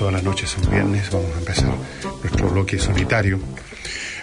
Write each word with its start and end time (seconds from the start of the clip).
Todas 0.00 0.14
las 0.14 0.24
noches 0.24 0.48
son 0.48 0.70
viernes. 0.70 1.10
Vamos 1.10 1.30
a 1.36 1.38
empezar 1.40 1.74
nuestro 2.22 2.48
bloque 2.48 2.78
solitario 2.78 3.38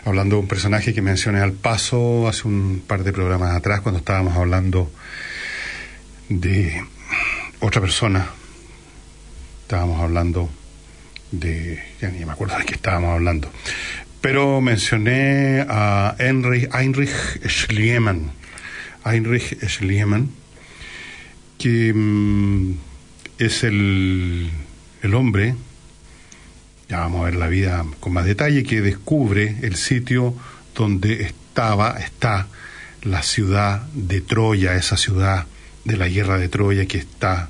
hablando 0.06 0.36
de 0.36 0.42
un 0.42 0.48
personaje 0.48 0.92
que 0.92 1.04
mencioné 1.04 1.40
al 1.40 1.52
paso 1.52 2.28
hace 2.28 2.48
un 2.48 2.82
par 2.88 3.04
de 3.04 3.14
programas 3.14 3.56
atrás 3.56 3.82
cuando 3.82 4.00
estábamos 4.00 4.36
hablando 4.36 4.92
de 6.30 6.84
otra 7.60 7.80
persona. 7.80 8.28
Estábamos 9.62 10.02
hablando 10.02 10.50
de... 11.30 11.80
ya 12.02 12.10
ni 12.10 12.26
me 12.26 12.32
acuerdo 12.32 12.58
de 12.58 12.66
qué 12.66 12.74
estábamos 12.74 13.12
hablando. 13.12 13.52
Pero 14.20 14.60
mencioné 14.62 15.64
a 15.70 16.16
Heinrich, 16.18 16.74
Heinrich 16.74 17.48
Schliemann. 17.48 18.32
Heinrich 19.06 19.64
Schliemann, 19.68 20.32
que 21.60 21.94
mm, 21.94 22.72
es 23.38 23.64
el, 23.64 24.50
el 25.04 25.14
hombre 25.14 25.54
ya 26.90 27.00
vamos 27.00 27.22
a 27.22 27.26
ver 27.26 27.36
la 27.36 27.48
vida 27.48 27.86
con 28.00 28.14
más 28.14 28.26
detalle, 28.26 28.64
que 28.64 28.82
descubre 28.82 29.58
el 29.62 29.76
sitio 29.76 30.34
donde 30.74 31.24
estaba, 31.24 31.98
está 32.00 32.48
la 33.04 33.22
ciudad 33.24 33.82
de 33.94 34.22
Troya, 34.22 34.76
esa 34.76 34.96
ciudad 34.98 35.46
de 35.84 35.98
la 35.98 36.08
guerra 36.08 36.38
de 36.38 36.48
Troya 36.50 36.86
que 36.86 37.00
está 37.00 37.50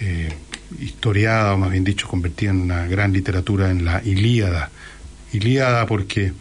eh, 0.00 0.32
historiada, 0.80 1.54
o 1.54 1.58
más 1.58 1.70
bien 1.70 1.84
dicho, 1.84 2.08
convertida 2.08 2.50
en 2.50 2.62
una 2.62 2.86
gran 2.86 3.12
literatura 3.12 3.70
en 3.70 3.84
la 3.84 4.02
Ilíada. 4.04 4.72
Ilíada 5.32 5.86
porque 5.86 6.32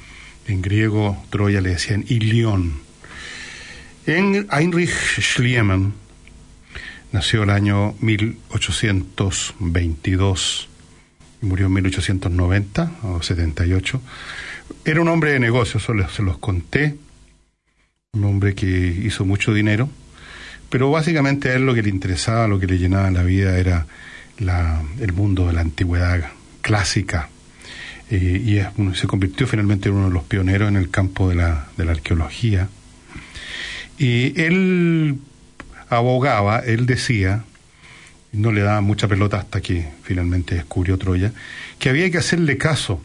en 0.47 0.61
griego 0.61 1.23
Troya 1.29 1.61
le 1.61 1.69
decían 1.71 2.05
Ilión. 2.07 2.85
En 4.05 4.47
Heinrich 4.51 5.19
Schliemann 5.19 5.93
nació 7.11 7.43
el 7.43 7.49
año 7.49 7.95
1822 8.01 10.69
murió 11.45 11.67
en 11.67 11.73
1890 11.73 12.91
o 13.03 13.21
78. 13.21 14.01
Era 14.83 15.01
un 15.01 15.07
hombre 15.07 15.31
de 15.31 15.39
negocios, 15.39 15.83
se 15.83 16.23
los 16.23 16.37
conté, 16.37 16.95
un 18.13 18.23
hombre 18.25 18.55
que 18.55 18.67
hizo 18.67 19.25
mucho 19.25 19.53
dinero, 19.53 19.89
pero 20.69 20.91
básicamente 20.91 21.49
a 21.49 21.55
él 21.55 21.65
lo 21.65 21.73
que 21.73 21.83
le 21.83 21.89
interesaba, 21.89 22.47
lo 22.47 22.59
que 22.59 22.67
le 22.67 22.77
llenaba 22.77 23.09
la 23.11 23.23
vida 23.23 23.57
era 23.57 23.87
la, 24.39 24.83
el 24.99 25.13
mundo 25.13 25.47
de 25.47 25.53
la 25.53 25.61
antigüedad 25.61 26.25
clásica. 26.61 27.29
Eh, 28.09 28.41
y 28.75 28.95
se 28.95 29.07
convirtió 29.07 29.47
finalmente 29.47 29.89
en 29.89 29.95
uno 29.95 30.07
de 30.07 30.13
los 30.13 30.23
pioneros 30.23 30.69
en 30.69 30.75
el 30.75 30.89
campo 30.89 31.29
de 31.29 31.35
la, 31.35 31.67
de 31.77 31.85
la 31.85 31.91
arqueología. 31.91 32.69
Y 33.97 34.39
él 34.39 35.19
abogaba, 35.89 36.59
él 36.59 36.85
decía, 36.85 37.43
no 38.35 38.51
le 38.51 38.61
daba 38.61 38.81
mucha 38.81 39.07
pelota 39.07 39.37
hasta 39.37 39.61
que 39.61 39.87
finalmente 40.03 40.55
descubrió 40.55 40.97
Troya, 40.97 41.31
que 41.79 41.89
había 41.89 42.09
que 42.11 42.17
hacerle 42.17 42.57
caso, 42.57 43.01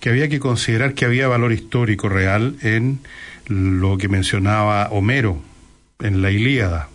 que 0.00 0.08
había 0.08 0.28
que 0.28 0.40
considerar 0.40 0.94
que 0.94 1.04
había 1.04 1.28
valor 1.28 1.52
histórico 1.52 2.08
real 2.08 2.56
en 2.62 3.00
lo 3.46 3.98
que 3.98 4.08
mencionaba 4.08 4.88
Homero 4.90 5.42
en 6.00 6.22
la 6.22 6.30
Ilíada, 6.30 6.88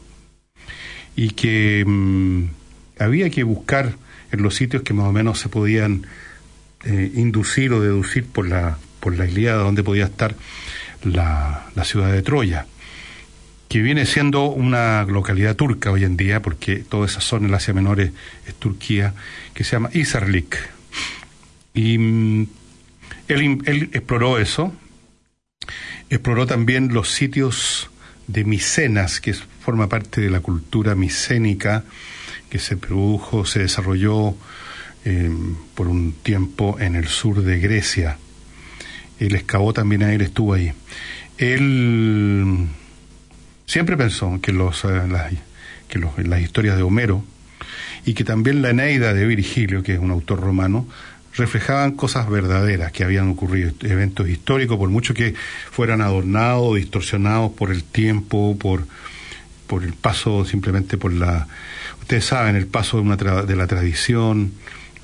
y 1.16 1.32
que 1.32 1.84
mm, 1.86 2.44
había 3.00 3.30
que 3.30 3.44
buscar 3.44 3.96
en 4.32 4.42
los 4.42 4.56
sitios 4.56 4.84
que 4.84 4.94
más 4.94 5.08
o 5.08 5.12
menos 5.12 5.40
se 5.40 5.50
podían 5.50 6.06
eh, 6.84 7.12
inducir 7.16 7.74
o 7.74 7.82
deducir 7.82 8.26
por 8.26 8.48
la, 8.48 8.78
por 9.00 9.18
la 9.18 9.26
Ilíada, 9.26 9.64
donde 9.64 9.84
podía 9.84 10.06
estar 10.06 10.36
la, 11.04 11.66
la 11.76 11.84
ciudad 11.84 12.12
de 12.12 12.22
Troya 12.22 12.66
que 13.76 13.82
viene 13.82 14.06
siendo 14.06 14.46
una 14.46 15.04
localidad 15.04 15.58
turca 15.58 15.92
hoy 15.92 16.06
en 16.06 16.16
día, 16.16 16.42
porque 16.42 16.78
toda 16.78 17.08
esa 17.08 17.20
zona, 17.20 17.50
el 17.50 17.54
Asia 17.54 17.74
Menor, 17.74 18.00
es, 18.00 18.14
Turquía, 18.58 19.14
que 19.54 19.66
se 19.66 19.74
llama 19.74 19.90
Isarlik. 19.92 20.56
Y 21.74 21.98
mm, 21.98 22.48
él, 23.28 23.90
exploró 23.92 24.40
eso, 24.40 24.74
exploró 26.10 26.48
también 26.48 26.94
los 26.94 27.12
sitios 27.12 27.90
de 28.28 28.46
Micenas, 28.46 29.20
que 29.20 29.34
forma 29.34 29.90
parte 29.90 30.22
de 30.22 30.30
la 30.30 30.40
cultura 30.40 30.96
micénica 30.96 31.84
que 32.50 32.60
se 32.60 32.78
produjo, 32.78 33.46
se 33.46 33.60
desarrolló 33.60 34.38
eh, 35.04 35.30
por 35.76 35.90
un 35.90 36.14
tiempo 36.14 36.78
en 36.80 36.96
el 36.96 37.10
sur 37.10 37.44
de 37.44 37.60
Grecia. 37.60 38.20
Él 39.20 39.36
excavó 39.36 39.74
también 39.74 40.02
él 40.04 40.22
estuvo 40.22 40.54
ahí. 40.54 40.72
Él 41.38 42.70
Siempre 43.66 43.98
pensó 43.98 44.40
que, 44.42 44.52
los, 44.52 44.86
eh, 44.86 45.08
las, 45.10 45.34
que 45.88 46.00
las 46.00 46.42
historias 46.42 46.78
de 46.78 46.84
Homero 46.84 47.24
y 48.06 48.14
que 48.14 48.24
también 48.24 48.62
la 48.62 48.70
Eneida 48.70 49.14
de 49.14 49.26
Virgilio, 49.26 49.82
que 49.82 49.94
es 49.94 50.00
un 50.00 50.12
autor 50.12 50.40
romano, 50.40 50.88
reflejaban 51.36 51.92
cosas 51.92 52.30
verdaderas 52.30 52.92
que 52.92 53.04
habían 53.04 53.30
ocurrido, 53.30 53.72
eventos 53.82 54.30
históricos, 54.30 54.78
por 54.78 54.90
mucho 54.90 55.14
que 55.14 55.34
fueran 55.72 56.02
adornados, 56.02 56.76
distorsionados 56.76 57.52
por 57.52 57.72
el 57.72 57.84
tiempo, 57.84 58.58
por, 58.58 58.86
por 59.68 59.84
el 59.84 59.94
paso, 59.94 60.46
simplemente 60.46 60.98
por 60.98 61.12
la... 61.12 61.48
Ustedes 62.02 62.26
saben, 62.26 62.56
el 62.56 62.68
paso 62.68 62.98
de, 62.98 63.04
una 63.04 63.16
de 63.16 63.56
la 63.56 63.68
tradición 63.68 64.54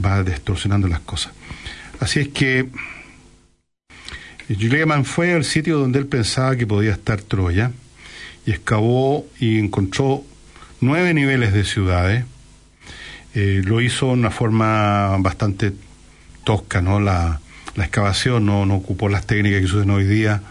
va 0.04 0.24
distorsionando 0.24 0.88
las 0.88 1.02
cosas. 1.02 1.34
Así 2.00 2.20
es 2.20 2.28
que 2.30 2.68
Julian 4.48 5.06
fue 5.06 5.34
al 5.34 5.44
sitio 5.44 5.78
donde 5.78 6.00
él 6.00 6.08
pensaba 6.08 6.56
que 6.56 6.68
podía 6.68 6.92
estar 6.92 7.22
Troya, 7.22 7.72
y 8.46 8.52
excavó 8.52 9.26
y 9.40 9.60
encontró 9.60 10.24
nueve 10.80 11.14
niveles 11.14 11.54
de 11.54 11.64
ciudades. 11.64 12.26
Eh, 13.34 13.62
lo 13.64 13.82
hizo 13.82 14.08
de 14.08 14.14
una 14.14 14.32
forma 14.32 15.16
bastante 15.20 15.72
tosca, 16.44 16.82
¿no? 16.82 17.00
La, 17.00 17.40
la 17.76 17.86
excavación 17.86 18.46
no, 18.46 18.66
no, 18.66 18.76
ocupó 18.76 19.08
las 19.10 19.26
técnicas 19.26 19.60
que 19.60 19.66
usan 19.66 19.90
hoy 19.90 20.06
día, 20.06 20.42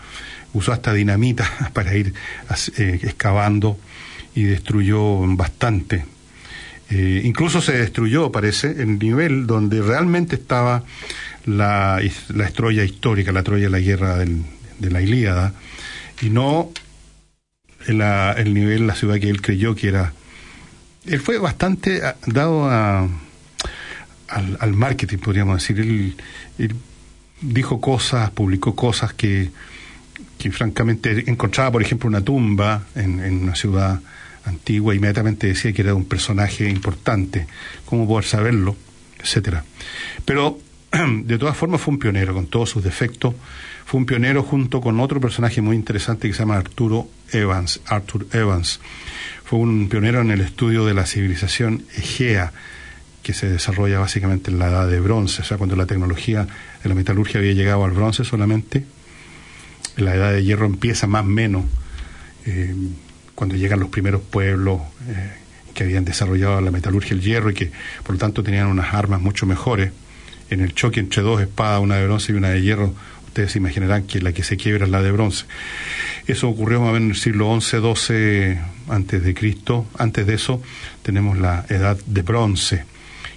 usó 0.55 0.73
hasta 0.73 0.93
dinamita 0.93 1.49
para 1.73 1.95
ir 1.95 2.15
eh, 2.79 3.01
excavando 3.03 3.77
y 4.35 4.45
destruyó 4.45 5.19
bastante. 5.37 6.05
Eh, 6.91 7.23
incluso 7.25 7.61
se 7.61 7.73
destruyó, 7.73 8.33
parece, 8.33 8.83
el 8.83 8.99
nivel 8.99 9.47
donde 9.47 9.81
realmente 9.81 10.37
estaba 10.37 10.83
la, 11.45 12.01
la 12.29 12.85
histórica, 12.85 13.33
la 13.33 13.43
Troya 13.43 13.65
de 13.65 13.71
la 13.71 13.79
guerra 13.79 14.17
del, 14.19 14.43
de 14.79 14.91
la 14.91 15.01
Ilíada, 15.01 15.55
y 16.21 16.31
no 16.31 16.71
la, 17.93 18.33
el 18.33 18.55
nivel, 18.55 18.87
la 18.87 18.95
ciudad 18.95 19.19
que 19.19 19.29
él 19.29 19.41
creyó 19.41 19.75
que 19.75 19.89
era. 19.89 20.13
Él 21.07 21.21
fue 21.21 21.39
bastante 21.39 22.05
ah, 22.05 22.17
dado 22.27 22.69
a, 22.71 23.09
al, 24.29 24.73
marketing, 24.73 25.19
podríamos 25.19 25.61
decir. 25.61 25.81
Él, 25.81 26.75
dijo 27.41 27.81
cosas, 27.81 28.31
publicó 28.31 28.77
cosas 28.77 29.15
que, 29.15 29.51
que 30.39 30.51
francamente 30.53 31.25
encontraba, 31.31 31.73
por 31.73 31.83
ejemplo, 31.83 32.09
una 32.09 32.21
tumba 32.21 32.83
en, 32.95 33.21
en 33.21 33.43
una 33.45 33.55
ciudad 33.55 34.01
antigua, 34.45 34.95
inmediatamente 34.95 35.47
decía 35.47 35.73
que 35.73 35.83
era 35.83 35.95
un 35.95 36.05
personaje 36.05 36.69
importante, 36.69 37.47
cómo 37.87 38.07
poder 38.07 38.25
saberlo, 38.25 38.77
etcétera. 39.19 39.65
Pero 40.25 40.59
de 41.25 41.39
todas 41.39 41.57
formas 41.57 41.81
fue 41.81 41.95
un 41.95 42.01
pionero, 42.01 42.35
con 42.35 42.47
todos 42.47 42.71
sus 42.71 42.85
defectos, 42.85 43.35
fue 43.91 43.99
un 43.99 44.07
pionero 44.07 44.45
junto 44.45 44.81
con 44.81 45.01
otro 45.01 45.21
personaje 45.21 45.61
muy 45.63 45.75
interesante 45.75 46.29
que 46.29 46.33
se 46.33 46.39
llama 46.39 46.57
Arturo 46.57 47.09
Evans. 47.33 47.81
Arthur 47.87 48.25
Evans 48.31 48.79
fue 49.43 49.59
un 49.59 49.89
pionero 49.89 50.21
en 50.21 50.31
el 50.31 50.43
estudio 50.43 50.85
de 50.85 50.95
la 50.95 51.07
civilización 51.07 51.83
egea, 51.97 52.53
que 53.25 53.33
se 53.35 53.49
desarrolla 53.49 53.99
básicamente 53.99 54.53
en 54.53 54.61
la 54.61 54.69
edad 54.69 54.89
de 54.89 55.01
bronce, 55.01 55.43
o 55.43 55.45
sea, 55.45 55.59
cuando 55.59 55.75
la 55.75 55.87
tecnología 55.87 56.47
de 56.85 56.89
la 56.89 56.95
metalurgia 56.95 57.41
había 57.41 57.53
llegado 57.53 57.85
al 57.85 57.91
bronce 57.91 58.23
solamente, 58.23 58.85
la 59.97 60.15
edad 60.15 60.35
de 60.35 60.45
hierro 60.45 60.67
empieza 60.67 61.09
más 61.09 61.25
o 61.25 61.27
menos 61.27 61.65
eh, 62.47 62.73
cuando 63.35 63.57
llegan 63.57 63.81
los 63.81 63.89
primeros 63.89 64.21
pueblos 64.21 64.83
eh, 65.09 65.33
que 65.75 65.83
habían 65.83 66.05
desarrollado 66.05 66.61
la 66.61 66.71
metalurgia, 66.71 67.15
el 67.15 67.23
hierro, 67.23 67.51
y 67.51 67.55
que 67.55 67.73
por 68.05 68.13
lo 68.13 68.21
tanto 68.21 68.45
tenían 68.45 68.69
unas 68.69 68.95
armas 68.95 69.21
mucho 69.21 69.47
mejores. 69.47 69.91
En 70.49 70.61
el 70.61 70.75
choque 70.75 71.01
entre 71.01 71.23
dos 71.23 71.41
espadas, 71.41 71.81
una 71.81 71.97
de 71.97 72.07
bronce 72.07 72.31
y 72.31 72.37
una 72.37 72.51
de 72.51 72.63
hierro, 72.63 72.95
ustedes 73.31 73.55
imaginarán 73.55 74.03
que 74.03 74.21
la 74.21 74.33
que 74.33 74.43
se 74.43 74.57
quiebra 74.57 74.87
es 74.87 74.91
la 74.91 75.03
de 75.03 75.13
bronce. 75.13 75.47
Eso 76.27 76.49
ocurrió 76.49 76.81
más 76.81 76.91
o 76.91 76.93
menos 76.93 77.07
en 77.07 77.11
el 77.11 77.17
siglo 77.17 77.61
XI, 77.61 77.77
XII 77.79 78.59
antes 78.89 79.23
de 79.23 79.35
Cristo. 79.35 79.87
Antes 79.97 80.27
de 80.27 80.35
eso 80.35 80.61
tenemos 81.03 81.39
la 81.39 81.65
edad 81.69 81.97
de 82.07 82.23
bronce, 82.23 82.85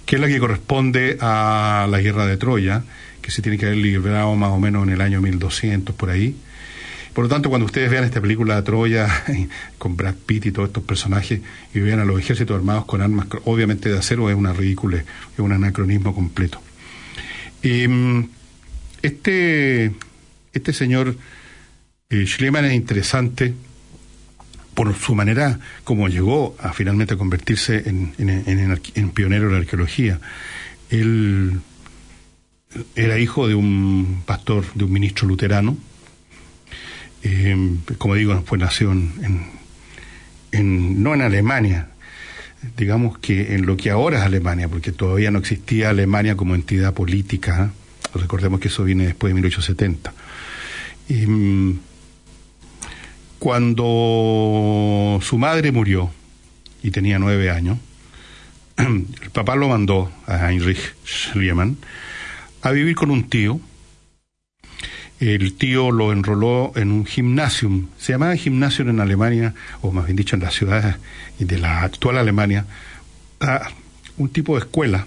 que 0.04 0.16
es 0.16 0.20
la 0.20 0.26
que 0.26 0.40
corresponde 0.40 1.16
a 1.20 1.86
la 1.88 2.00
guerra 2.00 2.26
de 2.26 2.36
Troya, 2.36 2.82
que 3.22 3.30
se 3.30 3.40
tiene 3.40 3.56
que 3.56 3.66
haber 3.66 3.78
librado 3.78 4.34
más 4.34 4.50
o 4.50 4.58
menos 4.58 4.82
en 4.82 4.92
el 4.92 5.00
año 5.00 5.20
1200 5.20 5.94
por 5.94 6.10
ahí. 6.10 6.36
Por 7.12 7.26
lo 7.26 7.28
tanto, 7.28 7.48
cuando 7.48 7.66
ustedes 7.66 7.88
vean 7.88 8.02
esta 8.02 8.20
película 8.20 8.56
de 8.56 8.62
Troya 8.62 9.08
con 9.78 9.96
Brad 9.96 10.16
Pitt 10.26 10.46
y 10.46 10.52
todos 10.52 10.70
estos 10.70 10.82
personajes 10.82 11.40
y 11.72 11.78
vean 11.78 12.00
a 12.00 12.04
los 12.04 12.18
ejércitos 12.18 12.56
armados 12.56 12.84
con 12.84 13.00
armas 13.00 13.28
obviamente 13.44 13.88
de 13.88 13.98
acero, 13.98 14.28
es 14.28 14.34
una 14.34 14.52
ridícula, 14.52 14.96
es 14.98 15.38
un 15.38 15.52
anacronismo 15.52 16.12
completo. 16.12 16.60
Em, 17.62 18.28
este, 19.04 19.92
este 20.52 20.72
señor 20.72 21.16
eh, 22.08 22.26
Schliemann 22.26 22.64
es 22.64 22.72
interesante 22.72 23.52
por 24.74 24.94
su 24.94 25.14
manera 25.14 25.60
como 25.84 26.08
llegó 26.08 26.56
a 26.58 26.72
finalmente 26.72 27.16
convertirse 27.16 27.88
en, 27.88 28.14
en, 28.18 29.10
pionero 29.10 29.46
de 29.46 29.52
la 29.52 29.58
arqueología. 29.58 30.20
Él 30.90 31.60
era 32.96 33.18
hijo 33.18 33.46
de 33.46 33.54
un 33.54 34.22
pastor, 34.26 34.64
de 34.74 34.84
un 34.84 34.92
ministro 34.92 35.28
luterano. 35.28 35.76
Eh, 37.22 37.76
como 37.98 38.14
digo, 38.14 38.42
fue 38.46 38.58
nació 38.58 38.92
en, 38.92 41.02
no 41.02 41.14
en 41.14 41.20
Alemania, 41.20 41.88
digamos 42.76 43.18
que 43.18 43.54
en 43.54 43.66
lo 43.66 43.76
que 43.76 43.90
ahora 43.90 44.18
es 44.18 44.24
Alemania, 44.24 44.68
porque 44.68 44.92
todavía 44.92 45.30
no 45.30 45.38
existía 45.38 45.90
Alemania 45.90 46.36
como 46.36 46.54
entidad 46.54 46.94
política. 46.94 47.70
¿eh? 47.70 47.83
Recordemos 48.20 48.60
que 48.60 48.68
eso 48.68 48.84
viene 48.84 49.06
después 49.06 49.30
de 49.30 49.34
1870. 49.34 50.12
Y, 51.08 51.78
cuando 53.44 55.20
su 55.20 55.36
madre 55.36 55.70
murió 55.70 56.10
y 56.82 56.90
tenía 56.90 57.18
nueve 57.18 57.50
años, 57.50 57.78
el 58.78 59.30
papá 59.34 59.54
lo 59.54 59.68
mandó 59.68 60.10
a 60.26 60.50
Heinrich 60.50 60.94
Schliemann 61.04 61.76
a 62.62 62.70
vivir 62.70 62.94
con 62.94 63.10
un 63.10 63.28
tío. 63.28 63.60
El 65.20 65.52
tío 65.54 65.90
lo 65.90 66.10
enroló 66.10 66.72
en 66.74 66.90
un 66.90 67.04
gimnasium. 67.04 67.88
Se 67.98 68.12
llamaba 68.12 68.34
gimnasium 68.34 68.88
en 68.88 69.00
Alemania, 69.00 69.54
o 69.82 69.92
más 69.92 70.06
bien 70.06 70.16
dicho 70.16 70.36
en 70.36 70.42
la 70.42 70.50
ciudad 70.50 70.96
de 71.38 71.58
la 71.58 71.82
actual 71.82 72.16
Alemania, 72.16 72.64
un 74.16 74.30
tipo 74.30 74.54
de 74.54 74.60
escuela, 74.60 75.06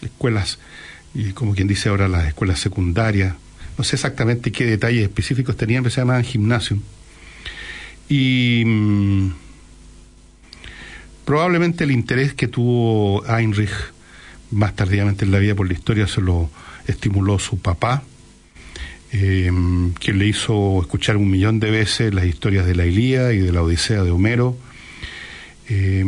escuelas, 0.00 0.58
y 1.14 1.32
como 1.32 1.54
quien 1.54 1.68
dice 1.68 1.88
ahora 1.88 2.08
las 2.08 2.26
escuelas 2.26 2.58
secundarias. 2.58 3.34
No 3.78 3.84
sé 3.84 3.96
exactamente 3.96 4.52
qué 4.52 4.66
detalles 4.66 5.02
específicos 5.02 5.56
tenían, 5.56 5.82
pero 5.82 5.94
se 5.94 6.00
llamaban 6.00 6.24
gimnasium 6.24 6.80
y 8.12 8.62
mm, 8.66 9.32
probablemente 11.24 11.84
el 11.84 11.92
interés 11.92 12.34
que 12.34 12.46
tuvo 12.46 13.24
Heinrich 13.26 13.72
más 14.50 14.76
tardíamente 14.76 15.24
en 15.24 15.30
la 15.30 15.38
vida 15.38 15.54
por 15.54 15.66
la 15.66 15.72
historia 15.72 16.06
se 16.06 16.20
lo 16.20 16.50
estimuló 16.86 17.38
su 17.38 17.58
papá, 17.58 18.02
eh, 19.12 19.50
quien 19.98 20.18
le 20.18 20.26
hizo 20.26 20.82
escuchar 20.82 21.16
un 21.16 21.30
millón 21.30 21.58
de 21.58 21.70
veces 21.70 22.12
las 22.12 22.26
historias 22.26 22.66
de 22.66 22.74
la 22.74 22.84
Ilíada 22.84 23.32
y 23.32 23.38
de 23.38 23.50
la 23.50 23.62
Odisea 23.62 24.02
de 24.02 24.10
Homero. 24.10 24.58
Eh, 25.70 26.04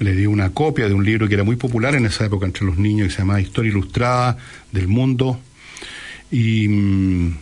le 0.00 0.14
dio 0.14 0.30
una 0.30 0.50
copia 0.50 0.88
de 0.88 0.94
un 0.94 1.04
libro 1.04 1.28
que 1.28 1.34
era 1.34 1.44
muy 1.44 1.56
popular 1.56 1.94
en 1.94 2.06
esa 2.06 2.24
época 2.26 2.46
entre 2.46 2.66
los 2.66 2.78
niños, 2.78 3.08
que 3.08 3.14
se 3.14 3.18
llamaba 3.20 3.40
Historia 3.40 3.70
Ilustrada 3.70 4.36
del 4.72 4.88
Mundo. 4.88 5.40
Y 6.30 6.68
mm, 6.68 7.36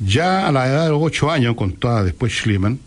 ya 0.00 0.48
a 0.48 0.52
la 0.52 0.66
edad 0.66 0.84
de 0.84 0.90
los 0.90 1.02
ocho 1.02 1.30
años, 1.30 1.54
contaba 1.54 2.02
después 2.02 2.32
Schliemann, 2.32 2.80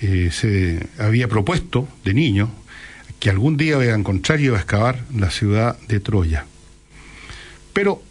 eh, 0.00 0.30
se 0.32 0.86
había 0.98 1.28
propuesto 1.28 1.88
de 2.04 2.14
niño 2.14 2.50
que 3.20 3.30
algún 3.30 3.56
día 3.56 3.82
iba 3.82 3.94
a 3.94 3.98
encontrar 3.98 4.40
y 4.40 4.44
iba 4.44 4.56
a 4.56 4.60
excavar 4.60 5.04
la 5.16 5.30
ciudad 5.30 5.78
de 5.88 6.00
Troya. 6.00 6.46
Pero, 7.72 8.02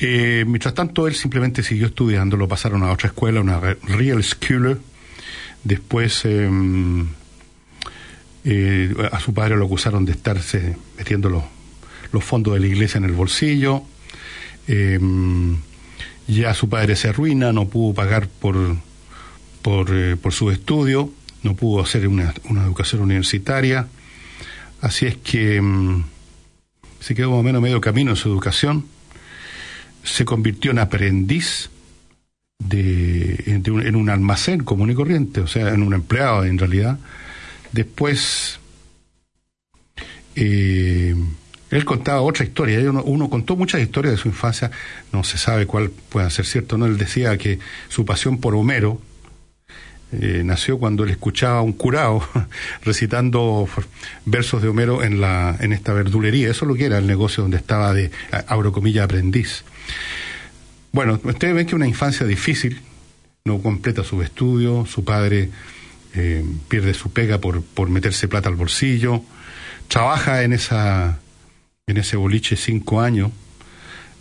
eh, 0.00 0.44
mientras 0.46 0.74
tanto, 0.74 1.06
él 1.06 1.14
simplemente 1.14 1.62
siguió 1.62 1.86
estudiando, 1.86 2.36
lo 2.36 2.48
pasaron 2.48 2.82
a 2.82 2.92
otra 2.92 3.08
escuela, 3.08 3.40
una 3.40 3.60
Real 3.60 4.22
School. 4.24 4.80
Después 5.64 6.24
em, 6.24 7.08
eh, 8.44 8.94
a 9.10 9.20
su 9.20 9.32
padre 9.34 9.56
lo 9.56 9.66
acusaron 9.66 10.04
de 10.04 10.12
estarse 10.12 10.76
metiendo 10.98 11.28
los, 11.28 12.24
fondos 12.24 12.54
de 12.54 12.60
la 12.60 12.66
iglesia 12.66 12.98
en 12.98 13.04
el 13.04 13.12
bolsillo. 13.12 13.82
Em, 14.66 15.56
ya 16.28 16.54
su 16.54 16.68
padre 16.68 16.96
se 16.96 17.08
arruina, 17.08 17.52
no 17.52 17.68
pudo 17.68 17.94
pagar 17.94 18.28
por 18.28 18.76
por, 19.62 19.90
eh, 19.92 20.16
su 20.30 20.50
estudio, 20.50 21.10
no 21.42 21.54
pudo 21.54 21.82
hacer 21.82 22.06
una, 22.08 22.34
una, 22.50 22.64
educación 22.64 23.02
universitaria, 23.02 23.86
así 24.80 25.06
es 25.06 25.16
que 25.16 25.60
mm, 25.60 26.04
se 27.00 27.14
quedó 27.14 27.30
más 27.30 27.40
o 27.40 27.42
menos 27.42 27.62
medio 27.62 27.80
camino 27.80 28.10
en 28.10 28.16
su 28.16 28.28
educación, 28.28 28.84
se 30.02 30.24
convirtió 30.24 30.72
en 30.72 30.80
aprendiz 30.80 31.70
de, 32.58 33.44
en, 33.46 33.96
un, 33.96 34.10
almacén 34.10 34.64
común 34.64 34.90
y 34.90 34.94
corriente, 34.94 35.40
o 35.40 35.46
sea, 35.46 35.72
en 35.72 35.82
un 35.82 35.94
empleado 35.94 36.44
en 36.44 36.58
realidad. 36.58 36.98
Después, 37.72 38.60
eh, 40.36 41.14
él 41.70 41.84
contaba 41.84 42.20
otra 42.20 42.44
historia, 42.44 42.78
uno, 42.90 43.02
uno, 43.02 43.30
contó 43.30 43.56
muchas 43.56 43.80
historias 43.80 44.14
de 44.14 44.18
su 44.18 44.28
infancia, 44.28 44.70
no 45.12 45.24
se 45.24 45.38
sabe 45.38 45.66
cuál 45.66 45.90
puede 45.90 46.28
ser 46.30 46.44
cierto, 46.46 46.76
no, 46.76 46.86
él 46.86 46.98
decía 46.98 47.36
que 47.38 47.58
su 47.88 48.04
pasión 48.04 48.38
por 48.38 48.54
Homero, 48.54 49.00
eh, 50.14 50.42
nació 50.44 50.78
cuando 50.78 51.04
él 51.04 51.10
escuchaba 51.10 51.58
a 51.58 51.62
un 51.62 51.72
curado 51.72 52.22
recitando 52.84 53.66
versos 54.26 54.60
de 54.60 54.68
Homero 54.68 55.02
en, 55.02 55.22
la, 55.22 55.56
en 55.58 55.72
esta 55.72 55.94
verdulería. 55.94 56.50
Eso 56.50 56.66
es 56.66 56.68
lo 56.68 56.74
que 56.74 56.84
era 56.84 56.98
el 56.98 57.06
negocio 57.06 57.42
donde 57.42 57.56
estaba 57.56 57.94
de, 57.94 58.10
abro 58.46 58.72
comillas, 58.72 59.04
aprendiz. 59.04 59.64
Bueno, 60.92 61.18
ustedes 61.24 61.54
ven 61.54 61.66
que 61.66 61.74
una 61.74 61.86
infancia 61.86 62.26
difícil, 62.26 62.82
no 63.46 63.62
completa 63.62 64.04
sus 64.04 64.22
estudios, 64.22 64.90
su 64.90 65.02
padre 65.02 65.48
eh, 66.14 66.44
pierde 66.68 66.94
su 66.94 67.12
pega 67.12 67.38
por, 67.38 67.62
por 67.62 67.88
meterse 67.88 68.28
plata 68.28 68.48
al 68.48 68.56
bolsillo, 68.56 69.22
trabaja 69.88 70.42
en, 70.42 70.52
esa, 70.52 71.20
en 71.86 71.96
ese 71.96 72.16
boliche 72.16 72.56
cinco 72.56 73.00
años, 73.00 73.30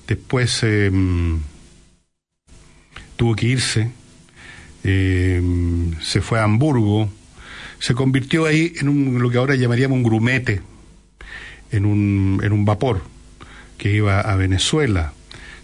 después 0.07 0.63
em, 0.63 1.39
tuvo 3.15 3.35
que 3.35 3.47
irse 3.47 3.91
eh, 4.83 5.41
se 6.01 6.21
fue 6.21 6.39
a 6.39 6.43
Hamburgo, 6.43 7.09
se 7.79 7.93
convirtió 7.93 8.45
ahí 8.45 8.73
en 8.79 8.89
un, 8.89 9.21
lo 9.21 9.29
que 9.29 9.37
ahora 9.37 9.55
llamaríamos 9.55 9.97
un 9.97 10.03
grumete, 10.03 10.61
en 11.71 11.85
un, 11.85 12.41
en 12.43 12.51
un 12.51 12.65
vapor 12.65 13.01
que 13.77 13.91
iba 13.93 14.19
a 14.19 14.35
Venezuela. 14.35 15.13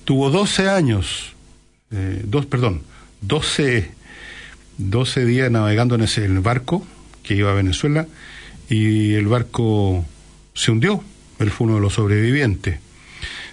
Tuvo 0.05 0.29
12 0.29 0.69
años, 0.69 1.34
eh, 1.91 2.22
dos, 2.25 2.46
perdón, 2.46 2.84
12, 3.22 3.91
12 4.77 5.25
días 5.25 5.51
navegando 5.51 5.96
en 5.96 6.01
ese 6.01 6.25
el 6.25 6.39
barco 6.39 6.86
que 7.24 7.36
iba 7.36 7.51
a 7.51 7.55
Venezuela 7.55 8.07
y 8.69 9.13
el 9.13 9.27
barco 9.27 10.05
se 10.53 10.72
hundió. 10.72 11.03
Él 11.39 11.51
fue 11.51 11.67
uno 11.67 11.75
de 11.75 11.81
los 11.81 11.93
sobrevivientes. 11.93 12.79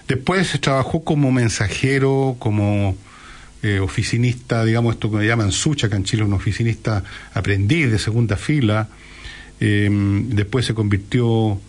Después 0.07 0.59
trabajó 0.61 1.03
como 1.03 1.31
mensajero, 1.31 2.35
como 2.39 2.95
eh, 3.63 3.79
oficinista, 3.79 4.63
digamos, 4.63 4.95
esto 4.95 5.11
que 5.11 5.25
llaman 5.25 5.51
sucha, 5.51 5.87
acá 5.87 5.95
en 5.95 6.03
Chile, 6.03 6.23
un 6.23 6.33
oficinista 6.33 7.03
aprendiz 7.33 7.91
de 7.91 7.97
segunda 7.97 8.37
fila. 8.37 8.89
Eh, 9.59 9.89
después 10.29 10.65
se 10.65 10.73
convirtió 10.73 11.59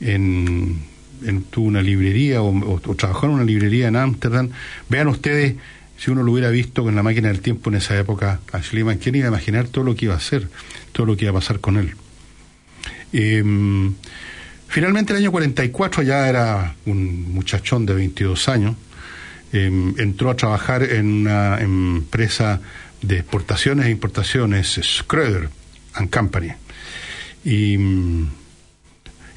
en, 0.00 0.80
en 1.24 1.42
tuvo 1.44 1.66
una 1.66 1.82
librería 1.82 2.42
o, 2.42 2.80
trabajó 2.96 3.26
en 3.26 3.32
una 3.32 3.44
librería 3.44 3.88
en 3.88 3.96
Ámsterdam. 3.96 4.50
Vean 4.88 5.08
ustedes, 5.08 5.54
si 5.96 6.10
uno 6.10 6.22
lo 6.22 6.32
hubiera 6.32 6.50
visto 6.50 6.82
con 6.82 6.94
la 6.94 7.02
máquina 7.02 7.28
del 7.28 7.40
tiempo 7.40 7.70
en 7.70 7.76
esa 7.76 7.98
época, 7.98 8.40
a 8.52 8.62
Schliemann, 8.62 8.98
¿quién 8.98 9.14
iba 9.14 9.26
a 9.26 9.28
imaginar 9.28 9.68
todo 9.68 9.84
lo 9.84 9.94
que 9.94 10.06
iba 10.06 10.14
a 10.14 10.18
hacer, 10.18 10.48
todo 10.92 11.06
lo 11.06 11.16
que 11.16 11.24
iba 11.24 11.30
a 11.30 11.40
pasar 11.40 11.60
con 11.60 11.76
él? 11.76 11.94
Eh, 13.12 13.42
finalmente, 14.68 15.12
el 15.12 15.20
año 15.20 15.30
44 15.30 16.02
ya 16.02 16.28
era 16.28 16.74
un 16.86 17.32
muchachón 17.32 17.86
de 17.86 17.94
22 17.94 18.48
años 18.48 18.76
Em, 19.54 19.94
entró 20.00 20.30
a 20.30 20.34
trabajar 20.34 20.82
en 20.82 21.06
una 21.06 21.60
empresa 21.60 22.60
de 23.00 23.18
exportaciones 23.18 23.86
e 23.86 23.90
importaciones, 23.90 24.80
Schröder 24.80 25.48
and 25.92 26.10
Company. 26.10 26.50
Y 27.44 27.78
mm, 27.78 28.30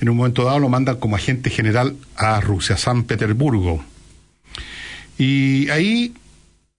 en 0.02 0.10
un 0.10 0.18
momento 0.18 0.44
dado 0.44 0.58
lo 0.58 0.70
mandan 0.70 0.96
como 0.96 1.16
agente 1.16 1.52
general 1.52 1.96
a 2.16 2.42
Rusia, 2.42 2.78
San 2.78 3.04
Petersburgo. 3.04 3.86
Y 5.20 5.70
ahí, 5.70 6.16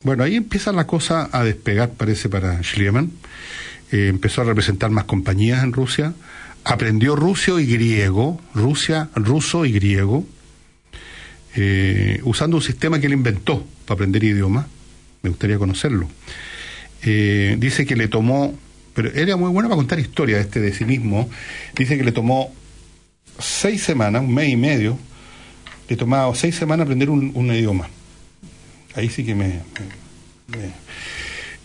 bueno, 0.05 0.23
ahí 0.23 0.37
empieza 0.37 0.73
la 0.73 0.87
cosa 0.87 1.29
a 1.33 1.43
despegar, 1.43 1.91
parece, 1.91 2.29
para 2.29 2.63
Schliemann. 2.63 3.11
Eh, 3.91 4.09
empezó 4.09 4.43
a 4.43 4.45
representar 4.45 4.91
más 4.91 5.05
compañías 5.05 5.63
en 5.65 5.73
Rusia. 5.73 6.15
Aprendió 6.65 7.17
ruso 7.17 7.59
y 7.59 7.67
griego, 7.67 8.41
Rusia, 8.55 9.11
ruso 9.15 9.65
y 9.67 9.73
griego 9.73 10.25
eh, 11.57 12.21
usando 12.25 12.59
un 12.59 12.63
sistema 12.63 13.01
que 13.01 13.07
él 13.07 13.13
inventó 13.13 13.67
para 13.87 13.97
aprender 13.97 14.23
idiomas. 14.23 14.67
Me 15.23 15.31
gustaría 15.31 15.59
conocerlo. 15.59 16.09
Eh, 17.03 17.57
dice 17.59 17.85
que 17.85 17.97
le 17.97 18.07
tomó, 18.07 18.57
pero 18.95 19.11
era 19.13 19.37
muy 19.37 19.51
bueno 19.51 19.69
para 19.69 19.77
contar 19.77 19.99
historias 19.99 20.41
este 20.41 20.61
de 20.61 20.73
sí 20.73 20.85
mismo. 20.85 21.29
Dice 21.77 21.99
que 21.99 22.05
le 22.05 22.13
tomó 22.13 22.55
seis 23.39 23.83
semanas, 23.83 24.23
un 24.23 24.33
mes 24.33 24.49
y 24.49 24.57
medio, 24.57 24.99
le 25.89 25.97
tomaba 25.97 26.33
seis 26.35 26.55
semanas 26.55 26.85
aprender 26.85 27.11
un, 27.11 27.33
un 27.35 27.53
idioma. 27.53 27.89
Ahí 28.99 29.09
sí 29.11 29.25
que 29.25 29.37
me... 29.37 29.61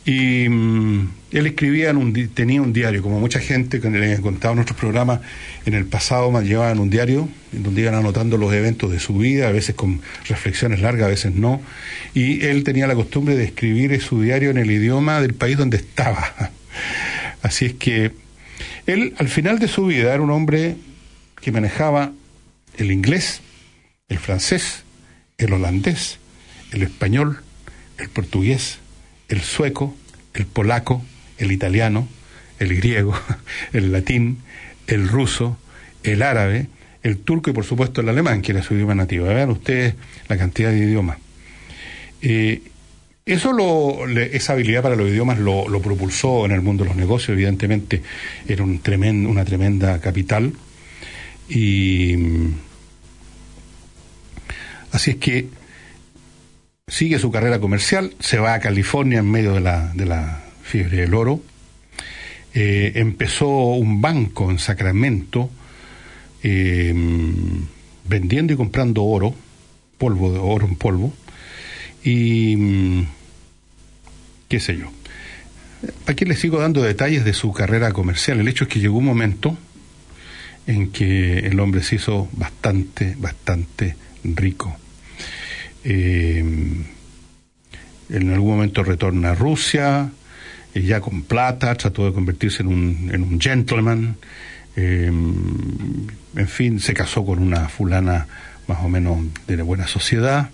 Y 0.05 0.47
mm, 0.47 1.09
él 1.31 1.47
escribía, 1.47 1.89
en 1.89 1.97
un, 1.97 2.13
tenía 2.29 2.61
un 2.61 2.73
diario, 2.73 3.01
como 3.01 3.19
mucha 3.19 3.39
gente 3.39 3.81
que 3.81 3.89
le 3.89 4.13
en 4.13 4.39
nuestros 4.55 4.77
programas, 4.77 5.21
en 5.65 5.73
el 5.73 5.85
pasado 5.85 6.41
llevaban 6.43 6.77
un 6.77 6.91
diario, 6.91 7.27
donde 7.51 7.81
iban 7.81 7.95
anotando 7.95 8.37
los 8.37 8.53
eventos 8.53 8.91
de 8.91 8.99
su 8.99 9.17
vida, 9.17 9.47
a 9.47 9.51
veces 9.51 9.73
con 9.73 10.01
reflexiones 10.27 10.81
largas, 10.81 11.07
a 11.07 11.09
veces 11.09 11.33
no. 11.33 11.59
Y 12.13 12.45
él 12.45 12.63
tenía 12.63 12.85
la 12.85 12.93
costumbre 12.93 13.35
de 13.35 13.45
escribir 13.45 13.99
su 13.99 14.21
diario 14.21 14.51
en 14.51 14.59
el 14.59 14.69
idioma 14.69 15.19
del 15.19 15.33
país 15.33 15.57
donde 15.57 15.77
estaba. 15.77 16.51
Así 17.41 17.65
es 17.65 17.73
que 17.73 18.11
él, 18.85 19.15
al 19.17 19.27
final 19.27 19.57
de 19.57 19.67
su 19.67 19.87
vida, 19.87 20.13
era 20.13 20.21
un 20.21 20.29
hombre 20.29 20.75
que 21.41 21.51
manejaba 21.51 22.11
el 22.77 22.91
inglés, 22.91 23.41
el 24.07 24.19
francés, 24.19 24.83
el 25.39 25.53
holandés, 25.53 26.19
el 26.73 26.83
español, 26.83 27.39
el 27.97 28.09
portugués, 28.09 28.79
el 29.29 29.41
sueco, 29.41 29.95
el 30.33 30.45
polaco, 30.45 31.03
el 31.37 31.51
italiano, 31.51 32.07
el 32.59 32.75
griego, 32.75 33.17
el 33.73 33.91
latín, 33.91 34.39
el 34.87 35.07
ruso, 35.07 35.57
el 36.03 36.21
árabe, 36.21 36.67
el 37.03 37.17
turco 37.17 37.49
y 37.49 37.53
por 37.53 37.65
supuesto 37.65 38.01
el 38.01 38.09
alemán, 38.09 38.41
que 38.41 38.51
era 38.51 38.63
su 38.63 38.73
idioma 38.73 38.95
nativo. 38.95 39.25
Vean 39.25 39.49
ustedes 39.49 39.95
la 40.27 40.37
cantidad 40.37 40.71
de 40.71 40.79
idiomas. 40.79 41.17
Eh, 42.21 42.61
eso 43.25 43.53
lo, 43.53 44.07
esa 44.19 44.53
habilidad 44.53 44.81
para 44.81 44.95
los 44.95 45.09
idiomas 45.09 45.39
lo, 45.39 45.81
propulsó 45.81 46.45
en 46.45 46.51
el 46.51 46.61
mundo 46.61 46.83
de 46.83 46.89
los 46.89 46.97
negocios, 46.97 47.29
evidentemente 47.29 48.01
era 48.47 48.63
un 48.63 48.79
tremendo, 48.79 49.29
una 49.29 49.45
tremenda 49.45 49.99
capital. 50.01 50.53
Y 51.47 52.15
así 54.91 55.11
es 55.11 55.17
que 55.17 55.47
sigue 56.87 57.17
su 57.19 57.31
carrera 57.31 57.59
comercial, 57.59 58.13
se 58.19 58.37
va 58.37 58.53
a 58.53 58.59
California 58.59 59.19
en 59.19 59.31
medio 59.31 59.53
de 59.53 59.61
la, 59.61 59.93
de 59.93 60.05
la 60.05 60.43
fiebre 60.63 60.97
del 60.97 61.13
oro, 61.13 61.41
eh, 62.53 62.91
empezó 62.95 63.47
un 63.47 64.01
banco 64.01 64.51
en 64.51 64.59
Sacramento 64.59 65.49
eh, 66.43 66.93
vendiendo 68.07 68.53
y 68.53 68.57
comprando 68.57 69.03
oro, 69.03 69.33
polvo 69.97 70.31
de 70.33 70.39
oro 70.39 70.67
en 70.67 70.75
polvo, 70.75 71.13
y 72.03 73.05
qué 74.49 74.59
sé 74.59 74.77
yo. 74.77 74.91
Aquí 76.05 76.25
les 76.25 76.39
sigo 76.39 76.59
dando 76.59 76.81
detalles 76.81 77.25
de 77.25 77.33
su 77.33 77.51
carrera 77.53 77.91
comercial. 77.91 78.39
El 78.39 78.47
hecho 78.47 78.65
es 78.65 78.69
que 78.69 78.79
llegó 78.79 78.97
un 78.97 79.05
momento 79.05 79.57
en 80.67 80.91
que 80.91 81.39
el 81.39 81.59
hombre 81.59 81.81
se 81.81 81.95
hizo 81.95 82.29
bastante, 82.33 83.15
bastante 83.17 83.95
rico. 84.23 84.77
Eh, 85.83 86.43
en 88.09 88.31
algún 88.31 88.51
momento 88.51 88.83
retorna 88.83 89.31
a 89.31 89.35
Rusia, 89.35 90.11
y 90.73 90.81
ya 90.81 91.01
con 91.01 91.23
plata, 91.23 91.75
trató 91.75 92.05
de 92.05 92.13
convertirse 92.13 92.61
en 92.61 92.67
un, 92.67 93.11
en 93.13 93.23
un 93.23 93.39
gentleman, 93.39 94.17
eh, 94.75 95.05
en 95.07 96.47
fin, 96.47 96.79
se 96.79 96.93
casó 96.93 97.25
con 97.25 97.39
una 97.39 97.69
fulana 97.69 98.27
más 98.67 98.79
o 98.83 98.89
menos 98.89 99.19
de 99.47 99.57
la 99.57 99.63
buena 99.63 99.87
sociedad, 99.87 100.49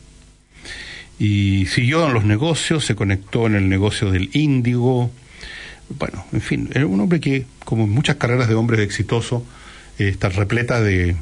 y 1.18 1.66
siguió 1.66 2.08
en 2.08 2.14
los 2.14 2.26
negocios, 2.26 2.86
se 2.86 2.96
conectó 2.96 3.48
en 3.48 3.56
el 3.56 3.70
negocio 3.70 4.12
del 4.12 4.30
índigo, 4.34 5.12
bueno, 5.98 6.26
en 6.32 6.42
fin, 6.42 6.70
era 6.74 6.86
un 6.86 7.00
hombre 7.00 7.20
que, 7.20 7.46
como 7.66 7.84
en 7.86 7.90
muchas 7.90 8.18
carreras 8.18 8.48
de 8.48 8.56
hombres 8.56 8.80
exitosos, 8.82 9.44
eh, 9.98 10.10
está 10.10 10.30
repleta 10.30 10.82
de, 10.82 11.16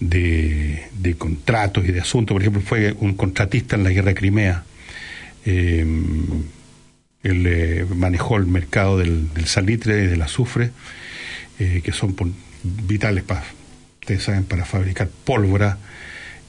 de, 0.00 1.14
contratos 1.18 1.84
y 1.84 1.92
de 1.92 2.00
asuntos. 2.00 2.34
Por 2.34 2.42
ejemplo, 2.42 2.62
fue 2.62 2.92
un 2.98 3.14
contratista 3.14 3.76
en 3.76 3.84
la 3.84 3.90
guerra 3.90 4.08
de 4.08 4.14
Crimea. 4.14 4.64
Eh, 5.44 5.86
él 7.22 7.46
eh, 7.46 7.86
manejó 7.94 8.38
el 8.38 8.46
mercado 8.46 8.98
del, 8.98 9.28
salitre 9.44 10.04
y 10.04 10.06
del 10.06 10.22
azufre, 10.22 10.70
eh, 11.58 11.82
que 11.84 11.92
son 11.92 12.16
vitales 12.62 13.24
para, 13.24 13.44
ustedes 14.00 14.22
saben, 14.22 14.44
para 14.44 14.64
fabricar 14.64 15.08
pólvora. 15.24 15.78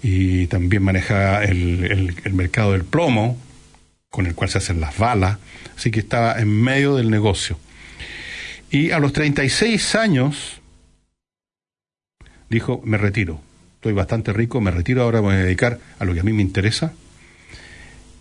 Y 0.02 0.48
también 0.48 0.82
maneja 0.82 1.44
el, 1.44 2.16
el 2.24 2.34
mercado 2.34 2.72
del 2.72 2.86
plomo, 2.86 3.38
con 4.10 4.26
el 4.26 4.34
cual 4.34 4.50
se 4.50 4.58
hacen 4.58 4.80
las 4.80 4.98
balas. 4.98 5.38
Así 5.78 5.92
que 5.92 6.00
estaba 6.00 6.40
en 6.40 6.50
medio 6.50 6.96
del 6.96 7.12
negocio. 7.12 7.60
Y 8.72 8.92
a 8.92 9.00
los 9.00 9.14
36 9.14 9.96
años 9.96 10.61
dijo, 12.52 12.82
me 12.84 12.98
retiro, 12.98 13.40
estoy 13.76 13.94
bastante 13.94 14.34
rico, 14.34 14.60
me 14.60 14.72
retiro, 14.72 15.02
ahora 15.04 15.22
voy 15.22 15.36
a 15.36 15.38
dedicar 15.38 15.80
a 15.98 16.06
lo 16.06 16.14
que 16.14 16.20
a 16.20 16.24
mí 16.24 16.34
me 16.34 16.42
interesa. 16.42 16.94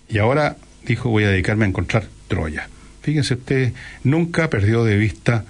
Y 0.08 0.18
ahora 0.18 0.56
dijo, 0.86 1.10
voy 1.10 1.24
a 1.24 1.30
dedicarme 1.30 1.64
a 1.64 1.68
encontrar 1.68 2.04
Troya. 2.28 2.68
Fíjense 3.02 3.34
usted, 3.34 3.72
nunca 4.04 4.48
perdió 4.48 4.84
de 4.84 4.96
vista 4.96 5.44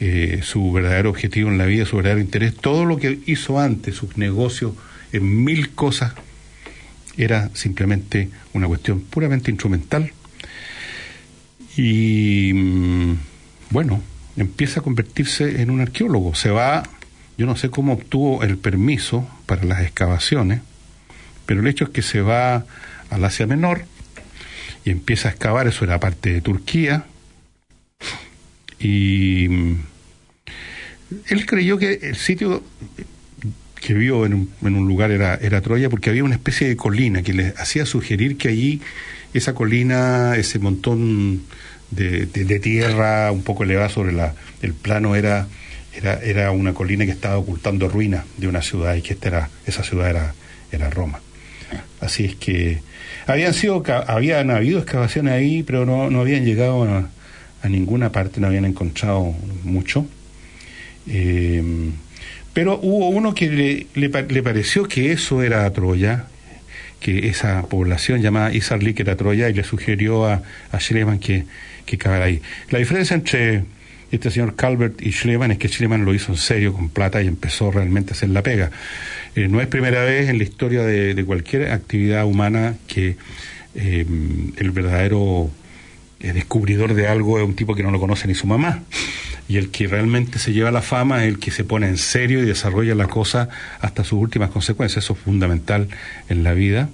eh, 0.00 0.40
su 0.42 0.72
verdadero 0.72 1.10
objetivo 1.10 1.50
en 1.50 1.58
la 1.58 1.66
vida, 1.66 1.86
su 1.86 1.96
verdadero 1.96 2.20
interés. 2.20 2.56
Todo 2.56 2.84
lo 2.84 2.96
que 2.96 3.20
hizo 3.26 3.60
antes, 3.60 3.94
sus 3.94 4.16
negocios, 4.16 4.72
en 5.12 5.44
mil 5.44 5.70
cosas, 5.70 6.12
era 7.16 7.50
simplemente 7.54 8.28
una 8.54 8.66
cuestión 8.66 9.02
puramente 9.02 9.52
instrumental. 9.52 10.10
Y 11.76 12.52
mm, 12.54 13.14
bueno, 13.70 14.02
empieza 14.36 14.80
a 14.80 14.82
convertirse 14.82 15.62
en 15.62 15.70
un 15.70 15.80
arqueólogo. 15.80 16.34
Se 16.34 16.50
va 16.50 16.82
yo 17.40 17.46
no 17.46 17.56
sé 17.56 17.70
cómo 17.70 17.94
obtuvo 17.94 18.42
el 18.42 18.58
permiso 18.58 19.26
para 19.46 19.64
las 19.64 19.80
excavaciones, 19.80 20.60
pero 21.46 21.62
el 21.62 21.68
hecho 21.68 21.84
es 21.84 21.90
que 21.90 22.02
se 22.02 22.20
va 22.20 22.66
al 23.08 23.24
Asia 23.24 23.46
Menor 23.46 23.86
y 24.84 24.90
empieza 24.90 25.28
a 25.28 25.30
excavar, 25.30 25.66
eso 25.66 25.86
era 25.86 25.98
parte 25.98 26.34
de 26.34 26.42
Turquía, 26.42 27.06
y 28.78 29.46
mm, 29.48 29.74
él 31.30 31.46
creyó 31.46 31.78
que 31.78 32.00
el 32.02 32.16
sitio 32.16 32.62
que 33.76 33.94
vio 33.94 34.26
en 34.26 34.34
un, 34.34 34.50
en 34.60 34.76
un 34.76 34.86
lugar 34.86 35.10
era, 35.10 35.60
Troya 35.62 35.88
porque 35.88 36.10
había 36.10 36.24
una 36.24 36.34
especie 36.34 36.68
de 36.68 36.76
colina 36.76 37.22
que 37.22 37.32
le 37.32 37.54
hacía 37.56 37.86
sugerir 37.86 38.36
que 38.36 38.48
allí 38.48 38.82
esa 39.32 39.54
colina, 39.54 40.36
ese 40.36 40.58
montón 40.58 41.44
de, 41.90 42.26
de, 42.26 42.60
tierra 42.60 43.32
un 43.32 43.42
poco 43.42 43.64
elevada 43.64 43.88
sobre 43.88 44.12
la, 44.12 44.34
el 44.60 44.74
plano 44.74 45.16
era 45.16 45.48
era, 45.94 46.20
era 46.22 46.50
una 46.52 46.72
colina 46.74 47.04
que 47.04 47.12
estaba 47.12 47.38
ocultando 47.38 47.88
ruinas 47.88 48.24
de 48.36 48.48
una 48.48 48.62
ciudad 48.62 48.94
y 48.94 49.02
que 49.02 49.14
esta 49.14 49.28
era, 49.28 49.50
esa 49.66 49.82
ciudad 49.82 50.10
era, 50.10 50.34
era 50.72 50.90
Roma. 50.90 51.20
Así 52.00 52.24
es 52.24 52.34
que 52.36 52.80
habían 53.26 53.54
sido, 53.54 53.82
habían 54.06 54.50
habido 54.50 54.78
excavaciones 54.78 55.34
ahí, 55.34 55.62
pero 55.62 55.84
no, 55.84 56.10
no 56.10 56.20
habían 56.20 56.44
llegado 56.44 56.84
a, 56.84 57.08
ninguna 57.68 58.10
parte, 58.10 58.40
no 58.40 58.46
habían 58.46 58.64
encontrado 58.64 59.34
mucho. 59.64 60.06
Eh, 61.06 61.62
pero 62.52 62.78
hubo 62.82 63.08
uno 63.08 63.34
que 63.34 63.48
le, 63.94 64.08
le, 64.08 64.42
pareció 64.42 64.84
que 64.84 65.12
eso 65.12 65.42
era 65.42 65.70
Troya, 65.72 66.24
que 66.98 67.28
esa 67.28 67.62
población 67.62 68.22
llamada 68.22 68.52
Isarlik 68.52 69.00
era 69.00 69.16
Troya, 69.16 69.48
y 69.48 69.54
le 69.54 69.62
sugirió 69.62 70.26
a, 70.26 70.42
a 70.72 70.78
que, 71.20 71.44
que 71.86 71.98
cavara 71.98 72.24
ahí. 72.24 72.42
La 72.70 72.78
diferencia 72.78 73.14
entre 73.14 73.64
este 74.10 74.30
señor 74.30 74.56
Calvert 74.56 75.00
y 75.02 75.12
Schleman 75.12 75.52
es 75.52 75.58
que 75.58 75.68
Schleman 75.68 76.04
lo 76.04 76.14
hizo 76.14 76.32
en 76.32 76.38
serio, 76.38 76.72
con 76.72 76.88
plata, 76.88 77.22
y 77.22 77.28
empezó 77.28 77.70
realmente 77.70 78.12
a 78.12 78.14
hacer 78.14 78.30
la 78.30 78.42
pega. 78.42 78.70
Eh, 79.36 79.48
no 79.48 79.60
es 79.60 79.68
primera 79.68 80.04
vez 80.04 80.28
en 80.28 80.38
la 80.38 80.44
historia 80.44 80.82
de, 80.82 81.24
cualquier 81.24 81.70
actividad 81.70 82.24
humana 82.24 82.74
que 82.88 83.16
eh, 83.74 84.06
el 84.56 84.70
verdadero 84.72 85.50
eh, 86.18 86.32
descubridor 86.32 86.94
de 86.94 87.06
algo 87.06 87.38
es 87.38 87.44
un 87.44 87.54
tipo 87.54 87.74
que 87.74 87.82
no 87.82 87.90
lo 87.90 88.00
conoce 88.00 88.26
ni 88.26 88.34
su 88.34 88.46
mamá. 88.46 88.82
Y 89.48 89.56
el 89.56 89.70
que 89.70 89.86
realmente 89.88 90.38
se 90.38 90.52
lleva 90.52 90.70
la 90.70 90.82
fama 90.82 91.24
es 91.24 91.28
el 91.28 91.38
que 91.38 91.50
se 91.50 91.64
pone 91.64 91.88
en 91.88 91.96
serio 91.96 92.40
y 92.40 92.46
desarrolla 92.46 92.94
la 92.94 93.06
cosa 93.06 93.48
hasta 93.80 94.04
sus 94.04 94.20
últimas 94.20 94.50
consecuencias. 94.50 95.04
Eso 95.04 95.14
es 95.14 95.18
fundamental 95.20 95.88
en 96.28 96.44
la 96.44 96.52
vida. 96.54 96.88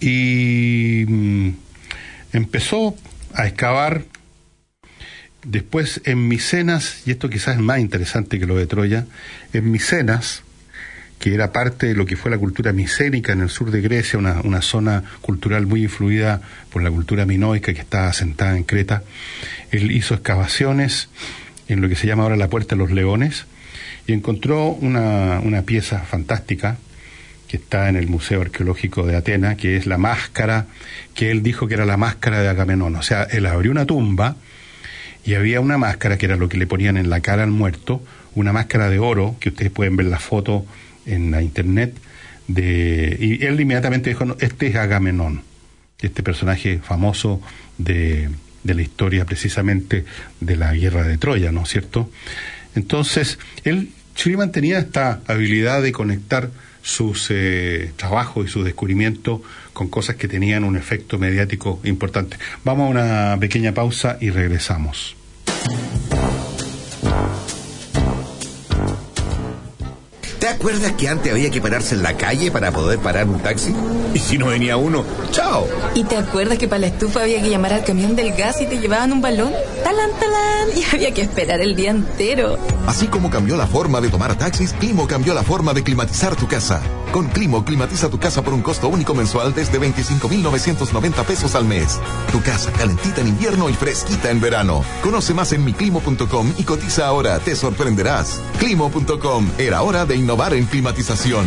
Y 0.00 1.04
mm, 1.06 1.50
empezó 2.32 2.96
a 3.34 3.46
excavar 3.46 4.04
Después 5.44 6.00
en 6.04 6.28
Micenas, 6.28 7.02
y 7.04 7.10
esto 7.10 7.28
quizás 7.28 7.56
es 7.56 7.62
más 7.62 7.80
interesante 7.80 8.38
que 8.38 8.46
lo 8.46 8.56
de 8.56 8.66
Troya, 8.66 9.06
en 9.52 9.70
Micenas, 9.70 10.42
que 11.18 11.34
era 11.34 11.52
parte 11.52 11.86
de 11.86 11.94
lo 11.94 12.04
que 12.06 12.16
fue 12.16 12.30
la 12.30 12.38
cultura 12.38 12.72
micénica 12.72 13.32
en 13.32 13.40
el 13.42 13.48
sur 13.48 13.70
de 13.70 13.80
Grecia, 13.80 14.18
una, 14.18 14.40
una 14.42 14.60
zona 14.60 15.04
cultural 15.20 15.66
muy 15.66 15.84
influida 15.84 16.40
por 16.70 16.82
la 16.82 16.90
cultura 16.90 17.26
minoica 17.26 17.72
que 17.72 17.80
estaba 17.80 18.08
asentada 18.08 18.56
en 18.56 18.64
Creta, 18.64 19.02
él 19.70 19.92
hizo 19.92 20.14
excavaciones 20.14 21.08
en 21.68 21.80
lo 21.80 21.88
que 21.88 21.96
se 21.96 22.06
llama 22.06 22.24
ahora 22.24 22.36
la 22.36 22.48
Puerta 22.48 22.74
de 22.74 22.80
los 22.80 22.90
Leones 22.90 23.46
y 24.06 24.12
encontró 24.12 24.68
una, 24.68 25.40
una 25.40 25.62
pieza 25.62 26.00
fantástica 26.00 26.76
que 27.48 27.56
está 27.56 27.88
en 27.88 27.96
el 27.96 28.08
Museo 28.08 28.40
Arqueológico 28.40 29.06
de 29.06 29.16
Atenas, 29.16 29.56
que 29.56 29.76
es 29.76 29.86
la 29.86 29.98
máscara 29.98 30.66
que 31.14 31.30
él 31.30 31.42
dijo 31.42 31.68
que 31.68 31.74
era 31.74 31.84
la 31.84 31.96
máscara 31.96 32.40
de 32.40 32.48
Agamenón. 32.48 32.96
O 32.96 33.02
sea, 33.02 33.24
él 33.24 33.46
abrió 33.46 33.70
una 33.70 33.86
tumba, 33.86 34.36
y 35.24 35.34
había 35.34 35.60
una 35.60 35.78
máscara 35.78 36.18
que 36.18 36.26
era 36.26 36.36
lo 36.36 36.48
que 36.48 36.56
le 36.56 36.66
ponían 36.66 36.96
en 36.96 37.10
la 37.10 37.20
cara 37.20 37.42
al 37.42 37.50
muerto, 37.50 38.02
una 38.34 38.52
máscara 38.52 38.88
de 38.88 38.98
oro, 38.98 39.36
que 39.40 39.50
ustedes 39.50 39.70
pueden 39.70 39.96
ver 39.96 40.06
la 40.06 40.18
foto 40.18 40.66
en 41.06 41.30
la 41.30 41.42
internet 41.42 41.94
de 42.48 43.16
y 43.20 43.44
él 43.44 43.60
inmediatamente 43.60 44.10
dijo, 44.10 44.36
este 44.40 44.68
es 44.68 44.76
Agamenón, 44.76 45.42
este 46.00 46.22
personaje 46.22 46.78
famoso 46.78 47.40
de, 47.78 48.28
de 48.64 48.74
la 48.74 48.82
historia 48.82 49.24
precisamente 49.24 50.04
de 50.40 50.56
la 50.56 50.74
guerra 50.74 51.04
de 51.04 51.18
Troya, 51.18 51.52
¿no 51.52 51.62
es 51.62 51.68
cierto? 51.68 52.10
Entonces, 52.74 53.38
él, 53.64 53.90
Schliemann 54.16 54.52
tenía 54.52 54.78
esta 54.78 55.20
habilidad 55.26 55.82
de 55.82 55.92
conectar 55.92 56.50
sus 56.82 57.28
eh, 57.30 57.92
trabajos 57.96 58.46
y 58.46 58.50
sus 58.50 58.64
descubrimientos 58.64 59.40
con 59.72 59.88
cosas 59.88 60.16
que 60.16 60.28
tenían 60.28 60.64
un 60.64 60.76
efecto 60.76 61.18
mediático 61.18 61.80
importante. 61.84 62.36
Vamos 62.64 62.86
a 62.86 62.90
una 62.90 63.36
pequeña 63.40 63.72
pausa 63.72 64.18
y 64.20 64.30
regresamos. 64.30 65.16
¿Te 70.42 70.48
acuerdas 70.48 70.90
que 70.94 71.08
antes 71.08 71.32
había 71.32 71.50
que 71.50 71.60
pararse 71.60 71.94
en 71.94 72.02
la 72.02 72.16
calle 72.16 72.50
para 72.50 72.72
poder 72.72 72.98
parar 72.98 73.28
un 73.28 73.38
taxi? 73.38 73.72
Y 74.12 74.18
si 74.18 74.38
no 74.38 74.46
venía 74.46 74.76
uno, 74.76 75.04
¡chao! 75.30 75.68
¿Y 75.94 76.02
te 76.02 76.16
acuerdas 76.16 76.58
que 76.58 76.66
para 76.66 76.80
la 76.80 76.86
estufa 76.88 77.22
había 77.22 77.40
que 77.40 77.48
llamar 77.48 77.72
al 77.72 77.84
camión 77.84 78.16
del 78.16 78.32
gas 78.32 78.60
y 78.60 78.66
te 78.66 78.78
llevaban 78.78 79.12
un 79.12 79.20
balón? 79.20 79.52
¡Talán, 79.84 80.10
talán! 80.18 80.76
Y 80.76 80.84
había 80.92 81.14
que 81.14 81.22
esperar 81.22 81.60
el 81.60 81.76
día 81.76 81.92
entero. 81.92 82.58
Así 82.88 83.06
como 83.06 83.30
cambió 83.30 83.56
la 83.56 83.68
forma 83.68 84.00
de 84.00 84.08
tomar 84.08 84.34
taxis, 84.36 84.72
Climo 84.72 85.06
cambió 85.06 85.32
la 85.32 85.44
forma 85.44 85.74
de 85.74 85.84
climatizar 85.84 86.34
tu 86.34 86.48
casa. 86.48 86.82
Con 87.12 87.28
Climo, 87.28 87.64
climatiza 87.64 88.08
tu 88.08 88.18
casa 88.18 88.42
por 88.42 88.54
un 88.54 88.62
costo 88.62 88.88
único 88.88 89.14
mensual 89.14 89.54
desde 89.54 89.78
25,990 89.78 91.22
pesos 91.24 91.54
al 91.54 91.66
mes. 91.66 92.00
Tu 92.32 92.40
casa 92.42 92.72
calentita 92.72 93.20
en 93.20 93.28
invierno 93.28 93.68
y 93.68 93.74
fresquita 93.74 94.30
en 94.30 94.40
verano. 94.40 94.82
Conoce 95.02 95.34
más 95.34 95.52
en 95.52 95.64
miclimo.com 95.64 96.54
y 96.56 96.64
cotiza 96.64 97.06
ahora, 97.06 97.38
te 97.38 97.54
sorprenderás. 97.54 98.40
Climo.com, 98.58 99.46
era 99.58 99.82
hora 99.82 100.06
de 100.06 100.16
innovar 100.16 100.54
en 100.54 100.64
climatización. 100.64 101.46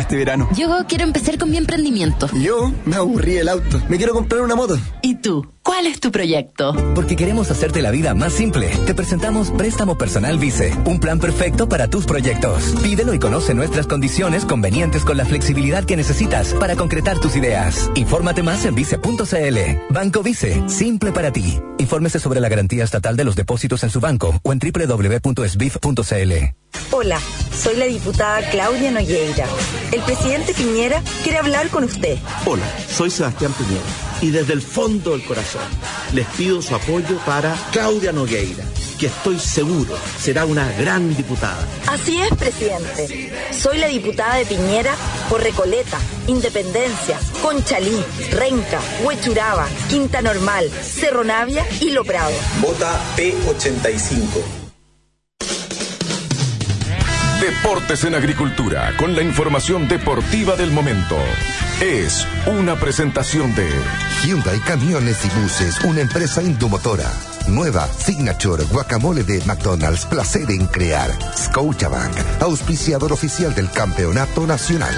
este 0.01 0.17
verano. 0.17 0.49
Yo 0.55 0.85
quiero 0.87 1.03
empezar 1.03 1.37
con 1.37 1.49
mi 1.49 1.57
emprendimiento. 1.57 2.27
Yo 2.33 2.71
me 2.85 2.95
aburrí 2.95 3.37
el 3.37 3.47
auto. 3.49 3.81
Me 3.89 3.97
quiero 3.97 4.13
comprar 4.13 4.41
una 4.41 4.55
moto. 4.55 4.77
¿Y 5.01 5.15
tú? 5.15 5.47
¿Cuál 5.63 5.85
es 5.85 5.99
tu 5.99 6.11
proyecto? 6.11 6.73
Porque 6.95 7.15
queremos 7.15 7.51
hacerte 7.51 7.83
la 7.83 7.91
vida 7.91 8.15
más 8.15 8.33
simple. 8.33 8.67
Te 8.87 8.95
presentamos 8.95 9.51
Préstamo 9.51 9.95
Personal 9.95 10.39
Vice, 10.39 10.73
un 10.85 10.99
plan 10.99 11.19
perfecto 11.19 11.69
para 11.69 11.87
tus 11.87 12.05
proyectos. 12.05 12.73
Pídelo 12.81 13.13
y 13.13 13.19
conoce 13.19 13.53
nuestras 13.53 13.85
condiciones 13.85 14.45
convenientes 14.45 15.05
con 15.05 15.17
la 15.17 15.25
flexibilidad 15.25 15.83
que 15.83 15.97
necesitas 15.97 16.55
para 16.55 16.75
concretar 16.75 17.19
tus 17.19 17.35
ideas. 17.35 17.91
Infórmate 17.93 18.41
más 18.41 18.65
en 18.65 18.73
vice.cl. 18.73 19.93
Banco 19.93 20.23
Vice, 20.23 20.67
simple 20.67 21.11
para 21.11 21.31
ti. 21.31 21.59
Infórmese 21.77 22.19
sobre 22.19 22.39
la 22.39 22.49
garantía 22.49 22.83
estatal 22.83 23.15
de 23.15 23.23
los 23.23 23.35
depósitos 23.35 23.83
en 23.83 23.91
su 23.91 23.99
banco 23.99 24.39
o 24.41 24.51
en 24.51 24.59
www.sbif.cl. 24.59 26.33
Hola, 26.89 27.19
soy 27.55 27.75
la 27.75 27.85
diputada 27.85 28.49
Claudia 28.49 28.89
Nogueira. 28.89 29.45
El 29.91 30.01
presidente 30.01 30.55
Piñera 30.55 31.03
quiere 31.21 31.37
hablar 31.37 31.69
con 31.69 31.83
usted. 31.83 32.17
Hola, 32.45 32.65
soy 32.89 33.11
Sebastián 33.11 33.53
Piñera 33.53 34.10
y 34.21 34.29
desde 34.29 34.53
el 34.53 34.61
fondo 34.61 35.11
del 35.11 35.23
corazón 35.23 35.61
les 36.13 36.27
pido 36.27 36.61
su 36.61 36.75
apoyo 36.75 37.17
para 37.25 37.55
Claudia 37.71 38.11
Nogueira, 38.11 38.63
que 38.99 39.07
estoy 39.07 39.39
seguro 39.39 39.97
será 40.19 40.45
una 40.45 40.71
gran 40.73 41.15
diputada. 41.15 41.67
Así 41.87 42.21
es, 42.21 42.29
presidente. 42.35 43.31
Soy 43.51 43.79
la 43.79 43.87
diputada 43.87 44.35
de 44.35 44.45
Piñera 44.45 44.95
por 45.29 45.41
Recoleta, 45.41 45.97
Independencia, 46.27 47.19
Conchalí, 47.41 48.03
Renca, 48.31 48.79
Huechuraba, 49.03 49.67
Quinta 49.89 50.21
Normal, 50.21 50.69
Cerro 50.69 51.23
Navia 51.23 51.65
y 51.79 51.89
Lo 51.91 52.03
Prado. 52.03 52.33
Vota 52.61 52.99
P85. 53.17 54.60
Deportes 57.41 58.03
en 58.03 58.13
Agricultura, 58.13 58.93
con 58.97 59.15
la 59.15 59.23
información 59.23 59.87
deportiva 59.87 60.55
del 60.55 60.69
momento. 60.69 61.17
Es 61.81 62.27
una 62.45 62.75
presentación 62.75 63.55
de 63.55 63.67
Hyundai 64.23 64.59
Camiones 64.59 65.25
y 65.25 65.41
Buses, 65.41 65.83
una 65.83 66.01
empresa 66.01 66.43
indomotora. 66.43 67.11
Nueva 67.47 67.87
Signature 67.87 68.63
Guacamole 68.65 69.23
de 69.23 69.43
McDonald's, 69.47 70.05
placer 70.05 70.51
en 70.51 70.67
crear. 70.67 71.09
Scotiabank, 71.35 72.13
auspiciador 72.41 73.11
oficial 73.11 73.55
del 73.55 73.71
Campeonato 73.71 74.45
Nacional. 74.45 74.93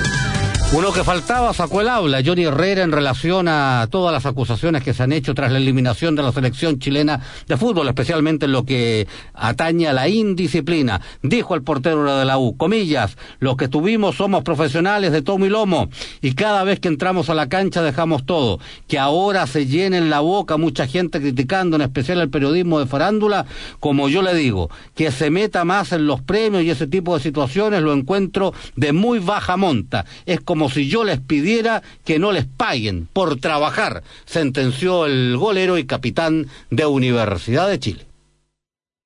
Uno 0.75 0.91
que 0.91 1.03
faltaba 1.03 1.53
sacó 1.53 1.81
el 1.81 1.88
aula, 1.88 2.23
Johnny 2.25 2.45
Herrera, 2.45 2.81
en 2.81 2.91
relación 2.91 3.47
a 3.47 3.88
todas 3.91 4.12
las 4.12 4.25
acusaciones 4.25 4.81
que 4.81 4.95
se 4.95 5.03
han 5.03 5.13
hecho 5.13 5.36
tras 5.36 5.51
la 5.51 5.59
eliminación 5.59 6.15
de 6.15 6.23
la 6.23 6.31
selección 6.31 6.79
chilena 6.79 7.21
de 7.47 7.57
fútbol, 7.57 7.88
especialmente 7.89 8.45
en 8.45 8.53
lo 8.53 8.65
que 8.65 9.07
atañe 9.36 9.88
a 9.88 9.93
la 9.93 10.09
indisciplina. 10.09 10.99
Dijo 11.21 11.53
el 11.53 11.62
portero 11.62 12.17
de 12.17 12.25
la 12.25 12.39
U, 12.39 12.57
comillas, 12.57 13.17
los 13.38 13.55
que 13.55 13.67
tuvimos 13.67 14.15
somos 14.15 14.43
profesionales 14.43 15.12
de 15.12 15.21
tomo 15.21 15.45
y 15.45 15.49
lomo, 15.49 15.89
y 16.21 16.33
cada 16.33 16.63
vez 16.63 16.79
que 16.79 16.88
entramos 16.88 17.29
a 17.29 17.36
la 17.36 17.49
cancha 17.49 17.83
dejamos 17.83 18.25
todo. 18.25 18.59
Que 18.88 18.97
ahora 18.97 19.45
se 19.45 19.67
llene 19.67 19.99
en 19.99 20.09
la 20.09 20.21
boca 20.21 20.57
mucha 20.57 20.88
gente 20.88 21.21
criticando, 21.21 21.75
en 21.75 21.83
especial 21.83 22.19
el 22.19 22.31
periodismo 22.31 22.79
de 22.79 22.88
farándula, 22.88 23.45
como 23.79 24.09
yo 24.09 24.23
le 24.23 24.33
digo, 24.33 24.71
que 24.95 25.12
se 25.12 25.29
meta 25.29 25.65
más 25.65 25.91
en 25.91 26.07
los 26.07 26.21
premios 26.21 26.63
y 26.63 26.71
ese 26.71 26.88
tipo 26.88 27.15
de 27.15 27.21
situaciones 27.21 27.83
lo 27.83 27.93
encuentro 27.93 28.55
de 28.75 28.91
muy 28.91 29.19
baja 29.19 29.55
monta. 29.55 30.05
Es 30.25 30.41
como 30.41 30.62
si 30.69 30.88
yo 30.88 31.04
les 31.04 31.19
pidiera 31.19 31.82
que 32.06 32.19
no 32.19 32.32
les 32.32 32.45
paguen 32.45 33.08
por 33.12 33.39
trabajar, 33.39 34.04
sentenció 34.26 35.06
el 35.06 35.38
golero 35.38 35.78
y 35.78 35.86
capitán 35.86 36.47
de 36.69 36.86
Universidad 36.86 37.67
de 37.67 37.80
Chile. 37.80 38.06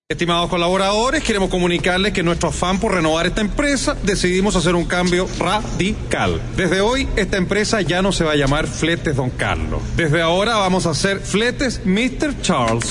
Estimados 0.10 0.50
colaboradores, 0.50 1.22
queremos 1.22 1.50
comunicarles 1.50 2.13
que 2.13 2.24
nuestro 2.24 2.48
afán 2.48 2.80
por 2.80 2.93
renovar 2.93 3.28
esta 3.28 3.41
empresa 3.41 3.98
decidimos 4.04 4.56
hacer 4.56 4.74
un 4.74 4.86
cambio 4.86 5.28
radical. 5.38 6.41
Desde 6.56 6.80
hoy, 6.80 7.10
esta 7.17 7.36
empresa 7.36 7.82
ya 7.82 8.02
no 8.02 8.13
se 8.13 8.24
va 8.24 8.32
a 8.32 8.38
llamar 8.38 8.67
Fletes 8.67 9.17
Don 9.17 9.30
Carlos. 9.32 9.82
Desde 9.98 10.22
ahora 10.22 10.56
vamos 10.56 10.86
a 10.86 10.91
hacer 10.91 11.20
Fletes 11.20 11.82
Mr. 11.84 12.41
Charles. 12.41 12.88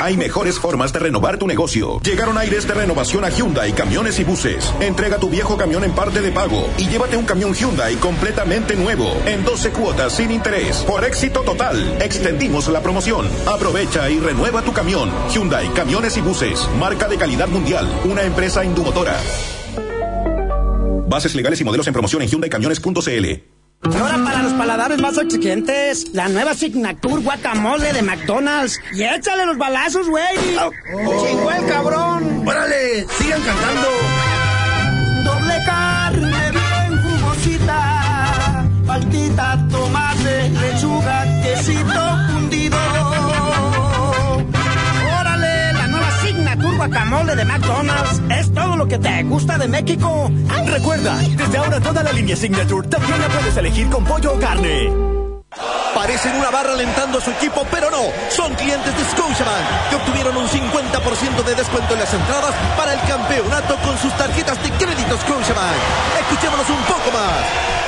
Hay 0.00 0.16
mejores 0.16 0.60
formas 0.60 0.92
de 0.92 1.00
renovar 1.00 1.38
tu 1.38 1.48
negocio. 1.48 2.00
Llegaron 2.02 2.38
aires 2.38 2.68
de 2.68 2.74
renovación 2.74 3.24
a 3.24 3.30
Hyundai, 3.30 3.72
camiones 3.72 4.20
y 4.20 4.24
buses. 4.24 4.72
Entrega 4.80 5.18
tu 5.18 5.28
viejo 5.28 5.56
camión 5.56 5.82
en 5.82 5.90
parte 5.90 6.20
de 6.20 6.30
pago 6.30 6.70
y 6.78 6.86
llévate 6.86 7.16
un 7.16 7.24
camión 7.24 7.52
Hyundai 7.52 7.96
completamente 7.96 8.76
nuevo, 8.76 9.12
en 9.26 9.44
12 9.44 9.70
cuotas 9.70 10.12
sin 10.12 10.30
interés. 10.30 10.84
Por 10.84 11.04
éxito 11.04 11.40
total, 11.40 12.00
extendimos 12.00 12.68
la 12.68 12.80
promoción. 12.80 13.26
Aprovecha 13.46 14.08
y 14.08 14.20
renueva 14.20 14.62
tu 14.62 14.72
camión. 14.72 15.10
Hyundai, 15.32 15.68
camiones 15.74 16.16
y 16.16 16.20
buses. 16.20 16.68
Marca 16.78 17.08
de 17.08 17.16
calidad 17.16 17.48
mundial. 17.48 17.88
Una 18.04 18.22
empresa 18.22 18.64
indumotora. 18.64 19.16
Bases 21.08 21.34
legales 21.34 21.60
y 21.60 21.64
modelos 21.64 21.88
en 21.88 21.92
promoción 21.92 22.22
en 22.22 22.28
HyundaiCamiones.cl. 22.28 23.57
Y 23.84 23.96
ahora 23.96 24.18
para 24.24 24.42
los 24.42 24.52
paladares 24.54 25.00
más 25.00 25.16
exigentes, 25.18 26.12
la 26.12 26.28
nueva 26.28 26.52
Signature 26.54 27.22
Guacamole 27.22 27.92
de 27.92 28.02
McDonald's. 28.02 28.80
Y 28.92 29.04
échale 29.04 29.46
los 29.46 29.56
balazos, 29.56 30.08
güey. 30.08 30.36
¡Chingó 30.36 31.50
el 31.52 31.66
cabrón! 31.66 32.42
¡Órale! 32.46 33.06
¡Sigan 33.18 33.40
cantando! 33.42 33.88
Doble 35.24 35.54
carne 35.64 36.50
bien 36.50 37.02
jugosita, 37.02 38.64
paltita, 38.86 39.68
tomate, 39.70 40.07
Guacamole 46.88 47.36
de 47.36 47.44
McDonald's. 47.44 48.22
Es 48.30 48.54
todo 48.54 48.74
lo 48.76 48.88
que 48.88 48.96
te 48.98 49.22
gusta 49.24 49.58
de 49.58 49.68
México. 49.68 50.30
Recuerda, 50.66 51.18
desde 51.36 51.58
ahora 51.58 51.80
toda 51.80 52.02
la 52.02 52.12
línea 52.12 52.34
Signature 52.34 52.88
también 52.88 53.20
la 53.20 53.28
puedes 53.28 53.56
elegir 53.58 53.90
con 53.90 54.04
pollo 54.04 54.32
o 54.32 54.40
carne. 54.40 54.90
Parecen 55.94 56.36
una 56.36 56.50
barra 56.50 56.72
alentando 56.72 57.18
a 57.18 57.20
su 57.20 57.30
equipo, 57.30 57.66
pero 57.70 57.90
no. 57.90 58.00
Son 58.30 58.54
clientes 58.54 58.96
de 58.96 59.04
Scotiabank 59.04 59.90
que 59.90 59.96
obtuvieron 59.96 60.36
un 60.36 60.48
50% 60.48 61.44
de 61.44 61.54
descuento 61.56 61.92
en 61.92 62.00
las 62.00 62.14
entradas 62.14 62.54
para 62.76 62.94
el 62.94 63.00
campeonato 63.00 63.76
con 63.84 63.98
sus 63.98 64.16
tarjetas 64.16 64.56
de 64.62 64.70
crédito 64.70 65.18
Scotiabank. 65.18 65.76
Escuchémonos 66.20 66.70
un 66.70 66.82
poco 66.84 67.10
más. 67.12 67.87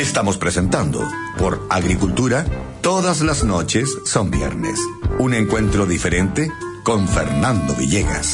Estamos 0.00 0.38
presentando 0.38 1.06
por 1.36 1.66
Agricultura, 1.68 2.46
todas 2.80 3.20
las 3.20 3.44
noches 3.44 3.98
son 4.06 4.30
viernes. 4.30 4.80
Un 5.18 5.34
encuentro 5.34 5.84
diferente 5.84 6.50
con 6.84 7.06
Fernando 7.06 7.74
Villegas. 7.74 8.32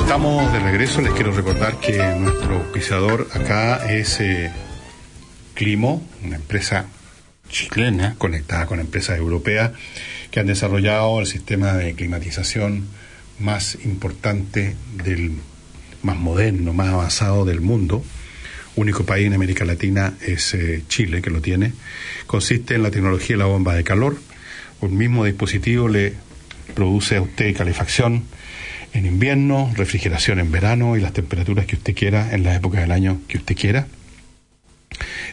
Estamos 0.00 0.52
de 0.52 0.58
regreso, 0.58 1.02
les 1.02 1.12
quiero 1.12 1.30
recordar 1.30 1.78
que 1.78 1.96
nuestro 2.18 2.56
auspiciador 2.56 3.28
acá 3.32 3.88
es 3.88 4.18
eh, 4.18 4.50
Climo, 5.54 6.04
una 6.24 6.34
empresa 6.34 6.86
chilena 7.48 8.16
conectada 8.18 8.66
con 8.66 8.80
empresas 8.80 9.18
europeas 9.18 9.70
que 10.32 10.40
han 10.40 10.48
desarrollado 10.48 11.20
el 11.20 11.28
sistema 11.28 11.74
de 11.74 11.94
climatización 11.94 12.88
más 13.38 13.78
importante 13.84 14.74
del 15.04 15.38
más 16.04 16.16
moderno, 16.16 16.72
más 16.72 16.88
avanzado 16.88 17.44
del 17.44 17.60
mundo. 17.60 18.04
Único 18.76 19.04
país 19.04 19.26
en 19.26 19.34
América 19.34 19.64
Latina 19.64 20.14
es 20.20 20.54
eh, 20.54 20.82
Chile 20.88 21.22
que 21.22 21.30
lo 21.30 21.40
tiene. 21.40 21.72
Consiste 22.26 22.74
en 22.74 22.82
la 22.82 22.90
tecnología 22.90 23.36
de 23.36 23.38
la 23.38 23.46
bomba 23.46 23.74
de 23.74 23.84
calor. 23.84 24.16
Un 24.80 24.96
mismo 24.96 25.24
dispositivo 25.24 25.88
le 25.88 26.14
produce 26.74 27.16
a 27.16 27.22
usted 27.22 27.56
calefacción 27.56 28.24
en 28.92 29.06
invierno, 29.06 29.72
refrigeración 29.76 30.38
en 30.38 30.52
verano 30.52 30.96
y 30.96 31.00
las 31.00 31.12
temperaturas 31.12 31.66
que 31.66 31.76
usted 31.76 31.94
quiera 31.94 32.32
en 32.32 32.44
la 32.44 32.54
época 32.54 32.80
del 32.80 32.92
año 32.92 33.20
que 33.28 33.38
usted 33.38 33.56
quiera. 33.56 33.86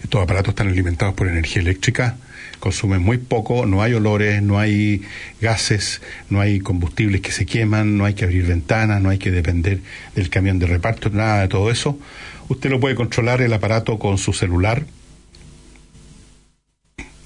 Estos 0.04 0.22
aparatos 0.22 0.50
están 0.50 0.68
alimentados 0.68 1.14
por 1.14 1.28
energía 1.28 1.62
eléctrica, 1.62 2.18
consumen 2.62 3.02
muy 3.02 3.18
poco, 3.18 3.66
no 3.66 3.82
hay 3.82 3.94
olores, 3.94 4.42
no 4.42 4.58
hay 4.58 5.02
gases, 5.42 6.02
no 6.30 6.40
hay 6.40 6.62
combustibles 6.62 7.20
que 7.20 7.34
se 7.34 7.46
queman, 7.46 7.98
no 7.98 8.06
hay 8.06 8.14
que 8.14 8.24
abrir 8.24 8.46
ventanas, 8.46 9.02
no 9.02 9.10
hay 9.10 9.18
que 9.18 9.32
depender 9.32 9.82
del 10.16 10.30
camión 10.30 10.60
de 10.60 10.68
reparto, 10.68 11.10
nada 11.10 11.42
de 11.42 11.48
todo 11.50 11.70
eso. 11.70 12.00
Usted 12.48 12.70
lo 12.70 12.80
puede 12.80 12.96
controlar 12.96 13.42
el 13.42 13.52
aparato 13.52 14.00
con 14.00 14.18
su 14.18 14.32
celular. 14.32 14.86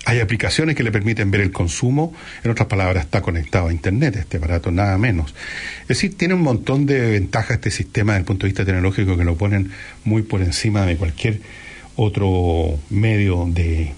Hay 0.05 0.19
aplicaciones 0.19 0.75
que 0.75 0.83
le 0.83 0.91
permiten 0.91 1.31
ver 1.31 1.41
el 1.41 1.51
consumo, 1.51 2.13
en 2.43 2.51
otras 2.51 2.67
palabras, 2.67 3.05
está 3.05 3.21
conectado 3.21 3.67
a 3.67 3.73
Internet 3.73 4.15
este 4.15 4.37
aparato, 4.37 4.71
nada 4.71 4.97
menos. 4.97 5.35
Es 5.81 5.87
decir, 5.89 6.15
tiene 6.17 6.35
un 6.35 6.43
montón 6.43 6.85
de 6.85 7.11
ventajas 7.11 7.57
este 7.57 7.71
sistema 7.71 8.13
desde 8.13 8.21
el 8.21 8.25
punto 8.25 8.45
de 8.45 8.49
vista 8.49 8.65
tecnológico 8.65 9.17
que 9.17 9.25
lo 9.25 9.35
ponen 9.35 9.71
muy 10.03 10.21
por 10.21 10.41
encima 10.41 10.85
de 10.85 10.95
cualquier 10.95 11.41
otro 11.95 12.79
medio 12.89 13.45
de, 13.49 13.93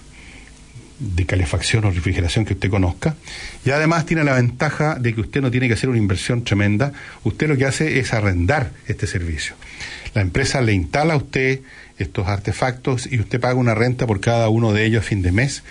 de 0.98 1.26
calefacción 1.26 1.84
o 1.84 1.90
refrigeración 1.90 2.44
que 2.44 2.54
usted 2.54 2.70
conozca. 2.70 3.16
Y 3.64 3.70
además 3.70 4.06
tiene 4.06 4.24
la 4.24 4.34
ventaja 4.34 4.96
de 4.96 5.14
que 5.14 5.20
usted 5.20 5.40
no 5.40 5.50
tiene 5.50 5.68
que 5.68 5.74
hacer 5.74 5.88
una 5.88 5.98
inversión 5.98 6.44
tremenda. 6.44 6.92
Usted 7.24 7.48
lo 7.48 7.56
que 7.56 7.66
hace 7.66 7.98
es 7.98 8.12
arrendar 8.12 8.72
este 8.86 9.06
servicio. 9.06 9.54
La 10.14 10.22
empresa 10.22 10.60
le 10.60 10.72
instala 10.72 11.14
a 11.14 11.18
usted 11.18 11.60
estos 11.98 12.28
artefactos 12.28 13.10
y 13.10 13.20
usted 13.20 13.40
paga 13.40 13.54
una 13.54 13.74
renta 13.74 14.06
por 14.06 14.20
cada 14.20 14.48
uno 14.48 14.72
de 14.72 14.84
ellos 14.84 15.04
a 15.04 15.06
fin 15.06 15.22
de 15.22 15.32
mes 15.32 15.62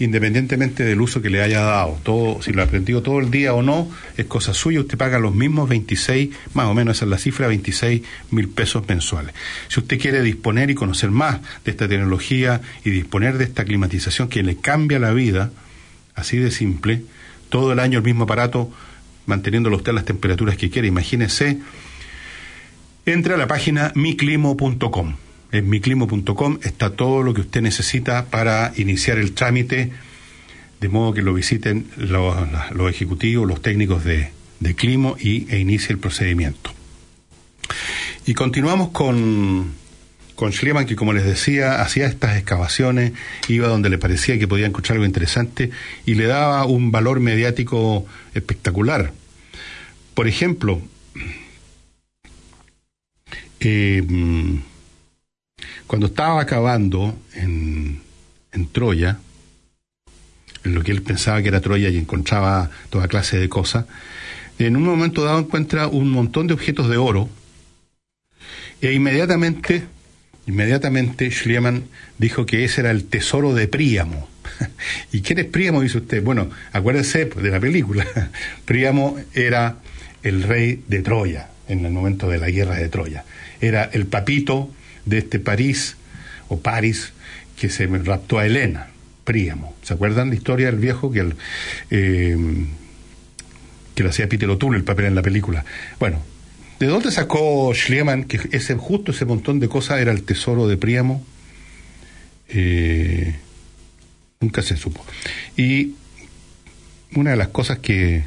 independientemente 0.00 0.82
del 0.82 1.00
uso 1.00 1.20
que 1.20 1.28
le 1.28 1.42
haya 1.42 1.60
dado. 1.60 1.98
Todo, 2.02 2.42
si 2.42 2.52
lo 2.52 2.62
ha 2.62 2.64
aprendido 2.64 3.02
todo 3.02 3.20
el 3.20 3.30
día 3.30 3.52
o 3.52 3.62
no, 3.62 3.88
es 4.16 4.24
cosa 4.24 4.54
suya. 4.54 4.80
Usted 4.80 4.96
paga 4.96 5.18
los 5.18 5.34
mismos 5.34 5.68
26, 5.68 6.30
más 6.54 6.66
o 6.66 6.74
menos 6.74 6.96
esa 6.96 7.04
es 7.04 7.10
la 7.10 7.18
cifra, 7.18 7.46
26 7.46 8.02
mil 8.30 8.48
pesos 8.48 8.88
mensuales. 8.88 9.34
Si 9.68 9.78
usted 9.78 10.00
quiere 10.00 10.22
disponer 10.22 10.70
y 10.70 10.74
conocer 10.74 11.10
más 11.10 11.40
de 11.64 11.70
esta 11.70 11.86
tecnología 11.86 12.62
y 12.82 12.90
disponer 12.90 13.36
de 13.36 13.44
esta 13.44 13.64
climatización 13.64 14.28
que 14.28 14.42
le 14.42 14.56
cambia 14.56 14.98
la 14.98 15.12
vida, 15.12 15.50
así 16.14 16.38
de 16.38 16.50
simple, 16.50 17.02
todo 17.50 17.72
el 17.72 17.78
año 17.78 17.98
el 17.98 18.04
mismo 18.04 18.24
aparato, 18.24 18.72
manteniéndolo 19.26 19.76
usted 19.76 19.90
a 19.90 19.96
las 19.96 20.06
temperaturas 20.06 20.56
que 20.56 20.70
quiere. 20.70 20.88
Imagínese, 20.88 21.58
entre 23.04 23.34
a 23.34 23.36
la 23.36 23.46
página 23.46 23.92
miclimo.com 23.94 25.14
en 25.52 25.68
miclimo.com 25.68 26.58
está 26.62 26.90
todo 26.90 27.22
lo 27.22 27.34
que 27.34 27.42
usted 27.42 27.62
necesita 27.62 28.26
para 28.26 28.72
iniciar 28.76 29.18
el 29.18 29.32
trámite, 29.32 29.90
de 30.80 30.88
modo 30.88 31.12
que 31.12 31.22
lo 31.22 31.34
visiten 31.34 31.86
los, 31.96 32.36
los 32.72 32.90
ejecutivos, 32.90 33.46
los 33.46 33.60
técnicos 33.60 34.04
de, 34.04 34.30
de 34.60 34.74
Climo 34.74 35.16
y, 35.18 35.52
e 35.52 35.58
inicie 35.58 35.92
el 35.92 35.98
procedimiento. 35.98 36.70
Y 38.26 38.34
continuamos 38.34 38.90
con, 38.90 39.72
con 40.36 40.52
Schliemann, 40.52 40.86
que 40.86 40.96
como 40.96 41.12
les 41.12 41.24
decía, 41.24 41.82
hacía 41.82 42.06
estas 42.06 42.36
excavaciones, 42.36 43.12
iba 43.48 43.66
donde 43.68 43.90
le 43.90 43.98
parecía 43.98 44.38
que 44.38 44.46
podía 44.46 44.66
encontrar 44.66 44.96
algo 44.96 45.06
interesante 45.06 45.70
y 46.06 46.14
le 46.14 46.26
daba 46.26 46.64
un 46.64 46.92
valor 46.92 47.20
mediático 47.20 48.06
espectacular. 48.34 49.12
Por 50.14 50.28
ejemplo, 50.28 50.80
eh, 53.60 54.02
cuando 55.86 56.06
estaba 56.06 56.40
acabando 56.40 57.16
en, 57.34 58.00
en 58.52 58.66
Troya, 58.68 59.18
en 60.64 60.74
lo 60.74 60.82
que 60.82 60.92
él 60.92 61.02
pensaba 61.02 61.42
que 61.42 61.48
era 61.48 61.60
Troya 61.60 61.88
y 61.88 61.98
encontraba 61.98 62.70
toda 62.90 63.08
clase 63.08 63.38
de 63.38 63.48
cosas, 63.48 63.86
en 64.58 64.76
un 64.76 64.82
momento 64.82 65.24
dado 65.24 65.38
encuentra 65.38 65.88
un 65.88 66.10
montón 66.10 66.46
de 66.46 66.54
objetos 66.54 66.88
de 66.88 66.98
oro 66.98 67.30
e 68.82 68.92
inmediatamente, 68.92 69.84
inmediatamente 70.46 71.30
Schliemann 71.30 71.84
dijo 72.18 72.46
que 72.46 72.64
ese 72.64 72.82
era 72.82 72.90
el 72.90 73.04
tesoro 73.04 73.54
de 73.54 73.68
Príamo. 73.68 74.28
¿Y 75.12 75.22
quién 75.22 75.38
es 75.38 75.46
Príamo? 75.46 75.82
Dice 75.82 75.98
usted. 75.98 76.22
Bueno, 76.22 76.50
acuérdense 76.72 77.26
de 77.26 77.50
la 77.50 77.60
película. 77.60 78.06
Príamo 78.64 79.18
era 79.34 79.76
el 80.22 80.42
rey 80.42 80.82
de 80.88 81.02
Troya 81.02 81.48
en 81.68 81.84
el 81.84 81.92
momento 81.92 82.28
de 82.28 82.38
la 82.38 82.50
guerra 82.50 82.76
de 82.76 82.88
Troya. 82.88 83.24
Era 83.60 83.84
el 83.84 84.06
papito 84.06 84.70
de 85.04 85.18
este 85.18 85.38
París 85.38 85.96
o 86.48 86.60
París 86.60 87.12
que 87.58 87.68
se 87.68 87.86
raptó 87.86 88.38
a 88.38 88.46
Helena, 88.46 88.88
Príamo. 89.24 89.74
¿Se 89.82 89.94
acuerdan 89.94 90.30
la 90.30 90.34
historia 90.34 90.66
del 90.66 90.78
viejo 90.78 91.12
que, 91.12 91.20
el, 91.20 91.34
eh, 91.90 92.36
que 93.94 94.02
lo 94.02 94.10
hacía 94.10 94.28
Peter 94.28 94.48
O'Toole 94.48 94.78
el 94.78 94.84
papel 94.84 95.06
en 95.06 95.14
la 95.14 95.22
película? 95.22 95.64
Bueno, 95.98 96.22
¿de 96.78 96.86
dónde 96.86 97.10
sacó 97.10 97.72
Schliemann 97.74 98.24
que 98.24 98.40
ese, 98.52 98.74
justo 98.76 99.12
ese 99.12 99.26
montón 99.26 99.60
de 99.60 99.68
cosas 99.68 100.00
era 100.00 100.10
el 100.10 100.22
tesoro 100.22 100.68
de 100.68 100.76
Príamo? 100.76 101.24
Eh, 102.48 103.36
nunca 104.40 104.62
se 104.62 104.76
supo. 104.76 105.04
Y 105.56 105.94
una 107.14 107.32
de 107.32 107.36
las 107.36 107.48
cosas 107.48 107.78
que, 107.78 108.24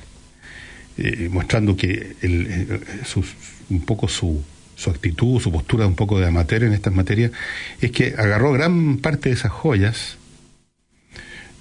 eh, 0.98 1.30
mostrando 1.32 1.76
que 1.76 2.16
el, 2.22 2.82
su, 3.06 3.26
un 3.70 3.82
poco 3.82 4.08
su, 4.08 4.44
su 4.76 4.90
actitud, 4.90 5.40
su 5.40 5.52
postura 5.52 5.88
un 5.88 5.96
poco 5.96 6.20
de 6.20 6.28
amateur 6.28 6.64
en 6.64 6.74
estas 6.74 6.94
materias, 6.94 7.32
es 7.82 7.92
que 7.92 8.16
agarró 8.18 8.52
gran 8.52 8.98
parte 8.98 9.30
de 9.30 9.36
esas 9.36 9.52
joyas 9.52 10.18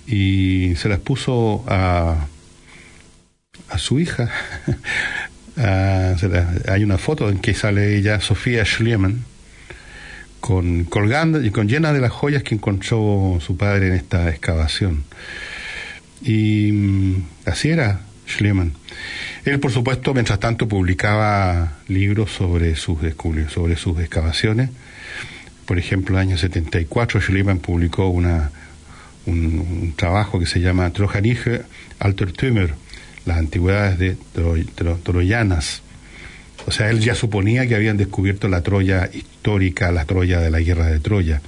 y 0.07 0.75
se 0.77 0.89
las 0.89 0.99
puso 0.99 1.65
a, 1.69 2.27
a 3.69 3.79
su 3.79 4.01
hija. 4.01 4.31
Hay 5.57 6.83
una 6.83 6.99
foto 6.99 7.29
en 7.29 7.39
que 7.39 7.55
sale 7.55 7.97
ella, 7.97 8.21
Sofía 8.21 8.65
Schliemann, 8.65 9.25
con, 10.41 10.85
colgando 10.85 11.43
y 11.43 11.51
con 11.51 11.69
llena 11.69 11.93
de 11.93 12.01
las 12.01 12.11
joyas 12.11 12.43
que 12.43 12.55
encontró 12.55 13.39
su 13.41 13.57
padre 13.57 13.89
en 13.89 13.93
esta 13.95 14.31
excavación. 14.31 15.05
Y 16.23 16.73
mm, 16.73 17.25
así 17.47 17.69
era 17.71 18.01
Schliemann. 18.27 18.73
Él, 19.45 19.59
por 19.59 19.73
supuesto, 19.73 20.15
mientras 20.15 20.39
tanto 20.39 20.69
publicaba 20.69 21.79
libros 21.89 22.31
sobre 22.31 22.77
sus 22.77 22.99
sobre 23.49 23.77
sus 23.77 23.99
excavaciones. 23.99 24.71
Por 25.67 25.79
ejemplo, 25.79 26.15
en 26.15 26.23
el 26.23 26.29
año 26.29 26.39
74 26.39 27.21
Schliemann 27.21 27.59
publicó 27.59 28.09
una, 28.09 28.53
un, 29.27 29.95
trabajo 29.97 30.39
que 30.39 30.47
se 30.47 30.61
llama 30.61 30.91
Trojanige 30.91 31.63
Altertümer, 31.99 32.75
las 33.25 33.39
antigüedades 33.39 33.99
de 33.99 34.17
troyanas. 35.03 35.83
O 36.67 36.71
sea, 36.71 36.91
él 36.91 37.01
ya 37.01 37.17
suponía 37.17 37.67
que 37.67 37.75
habían 37.75 37.97
descubierto 37.97 38.49
la 38.49 38.63
Troya 38.63 39.11
histórica, 39.13 39.91
la 39.91 40.05
Troya 40.05 40.41
de 40.41 40.51
la 40.51 40.61
guerra 40.61 40.87
de 40.87 41.01
Troya. 41.01 41.41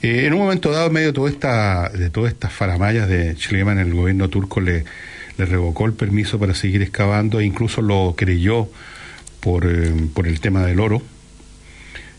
Eh, 0.00 0.24
en 0.26 0.32
un 0.32 0.38
momento 0.38 0.70
dado, 0.70 0.86
en 0.86 0.92
medio 0.94 1.08
de, 1.08 1.12
toda 1.12 1.30
esta, 1.30 1.88
de 1.90 2.08
todas 2.08 2.32
estas 2.32 2.52
faramayas 2.52 3.08
de 3.08 3.36
Schliemann, 3.36 3.78
el 3.78 3.92
gobierno 3.92 4.28
turco 4.28 4.60
le, 4.60 4.84
le 5.38 5.46
revocó 5.46 5.86
el 5.86 5.94
permiso 5.94 6.38
para 6.38 6.54
seguir 6.54 6.82
excavando 6.82 7.40
e 7.40 7.44
incluso 7.44 7.80
lo 7.80 8.14
creyó 8.16 8.68
por, 9.40 9.66
eh, 9.66 9.94
por 10.12 10.26
el 10.26 10.40
tema 10.40 10.66
del 10.66 10.80
oro. 10.80 11.00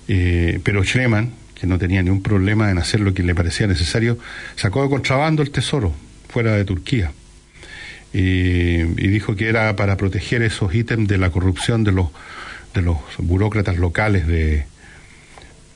Eh, 0.08 0.60
pero 0.63 0.84
Schliemann, 0.84 1.34
que 1.53 1.67
no 1.67 1.77
tenía 1.77 2.01
ningún 2.01 2.23
problema 2.23 2.71
en 2.71 2.77
hacer 2.77 3.01
lo 3.01 3.13
que 3.13 3.21
le 3.21 3.36
parecía 3.36 3.67
necesario, 3.67 4.17
sacó 4.55 4.82
de 4.82 4.89
contrabando 4.89 5.43
el 5.43 5.51
tesoro 5.51 5.93
fuera 6.29 6.55
de 6.55 6.65
Turquía. 6.65 7.12
y 8.12 9.08
dijo 9.08 9.36
que 9.36 9.49
era 9.49 9.75
para 9.75 9.95
proteger 9.95 10.41
esos 10.41 10.73
ítems 10.73 11.08
de 11.08 11.19
la 11.19 11.29
corrupción 11.29 11.84
de 11.84 11.91
los, 11.91 12.08
de 12.73 12.82
los 12.82 12.97
burócratas 13.19 13.77
locales 13.77 14.25
de, 14.25 14.65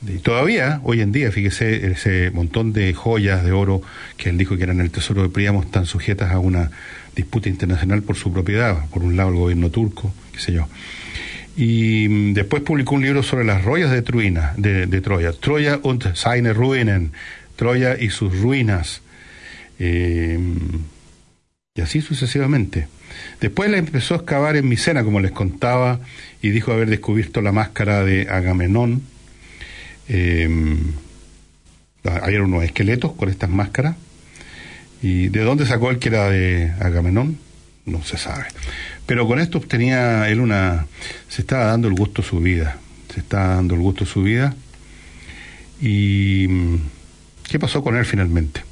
y 0.06 0.18
todavía, 0.18 0.80
hoy 0.84 1.00
en 1.00 1.12
día, 1.12 1.32
fíjese, 1.32 1.86
ese 1.90 2.30
montón 2.30 2.72
de 2.72 2.92
joyas 2.92 3.42
de 3.42 3.52
oro 3.52 3.80
que 4.16 4.28
él 4.28 4.36
dijo 4.36 4.56
que 4.56 4.64
eran 4.64 4.80
el 4.80 4.90
tesoro 4.90 5.22
de 5.22 5.28
Príamo 5.30 5.62
están 5.62 5.86
sujetas 5.86 6.30
a 6.32 6.38
una 6.38 6.70
disputa 7.14 7.48
internacional 7.48 8.02
por 8.02 8.16
su 8.16 8.32
propiedad, 8.32 8.86
por 8.88 9.02
un 9.02 9.16
lado 9.16 9.30
el 9.30 9.36
gobierno 9.36 9.70
turco, 9.70 10.12
qué 10.32 10.40
sé 10.40 10.52
yo. 10.52 10.68
Y 11.56 12.08
mm, 12.08 12.34
después 12.34 12.62
publicó 12.62 12.96
un 12.96 13.02
libro 13.02 13.22
sobre 13.22 13.44
las 13.44 13.64
rollas 13.64 13.90
de, 13.90 14.02
Truina, 14.02 14.54
de, 14.56 14.86
Troya, 15.00 15.32
Troya 15.32 15.78
und 15.82 16.14
seine 16.14 16.52
Ruinen, 16.52 17.12
Troya 17.56 17.96
y 17.98 18.10
sus 18.10 18.38
ruinas, 18.40 19.02
eh, 19.78 20.38
y 21.76 21.80
así 21.80 22.00
sucesivamente. 22.00 22.88
Después 23.40 23.70
le 23.70 23.78
empezó 23.78 24.14
a 24.14 24.18
excavar 24.18 24.56
en 24.56 24.68
Micena, 24.68 25.04
como 25.04 25.20
les 25.20 25.32
contaba, 25.32 26.00
y 26.42 26.50
dijo 26.50 26.72
haber 26.72 26.88
descubierto 26.88 27.40
la 27.42 27.52
máscara 27.52 28.04
de 28.04 28.28
Agamenón. 28.28 29.02
Eh, 30.08 30.48
había 32.04 32.42
unos 32.42 32.64
esqueletos 32.64 33.12
con 33.12 33.28
estas 33.28 33.48
máscaras 33.48 33.96
¿Y 35.04 35.28
de 35.28 35.42
dónde 35.42 35.66
sacó 35.66 35.90
él 35.90 35.98
que 35.98 36.08
era 36.08 36.30
de 36.30 36.72
Agamenón? 36.80 37.36
No 37.84 38.02
se 38.02 38.16
sabe. 38.16 38.46
Pero 39.04 39.26
con 39.26 39.38
esto 39.38 39.58
obtenía 39.58 40.30
él 40.30 40.40
una... 40.40 40.86
Se 41.28 41.42
estaba 41.42 41.66
dando 41.66 41.88
el 41.88 41.94
gusto 41.94 42.22
su 42.22 42.40
vida. 42.40 42.78
Se 43.12 43.20
estaba 43.20 43.56
dando 43.56 43.74
el 43.74 43.82
gusto 43.82 44.06
su 44.06 44.22
vida. 44.22 44.56
¿Y 45.78 46.48
qué 47.50 47.58
pasó 47.60 47.82
con 47.82 47.98
él 47.98 48.06
finalmente? 48.06 48.62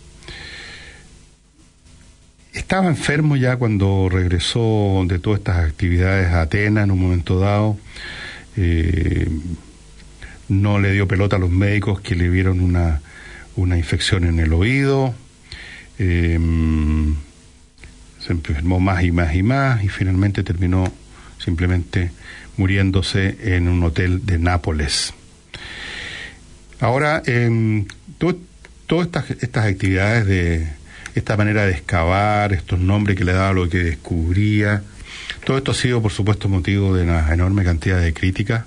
Estaba 2.54 2.88
enfermo 2.88 3.36
ya 3.36 3.56
cuando 3.56 4.08
regresó 4.08 5.04
de 5.06 5.18
todas 5.18 5.40
estas 5.40 5.58
actividades 5.58 6.32
a 6.32 6.40
Atenas 6.40 6.84
en 6.84 6.92
un 6.92 6.98
momento 6.98 7.40
dado. 7.40 7.76
Eh, 8.56 9.28
no 10.48 10.80
le 10.80 10.92
dio 10.92 11.06
pelota 11.06 11.36
a 11.36 11.38
los 11.38 11.50
médicos 11.50 12.00
que 12.00 12.14
le 12.14 12.30
vieron 12.30 12.60
una, 12.60 13.02
una 13.54 13.76
infección 13.76 14.24
en 14.24 14.40
el 14.40 14.54
oído 14.54 15.14
eh, 16.04 16.38
se 18.18 18.32
enfermó 18.32 18.80
más 18.80 19.04
y 19.04 19.12
más 19.12 19.34
y 19.36 19.42
más 19.44 19.84
y 19.84 19.88
finalmente 19.88 20.42
terminó 20.42 20.92
simplemente 21.38 22.10
muriéndose 22.56 23.36
en 23.54 23.68
un 23.68 23.82
hotel 23.84 24.26
de 24.26 24.38
Nápoles. 24.38 25.14
Ahora, 26.80 27.22
eh, 27.26 27.84
todas 28.18 29.06
estas, 29.06 29.30
estas 29.30 29.66
actividades 29.66 30.26
de 30.26 30.68
esta 31.14 31.36
manera 31.36 31.66
de 31.66 31.72
excavar, 31.72 32.52
estos 32.52 32.80
nombres 32.80 33.16
que 33.16 33.24
le 33.24 33.32
daba 33.32 33.52
lo 33.52 33.68
que 33.68 33.78
descubría, 33.78 34.82
todo 35.44 35.58
esto 35.58 35.70
ha 35.70 35.74
sido, 35.74 36.02
por 36.02 36.10
supuesto, 36.10 36.48
motivo 36.48 36.96
de 36.96 37.04
una 37.04 37.32
enorme 37.32 37.62
cantidad 37.62 38.00
de 38.00 38.12
críticas, 38.12 38.64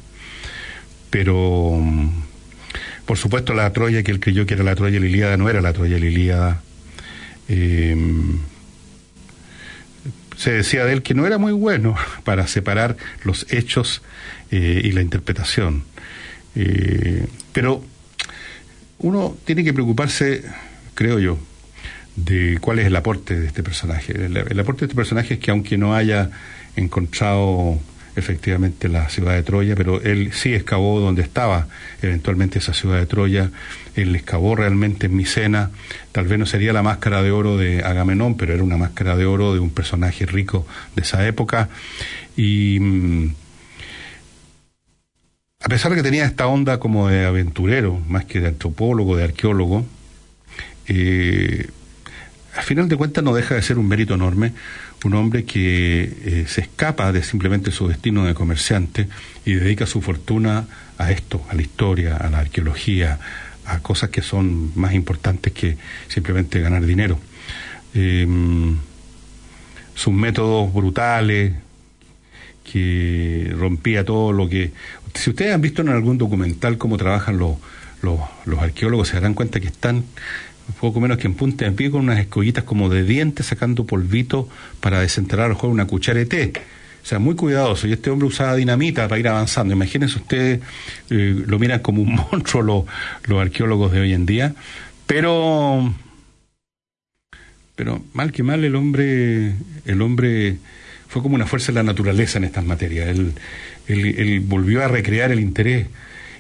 pero 1.09 1.81
por 3.05 3.17
supuesto 3.17 3.53
la 3.53 3.71
Troya 3.71 4.03
que 4.03 4.11
él 4.11 4.19
creyó 4.19 4.45
que 4.45 4.53
era 4.55 4.63
la 4.63 4.75
Troya 4.75 4.99
Liliada 4.99 5.37
no 5.37 5.49
era 5.49 5.61
la 5.61 5.73
Troya 5.73 5.97
Liliada, 5.97 6.61
eh, 7.47 7.95
se 10.37 10.51
decía 10.51 10.85
de 10.85 10.93
él 10.93 11.01
que 11.01 11.13
no 11.13 11.25
era 11.25 11.37
muy 11.37 11.53
bueno 11.53 11.95
para 12.23 12.47
separar 12.47 12.97
los 13.23 13.45
hechos 13.51 14.01
eh, 14.51 14.81
y 14.83 14.91
la 14.91 15.01
interpretación. 15.01 15.83
Eh, 16.55 17.25
pero 17.53 17.83
uno 18.99 19.35
tiene 19.45 19.63
que 19.63 19.73
preocuparse, 19.73 20.43
creo 20.93 21.19
yo, 21.19 21.37
de 22.15 22.57
cuál 22.61 22.79
es 22.79 22.85
el 22.85 22.95
aporte 22.95 23.37
de 23.37 23.47
este 23.47 23.61
personaje. 23.61 24.13
el 24.13 24.59
aporte 24.59 24.81
de 24.81 24.85
este 24.85 24.95
personaje 24.95 25.33
es 25.35 25.39
que 25.39 25.51
aunque 25.51 25.77
no 25.77 25.95
haya 25.95 26.31
encontrado 26.75 27.79
efectivamente 28.15 28.87
la 28.87 29.09
ciudad 29.09 29.33
de 29.33 29.43
Troya, 29.43 29.75
pero 29.75 30.01
él 30.01 30.31
sí 30.33 30.53
excavó 30.53 30.99
donde 30.99 31.21
estaba 31.21 31.67
eventualmente 32.01 32.59
esa 32.59 32.73
ciudad 32.73 32.97
de 32.97 33.05
Troya, 33.05 33.51
él 33.95 34.15
excavó 34.15 34.55
realmente 34.55 35.07
en 35.07 35.15
Micena, 35.15 35.71
tal 36.11 36.27
vez 36.27 36.39
no 36.39 36.45
sería 36.45 36.73
la 36.73 36.83
máscara 36.83 37.21
de 37.21 37.31
oro 37.31 37.57
de 37.57 37.83
Agamenón, 37.83 38.37
pero 38.37 38.53
era 38.53 38.63
una 38.63 38.77
máscara 38.77 39.15
de 39.15 39.25
oro 39.25 39.53
de 39.53 39.59
un 39.59 39.69
personaje 39.69 40.25
rico 40.25 40.65
de 40.95 41.01
esa 41.01 41.25
época, 41.27 41.69
y 42.35 42.79
mm, 42.79 43.35
a 45.61 45.69
pesar 45.69 45.91
de 45.91 45.97
que 45.97 46.03
tenía 46.03 46.25
esta 46.25 46.47
onda 46.47 46.79
como 46.79 47.07
de 47.07 47.25
aventurero, 47.25 47.99
más 48.07 48.25
que 48.25 48.39
de 48.39 48.49
antropólogo, 48.49 49.17
de 49.17 49.23
arqueólogo, 49.23 49.85
eh, 50.87 51.67
al 52.55 52.63
final 52.63 52.87
de 52.87 52.95
cuentas 52.95 53.23
no 53.23 53.33
deja 53.33 53.55
de 53.55 53.61
ser 53.61 53.77
un 53.77 53.87
mérito 53.87 54.13
enorme 54.13 54.53
un 55.05 55.13
hombre 55.13 55.45
que 55.45 56.03
eh, 56.03 56.45
se 56.47 56.61
escapa 56.61 57.11
de 57.11 57.23
simplemente 57.23 57.71
su 57.71 57.87
destino 57.87 58.25
de 58.25 58.33
comerciante 58.33 59.07
y 59.45 59.53
dedica 59.53 59.85
su 59.85 60.01
fortuna 60.01 60.65
a 60.97 61.11
esto, 61.11 61.45
a 61.49 61.55
la 61.55 61.61
historia, 61.61 62.17
a 62.17 62.29
la 62.29 62.39
arqueología, 62.39 63.19
a 63.65 63.79
cosas 63.79 64.09
que 64.09 64.21
son 64.21 64.71
más 64.75 64.93
importantes 64.93 65.53
que 65.53 65.77
simplemente 66.07 66.59
ganar 66.59 66.85
dinero. 66.85 67.19
Em, 67.93 68.77
sus 69.95 70.13
métodos 70.13 70.73
brutales, 70.73 71.53
que 72.71 73.53
rompía 73.57 74.03
todo 74.03 74.33
lo 74.33 74.49
que... 74.49 74.71
Si 75.13 75.29
ustedes 75.29 75.53
han 75.53 75.61
visto 75.61 75.81
en 75.81 75.89
algún 75.89 76.17
documental 76.17 76.77
cómo 76.77 76.97
trabajan 76.97 77.37
los, 77.37 77.55
los, 78.01 78.59
arqueólogos, 78.59 79.07
se 79.07 79.15
darán 79.15 79.33
cuenta 79.33 79.59
que 79.59 79.67
están 79.67 80.03
poco 80.81 80.99
menos 80.99 81.19
que 81.19 81.27
en 81.27 81.35
punta 81.35 81.65
de 81.65 81.71
pie 81.71 81.91
con 81.91 82.01
unas 82.01 82.19
escollitas 82.19 82.63
como 82.63 82.89
de 82.89 83.03
dientes 83.03 83.45
sacando 83.45 83.85
polvito 83.85 84.49
para 84.81 84.99
desenterrar 84.99 85.51
a 85.51 85.67
una 85.67 85.85
cuchara 85.85 86.19
de 86.19 86.25
té. 86.25 86.53
O 87.05 87.07
sea, 87.07 87.19
muy 87.19 87.35
cuidadoso. 87.35 87.87
Y 87.87 87.93
este 87.93 88.09
hombre 88.09 88.27
usaba 88.27 88.55
dinamita 88.55 89.07
para 89.07 89.19
ir 89.19 89.27
avanzando. 89.27 89.75
Imagínense 89.75 90.17
ustedes, 90.17 90.61
eh, 91.11 91.43
lo 91.45 91.59
miran 91.59 91.81
como 91.81 92.01
un 92.01 92.15
monstruo 92.31 92.63
los, 92.63 92.85
los 93.27 93.39
arqueólogos 93.39 93.91
de 93.91 93.99
hoy 93.99 94.13
en 94.13 94.25
día. 94.25 94.55
Pero, 95.05 95.93
pero 97.75 98.03
mal 98.13 98.31
que 98.31 98.41
mal 98.41 98.63
el 98.63 98.75
hombre, 98.75 99.53
el 99.85 100.01
hombre 100.01 100.57
fue 101.07 101.21
como 101.21 101.35
una 101.35 101.45
fuerza 101.45 101.67
de 101.67 101.75
la 101.75 101.83
naturaleza 101.83 102.39
en 102.39 102.45
estas 102.45 102.65
materias. 102.65 103.07
Él, 103.09 103.33
él, 103.87 104.39
volvió 104.39 104.83
a 104.83 104.87
recrear 104.87 105.31
el 105.31 105.39
interés 105.39 105.85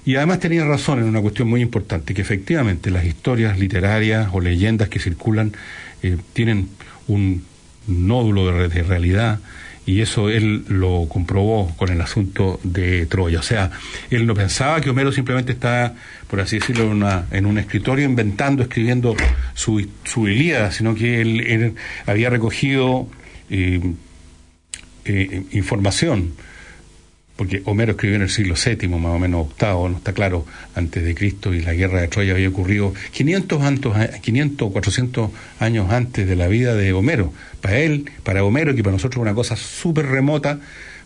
y 0.03 0.15
además 0.15 0.39
tenía 0.39 0.65
razón 0.65 0.97
en 0.97 1.05
una 1.05 1.21
cuestión 1.21 1.47
muy 1.47 1.61
importante, 1.61 2.15
que 2.15 2.23
efectivamente 2.23 2.89
las 2.89 3.05
historias 3.05 3.59
literarias 3.59 4.29
o 4.33 4.41
leyendas 4.41 4.89
que 4.89 4.99
circulan 4.99 5.53
eh, 6.01 6.17
tienen 6.33 6.69
un 7.07 7.43
nódulo 7.85 8.67
de, 8.67 8.83
realidad 8.83 9.39
y 9.85 10.01
eso 10.01 10.29
él 10.29 10.65
lo 10.67 11.07
comprobó 11.07 11.75
con 11.77 11.89
el 11.89 12.01
asunto 12.01 12.59
de 12.63 13.05
Troya. 13.05 13.39
O 13.39 13.43
sea, 13.43 13.71
él 14.09 14.25
no 14.25 14.33
pensaba 14.33 14.81
que 14.81 14.89
Homero 14.89 15.11
simplemente 15.11 15.51
estaba, 15.51 15.93
por 16.27 16.41
así 16.41 16.59
decirlo, 16.59 16.91
en, 17.31 17.45
un 17.45 17.57
escritorio 17.57 18.05
inventando, 18.05 18.63
escribiendo 18.63 19.15
su, 19.53 19.87
su 20.03 20.27
Ilíada, 20.27 20.71
sino 20.71 20.95
que 20.95 21.21
él, 21.21 21.75
había 22.07 22.29
recogido 22.29 23.07
eh, 23.49 23.93
eh, 25.05 25.43
información 25.51 26.33
porque 27.35 27.61
Homero 27.65 27.91
escribió 27.91 28.15
en 28.15 28.21
el 28.21 28.29
siglo 28.29 28.55
VII, 28.55 28.87
más 28.87 29.13
o 29.13 29.19
menos 29.19 29.47
octavo, 29.47 29.89
no 29.89 29.97
está 29.97 30.13
claro, 30.13 30.45
antes 30.73 31.03
de 31.03 31.13
Cristo, 31.15 31.53
y 31.53 31.61
la 31.61 31.73
guerra 31.73 32.01
de 32.01 32.07
Troya 32.07 32.33
había 32.33 32.47
ocurrido 32.47 32.93
500, 33.11 33.61
500 34.21 34.71
400 34.71 35.31
años 35.59 35.91
antes 35.91 36.27
de 36.27 36.35
la 36.35 36.47
vida 36.47 36.75
de 36.75 36.93
Homero. 36.93 37.33
Para 37.61 37.79
él, 37.79 38.09
para 38.23 38.43
Homero, 38.43 38.73
que 38.73 38.83
para 38.83 38.93
nosotros 38.93 39.17
es 39.17 39.21
una 39.21 39.35
cosa 39.35 39.57
súper 39.57 40.05
remota, 40.05 40.59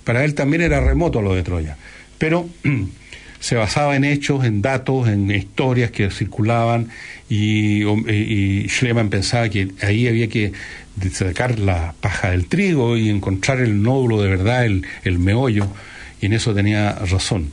para 0.03 0.23
él 0.23 0.35
también 0.35 0.61
era 0.61 0.79
remoto 0.81 1.21
lo 1.21 1.33
de 1.33 1.41
Troya. 1.41 1.77
Pero 2.19 2.47
se 3.39 3.55
basaba 3.55 3.95
en 3.95 4.03
hechos, 4.03 4.45
en 4.45 4.61
datos, 4.61 5.07
en 5.07 5.31
historias 5.31 5.89
que 5.89 6.11
circulaban, 6.11 6.89
y, 7.27 7.83
y 7.85 8.69
Schleman 8.69 9.09
pensaba 9.09 9.49
que 9.49 9.69
ahí 9.81 10.07
había 10.07 10.27
que 10.27 10.51
sacar 11.11 11.57
la 11.57 11.95
paja 12.01 12.31
del 12.31 12.45
trigo 12.45 12.97
y 12.97 13.09
encontrar 13.09 13.61
el 13.61 13.81
nódulo 13.81 14.21
de 14.21 14.29
verdad, 14.29 14.65
el, 14.65 14.85
el 15.03 15.17
meollo 15.17 15.67
y 16.21 16.25
en 16.25 16.33
eso 16.33 16.53
tenía 16.53 16.93
razón. 16.93 17.51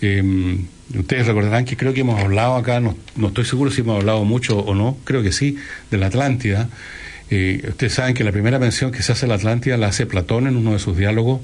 Em, 0.00 0.66
ustedes 0.94 1.26
recordarán 1.26 1.64
que 1.64 1.76
creo 1.76 1.94
que 1.94 2.00
hemos 2.00 2.20
hablado 2.20 2.56
acá, 2.56 2.80
no, 2.80 2.96
estoy 3.26 3.44
seguro 3.44 3.70
si 3.70 3.80
hemos 3.80 3.98
hablado 3.98 4.24
mucho 4.24 4.58
o 4.58 4.74
no, 4.74 4.98
creo 5.04 5.22
que 5.22 5.32
sí, 5.32 5.56
de 5.90 5.98
la 5.98 6.06
Atlántida. 6.06 6.68
Eh, 7.30 7.64
ustedes 7.68 7.94
saben 7.94 8.14
que 8.14 8.24
la 8.24 8.32
primera 8.32 8.58
mención 8.58 8.92
que 8.92 9.02
se 9.02 9.12
hace 9.12 9.26
a 9.26 9.28
la 9.28 9.34
Atlántida 9.34 9.76
la 9.76 9.88
hace 9.88 10.06
Platón 10.06 10.46
en 10.46 10.56
uno 10.56 10.72
de 10.72 10.78
sus 10.78 10.96
diálogos. 10.96 11.40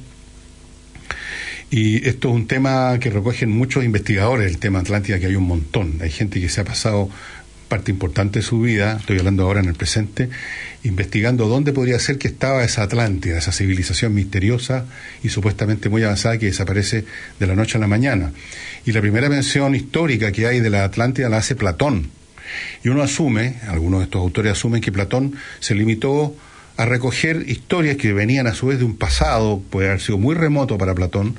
Y 1.71 2.07
esto 2.07 2.29
es 2.29 2.35
un 2.35 2.47
tema 2.47 2.99
que 3.01 3.09
recogen 3.09 3.51
muchos 3.51 3.83
investigadores, 3.83 4.47
el 4.51 4.59
tema 4.59 4.81
Atlántida, 4.81 5.19
que 5.19 5.27
hay 5.27 5.37
un 5.37 5.45
montón. 5.45 5.99
Hay 6.03 6.11
gente 6.11 6.39
que 6.39 6.51
se 6.51 6.61
ha 6.61 6.65
pasado 6.65 7.09
parte 7.73 7.91
importante 7.91 8.41
de 8.41 8.45
su 8.45 8.61
vida, 8.61 8.99
estoy 9.01 9.19
hablando 9.19 9.45
ahora 9.45 9.61
en 9.61 9.67
el 9.67 9.75
presente, 9.75 10.29
investigando 10.85 11.49
dónde 11.49 11.73
podría 11.73 11.99
ser 11.99 12.19
que 12.19 12.29
estaba 12.29 12.63
esa 12.65 12.83
Atlántida, 12.83 13.39
esa 13.39 13.51
civilización 13.51 14.13
misteriosa 14.13 14.85
y 15.23 15.31
supuestamente 15.31 15.89
muy 15.89 16.03
avanzada 16.03 16.37
que 16.37 16.45
desaparece 16.45 17.07
de 17.41 17.47
la 17.47 17.55
noche 17.55 17.79
a 17.79 17.81
la 17.81 17.87
mañana. 17.87 18.35
Y 18.85 18.93
la 18.93 19.01
primera 19.01 19.31
mención 19.31 19.75
histórica 19.75 20.33
que 20.33 20.47
hay 20.47 20.61
de 20.61 20.69
la 20.69 20.85
Atlántida 20.85 21.31
la 21.31 21.39
hace 21.39 21.57
Platón. 21.57 22.11
Y 22.85 22.91
uno 22.91 23.03
asume, 23.03 23.55
algunos 23.67 24.01
de 24.01 24.05
estos 24.05 24.21
autores 24.21 24.53
asumen 24.53 24.83
que 24.83 24.93
Platón 24.93 25.35
se 25.61 25.75
limitó 25.75 26.37
a 26.77 26.85
recoger 26.85 27.49
historias 27.49 27.97
que 27.97 28.13
venían 28.13 28.49
a 28.49 28.53
su 28.53 28.67
vez 28.67 28.81
de 28.81 28.85
un 28.85 28.99
pasado, 28.99 29.63
puede 29.71 29.89
haber 29.89 30.03
sido 30.03 30.19
muy 30.19 30.35
remoto 30.35 30.77
para 30.77 30.95
Platón, 30.95 31.37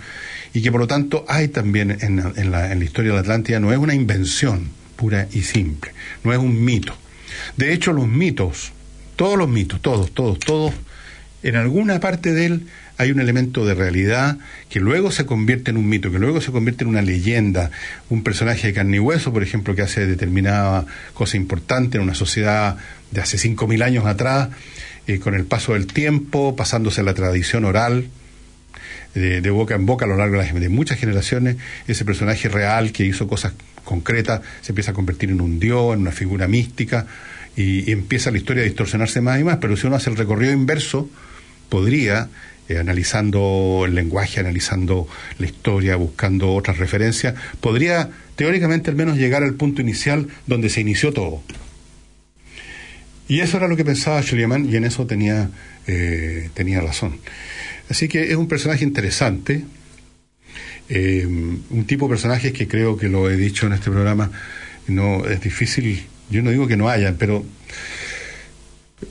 y 0.51 0.63
que 0.63 0.71
por 0.71 0.81
lo 0.81 0.87
tanto 0.87 1.25
hay 1.27 1.49
también 1.49 1.91
en, 1.91 2.23
en, 2.35 2.49
la, 2.49 2.71
en 2.71 2.79
la 2.79 2.85
historia 2.85 3.11
de 3.11 3.17
la 3.17 3.21
Atlántida, 3.21 3.59
no 3.59 3.71
es 3.71 3.77
una 3.77 3.93
invención, 3.93 4.71
pura 5.03 5.27
y 5.33 5.41
simple. 5.41 5.91
No 6.23 6.31
es 6.31 6.39
un 6.39 6.63
mito. 6.63 6.95
De 7.57 7.73
hecho, 7.73 7.91
los 7.91 8.07
mitos, 8.07 8.71
todos 9.17 9.37
los 9.37 9.49
mitos, 9.49 9.81
todos, 9.81 10.13
todos, 10.13 10.39
todos, 10.39 10.73
en 11.43 11.57
alguna 11.57 11.99
parte 11.99 12.31
de 12.31 12.45
él 12.45 12.67
hay 12.97 13.11
un 13.11 13.19
elemento 13.19 13.65
de 13.65 13.73
realidad 13.73 14.37
que 14.69 14.79
luego 14.79 15.11
se 15.11 15.25
convierte 15.25 15.71
en 15.71 15.77
un 15.77 15.89
mito, 15.89 16.09
que 16.09 16.19
luego 16.19 16.39
se 16.39 16.53
convierte 16.53 16.85
en 16.85 16.89
una 16.89 17.01
leyenda, 17.01 17.69
un 18.09 18.23
personaje 18.23 18.67
de 18.67 18.73
carne 18.73 18.95
y 18.95 18.99
hueso, 19.01 19.33
por 19.33 19.43
ejemplo, 19.43 19.75
que 19.75 19.81
hace 19.81 20.05
determinada 20.05 20.85
cosa 21.13 21.35
importante 21.35 21.97
en 21.97 22.03
una 22.03 22.15
sociedad 22.15 22.77
de 23.11 23.19
hace 23.19 23.35
5.000 23.37 23.83
años 23.83 24.05
atrás, 24.05 24.51
eh, 25.07 25.19
con 25.19 25.35
el 25.35 25.43
paso 25.43 25.73
del 25.73 25.85
tiempo, 25.85 26.55
pasándose 26.55 27.03
la 27.03 27.13
tradición 27.13 27.65
oral, 27.65 28.07
de, 29.15 29.41
de, 29.41 29.49
boca 29.49 29.75
en 29.75 29.85
boca 29.85 30.05
a 30.05 30.07
lo 30.07 30.15
largo 30.15 30.41
de 30.41 30.69
muchas 30.69 30.97
generaciones, 30.97 31.57
ese 31.89 32.05
personaje 32.05 32.47
real 32.47 32.93
que 32.93 33.03
hizo 33.03 33.27
cosas 33.27 33.51
concreta, 33.93 34.41
se 34.62 34.71
empieza 34.71 34.91
a 34.91 34.93
convertir 34.93 35.29
en 35.29 35.39
un 35.39 35.60
dios, 35.60 35.93
en 35.93 36.01
una 36.01 36.12
figura 36.12 36.47
mística, 36.47 37.06
y, 37.56 37.91
empieza 37.91 38.32
la 38.32 38.38
historia 38.38 38.63
a 38.63 38.65
distorsionarse 38.65 39.21
más 39.21 39.39
y 39.39 39.43
más, 39.43 39.58
pero 39.58 39.77
si 39.77 39.86
uno 39.86 39.95
hace 39.95 40.10
el 40.10 40.17
recorrido 40.17 40.51
inverso, 40.51 41.10
podría, 41.69 42.29
eh, 42.69 42.79
analizando 42.79 43.84
el 43.86 43.93
lenguaje, 43.93 44.39
analizando 44.39 45.08
la 45.38 45.45
historia, 45.45 45.95
buscando 45.95 46.53
otras 46.56 46.77
referencias, 46.77 47.36
podría 47.62 48.10
teóricamente 48.36 48.89
al 48.89 48.95
menos 48.95 49.17
llegar 49.17 49.43
al 49.43 49.53
punto 49.53 49.82
inicial 49.82 50.27
donde 50.47 50.69
se 50.69 50.82
inició 50.82 51.13
todo. 51.13 51.43
Y 53.27 53.41
eso 53.41 53.58
era 53.58 53.67
lo 53.67 53.77
que 53.77 53.86
pensaba 53.86 54.21
Schliemann 54.23 54.67
y 54.69 54.75
en 54.75 54.86
eso 54.86 55.06
tenía, 55.06 55.49
eh, 55.88 56.49
tenía 56.56 56.82
razón. 56.82 57.19
Así 57.89 58.08
que 58.08 58.32
es 58.32 58.38
un 58.38 58.47
personaje 58.47 58.84
interesante, 58.84 59.63
eh, 60.89 61.25
un 61.25 61.85
tipo 61.85 62.05
de 62.05 62.09
personajes 62.09 62.51
que 62.51 62.67
creo 62.67 62.97
que 62.97 63.09
lo 63.09 63.29
he 63.29 63.37
dicho 63.37 63.67
en 63.67 63.73
este 63.73 63.89
programa, 63.91 64.31
no 64.87 65.25
es 65.25 65.41
difícil, 65.41 66.03
yo 66.29 66.41
no 66.41 66.51
digo 66.51 66.67
que 66.67 66.77
no 66.77 66.89
haya, 66.89 67.15
pero 67.17 67.45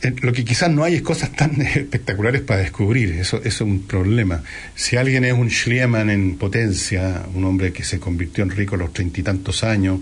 eh, 0.02 0.14
lo 0.20 0.32
que 0.32 0.44
quizás 0.44 0.70
no 0.70 0.85
hay 0.85 0.96
es 0.96 1.02
cosas 1.02 1.32
tan 1.32 1.61
espectaculares 1.62 2.42
para 2.42 2.61
descubrir, 2.61 3.12
eso, 3.12 3.38
eso 3.38 3.46
es 3.46 3.61
un 3.61 3.82
problema. 3.82 4.42
Si 4.74 4.96
alguien 4.96 5.24
es 5.24 5.32
un 5.32 5.50
Schliemann 5.50 6.11
en 6.11 6.37
potencia, 6.37 7.22
un 7.35 7.44
hombre 7.44 7.72
que 7.72 7.85
se 7.85 7.98
convirtió 7.98 8.44
en 8.44 8.50
rico 8.50 8.74
a 8.74 8.78
los 8.78 8.92
treinta 8.92 9.20
y 9.20 9.22
tantos 9.22 9.64
años 9.64 10.00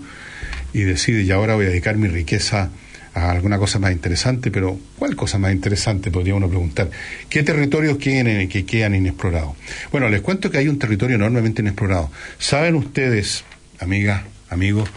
y 0.73 0.81
decide, 0.81 1.23
y 1.23 1.31
ahora 1.31 1.55
voy 1.55 1.65
a 1.65 1.69
dedicar 1.69 1.97
mi 1.97 2.07
riqueza 2.07 2.71
alguna 3.13 3.57
cosa 3.57 3.79
más 3.79 3.91
interesante, 3.91 4.51
pero 4.51 4.79
¿cuál 4.97 5.15
cosa 5.15 5.37
más 5.37 5.51
interesante? 5.51 6.11
Podría 6.11 6.35
uno 6.35 6.47
preguntar. 6.47 6.89
¿Qué 7.29 7.43
territorios 7.43 7.97
quedan, 7.97 8.47
que 8.47 8.65
quedan 8.65 8.95
inexplorados? 8.95 9.55
Bueno, 9.91 10.09
les 10.09 10.21
cuento 10.21 10.49
que 10.49 10.57
hay 10.57 10.67
un 10.67 10.79
territorio 10.79 11.17
enormemente 11.17 11.61
inexplorado. 11.61 12.09
¿Saben 12.39 12.75
ustedes, 12.75 13.43
amigas, 13.79 14.23
amigos, 14.49 14.89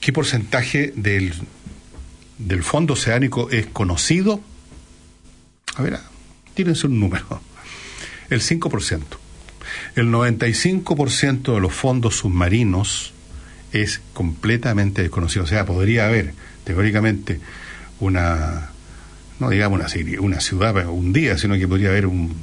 qué 0.00 0.12
porcentaje 0.12 0.92
del, 0.94 1.32
del 2.38 2.62
fondo 2.62 2.92
oceánico 2.92 3.50
es 3.50 3.66
conocido? 3.66 4.40
A 5.76 5.82
ver, 5.82 5.98
tírense 6.54 6.86
un 6.86 7.00
número. 7.00 7.40
El 8.28 8.40
5%. 8.40 9.00
El 9.96 10.08
95% 10.08 11.54
de 11.54 11.60
los 11.60 11.72
fondos 11.72 12.16
submarinos 12.16 13.12
es 13.72 14.00
completamente 14.12 15.02
desconocido. 15.02 15.44
O 15.44 15.48
sea, 15.48 15.64
podría 15.66 16.06
haber 16.06 16.34
teóricamente 16.64 17.40
una, 18.00 18.70
no 19.38 19.50
digamos 19.50 19.78
una, 19.78 20.20
una 20.20 20.40
ciudad 20.40 20.88
un 20.88 21.12
día, 21.12 21.38
sino 21.38 21.56
que 21.56 21.68
podría 21.68 21.90
haber 21.90 22.06
un, 22.06 22.34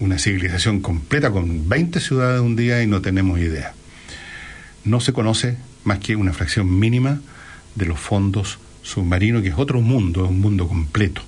una 0.00 0.18
civilización 0.18 0.80
completa 0.80 1.30
con 1.30 1.68
20 1.68 2.00
ciudades 2.00 2.40
un 2.40 2.56
día 2.56 2.82
y 2.82 2.86
no 2.86 3.00
tenemos 3.00 3.38
idea. 3.38 3.74
No 4.84 5.00
se 5.00 5.12
conoce 5.12 5.58
más 5.84 5.98
que 5.98 6.16
una 6.16 6.32
fracción 6.32 6.78
mínima 6.78 7.20
de 7.74 7.86
los 7.86 8.00
fondos 8.00 8.58
submarinos, 8.82 9.42
que 9.42 9.48
es 9.48 9.58
otro 9.58 9.80
mundo, 9.80 10.24
es 10.24 10.30
un 10.30 10.40
mundo 10.40 10.66
completo. 10.66 11.22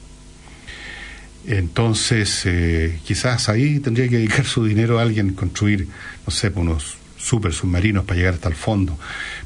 Entonces, 1.47 2.43
eh, 2.47 2.99
quizás 3.05 3.49
ahí 3.49 3.81
tendría 3.81 4.09
que 4.09 4.17
dedicar 4.17 4.47
su 4.47 4.65
dinero 4.65 4.99
a 4.99 5.03
alguien, 5.03 5.35
construir, 5.35 5.89
no 6.27 6.31
sé, 6.31 6.51
unos 6.55 6.97
super 7.19 7.53
submarinos 7.53 8.05
para 8.05 8.19
llegar 8.19 8.35
hasta 8.35 8.49
el 8.49 8.55
fondo. 8.55 8.99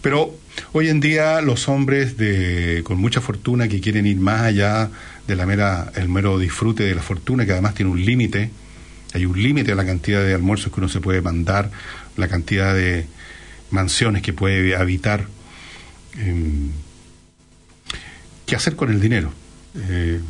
Pero 0.03 0.37
hoy 0.73 0.89
en 0.89 1.01
día 1.01 1.41
los 1.41 1.69
hombres 1.69 2.17
de, 2.17 2.83
con 2.85 2.99
mucha 2.99 3.21
fortuna 3.21 3.69
que 3.69 3.81
quieren 3.81 4.07
ir 4.07 4.17
más 4.19 4.43
allá 4.43 4.91
de 5.27 5.37
la 5.37 5.47
mera, 5.47 5.93
el 5.95 6.09
mero 6.09 6.39
disfrute 6.39 6.85
de 6.85 6.95
la 6.95 7.03
fortuna, 7.03 7.47
que 7.47 7.53
además 7.53 7.75
tiene 7.75 7.91
un 7.91 8.05
límite, 8.05 8.51
hay 9.15 9.27
un 9.27 9.43
límite 9.43 9.73
a 9.73 9.75
la 9.75 9.85
cantidad 9.85 10.25
de 10.25 10.35
almuerzos 10.35 10.73
que 10.73 10.81
uno 10.81 10.89
se 10.89 11.01
puede 11.01 11.23
mandar, 11.23 11.71
la 12.17 12.29
cantidad 12.29 12.75
de 12.75 13.07
mansiones 13.71 14.23
que 14.23 14.33
puede 14.33 14.77
habitar. 14.77 15.27
Em, 16.19 16.71
¿Qué 18.47 18.55
hacer 18.55 18.77
con 18.77 18.91
el 18.91 19.01
dinero? 19.01 19.33
Eh, 19.75 20.21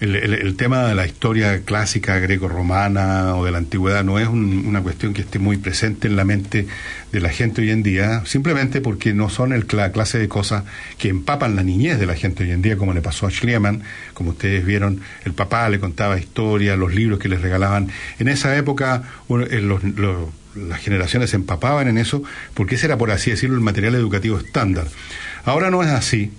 el, 0.00 0.56
tema 0.56 0.86
de 0.86 0.94
la 0.94 1.06
historia 1.06 1.60
clásica 1.60 2.18
greco-romana 2.18 3.36
o 3.36 3.44
de 3.44 3.50
la 3.50 3.58
antigüedad 3.58 4.02
no 4.02 4.18
es 4.18 4.28
una 4.28 4.82
cuestión 4.82 5.12
que 5.12 5.20
esté 5.20 5.38
muy 5.38 5.58
presente 5.58 6.08
en 6.08 6.16
la 6.16 6.24
mente 6.24 6.66
de 7.12 7.20
la 7.20 7.28
gente 7.28 7.60
hoy 7.60 7.70
en 7.70 7.82
día, 7.82 8.22
simplemente 8.24 8.80
porque 8.80 9.12
no 9.12 9.28
son 9.28 9.52
el, 9.52 9.66
la 9.72 9.92
clase 9.92 10.18
de 10.18 10.28
cosas 10.28 10.64
que 10.96 11.08
empapan 11.08 11.54
la 11.54 11.62
niñez 11.62 11.98
de 11.98 12.06
la 12.06 12.14
gente 12.14 12.44
hoy 12.44 12.50
en 12.50 12.62
día, 12.62 12.78
como 12.78 12.94
le 12.94 13.02
pasó 13.02 13.26
a 13.26 13.30
Schliemann, 13.30 13.82
como 14.14 14.30
ustedes 14.30 14.64
vieron, 14.64 15.02
el 15.24 15.34
papá 15.34 15.68
le 15.68 15.78
contaba 15.78 16.18
historias, 16.18 16.78
los 16.78 16.94
libros 16.94 17.18
que 17.18 17.28
les 17.28 17.42
regalaban. 17.42 17.88
En 18.18 18.28
esa 18.28 18.56
época 18.56 19.02
las 20.54 20.80
generaciones 20.80 21.30
se 21.30 21.36
empapaban 21.36 21.88
en 21.88 21.98
eso, 21.98 22.22
porque 22.54 22.76
ese 22.76 22.86
era, 22.86 22.96
por 22.96 23.10
así 23.10 23.30
decirlo, 23.30 23.56
el 23.56 23.62
material 23.62 23.94
educativo 23.94 24.38
estándar. 24.38 24.86
Ahora 25.44 25.70
no 25.70 25.82
es 25.82 25.90
así 25.90 26.32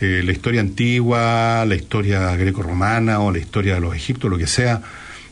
eh, 0.00 0.22
la 0.24 0.32
historia 0.32 0.60
antigua, 0.60 1.64
la 1.66 1.74
historia 1.74 2.34
greco-romana 2.36 3.20
o 3.20 3.32
la 3.32 3.38
historia 3.38 3.74
de 3.74 3.80
los 3.80 3.94
egiptos, 3.94 4.30
lo 4.30 4.38
que 4.38 4.46
sea, 4.46 4.82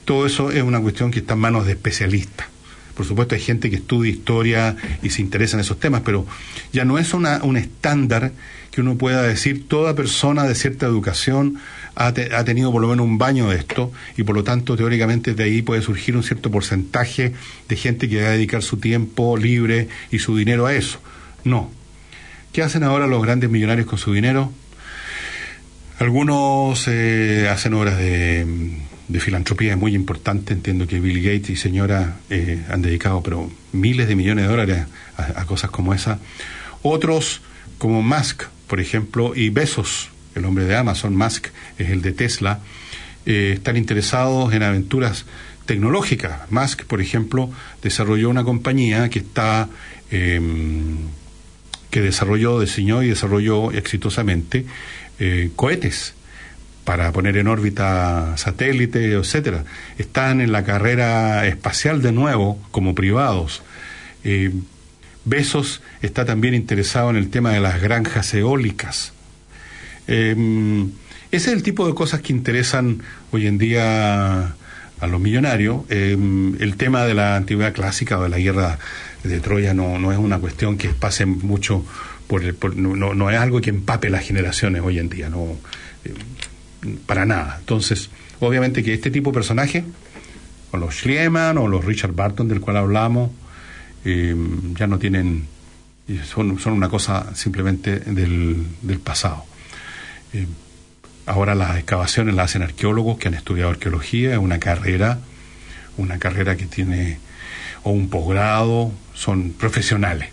todo 0.05 0.27
eso 0.27 0.51
es 0.51 0.63
una 0.63 0.81
cuestión 0.81 1.11
que 1.11 1.21
está 1.21 1.35
en 1.35 1.41
manos 1.41 1.67
de 1.67 1.73
especialistas. 1.73 2.47
Por 2.95 3.07
supuesto 3.07 3.35
hay 3.35 3.41
gente 3.41 3.71
que 3.71 3.77
estudia 3.77 4.11
historia 4.11 4.77
y 5.03 5.11
se 5.11 5.23
interesa 5.23 5.57
en 5.57 5.61
esos 5.61 5.79
temas, 5.79 6.03
pero 6.05 6.27
ya 6.73 6.85
no 6.85 6.99
es 6.99 7.15
una, 7.15 7.43
un 7.45 7.57
estándar 7.57 8.33
que 8.73 8.81
uno 8.81 8.97
pueda 8.97 9.23
decir 9.23 9.69
toda 9.69 9.95
persona 9.95 10.45
de 10.45 10.55
cierta 10.55 10.87
educación 10.87 11.59
ha, 11.95 12.09
ha, 12.09 12.45
tenido 12.45 12.73
por 12.73 12.83
lo 12.83 12.89
menos 12.89 13.07
un 13.07 13.17
baño 13.17 13.49
de 13.51 13.57
esto 13.57 13.93
y 14.17 14.25
por 14.25 14.35
lo 14.35 14.45
tanto 14.45 14.77
teóricamente 14.77 15.35
de 15.35 15.45
ahí 15.45 15.63
puede 15.63 15.81
surgir 15.81 16.17
un 16.17 16.23
cierto 16.23 16.51
porcentaje 16.51 17.35
de 17.69 17.77
gente 17.77 18.09
que 18.09 18.21
va 18.21 18.29
a 18.29 18.33
dedicar 18.33 18.63
su 18.63 18.79
tiempo 18.79 19.37
libre 19.37 19.89
y 20.11 20.19
su 20.19 20.37
dinero 20.37 20.67
a 20.67 20.75
eso. 20.75 21.01
No, 21.45 21.71
¿Qué 22.53 22.63
hacen 22.63 22.83
ahora 22.83 23.07
los 23.07 23.23
grandes 23.23 23.51
millonarios 23.51 23.87
con 23.87 23.99
su 23.99 24.13
dinero? 24.13 24.53
Algunos 25.99 26.87
eh, 26.89 27.49
hacen 27.51 27.75
obras 27.75 27.99
de, 27.99 28.47
de 29.09 29.21
filantropía 29.21 29.77
muy 29.77 29.95
importante. 29.95 30.53
Entiendo 30.53 30.87
que 30.87 31.01
Bill 31.01 31.23
Gates 31.23 31.51
y 31.51 31.57
señora 31.57 32.19
eh, 32.31 32.63
han 32.71 32.83
dedicado 32.83 33.23
pero 33.23 33.51
miles 33.73 34.07
de 34.07 34.15
millones 34.15 34.45
de 34.45 34.51
dólares 34.51 34.87
a, 35.17 35.45
cosas 35.47 35.71
como 35.71 35.95
esa. 35.95 36.19
Otros, 36.83 37.41
como 37.79 38.03
Musk, 38.03 38.45
por 38.67 38.81
ejemplo, 38.81 39.35
y 39.35 39.51
Besos, 39.51 40.11
el 40.35 40.45
hombre 40.45 40.65
de 40.65 40.77
Amazon, 40.77 41.17
Musk 41.17 41.49
es 41.79 41.91
el 41.91 42.03
de 42.03 42.13
Tesla, 42.13 42.61
eh, 43.27 43.53
están 43.55 43.77
interesados 43.77 44.53
en 44.53 44.63
aventuras 44.63 45.25
tecnológicas. 45.67 46.51
Musk, 46.51 46.85
por 46.85 47.01
ejemplo, 47.01 47.51
desarrolló 47.83 48.31
una 48.31 48.45
compañía 48.45 49.09
que 49.09 49.19
está 49.19 49.69
eh, 50.11 50.41
que 51.91 52.01
desarrolló, 52.01 52.61
diseñó 52.61 53.03
y 53.03 53.09
desarrolló 53.09 53.73
exitosamente 53.73 54.67
eh, 55.19 55.51
cohetes 55.57 56.15
para 56.85 57.13
poner 57.13 57.37
en 57.37 57.49
órbita 57.49 58.37
satélites, 58.37 59.13
etcétera. 59.13 59.65
Están 59.99 60.41
en 60.41 60.53
la 60.53 60.65
carrera 60.65 61.47
espacial 61.47 62.01
de 62.01 62.13
nuevo 62.13 62.59
como 62.71 62.95
privados. 62.95 63.63
Eh, 64.25 64.53
Besos 65.25 65.83
está 66.01 66.25
también 66.25 66.55
interesado 66.55 67.11
en 67.11 67.17
el 67.17 67.29
tema 67.29 67.53
de 67.53 67.61
las 67.61 67.83
granjas 67.83 68.33
eólicas. 68.33 69.13
Eh, 70.07 70.35
ese 71.31 71.51
es 71.51 71.57
el 71.57 71.63
tipo 71.63 71.87
de 71.87 71.95
cosas 71.95 72.23
que 72.23 72.33
interesan 72.33 73.03
hoy 73.33 73.47
en 73.47 73.59
día 73.59 74.55
a 75.01 75.07
los 75.07 75.21
millonarios. 75.21 75.83
Eh, 75.91 76.17
el 76.59 76.77
tema 76.77 77.05
de 77.05 77.13
la 77.13 77.37
antigüedad 77.37 77.75
clásica 77.75 78.19
o 78.19 78.23
de 78.23 78.31
la 78.31 78.39
guerra 78.39 78.79
de 79.23 79.41
Troya 79.41 79.75
no, 79.75 79.99
no 79.99 80.13
es 80.13 80.19
una 80.19 80.39
cuestión 80.39 80.77
que 80.77 80.91
pase 80.91 81.27
mucho 81.27 81.85
por, 82.27 82.45
el, 82.45 82.57
no, 82.77 83.15
no, 83.15 83.31
es 83.31 83.39
algo 83.39 83.61
que 83.61 83.71
empape 83.71 84.11
las 84.11 84.25
generaciones 84.25 84.83
hoy 84.83 84.99
en 84.99 85.09
día, 85.09 85.29
no 85.29 85.57
eh, 86.05 86.15
para 87.07 87.25
nada. 87.25 87.57
Entonces, 87.59 88.11
obviamente 88.41 88.83
que 88.83 88.95
este 88.95 89.11
tipo 89.11 89.31
de 89.31 89.35
personajes, 89.35 89.85
o 90.71 90.77
los 90.77 90.95
Schliemann 90.97 91.59
o 91.59 91.67
los 91.67 91.85
Richard 91.85 92.13
Barton 92.13 92.49
del 92.49 92.61
cual 92.61 92.77
hablamos, 92.77 93.31
eh, 94.05 94.37
ya 94.75 94.87
no 94.87 94.99
tienen, 94.99 95.47
son, 96.25 96.59
son 96.59 96.75
una 96.75 96.89
cosa 96.89 97.35
simplemente 97.35 97.99
del, 98.01 98.67
del 98.83 99.01
pasado. 99.01 99.45
Eh, 100.35 100.47
ahora 101.27 101.55
las 101.55 101.77
excavaciones 101.77 102.35
las 102.35 102.51
hacen 102.51 102.63
arqueólogos 102.63 103.19
que 103.19 103.29
han 103.29 103.35
estudiado 103.35 103.71
arqueología, 103.71 104.33
es 104.33 104.39
una 104.39 104.59
carrera, 104.59 105.19
una 105.97 106.19
carrera 106.19 106.57
que 106.57 106.67
tiene 106.67 107.19
o 107.83 107.91
un 107.91 108.09
posgrado, 108.09 108.93
son 109.19 109.51
profesionales. 109.53 110.31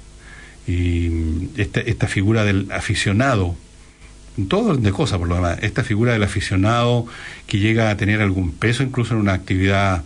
Y 0.68 1.50
esta, 1.58 1.82
esta 1.82 2.08
figura 2.08 2.44
del 2.44 2.72
aficionado, 2.72 3.56
todo 4.48 4.76
de 4.76 4.92
cosas 4.92 5.18
por 5.20 5.28
lo 5.28 5.36
demás, 5.36 5.60
esta 5.62 5.84
figura 5.84 6.14
del 6.14 6.24
aficionado 6.24 7.08
que 7.48 7.60
llega 7.60 7.90
a 7.90 7.98
tener 7.98 8.22
algún 8.22 8.52
peso 8.52 8.84
incluso 8.84 9.14
en 9.14 9.22
una 9.22 9.34
actividad 9.34 10.04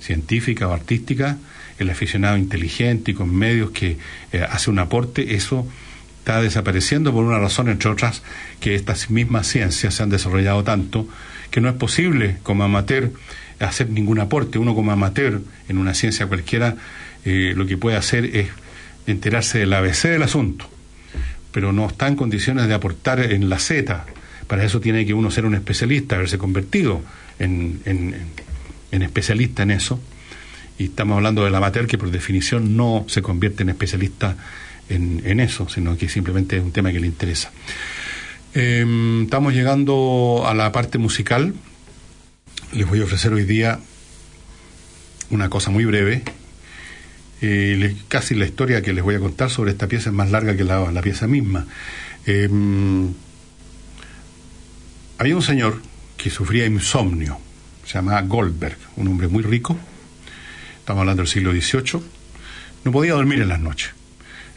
científica 0.00 0.68
o 0.68 0.72
artística, 0.72 1.38
el 1.78 1.90
aficionado 1.90 2.36
inteligente 2.36 3.12
y 3.12 3.14
con 3.14 3.34
medios 3.34 3.70
que 3.70 3.98
eh, 4.32 4.46
hace 4.48 4.70
un 4.70 4.78
aporte, 4.78 5.34
eso 5.34 5.66
está 6.18 6.40
desapareciendo 6.42 7.12
por 7.12 7.24
una 7.24 7.38
razón, 7.38 7.68
entre 7.68 7.90
otras, 7.90 8.22
que 8.60 8.74
estas 8.74 9.10
mismas 9.10 9.46
ciencias 9.46 9.94
se 9.94 10.02
han 10.02 10.10
desarrollado 10.10 10.62
tanto 10.62 11.08
que 11.50 11.60
no 11.60 11.68
es 11.68 11.74
posible 11.74 12.36
como 12.42 12.64
amateur 12.64 13.10
hacer 13.58 13.90
ningún 13.90 14.20
aporte. 14.20 14.58
Uno 14.58 14.74
como 14.74 14.92
amateur 14.92 15.42
en 15.68 15.78
una 15.78 15.94
ciencia 15.94 16.26
cualquiera 16.26 16.76
eh, 17.24 17.52
lo 17.56 17.66
que 17.66 17.76
puede 17.76 17.96
hacer 17.96 18.36
es 18.36 18.48
enterarse 19.06 19.58
del 19.58 19.72
ABC 19.72 20.04
del 20.08 20.22
asunto, 20.22 20.68
pero 21.52 21.72
no 21.72 21.86
está 21.86 22.08
en 22.08 22.16
condiciones 22.16 22.68
de 22.68 22.74
aportar 22.74 23.20
en 23.20 23.48
la 23.48 23.58
Z. 23.58 24.06
Para 24.46 24.64
eso 24.64 24.80
tiene 24.80 25.06
que 25.06 25.14
uno 25.14 25.30
ser 25.30 25.44
un 25.44 25.54
especialista, 25.54 26.16
haberse 26.16 26.38
convertido 26.38 27.02
en, 27.38 27.80
en, 27.84 29.02
especialista 29.02 29.62
en 29.62 29.70
eso. 29.70 30.00
Y 30.78 30.84
estamos 30.84 31.16
hablando 31.16 31.44
del 31.44 31.54
amateur 31.54 31.86
que 31.86 31.98
por 31.98 32.10
definición 32.10 32.76
no 32.76 33.04
se 33.08 33.22
convierte 33.22 33.62
en 33.62 33.68
especialista 33.68 34.36
en, 34.88 35.22
en 35.24 35.40
eso, 35.40 35.68
sino 35.68 35.96
que 35.96 36.08
simplemente 36.08 36.56
es 36.56 36.62
un 36.62 36.72
tema 36.72 36.90
que 36.90 37.00
le 37.00 37.06
interesa. 37.06 37.52
Eh, 38.54 39.22
estamos 39.22 39.54
llegando 39.54 40.44
a 40.46 40.54
la 40.54 40.72
parte 40.72 40.98
musical. 40.98 41.54
Les 42.72 42.88
voy 42.88 43.00
a 43.00 43.04
ofrecer 43.04 43.32
hoy 43.32 43.44
día 43.44 43.78
una 45.30 45.48
cosa 45.48 45.70
muy 45.70 45.84
breve. 45.84 46.22
Eh, 47.42 47.96
casi 48.08 48.34
la 48.34 48.44
historia 48.44 48.82
que 48.82 48.92
les 48.92 49.02
voy 49.02 49.14
a 49.14 49.20
contar 49.20 49.50
sobre 49.50 49.70
esta 49.70 49.86
pieza 49.86 50.10
es 50.10 50.14
más 50.14 50.30
larga 50.30 50.56
que 50.56 50.64
la, 50.64 51.00
pieza 51.02 51.26
misma. 51.26 51.66
Eh, 52.26 52.48
había 55.18 55.36
un 55.36 55.42
señor 55.42 55.80
que 56.16 56.30
sufría 56.30 56.66
insomnio, 56.66 57.38
se 57.84 57.94
llamaba 57.94 58.22
Goldberg, 58.22 58.76
un 58.96 59.08
hombre 59.08 59.28
muy 59.28 59.42
rico, 59.42 59.76
estamos 60.78 61.00
hablando 61.00 61.22
del 61.22 61.28
siglo 61.28 61.52
XVIII, 61.52 62.02
no 62.84 62.92
podía 62.92 63.12
dormir 63.12 63.40
en 63.40 63.48
las 63.48 63.60
noches. 63.60 63.90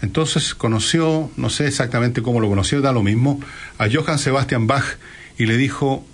Entonces 0.01 0.53
conoció, 0.53 1.31
no 1.37 1.49
sé 1.49 1.67
exactamente 1.67 2.21
cómo 2.21 2.41
lo 2.41 2.49
conoció, 2.49 2.81
da 2.81 2.91
lo 2.91 3.03
mismo, 3.03 3.39
a 3.77 3.87
Johann 3.89 4.19
Sebastian 4.19 4.67
Bach 4.67 4.97
y 5.37 5.45
le 5.45 5.55
dijo, 5.55 6.05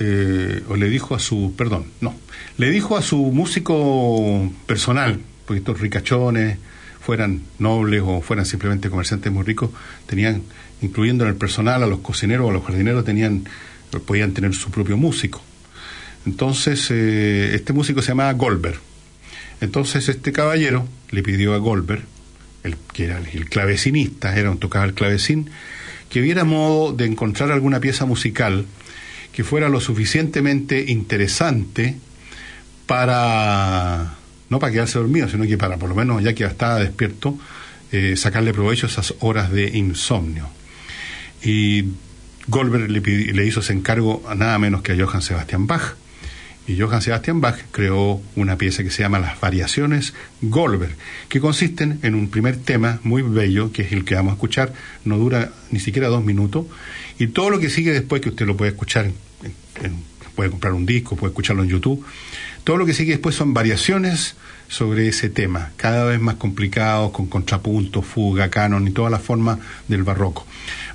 eh, 0.00 0.62
o 0.68 0.76
le 0.76 0.88
dijo 0.88 1.14
a 1.14 1.18
su, 1.18 1.54
perdón, 1.56 1.86
no, 2.00 2.14
le 2.56 2.70
dijo 2.70 2.96
a 2.96 3.02
su 3.02 3.16
músico 3.16 4.50
personal, 4.66 5.18
porque 5.44 5.58
estos 5.58 5.80
ricachones, 5.80 6.58
fueran 7.00 7.40
nobles 7.58 8.02
o 8.04 8.20
fueran 8.20 8.44
simplemente 8.44 8.90
comerciantes 8.90 9.32
muy 9.32 9.42
ricos, 9.42 9.70
tenían, 10.06 10.42
incluyendo 10.82 11.24
en 11.24 11.30
el 11.30 11.36
personal, 11.36 11.82
a 11.82 11.86
los 11.86 12.00
cocineros 12.00 12.46
o 12.46 12.50
a 12.50 12.52
los 12.52 12.64
jardineros, 12.64 13.04
tenían, 13.04 13.44
podían 14.04 14.32
tener 14.32 14.54
su 14.54 14.70
propio 14.70 14.98
músico. 14.98 15.42
Entonces, 16.26 16.90
eh, 16.90 17.54
este 17.54 17.72
músico 17.72 18.02
se 18.02 18.08
llamaba 18.08 18.32
Goldberg. 18.34 18.78
Entonces, 19.62 20.10
este 20.10 20.32
caballero 20.32 20.86
le 21.10 21.22
pidió 21.22 21.54
a 21.54 21.56
Goldberg, 21.56 22.02
el, 22.62 22.76
que 22.92 23.04
era 23.04 23.18
el 23.18 23.48
clavecinista, 23.48 24.36
era 24.36 24.50
un 24.50 24.58
tocaba 24.58 24.84
el 24.84 24.92
clavecín, 24.92 25.48
que 26.10 26.20
viera 26.20 26.44
modo 26.44 26.92
de 26.92 27.06
encontrar 27.06 27.50
alguna 27.50 27.80
pieza 27.80 28.04
musical 28.04 28.66
que 29.38 29.44
fuera 29.44 29.68
lo 29.68 29.78
suficientemente 29.78 30.86
interesante 30.90 31.94
para, 32.88 34.16
no 34.50 34.58
para 34.58 34.72
quedarse 34.72 34.98
dormido, 34.98 35.28
sino 35.28 35.46
que 35.46 35.56
para 35.56 35.76
por 35.76 35.88
lo 35.88 35.94
menos, 35.94 36.24
ya 36.24 36.32
que 36.32 36.42
estaba 36.42 36.80
despierto, 36.80 37.38
eh, 37.92 38.16
sacarle 38.16 38.52
provecho 38.52 38.86
a 38.86 38.90
esas 38.90 39.14
horas 39.20 39.52
de 39.52 39.78
insomnio. 39.78 40.48
Y 41.40 41.84
Goldberg 42.48 42.90
le, 42.90 43.00
le 43.00 43.46
hizo 43.46 43.60
ese 43.60 43.74
encargo 43.74 44.24
a 44.28 44.34
nada 44.34 44.58
menos 44.58 44.82
que 44.82 44.90
a 44.90 44.96
Johann 44.96 45.22
Sebastian 45.22 45.68
Bach. 45.68 45.94
Y 46.68 46.78
Johann 46.78 47.00
Sebastian 47.00 47.40
Bach 47.40 47.56
creó 47.72 48.20
una 48.36 48.58
pieza 48.58 48.84
que 48.84 48.90
se 48.90 49.02
llama 49.02 49.18
Las 49.18 49.40
Variaciones 49.40 50.12
Goldberg, 50.42 50.94
que 51.30 51.40
consisten 51.40 51.98
en 52.02 52.14
un 52.14 52.28
primer 52.28 52.58
tema 52.58 53.00
muy 53.02 53.22
bello, 53.22 53.72
que 53.72 53.82
es 53.82 53.92
el 53.92 54.04
que 54.04 54.14
vamos 54.14 54.32
a 54.32 54.34
escuchar, 54.34 54.74
no 55.04 55.16
dura 55.16 55.50
ni 55.70 55.80
siquiera 55.80 56.08
dos 56.08 56.22
minutos, 56.22 56.66
y 57.18 57.28
todo 57.28 57.48
lo 57.48 57.58
que 57.58 57.70
sigue 57.70 57.90
después, 57.92 58.20
que 58.20 58.28
usted 58.28 58.46
lo 58.46 58.56
puede 58.56 58.72
escuchar, 58.72 59.06
en, 59.06 59.94
puede 60.34 60.50
comprar 60.50 60.74
un 60.74 60.84
disco, 60.84 61.16
puede 61.16 61.30
escucharlo 61.30 61.62
en 61.62 61.70
YouTube, 61.70 62.04
todo 62.64 62.76
lo 62.76 62.84
que 62.84 62.92
sigue 62.92 63.12
después 63.12 63.34
son 63.34 63.54
variaciones 63.54 64.36
sobre 64.68 65.08
ese 65.08 65.30
tema, 65.30 65.72
cada 65.76 66.04
vez 66.04 66.20
más 66.20 66.34
complicados, 66.34 67.12
con 67.12 67.28
contrapunto, 67.28 68.02
fuga, 68.02 68.50
canon 68.50 68.86
y 68.86 68.90
toda 68.90 69.08
la 69.08 69.18
forma 69.18 69.58
del 69.88 70.02
barroco. 70.02 70.46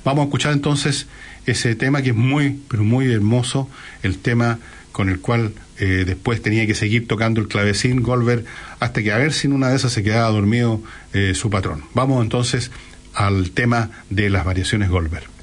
Vamos 0.04 0.22
a 0.22 0.24
escuchar 0.26 0.52
entonces 0.52 1.08
ese 1.46 1.74
tema 1.74 2.00
que 2.00 2.10
es 2.10 2.16
muy, 2.16 2.60
pero 2.68 2.84
muy 2.84 3.12
hermoso, 3.12 3.68
el 4.04 4.18
tema 4.18 4.60
con 4.94 5.08
el 5.08 5.18
cual 5.18 5.54
eh, 5.80 6.04
después 6.06 6.40
tenía 6.40 6.68
que 6.68 6.76
seguir 6.76 7.08
tocando 7.08 7.40
el 7.40 7.48
clavecín 7.48 8.00
Goldberg 8.00 8.44
hasta 8.78 9.02
que 9.02 9.10
a 9.10 9.18
ver 9.18 9.32
si 9.32 9.48
en 9.48 9.52
una 9.52 9.70
de 9.70 9.76
esas 9.76 9.92
se 9.92 10.04
quedaba 10.04 10.30
dormido 10.30 10.80
eh, 11.12 11.34
su 11.34 11.50
patrón. 11.50 11.82
Vamos 11.94 12.22
entonces 12.22 12.70
al 13.12 13.50
tema 13.50 13.90
de 14.08 14.30
las 14.30 14.44
variaciones 14.44 14.90
Goldberg. 14.90 15.33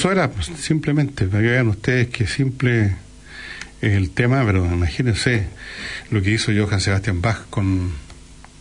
Eso 0.00 0.10
era 0.10 0.30
pues, 0.30 0.46
simplemente, 0.58 1.26
para 1.26 1.42
que 1.42 1.50
vean 1.50 1.68
ustedes 1.68 2.08
que 2.08 2.26
simple 2.26 2.96
es 3.82 3.92
el 3.92 4.08
tema, 4.08 4.42
pero 4.46 4.64
imagínense 4.64 5.44
lo 6.10 6.22
que 6.22 6.30
hizo 6.30 6.52
Johann 6.56 6.80
Sebastian 6.80 7.20
Bach 7.20 7.42
con, 7.50 7.92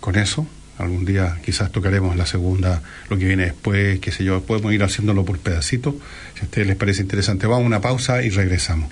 con 0.01 0.17
eso. 0.17 0.45
Algún 0.77 1.05
día 1.05 1.37
quizás 1.45 1.71
tocaremos 1.71 2.17
la 2.17 2.25
segunda, 2.25 2.81
lo 3.09 3.17
que 3.17 3.23
viene 3.23 3.45
después, 3.45 3.99
qué 4.01 4.11
sé 4.11 4.25
yo, 4.25 4.41
podemos 4.43 4.73
ir 4.73 4.83
haciéndolo 4.83 5.23
por 5.23 5.39
pedacitos, 5.39 5.95
si 6.33 6.41
a 6.41 6.43
ustedes 6.43 6.67
les 6.67 6.75
parece 6.75 7.03
interesante. 7.03 7.47
Vamos 7.47 7.63
a 7.63 7.67
una 7.67 7.79
pausa 7.79 8.21
y 8.21 8.31
regresamos. 8.31 8.91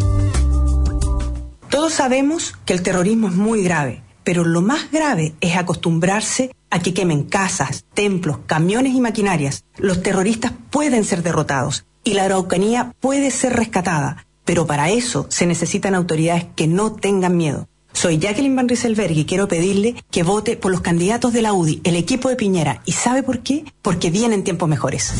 Sabemos 1.91 2.53
que 2.65 2.71
el 2.71 2.83
terrorismo 2.83 3.27
es 3.27 3.35
muy 3.35 3.63
grave, 3.63 4.01
pero 4.23 4.45
lo 4.45 4.61
más 4.61 4.89
grave 4.91 5.35
es 5.41 5.57
acostumbrarse 5.57 6.55
a 6.69 6.79
que 6.79 6.93
quemen 6.93 7.23
casas, 7.23 7.83
templos, 7.93 8.39
camiones 8.45 8.95
y 8.95 9.01
maquinarias. 9.01 9.65
Los 9.77 10.01
terroristas 10.01 10.53
pueden 10.69 11.03
ser 11.03 11.21
derrotados 11.21 11.85
y 12.05 12.13
la 12.13 12.23
Araucanía 12.23 12.95
puede 13.01 13.29
ser 13.29 13.53
rescatada, 13.53 14.25
pero 14.45 14.65
para 14.65 14.89
eso 14.89 15.27
se 15.29 15.45
necesitan 15.45 15.93
autoridades 15.93 16.45
que 16.55 16.65
no 16.65 16.93
tengan 16.93 17.35
miedo. 17.35 17.67
Soy 17.91 18.19
Jacqueline 18.19 18.55
Van 18.55 18.69
Rieselberg 18.69 19.11
y 19.11 19.25
quiero 19.25 19.49
pedirle 19.49 20.01
que 20.09 20.23
vote 20.23 20.55
por 20.55 20.71
los 20.71 20.79
candidatos 20.79 21.33
de 21.33 21.41
la 21.41 21.51
UDI, 21.51 21.81
el 21.83 21.97
equipo 21.97 22.29
de 22.29 22.37
Piñera. 22.37 22.81
¿Y 22.85 22.93
sabe 22.93 23.21
por 23.21 23.39
qué? 23.39 23.65
Porque 23.81 24.09
vienen 24.09 24.45
tiempos 24.45 24.69
mejores. 24.69 25.11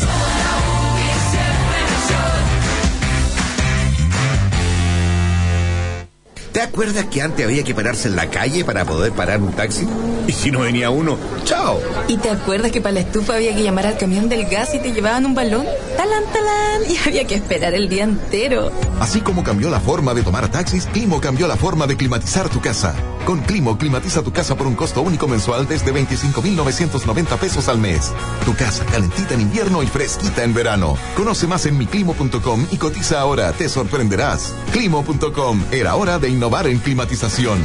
¿Te 6.62 6.68
acuerdas 6.68 7.06
que 7.06 7.24
antes 7.24 7.44
había 7.44 7.64
que 7.64 7.74
pararse 7.74 8.08
en 8.08 8.16
la 8.16 8.30
calle 8.30 8.64
para 8.64 8.86
poder 8.86 9.14
parar 9.14 9.42
un 9.42 9.52
taxi? 9.52 9.88
Y 10.28 10.32
si 10.32 10.52
no 10.52 10.60
venía 10.60 10.92
uno, 10.92 11.18
¡chao! 11.44 11.82
¿Y 12.08 12.18
te 12.18 12.30
acuerdas 12.30 12.72
que 12.72 12.82
para 12.82 12.94
la 12.94 13.00
estufa 13.00 13.34
había 13.34 13.56
que 13.56 13.64
llamar 13.64 13.88
al 13.88 13.98
camión 13.98 14.30
del 14.30 14.46
gas 14.46 14.76
y 14.76 14.80
te 14.80 14.94
llevaban 14.94 15.26
un 15.26 15.34
balón? 15.34 15.66
¡Talán, 15.98 16.24
talán! 16.32 16.82
Y 16.88 16.98
había 17.08 17.26
que 17.26 17.34
esperar 17.34 17.74
el 17.74 17.90
día 17.90 18.04
entero. 18.04 18.72
Así 19.00 19.22
como 19.22 19.44
cambió 19.44 19.72
la 19.72 19.80
forma 19.80 20.14
de 20.14 20.22
tomar 20.22 20.50
taxis, 20.50 20.86
Climo 20.86 21.20
cambió 21.20 21.48
la 21.48 21.58
forma 21.58 21.88
de 21.88 21.98
climatizar 21.98 22.48
tu 22.50 22.62
casa. 22.62 22.94
Con 23.26 23.40
Climo, 23.42 23.78
climatiza 23.78 24.22
tu 24.22 24.32
casa 24.32 24.56
por 24.56 24.68
un 24.68 24.76
costo 24.76 25.02
único 25.02 25.28
mensual 25.28 25.68
desde 25.68 25.92
25,990 25.92 27.38
pesos 27.38 27.68
al 27.70 27.80
mes. 27.80 28.12
Tu 28.46 28.56
casa 28.56 28.86
calentita 28.86 29.34
en 29.34 29.42
invierno 29.42 29.82
y 29.82 29.88
fresquita 29.88 30.44
en 30.44 30.54
verano. 30.54 30.96
Conoce 31.16 31.48
más 31.48 31.66
en 31.66 31.78
miclimo.com 31.78 32.68
y 32.72 32.78
cotiza 32.78 33.20
ahora, 33.20 33.52
te 33.54 33.68
sorprenderás. 33.68 34.54
Climo.com, 34.74 35.64
era 35.72 35.96
hora 35.96 36.20
de 36.20 36.30
innovar 36.30 36.51
en 36.60 36.80
climatización. 36.80 37.60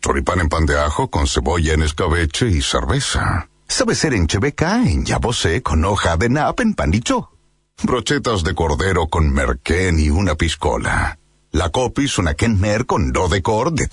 Choripán 0.00 0.40
en 0.40 0.48
pan 0.48 0.66
de 0.66 0.78
ajo 0.78 1.10
con 1.10 1.26
cebolla 1.26 1.74
en 1.74 1.82
escabeche 1.82 2.48
y 2.48 2.62
cerveza. 2.62 3.48
Sabe 3.66 3.94
ser 3.94 4.14
en 4.14 4.26
cheveca, 4.26 4.76
en 4.76 5.04
yabosé 5.04 5.62
con 5.62 5.84
hoja 5.84 6.16
de 6.16 6.28
nap 6.28 6.60
en 6.60 6.74
panicho. 6.74 7.30
Brochetas 7.82 8.44
de 8.44 8.54
cordero 8.54 9.08
con 9.08 9.30
merquén 9.32 9.98
y 9.98 10.10
una 10.10 10.36
piscola. 10.36 11.18
La 11.50 11.70
copis 11.70 12.18
una 12.18 12.34
kenmer 12.34 12.86
con 12.86 13.12
do 13.12 13.28
de 13.28 13.42
cor 13.42 13.72
de 13.72 13.88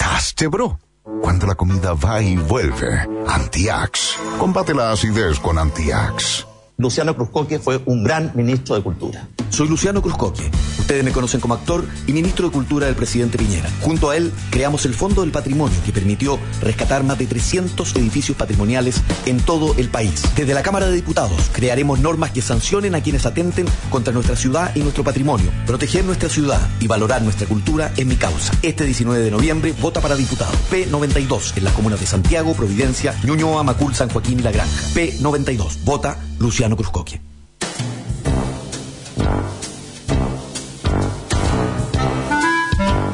bro. 0.47 0.79
Cuando 1.21 1.47
la 1.47 1.55
comida 1.55 1.93
va 1.93 2.21
y 2.21 2.35
vuelve, 2.37 3.07
Antiax. 3.27 4.17
Combate 4.37 4.73
la 4.73 4.91
acidez 4.91 5.39
con 5.39 5.57
Antiax. 5.57 6.45
Luciano 6.77 7.15
Cruzcoque 7.15 7.57
fue 7.57 7.81
un 7.85 8.03
gran 8.03 8.33
ministro 8.35 8.75
de 8.75 8.81
Cultura. 8.81 9.29
Soy 9.49 9.69
Luciano 9.69 10.01
Cruzcoque. 10.01 10.51
Ustedes 10.77 11.05
me 11.05 11.13
conocen 11.13 11.39
como 11.39 11.53
actor 11.53 11.85
y 12.05 12.11
ministro 12.11 12.47
de 12.47 12.51
Cultura 12.51 12.87
del 12.87 12.95
presidente 12.95 13.37
Piñera. 13.37 13.69
Junto 13.79 14.09
a 14.09 14.17
él 14.17 14.33
creamos 14.49 14.85
el 14.85 14.93
Fondo 14.93 15.21
del 15.21 15.31
Patrimonio 15.31 15.77
que 15.85 15.93
permitió 15.93 16.37
rescatar 16.61 17.05
más 17.05 17.17
de 17.17 17.27
300 17.27 17.95
edificios 17.95 18.37
patrimoniales 18.37 19.01
en 19.25 19.39
todo 19.39 19.73
el 19.77 19.87
país. 19.87 20.21
Desde 20.35 20.53
la 20.53 20.63
Cámara 20.63 20.87
de 20.87 20.95
Diputados 20.95 21.49
crearemos 21.53 21.99
normas 21.99 22.31
que 22.31 22.41
sancionen 22.41 22.93
a 22.93 23.01
quienes 23.01 23.25
atenten 23.25 23.67
contra 23.89 24.11
nuestra 24.13 24.35
ciudad 24.35 24.75
y 24.75 24.79
nuestro 24.79 25.05
patrimonio. 25.05 25.49
Proteger 25.65 26.03
nuestra 26.03 26.27
ciudad 26.27 26.59
y 26.81 26.87
valorar 26.87 27.21
nuestra 27.21 27.47
cultura 27.47 27.93
es 27.95 28.05
mi 28.05 28.17
causa. 28.17 28.51
Este 28.61 28.83
19 28.83 29.23
de 29.23 29.31
noviembre 29.31 29.73
vota 29.81 30.01
para 30.01 30.17
diputado. 30.17 30.51
P92 30.69 31.55
en 31.55 31.63
las 31.63 31.73
comunas 31.73 32.01
de 32.01 32.05
Santiago, 32.05 32.53
Providencia, 32.53 33.15
Ñuñoa, 33.23 33.63
Macul, 33.63 33.95
San 33.95 34.09
Joaquín 34.09 34.41
y 34.41 34.43
La 34.43 34.51
Granja. 34.51 34.89
P92. 34.93 35.85
Vota 35.85 36.17
Luciano 36.39 36.64
Cruzcoque. 36.73 37.21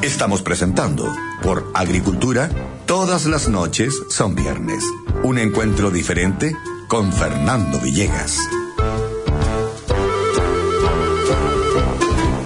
Estamos 0.02 0.42
presentando 0.42 1.14
por 1.44 1.72
Agricultura, 1.74 2.50
todas 2.86 3.26
las 3.26 3.50
noches 3.50 3.94
son 4.10 4.36
viernes. 4.36 4.84
Un 5.24 5.38
encuentro 5.38 5.92
diferente 5.92 6.56
con 6.88 7.12
Fernando 7.12 7.80
Villegas. 7.80 8.40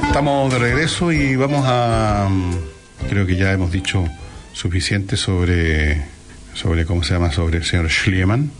Estamos 0.08 0.51
de 0.51 0.60
regreso 0.60 1.12
y 1.12 1.36
vamos 1.36 1.64
a. 1.66 2.30
Creo 3.10 3.26
que 3.26 3.36
ya 3.36 3.51
hemos 3.51 3.72
dicho 3.72 4.06
suficiente 4.53 5.18
sobre. 5.18 6.06
sobre 6.53 6.86
¿Cómo 6.86 7.03
se 7.03 7.14
llama? 7.14 7.32
Sobre 7.32 7.58
el 7.58 7.66
señor 7.66 7.89
Schliemann. 7.89 8.51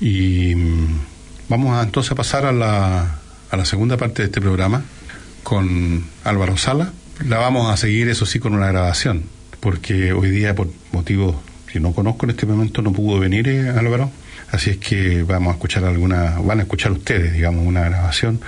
Y 0.00 0.54
mm, 0.54 1.00
vamos 1.48 1.76
a, 1.76 1.82
entonces 1.82 2.12
a 2.12 2.14
pasar 2.14 2.46
a 2.46 2.52
la, 2.52 3.18
a 3.50 3.56
la 3.56 3.64
segunda 3.64 3.96
parte 3.96 4.22
de 4.22 4.26
este 4.26 4.40
programa 4.40 4.82
con 5.42 6.04
Álvaro 6.24 6.56
Sala. 6.56 6.92
La 7.26 7.38
vamos 7.38 7.70
a 7.72 7.76
seguir, 7.76 8.08
eso 8.08 8.26
sí, 8.26 8.38
con 8.38 8.54
una 8.54 8.68
grabación, 8.68 9.24
porque 9.60 10.12
hoy 10.12 10.30
día, 10.30 10.54
por 10.54 10.68
motivos 10.92 11.36
que 11.72 11.80
no 11.80 11.92
conozco 11.92 12.26
en 12.26 12.30
este 12.30 12.46
momento, 12.46 12.82
no 12.82 12.92
pudo 12.92 13.18
venir 13.18 13.48
eh, 13.48 13.70
Álvaro. 13.70 14.10
Así 14.50 14.70
es 14.70 14.76
que 14.78 15.24
vamos 15.24 15.50
a 15.50 15.54
escuchar 15.54 15.84
alguna, 15.84 16.38
van 16.40 16.60
a 16.60 16.62
escuchar 16.62 16.92
ustedes, 16.92 17.34
digamos, 17.34 17.66
una 17.66 17.82
grabación 17.82 18.40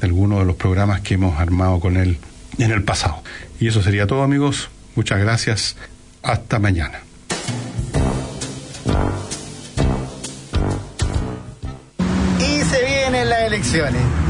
de 0.00 0.06
algunos 0.06 0.40
de 0.40 0.44
los 0.44 0.56
programas 0.56 1.00
que 1.00 1.14
hemos 1.14 1.38
armado 1.38 1.80
con 1.80 1.96
él 1.96 2.18
en 2.58 2.70
el 2.70 2.84
pasado. 2.84 3.22
Y 3.58 3.66
eso 3.68 3.82
sería 3.82 4.06
todo, 4.06 4.22
amigos. 4.22 4.70
Muchas 4.94 5.18
gracias. 5.18 5.76
Hasta 6.22 6.58
mañana. 6.58 7.07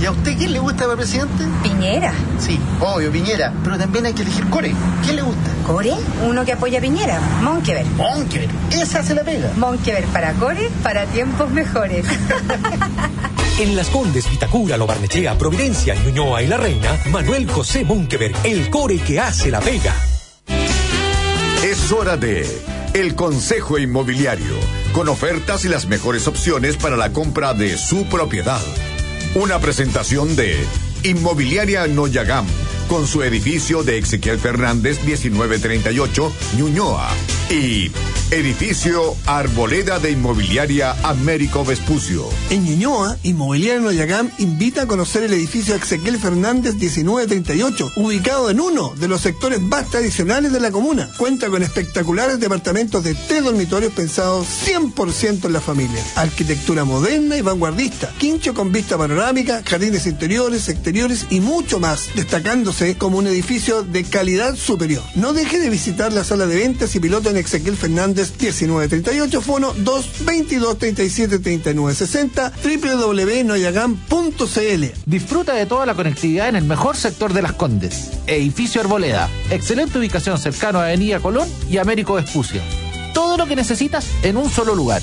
¿Y 0.01 0.05
a 0.05 0.11
usted 0.11 0.37
quién 0.37 0.53
le 0.53 0.59
gusta 0.59 0.85
para 0.85 0.97
presidente? 0.97 1.45
Piñera. 1.63 2.13
Sí, 2.41 2.59
obvio, 2.81 3.13
Piñera. 3.13 3.53
Pero 3.63 3.79
también 3.79 4.07
hay 4.07 4.13
que 4.13 4.23
elegir 4.23 4.45
Core. 4.51 4.75
¿Quién 5.05 5.15
le 5.15 5.23
gusta? 5.23 5.51
¿Core? 5.65 5.95
Uno 6.27 6.45
que 6.45 6.55
apoya 6.55 6.79
a 6.79 6.81
Piñera. 6.81 7.21
Monkever. 7.41 7.87
Monkever. 7.87 8.49
Esa 8.73 9.05
se 9.05 9.15
la 9.15 9.23
pega. 9.23 9.53
Monkever 9.57 10.05
para 10.07 10.33
Core, 10.33 10.69
para 10.83 11.07
tiempos 11.07 11.51
mejores. 11.51 12.05
En 13.61 13.75
Las 13.75 13.89
Condes, 13.89 14.31
Vitacura, 14.31 14.77
Lo 14.77 14.87
Barnechea, 14.87 15.37
Providencia, 15.37 15.93
Ñuñoa 15.97 16.43
y 16.43 16.47
La 16.47 16.59
Reina, 16.59 16.97
Manuel 17.11 17.51
José 17.51 17.85
Monkever, 17.85 18.33
el 18.45 18.71
core 18.71 18.99
que 19.01 19.19
hace 19.19 19.51
la 19.51 19.59
pega. 19.59 19.97
Es 21.65 21.91
hora 21.91 22.17
de 22.17 22.47
El 22.95 23.17
Consejo 23.17 23.77
Inmobiliario, 23.77 24.55
con 24.93 25.09
ofertas 25.09 25.65
y 25.65 25.69
las 25.69 25.87
mejores 25.87 26.29
opciones 26.29 26.77
para 26.77 26.97
la 26.97 27.13
compra 27.13 27.53
de 27.53 27.77
su 27.77 28.05
propiedad. 28.05 28.63
Una 29.35 29.61
presentación 29.61 30.37
de 30.37 30.57
Inmobiliaria 31.05 31.87
Noyagam, 31.87 32.47
con 32.89 33.07
su 33.07 33.23
edificio 33.23 33.83
de 33.83 33.99
Ezequiel 33.99 34.39
Fernández 34.39 35.05
1938, 35.05 36.33
Ñuñoa. 36.57 37.11
Y 37.51 37.91
Edificio 38.31 39.17
Arboleda 39.25 39.99
de 39.99 40.11
Inmobiliaria 40.11 40.95
Américo 41.03 41.65
Vespucio. 41.65 42.29
En 42.51 42.63
Ñuñoa, 42.63 43.17
Inmobiliaria 43.23 43.81
Noyagam 43.81 44.31
invita 44.37 44.83
a 44.83 44.87
conocer 44.87 45.23
el 45.23 45.33
edificio 45.33 45.75
Ezequiel 45.75 46.19
Fernández 46.19 46.75
1938, 46.75 47.93
ubicado 47.97 48.51
en 48.51 48.61
uno 48.61 48.93
de 48.97 49.09
los 49.09 49.23
sectores 49.23 49.63
más 49.63 49.89
tradicionales 49.89 50.53
de 50.53 50.61
la 50.61 50.71
comuna. 50.71 51.09
Cuenta 51.17 51.49
con 51.49 51.63
espectaculares 51.63 52.39
departamentos 52.39 53.03
de 53.03 53.15
tres 53.15 53.45
dormitorios 53.45 53.95
pensados 53.95 54.47
100% 54.67 55.47
en 55.47 55.53
la 55.55 55.63
familia. 55.63 56.05
Arquitectura 56.17 56.85
moderna 56.85 57.39
y 57.39 57.41
vanguardista, 57.41 58.13
quincho 58.19 58.53
con 58.53 58.73
vista 58.73 58.99
panorámica, 58.99 59.63
jardines 59.65 60.07
interiores, 60.07 60.69
exteriores 60.69 61.29
y 61.31 61.41
mucho 61.41 61.81
más, 61.81 62.11
destacándose 62.15 62.99
como 62.99 63.17
un 63.17 63.27
edificio 63.27 63.85
de 63.85 64.05
calidad 64.05 64.55
superior. 64.55 65.03
No 65.15 65.33
deje 65.33 65.59
de 65.59 65.71
visitar 65.71 66.13
la 66.13 66.25
sala 66.25 66.47
de 66.47 66.57
ventas 66.57 66.95
y 66.95 67.01
piloto 67.01 67.31
en 67.31 67.39
Ezequiel 67.39 67.79
Fernández 67.79 68.18
1938, 68.27 69.41
fono 69.41 69.73
222 69.75 70.79
37 70.79 71.39
39 71.39 71.95
60, 71.95 72.53
www.noyagam.cl. 72.63 74.85
Disfruta 75.07 75.55
de 75.55 75.67
toda 75.67 75.87
la 75.87 75.95
conectividad 75.95 76.49
en 76.49 76.57
el 76.57 76.65
mejor 76.65 76.97
sector 76.97 77.33
de 77.33 77.43
Las 77.43 77.53
Condes. 77.53 78.11
Edificio 78.27 78.81
Arboleda. 78.81 79.29
Excelente 79.51 79.99
ubicación 79.99 80.39
cercano 80.39 80.81
a 80.81 80.87
Avenida 80.87 81.21
Colón 81.21 81.49
y 81.71 81.79
Américo 81.79 82.15
Vespucio. 82.15 82.61
Todo 83.15 83.37
lo 83.37 83.47
que 83.47 83.57
necesitas 83.57 84.07
en 84.23 84.37
un 84.37 84.51
solo 84.51 84.75
lugar 84.75 85.03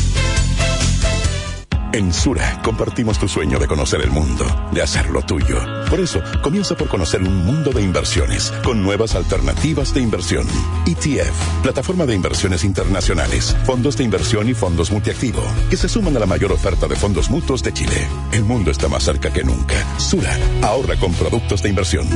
En 1.93 2.13
Sura 2.13 2.61
compartimos 2.63 3.19
tu 3.19 3.27
sueño 3.27 3.59
de 3.59 3.67
conocer 3.67 3.99
el 4.01 4.11
mundo, 4.11 4.45
de 4.71 4.81
hacerlo 4.81 5.21
tuyo. 5.23 5.57
Por 5.89 5.99
eso, 5.99 6.21
comienza 6.41 6.73
por 6.75 6.87
conocer 6.87 7.21
un 7.21 7.45
mundo 7.45 7.71
de 7.71 7.81
inversiones 7.81 8.51
con 8.63 8.81
nuevas 8.81 9.13
alternativas 9.15 9.93
de 9.93 9.99
inversión. 9.99 10.47
ETF, 10.85 11.61
plataforma 11.61 12.05
de 12.05 12.15
inversiones 12.15 12.63
internacionales, 12.63 13.57
fondos 13.65 13.97
de 13.97 14.05
inversión 14.05 14.47
y 14.47 14.53
fondos 14.53 14.89
multiactivo, 14.89 15.41
que 15.69 15.75
se 15.75 15.89
suman 15.89 16.15
a 16.15 16.19
la 16.21 16.25
mayor 16.25 16.53
oferta 16.53 16.87
de 16.87 16.95
fondos 16.95 17.29
mutuos 17.29 17.61
de 17.61 17.73
Chile. 17.73 18.07
El 18.31 18.45
mundo 18.45 18.71
está 18.71 18.87
más 18.87 19.03
cerca 19.03 19.33
que 19.33 19.43
nunca. 19.43 19.75
Sura, 19.97 20.37
ahorra 20.61 20.95
con 20.95 21.13
productos 21.13 21.61
de 21.61 21.69
inversión. 21.69 22.07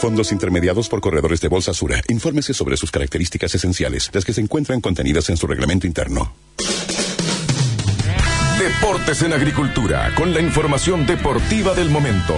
Fondos 0.00 0.32
intermediados 0.32 0.88
por 0.88 1.00
corredores 1.00 1.40
de 1.40 1.48
Bolsa 1.48 1.72
Sura. 1.72 2.02
Infórmese 2.08 2.52
sobre 2.52 2.76
sus 2.76 2.90
características 2.90 3.54
esenciales, 3.54 4.10
las 4.12 4.24
que 4.24 4.32
se 4.32 4.40
encuentran 4.40 4.80
contenidas 4.80 5.30
en 5.30 5.36
su 5.36 5.46
reglamento 5.46 5.86
interno. 5.86 6.32
Deportes 8.58 9.22
en 9.22 9.32
Agricultura, 9.32 10.12
con 10.16 10.34
la 10.34 10.40
información 10.40 11.06
deportiva 11.06 11.74
del 11.74 11.90
momento. 11.90 12.34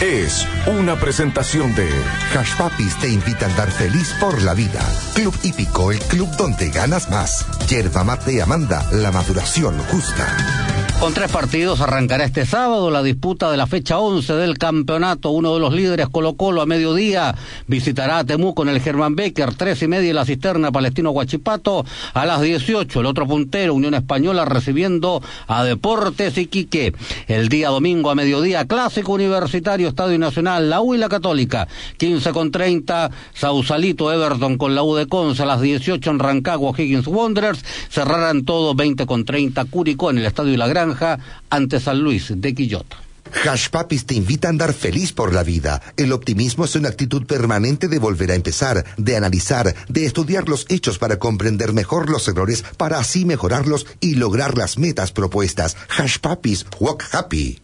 Es 0.00 0.48
una 0.66 0.96
presentación 0.96 1.74
de 1.74 1.86
Hash 2.34 2.56
Papis 2.56 2.98
te 2.98 3.10
invita 3.10 3.44
a 3.44 3.50
andar 3.50 3.70
feliz 3.70 4.14
por 4.18 4.40
la 4.40 4.54
vida. 4.54 4.80
Club 5.14 5.38
Hípico, 5.42 5.92
el 5.92 5.98
club 5.98 6.34
donde 6.38 6.70
ganas 6.70 7.10
más. 7.10 7.44
Yerba 7.68 8.04
Mate 8.04 8.40
Amanda, 8.40 8.86
la 8.92 9.12
maduración 9.12 9.78
justa. 9.90 10.79
Con 11.00 11.14
tres 11.14 11.32
partidos 11.32 11.80
arrancará 11.80 12.24
este 12.24 12.44
sábado 12.44 12.90
la 12.90 13.02
disputa 13.02 13.50
de 13.50 13.56
la 13.56 13.66
fecha 13.66 13.98
11 13.98 14.34
del 14.34 14.58
campeonato. 14.58 15.30
Uno 15.30 15.54
de 15.54 15.58
los 15.58 15.72
líderes 15.72 16.10
Colo 16.10 16.34
Colo 16.34 16.60
a 16.60 16.66
mediodía 16.66 17.34
visitará 17.66 18.18
a 18.18 18.24
Temuco 18.24 18.56
con 18.56 18.68
el 18.68 18.82
Germán 18.82 19.16
Becker, 19.16 19.54
tres 19.54 19.82
y 19.82 19.88
media 19.88 20.12
la 20.12 20.26
cisterna 20.26 20.70
Palestino 20.70 21.12
Guachipato 21.12 21.86
a 22.12 22.26
las 22.26 22.42
18. 22.42 23.00
El 23.00 23.06
otro 23.06 23.26
puntero, 23.26 23.72
Unión 23.72 23.94
Española, 23.94 24.44
recibiendo 24.44 25.22
a 25.46 25.64
Deportes 25.64 26.36
Iquique. 26.36 26.92
El 27.28 27.48
día 27.48 27.70
domingo 27.70 28.10
a 28.10 28.14
mediodía, 28.14 28.66
Clásico 28.66 29.12
Universitario 29.12 29.88
Estadio 29.88 30.18
Nacional, 30.18 30.68
la 30.68 30.82
U 30.82 30.94
y 30.94 30.98
la 30.98 31.08
Católica. 31.08 31.66
15 31.96 32.30
con 32.32 32.50
30, 32.50 33.10
Sausalito 33.32 34.12
Everton 34.12 34.58
con 34.58 34.74
la 34.74 34.82
U 34.82 34.94
de 34.96 35.06
Conce 35.06 35.44
a 35.44 35.46
las 35.46 35.62
18 35.62 36.10
en 36.10 36.18
Rancagua, 36.18 36.74
Higgins 36.76 37.06
Wanderers. 37.06 37.64
Cerrarán 37.88 38.44
todo 38.44 38.74
20 38.74 39.06
con 39.06 39.24
30, 39.24 39.64
Curicó 39.64 40.10
en 40.10 40.18
el 40.18 40.26
Estadio 40.26 40.58
la 40.58 40.68
Granja 40.90 41.18
ante 41.50 41.80
San 41.80 42.00
Luis 42.00 42.32
de 42.34 42.54
Quillota. 42.54 42.96
Hash 43.44 43.68
Papis 43.68 44.06
te 44.06 44.14
invita 44.14 44.48
a 44.48 44.50
andar 44.50 44.72
feliz 44.72 45.12
por 45.12 45.32
la 45.32 45.44
vida. 45.44 45.80
El 45.96 46.12
optimismo 46.12 46.64
es 46.64 46.74
una 46.74 46.88
actitud 46.88 47.26
permanente 47.26 47.86
de 47.86 47.98
volver 48.00 48.32
a 48.32 48.34
empezar, 48.34 48.84
de 48.96 49.16
analizar, 49.16 49.74
de 49.88 50.04
estudiar 50.04 50.48
los 50.48 50.66
hechos 50.68 50.98
para 50.98 51.18
comprender 51.18 51.72
mejor 51.72 52.10
los 52.10 52.26
errores, 52.26 52.64
para 52.76 52.98
así 52.98 53.24
mejorarlos 53.24 53.86
y 54.00 54.16
lograr 54.16 54.58
las 54.58 54.78
metas 54.78 55.12
propuestas. 55.12 55.76
Hash 55.96 56.18
Papis, 56.18 56.66
walk 56.80 57.04
happy. 57.12 57.60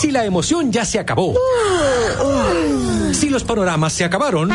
Si 0.00 0.10
la 0.10 0.24
emoción 0.24 0.72
ya 0.72 0.86
se 0.86 0.98
acabó. 0.98 1.34
Si 3.12 3.28
los 3.28 3.44
panoramas 3.44 3.92
se 3.92 4.04
acabaron. 4.04 4.50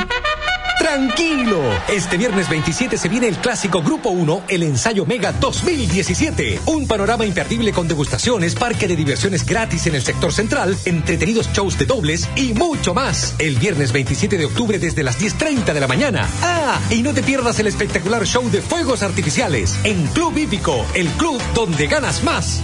Tranquilo, 0.84 1.62
este 1.88 2.18
viernes 2.18 2.50
27 2.50 2.98
se 2.98 3.08
viene 3.08 3.30
el 3.30 3.38
clásico 3.38 3.82
Grupo 3.82 4.10
1, 4.10 4.44
el 4.50 4.64
ensayo 4.64 5.06
Mega 5.06 5.32
2017. 5.32 6.60
Un 6.66 6.88
panorama 6.88 7.26
imperdible 7.26 7.72
con 7.72 7.88
degustaciones, 7.88 8.54
parque 8.54 8.90
de 8.90 8.98
diversiones 8.98 9.46
gratis 9.46 9.88
en 9.88 9.96
el 9.96 10.02
sector 10.02 10.34
central, 10.34 10.78
entretenidos 10.84 11.50
shows 11.54 11.80
de 11.80 11.86
dobles 11.86 12.28
y 12.36 12.54
mucho 12.54 12.94
más. 12.94 13.34
El 13.40 13.56
viernes 13.56 13.94
27 13.94 14.38
de 14.38 14.44
octubre 14.44 14.78
desde 14.78 15.04
las 15.04 15.18
10.30 15.22 15.74
de 15.74 15.80
la 15.80 15.88
mañana. 15.88 16.28
Ah, 16.42 16.78
y 16.90 17.02
no 17.02 17.14
te 17.14 17.24
pierdas 17.24 17.58
el 17.60 17.68
espectacular 17.68 18.26
show 18.26 18.48
de 18.52 18.62
fuegos 18.62 19.04
artificiales 19.04 19.80
en 19.86 20.06
Club 20.08 20.38
Hípico, 20.38 20.86
el 20.96 21.08
club 21.12 21.42
donde 21.56 21.88
ganas 21.88 22.26
más. 22.26 22.60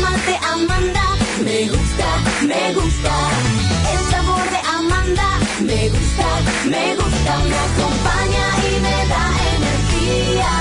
Mate 0.00 0.38
Amanda, 0.52 1.16
me 1.42 1.68
gusta, 1.68 2.06
me 2.42 2.74
gusta. 2.74 3.75
Me 5.60 5.88
gusta, 5.88 6.26
me 6.68 6.94
gusta. 6.96 7.38
Me 7.44 7.58
acompaña 7.68 8.46
y 8.58 8.80
me 8.80 9.06
da 9.08 9.24
energía. 9.56 10.52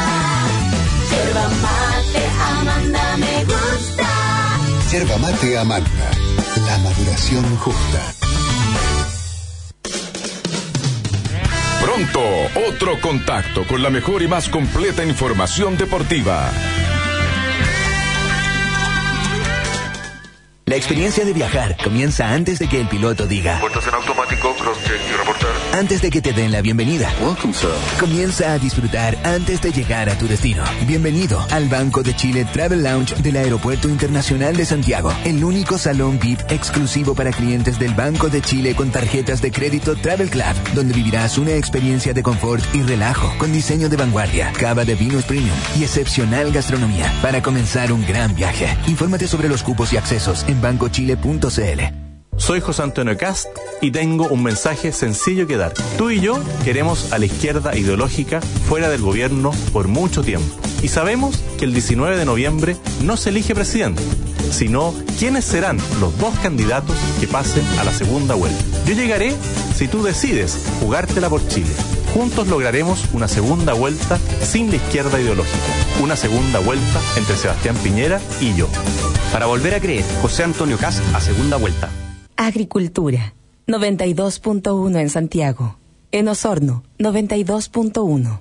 Yerba 1.11 1.47
mate 1.49 2.23
Amanda, 2.59 3.17
me 3.17 3.45
gusta. 3.45 4.07
Yerba 4.91 5.17
mate 5.17 5.57
Amanda, 5.57 6.11
la 6.67 6.77
maduración 6.79 7.57
justa. 7.57 8.13
Pronto, 11.81 12.21
otro 12.67 12.99
contacto 12.99 13.65
con 13.67 13.83
la 13.83 13.89
mejor 13.89 14.21
y 14.23 14.27
más 14.27 14.49
completa 14.49 15.03
información 15.03 15.77
deportiva. 15.77 16.51
La 20.67 20.75
experiencia 20.75 21.23
de 21.23 21.31
viajar 21.31 21.77
comienza 21.83 22.33
antes 22.33 22.57
de 22.57 22.67
que 22.67 22.81
el 22.81 22.87
piloto 22.87 23.27
diga. 23.27 23.59
Puertas 23.59 23.85
en 23.85 23.93
automático, 23.93 24.55
cross-check 24.55 24.99
y 25.07 25.15
reportar. 25.15 25.51
Antes 25.73 26.01
de 26.01 26.09
que 26.09 26.23
te 26.23 26.33
den 26.33 26.51
la 26.51 26.61
bienvenida. 26.61 27.13
Welcome, 27.21 27.53
sir. 27.53 27.69
Comienza 27.99 28.51
a 28.51 28.57
disfrutar 28.57 29.15
antes 29.23 29.61
de 29.61 29.71
llegar 29.71 30.09
a 30.09 30.17
tu 30.17 30.27
destino. 30.27 30.63
Bienvenido 30.87 31.39
al 31.51 31.69
Banco 31.69 32.01
de 32.01 32.15
Chile 32.15 32.47
Travel 32.51 32.81
Lounge 32.81 33.13
del 33.21 33.37
Aeropuerto 33.37 33.87
Internacional 33.89 34.57
de 34.57 34.65
Santiago. 34.65 35.13
El 35.23 35.43
único 35.43 35.77
salón 35.77 36.17
VIP 36.17 36.39
exclusivo 36.49 37.13
para 37.13 37.31
clientes 37.31 37.77
del 37.77 37.93
Banco 37.93 38.29
de 38.29 38.41
Chile 38.41 38.73
con 38.73 38.89
tarjetas 38.89 39.43
de 39.43 39.51
crédito 39.51 39.95
Travel 39.95 40.31
Club, 40.31 40.55
donde 40.73 40.95
vivirás 40.95 41.37
una 41.37 41.51
experiencia 41.51 42.11
de 42.11 42.23
confort 42.23 42.63
y 42.73 42.81
relajo 42.81 43.31
con 43.37 43.53
diseño 43.53 43.87
de 43.87 43.97
vanguardia, 43.97 44.51
cava 44.53 44.83
de 44.83 44.95
vinos 44.95 45.25
premium 45.25 45.55
y 45.77 45.83
excepcional 45.83 46.51
gastronomía 46.51 47.13
para 47.21 47.43
comenzar 47.43 47.91
un 47.91 48.03
gran 48.03 48.33
viaje. 48.33 48.75
Infórmate 48.87 49.27
sobre 49.27 49.47
los 49.47 49.61
cupos 49.61 49.93
y 49.93 49.97
accesos 49.97 50.43
en 50.47 50.54
bancochile.cl. 50.61 52.05
Soy 52.37 52.59
José 52.59 52.83
Antonio 52.83 53.17
Cast 53.17 53.47
y 53.81 53.91
tengo 53.91 54.27
un 54.27 54.43
mensaje 54.43 54.91
sencillo 54.91 55.47
que 55.47 55.57
dar. 55.57 55.73
Tú 55.97 56.09
y 56.11 56.19
yo 56.19 56.37
queremos 56.63 57.13
a 57.13 57.17
la 57.17 57.25
izquierda 57.25 57.77
ideológica 57.77 58.41
fuera 58.41 58.89
del 58.89 59.01
gobierno 59.01 59.51
por 59.71 59.87
mucho 59.87 60.21
tiempo. 60.21 60.53
Y 60.83 60.89
sabemos 60.89 61.37
que 61.57 61.65
el 61.65 61.73
19 61.73 62.17
de 62.17 62.25
noviembre 62.25 62.75
no 63.03 63.15
se 63.17 63.29
elige 63.29 63.55
presidente, 63.55 64.03
sino 64.51 64.93
quiénes 65.17 65.45
serán 65.45 65.77
los 65.99 66.17
dos 66.19 66.37
candidatos 66.39 66.95
que 67.19 67.27
pasen 67.27 67.65
a 67.79 67.83
la 67.83 67.91
segunda 67.91 68.35
vuelta. 68.35 68.63
Yo 68.85 68.93
llegaré 68.93 69.33
si 69.75 69.87
tú 69.87 70.03
decides 70.03 70.59
jugártela 70.81 71.29
por 71.29 71.47
Chile. 71.47 71.71
Juntos 72.13 72.47
lograremos 72.47 73.05
una 73.13 73.27
segunda 73.27 73.73
vuelta 73.73 74.19
sin 74.41 74.69
la 74.69 74.75
izquierda 74.75 75.19
ideológica. 75.19 75.57
Una 76.01 76.15
segunda 76.15 76.59
vuelta 76.59 77.01
entre 77.17 77.35
Sebastián 77.35 77.75
Piñera 77.77 78.21
y 78.39 78.55
yo. 78.55 78.67
Para 79.35 79.47
volver 79.47 79.75
a 79.75 79.81
creer, 79.81 80.05
José 80.21 80.45
Antonio 80.45 80.77
Cast 80.77 81.03
a 81.13 81.19
segunda 81.19 81.57
vuelta. 81.57 81.89
Agricultura, 82.37 83.33
92.1 83.67 84.97
en 84.97 85.09
Santiago. 85.09 85.77
En 86.13 86.29
Osorno, 86.29 86.83
92.1. 86.99 88.39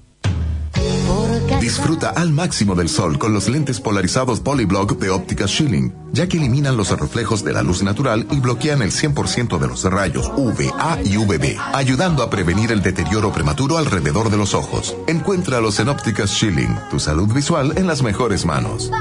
Disfruta 1.61 2.11
al 2.11 2.31
máximo 2.31 2.77
del 2.77 2.89
sol 2.89 3.19
con 3.19 3.35
los 3.35 3.49
lentes 3.49 3.81
polarizados 3.81 4.39
Polyblock 4.39 4.97
de 5.01 5.11
óptica 5.11 5.49
Schilling, 5.49 5.93
ya 6.13 6.29
que 6.29 6.37
eliminan 6.37 6.77
los 6.77 6.97
reflejos 6.97 7.43
de 7.43 7.53
la 7.53 7.65
luz 7.65 7.83
natural 7.83 8.29
y 8.31 8.39
bloquean 8.39 8.81
el 8.81 8.93
100% 8.93 9.59
de 9.59 9.67
los 9.67 9.83
rayos 9.83 10.31
UVA 10.37 11.01
y 11.05 11.17
UVB, 11.17 11.59
ayudando 11.73 12.23
a 12.23 12.31
prevenir 12.31 12.71
el 12.71 12.83
deterioro 12.83 13.33
prematuro 13.33 13.79
alrededor 13.79 14.31
de 14.31 14.37
los 14.37 14.55
ojos. 14.55 14.97
Encuéntralos 15.09 15.81
en 15.81 15.89
ópticas 15.89 16.31
Schilling, 16.31 16.79
tu 16.89 17.01
salud 17.01 17.33
visual 17.35 17.73
en 17.77 17.89
las 17.89 18.01
mejores 18.01 18.47
manos. 18.47 18.93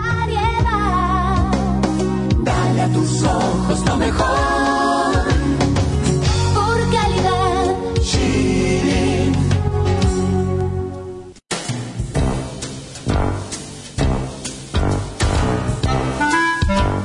Tus 2.93 3.23
ojos 3.23 3.85
lo 3.85 3.97
mejor. 3.97 5.13
Por 6.53 6.91
calidad. 6.91 7.43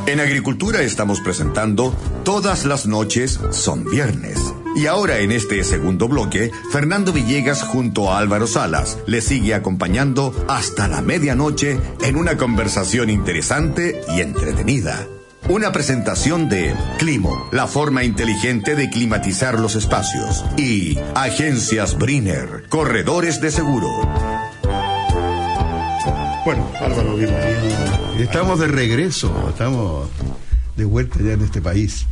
En 0.06 0.20
Agricultura 0.20 0.80
estamos 0.82 1.20
presentando 1.20 1.94
Todas 2.24 2.64
las 2.66 2.86
noches 2.86 3.40
son 3.50 3.84
viernes. 3.84 4.38
Y 4.76 4.86
ahora 4.86 5.18
en 5.18 5.32
este 5.32 5.64
segundo 5.64 6.08
bloque, 6.08 6.50
Fernando 6.70 7.12
Villegas 7.12 7.62
junto 7.62 8.12
a 8.12 8.18
Álvaro 8.18 8.46
Salas 8.46 8.98
le 9.06 9.20
sigue 9.20 9.54
acompañando 9.54 10.34
hasta 10.46 10.88
la 10.88 11.00
medianoche 11.00 11.80
en 12.02 12.16
una 12.16 12.36
conversación 12.36 13.10
interesante 13.10 14.00
y 14.14 14.20
entretenida. 14.20 15.08
Una 15.48 15.72
presentación 15.72 16.48
de 16.48 16.74
Climo, 16.98 17.48
la 17.52 17.66
forma 17.66 18.04
inteligente 18.04 18.74
de 18.76 18.90
climatizar 18.90 19.58
los 19.58 19.76
espacios. 19.76 20.44
Y 20.58 20.98
Agencias 21.14 21.96
Briner, 21.96 22.64
corredores 22.68 23.40
de 23.40 23.50
seguro. 23.50 23.88
Bueno, 26.44 26.70
Álvaro, 26.80 27.14
bienvenido. 27.16 27.76
Estamos 28.18 28.58
de 28.60 28.68
regreso, 28.68 29.48
estamos 29.48 30.08
de 30.76 30.84
vuelta 30.84 31.18
ya 31.22 31.32
en 31.32 31.42
este 31.42 31.62
país. 31.62 32.06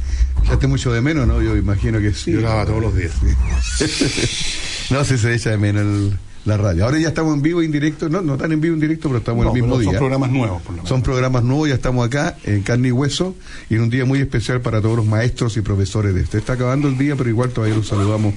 Ya 0.49 0.59
te 0.59 0.66
mucho 0.66 0.93
de 0.93 1.01
menos, 1.03 1.26
¿no? 1.26 1.43
Yo 1.43 1.57
imagino 1.57 1.99
que 2.01 2.12
sí. 2.14 2.34
Hago 2.45 2.64
todos 2.66 2.82
los 2.82 2.97
días. 2.97 3.12
no 4.91 5.05
sé 5.05 5.16
si 5.18 5.22
se 5.22 5.34
echa 5.34 5.51
de 5.51 5.59
menos 5.59 5.82
el- 5.82 6.18
la 6.47 6.57
radio. 6.57 6.84
Ahora 6.84 6.99
ya 6.99 7.09
estamos 7.09 7.34
en 7.34 7.42
vivo, 7.42 7.61
en 7.61 7.72
directo, 7.72 8.09
no, 8.09 8.22
no 8.22 8.36
tan 8.36 8.53
en 8.53 8.61
vivo, 8.61 8.74
en 8.74 8.80
directo, 8.80 9.09
pero 9.09 9.18
estamos 9.18 9.44
No, 9.44 9.51
el 9.51 9.55
mismo 9.61 9.74
pero 9.76 9.82
son 9.84 9.90
día. 9.92 9.99
programas 9.99 10.30
nuevos, 10.30 10.62
por 10.62 10.70
lo 10.70 10.76
menos. 10.76 10.88
Son 10.88 11.03
programas 11.03 11.42
nuevos, 11.44 11.68
ya 11.68 11.74
estamos 11.74 12.07
acá, 12.07 12.36
en 12.44 12.62
carne 12.62 12.88
y 12.88 12.92
hueso, 12.92 13.34
y 13.68 13.74
en 13.74 13.82
un 13.82 13.90
día 13.90 14.05
muy 14.05 14.20
especial 14.20 14.61
para 14.61 14.80
todos 14.80 14.97
los 14.97 15.07
maestros 15.07 15.57
y 15.57 15.61
profesores 15.61 16.14
de 16.14 16.22
este. 16.22 16.38
Está 16.38 16.55
acabando 16.55 16.88
el 16.88 16.97
día, 16.97 17.16
pero 17.16 17.28
igual 17.28 17.51
todavía 17.51 17.76
los 17.76 17.88
saludamos 17.88 18.34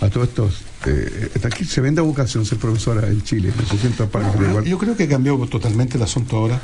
a 0.00 0.08
todos 0.08 0.28
estos. 0.28 0.62
Eh, 0.86 1.30
aquí 1.44 1.64
se 1.64 1.80
vende 1.80 2.00
vocación 2.00 2.44
ser 2.44 2.58
profesora 2.58 3.06
en 3.08 3.22
Chile, 3.22 3.52
en 3.56 3.64
800 3.64 4.08
parques, 4.10 4.32
pero 4.36 4.48
igual. 4.50 4.64
Yo 4.64 4.78
creo 4.78 4.96
que 4.96 5.06
cambió 5.06 5.36
totalmente 5.46 5.96
el 5.98 6.02
asunto 6.02 6.36
ahora. 6.36 6.60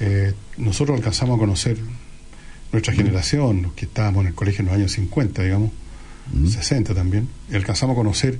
Eh, 0.00 0.34
nosotros 0.58 0.96
alcanzamos 0.96 1.36
a 1.36 1.40
conocer 1.40 1.78
nuestra 2.72 2.92
generación, 2.92 3.62
los 3.62 3.72
que 3.74 3.84
estábamos 3.86 4.22
en 4.22 4.28
el 4.28 4.34
colegio 4.34 4.60
en 4.60 4.66
los 4.66 4.74
años 4.74 4.92
50, 4.92 5.42
digamos, 5.42 5.70
60 6.50 6.94
también, 6.94 7.28
y 7.50 7.54
alcanzamos 7.54 7.94
a 7.94 7.96
conocer, 7.96 8.38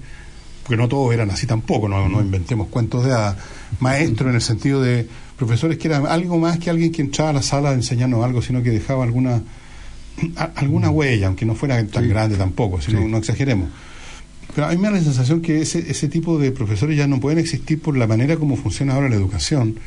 porque 0.67 0.77
no 0.83 0.89
todos 0.89 1.15
eran 1.15 1.31
así 1.31 1.47
tampoco, 1.47 1.89
no, 1.89 2.09
no 2.09 2.21
inventemos 2.21 2.67
cuentos 2.69 3.05
de 3.05 3.13
hadas, 3.13 3.37
maestros 3.79 4.29
en 4.31 4.35
el 4.35 4.43
sentido 4.43 4.81
de 4.83 5.07
profesores 5.37 5.79
que 5.79 5.87
eran 5.89 6.07
algo 6.07 6.39
más 6.39 6.59
que 6.59 6.71
alguien 6.71 6.91
que 6.91 7.03
entraba 7.03 7.31
a 7.31 7.35
la 7.35 7.43
sala 7.43 7.71
a 7.71 7.75
enseñarnos 7.75 8.25
algo, 8.25 8.43
sino 8.43 8.63
que 8.63 8.71
dejaba 8.71 9.05
alguna 9.05 9.43
a- 10.37 10.45
alguna 10.57 10.91
huella, 10.91 11.27
aunque 11.29 11.45
no 11.45 11.55
fuera 11.55 11.85
tan 11.87 12.09
grande 12.09 12.37
tampoco, 12.37 12.81
si 12.81 12.93
no, 12.93 13.07
no 13.07 13.19
exageremos. 13.19 13.69
Pero 14.55 14.67
a 14.67 14.71
mí 14.71 14.77
me 14.79 14.85
da 14.89 14.93
la 14.97 15.03
sensación 15.03 15.43
que 15.43 15.61
ese, 15.61 15.91
ese 15.91 16.09
tipo 16.09 16.39
de 16.39 16.51
profesores 16.51 16.97
ya 16.97 17.07
no 17.07 17.21
pueden 17.21 17.39
existir 17.39 17.81
por 17.81 17.97
la 17.97 18.07
manera 18.07 18.37
como 18.37 18.57
funciona 18.57 18.95
ahora 18.95 19.09
la 19.11 19.17
educación. 19.17 19.79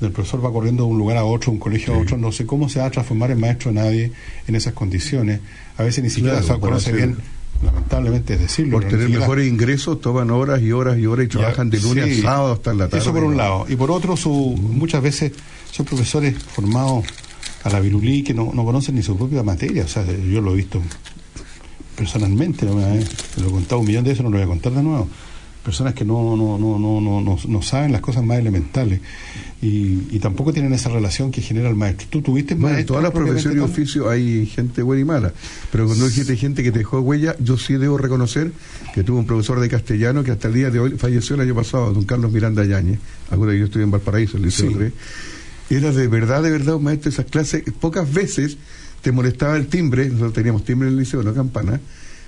El 0.00 0.12
profesor 0.12 0.44
va 0.44 0.52
corriendo 0.52 0.84
de 0.84 0.90
un 0.90 0.98
lugar 0.98 1.16
a 1.16 1.24
otro, 1.24 1.50
un 1.52 1.58
colegio 1.58 1.94
a 1.94 1.98
otro, 1.98 2.16
no 2.16 2.30
sé 2.32 2.46
cómo 2.46 2.68
se 2.68 2.78
va 2.80 2.86
a 2.86 2.90
transformar 2.90 3.30
en 3.32 3.40
maestro 3.40 3.70
nadie 3.72 4.12
en 4.46 4.54
esas 4.54 4.72
condiciones. 4.72 5.40
A 5.76 5.82
veces 5.82 6.02
ni 6.04 6.10
siquiera 6.10 6.38
Claro, 6.40 6.54
se 6.54 6.60
conoce 6.60 6.92
bien, 6.92 7.16
lamentablemente 7.62 8.34
es 8.34 8.40
decirlo. 8.40 8.80
Por 8.80 8.88
tener 8.88 9.08
mejores 9.08 9.46
ingresos, 9.48 10.00
toman 10.00 10.30
horas 10.30 10.60
y 10.62 10.72
horas 10.72 10.98
y 10.98 11.06
horas 11.06 11.26
y 11.26 11.28
Ya, 11.28 11.38
trabajan 11.40 11.70
de 11.70 11.80
lunes 11.80 12.14
sí. 12.16 12.20
a 12.20 12.22
sábado 12.22 12.52
hasta 12.52 12.74
la 12.74 12.88
tarde. 12.88 12.98
Eso 12.98 13.12
por 13.12 13.24
un 13.24 13.36
lado. 13.36 13.66
Y 13.68 13.76
por 13.76 13.90
otro, 13.90 14.16
su, 14.16 14.30
muchas 14.30 15.02
veces 15.02 15.32
son 15.70 15.86
profesores 15.86 16.34
formados 16.42 17.04
a 17.64 17.70
la 17.70 17.80
virulí 17.80 18.22
que 18.24 18.34
no, 18.34 18.50
no 18.52 18.64
conocen 18.64 18.94
ni 18.96 19.02
su 19.02 19.16
propia 19.16 19.42
materia. 19.42 19.84
O 19.84 19.88
sea, 19.88 20.04
yo 20.04 20.40
lo 20.40 20.52
he 20.52 20.56
visto 20.56 20.82
personalmente, 21.96 22.66
¿no? 22.66 22.80
Eh, 22.80 23.04
lo 23.40 23.48
he 23.48 23.50
contado 23.50 23.80
un 23.80 23.86
millón 23.86 24.04
de 24.04 24.10
veces, 24.10 24.24
no 24.24 24.30
lo 24.30 24.36
voy 24.36 24.44
a 24.44 24.48
contar 24.48 24.72
de 24.72 24.82
nuevo. 24.82 25.08
Personas 25.64 25.94
que 25.94 26.04
no, 26.04 26.36
no, 26.36 26.58
no, 26.58 26.78
no, 26.78 27.00
no, 27.00 27.20
no, 27.20 27.38
no 27.46 27.62
saben 27.62 27.92
las 27.92 28.00
cosas 28.00 28.24
más 28.24 28.38
elementales 28.38 29.00
y, 29.60 30.08
y 30.10 30.18
tampoco 30.18 30.52
tienen 30.52 30.72
esa 30.72 30.88
relación 30.88 31.30
que 31.30 31.40
genera 31.40 31.68
el 31.68 31.76
maestro. 31.76 32.08
¿Tú 32.10 32.20
tuviste 32.20 32.54
Bueno, 32.54 32.68
en 32.68 32.74
maestro 32.74 32.94
todas 32.96 33.04
las 33.04 33.12
profesiones 33.12 33.58
y 33.58 33.60
oficios 33.60 34.08
hay 34.08 34.46
gente 34.46 34.82
buena 34.82 35.02
y 35.02 35.04
mala. 35.04 35.32
Pero 35.70 35.86
cuando 35.86 36.08
dijiste 36.08 36.36
gente 36.36 36.64
que 36.64 36.72
te 36.72 36.80
dejó 36.80 37.00
huella, 37.00 37.36
yo 37.38 37.56
sí 37.56 37.74
debo 37.74 37.96
reconocer 37.96 38.50
que 38.92 39.04
tuve 39.04 39.18
un 39.18 39.26
profesor 39.26 39.60
de 39.60 39.68
castellano 39.68 40.24
que 40.24 40.32
hasta 40.32 40.48
el 40.48 40.54
día 40.54 40.70
de 40.70 40.80
hoy 40.80 40.90
falleció 40.98 41.36
el 41.36 41.42
año 41.42 41.54
pasado, 41.54 41.92
don 41.92 42.04
Carlos 42.04 42.32
Miranda 42.32 42.64
Yañez. 42.64 42.98
Acuérdate 43.30 43.54
que 43.54 43.60
yo 43.60 43.66
estuve 43.66 43.82
en 43.84 43.90
Valparaíso, 43.92 44.36
el 44.36 44.42
Liceo 44.42 44.70
Sí. 44.70 44.76
Era 45.70 45.92
de 45.92 46.06
verdad, 46.08 46.42
de 46.42 46.50
verdad 46.50 46.74
un 46.74 46.84
maestro 46.84 47.10
de 47.10 47.14
esas 47.14 47.26
clases. 47.26 47.62
Pocas 47.80 48.12
veces 48.12 48.58
te 49.00 49.12
molestaba 49.12 49.56
el 49.56 49.68
timbre, 49.68 50.08
nosotros 50.08 50.32
teníamos 50.32 50.64
timbre 50.64 50.88
en 50.88 50.94
el 50.94 51.00
liceo, 51.00 51.22
no 51.22 51.34
campana. 51.34 51.80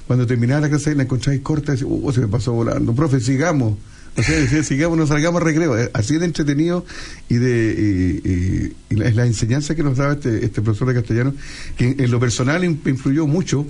Cuando 0.06 0.26
terminaba 0.26 0.60
la 0.60 0.68
clase 0.68 0.94
la 0.94 1.04
encontráis 1.04 1.40
corta 1.40 1.72
y 1.72 1.76
decís, 1.76 1.86
uh, 1.90 2.12
se 2.12 2.20
me 2.20 2.28
pasó 2.28 2.52
volando. 2.52 2.94
Profe, 2.94 3.20
sigamos. 3.20 3.78
O 4.16 4.22
sea, 4.22 4.38
decía, 4.38 4.62
sigamos, 4.62 4.96
nos 4.96 5.08
salgamos 5.08 5.40
al 5.40 5.46
recreo. 5.48 5.76
Eh, 5.78 5.90
Así 5.92 6.18
de 6.18 6.26
entretenido 6.26 6.84
y 7.28 7.34
de 7.36 8.22
y, 8.24 8.94
y- 8.94 8.96
la, 8.96 9.26
enseñanza 9.26 9.74
que 9.74 9.82
nos 9.82 9.96
daba 9.96 10.12
este, 10.12 10.44
este 10.44 10.62
profesor 10.62 10.88
de 10.88 10.94
castellano, 10.94 11.34
que 11.76 11.96
en, 11.98 12.10
lo 12.10 12.20
personal 12.20 12.62
in- 12.64 12.80
influyó 12.86 13.26
mucho, 13.26 13.66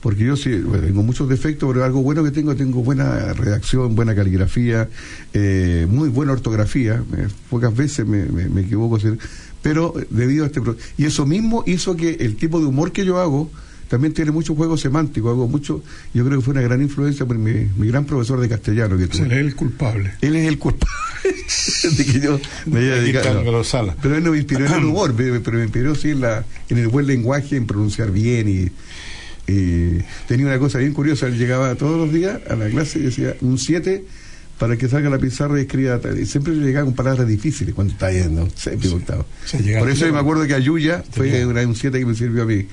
porque 0.00 0.24
yo 0.24 0.36
sí, 0.36 0.50
tengo 0.50 1.02
muchos 1.04 1.28
defectos, 1.28 1.70
pero 1.72 1.84
algo 1.84 2.02
bueno 2.02 2.24
que 2.24 2.30
tengo, 2.32 2.56
tengo 2.56 2.82
buena 2.82 3.32
redacción, 3.34 3.94
buena 3.94 4.14
caligrafía, 4.16 4.88
eh, 5.32 5.86
muy 5.88 6.08
buena 6.08 6.32
ortografía, 6.32 7.02
eh, 7.16 7.28
pocas 7.48 7.74
veces 7.76 8.04
me, 8.06 8.24
me- 8.26 8.48
me 8.48 8.62
equivoco, 8.62 8.98
pero 9.62 9.94
eh, 10.00 10.06
debido 10.10 10.44
a 10.44 10.48
este... 10.48 10.60
Y 10.98 11.04
eso 11.04 11.24
mismo 11.24 11.62
hizo 11.66 11.94
que 11.96 12.10
el 12.20 12.34
tipo 12.36 12.58
de 12.58 12.66
humor 12.66 12.90
que 12.90 13.04
yo 13.04 13.20
hago 13.20 13.48
también 13.94 14.12
tiene 14.12 14.32
mucho 14.32 14.56
juego 14.56 14.76
semántico, 14.76 15.30
hago 15.30 15.46
mucho, 15.46 15.80
yo 16.12 16.24
creo 16.24 16.40
que 16.40 16.44
fue 16.44 16.50
una 16.52 16.62
gran 16.62 16.82
influencia 16.82 17.24
por 17.26 17.38
mi, 17.38 17.68
mi 17.76 17.86
gran 17.86 18.04
profesor 18.04 18.40
de 18.40 18.48
castellano 18.48 18.98
que 18.98 19.06
tuve. 19.06 19.26
él 19.26 19.32
es 19.32 19.38
el 19.38 19.54
culpable. 19.54 20.14
Él 20.20 20.34
es 20.34 20.48
el 20.48 20.58
culpable 20.58 20.90
de 21.96 22.04
que 22.04 22.18
yo 22.20 22.40
me 22.66 22.80
haya 22.80 22.96
dedicado. 22.96 23.62
Sala. 23.62 23.94
Pero 24.02 24.16
él 24.16 24.24
no 24.24 24.32
me 24.32 24.38
inspiró 24.38 24.66
en 24.66 24.72
el 24.72 24.84
humor, 24.84 25.14
pe- 25.14 25.38
pero 25.38 25.58
me 25.58 25.62
inspiró 25.62 25.94
sí 25.94 26.10
en, 26.10 26.22
la, 26.22 26.44
en 26.68 26.78
el 26.78 26.88
buen 26.88 27.06
lenguaje, 27.06 27.56
en 27.56 27.66
pronunciar 27.66 28.10
bien 28.10 28.48
y, 28.48 29.52
y 29.52 30.00
tenía 30.26 30.46
una 30.46 30.58
cosa 30.58 30.78
bien 30.78 30.92
curiosa, 30.92 31.26
él 31.28 31.38
llegaba 31.38 31.74
todos 31.76 31.96
los 31.96 32.12
días 32.12 32.40
a 32.50 32.56
la 32.56 32.68
clase 32.68 32.98
y 32.98 33.02
decía 33.02 33.36
un 33.42 33.58
7 33.58 34.04
para 34.58 34.76
que 34.76 34.88
salga 34.88 35.08
la 35.08 35.18
pizarra 35.18 35.58
y 35.58 35.62
escriba 35.62 36.00
y 36.20 36.26
siempre 36.26 36.54
llegaba 36.54 36.84
con 36.86 36.94
palabras 36.94 37.28
difíciles 37.28 37.74
cuando 37.74 37.92
está 37.92 38.10
yendo 38.10 38.48
séptimo 38.56 38.96
octavo. 38.96 39.24
sea, 39.46 39.60
llega 39.60 39.78
Por 39.78 39.88
eso 39.90 40.00
tiro 40.00 40.14
me 40.14 40.20
acuerdo 40.20 40.46
que 40.46 40.54
Ayuya 40.54 41.04
fue 41.12 41.44
un 41.46 41.74
7 41.76 41.98
que 41.98 42.06
me 42.06 42.14
sirvió 42.14 42.42
a 42.42 42.46
mí. 42.46 42.66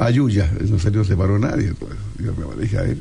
Ayuya, 0.00 0.50
no 0.68 0.78
se 0.78 0.90
no 0.90 1.04
se 1.04 1.16
paró 1.16 1.38
nadie. 1.38 1.72
pues. 1.78 1.92
Yo 2.18 2.32
me 2.34 2.62
dije 2.62 2.78
a 2.78 2.82
ver, 2.82 2.96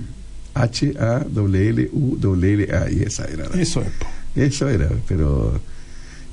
H-A-W-L-U-W-L-A, 1.50 2.90
y 2.92 3.04
esa 3.04 3.26
era. 3.26 3.48
la- 3.50 3.62
Eso 3.62 3.82
es. 3.82 3.88
po. 4.00 4.08
eso 4.36 4.70
era, 4.70 4.90
pero. 5.08 5.60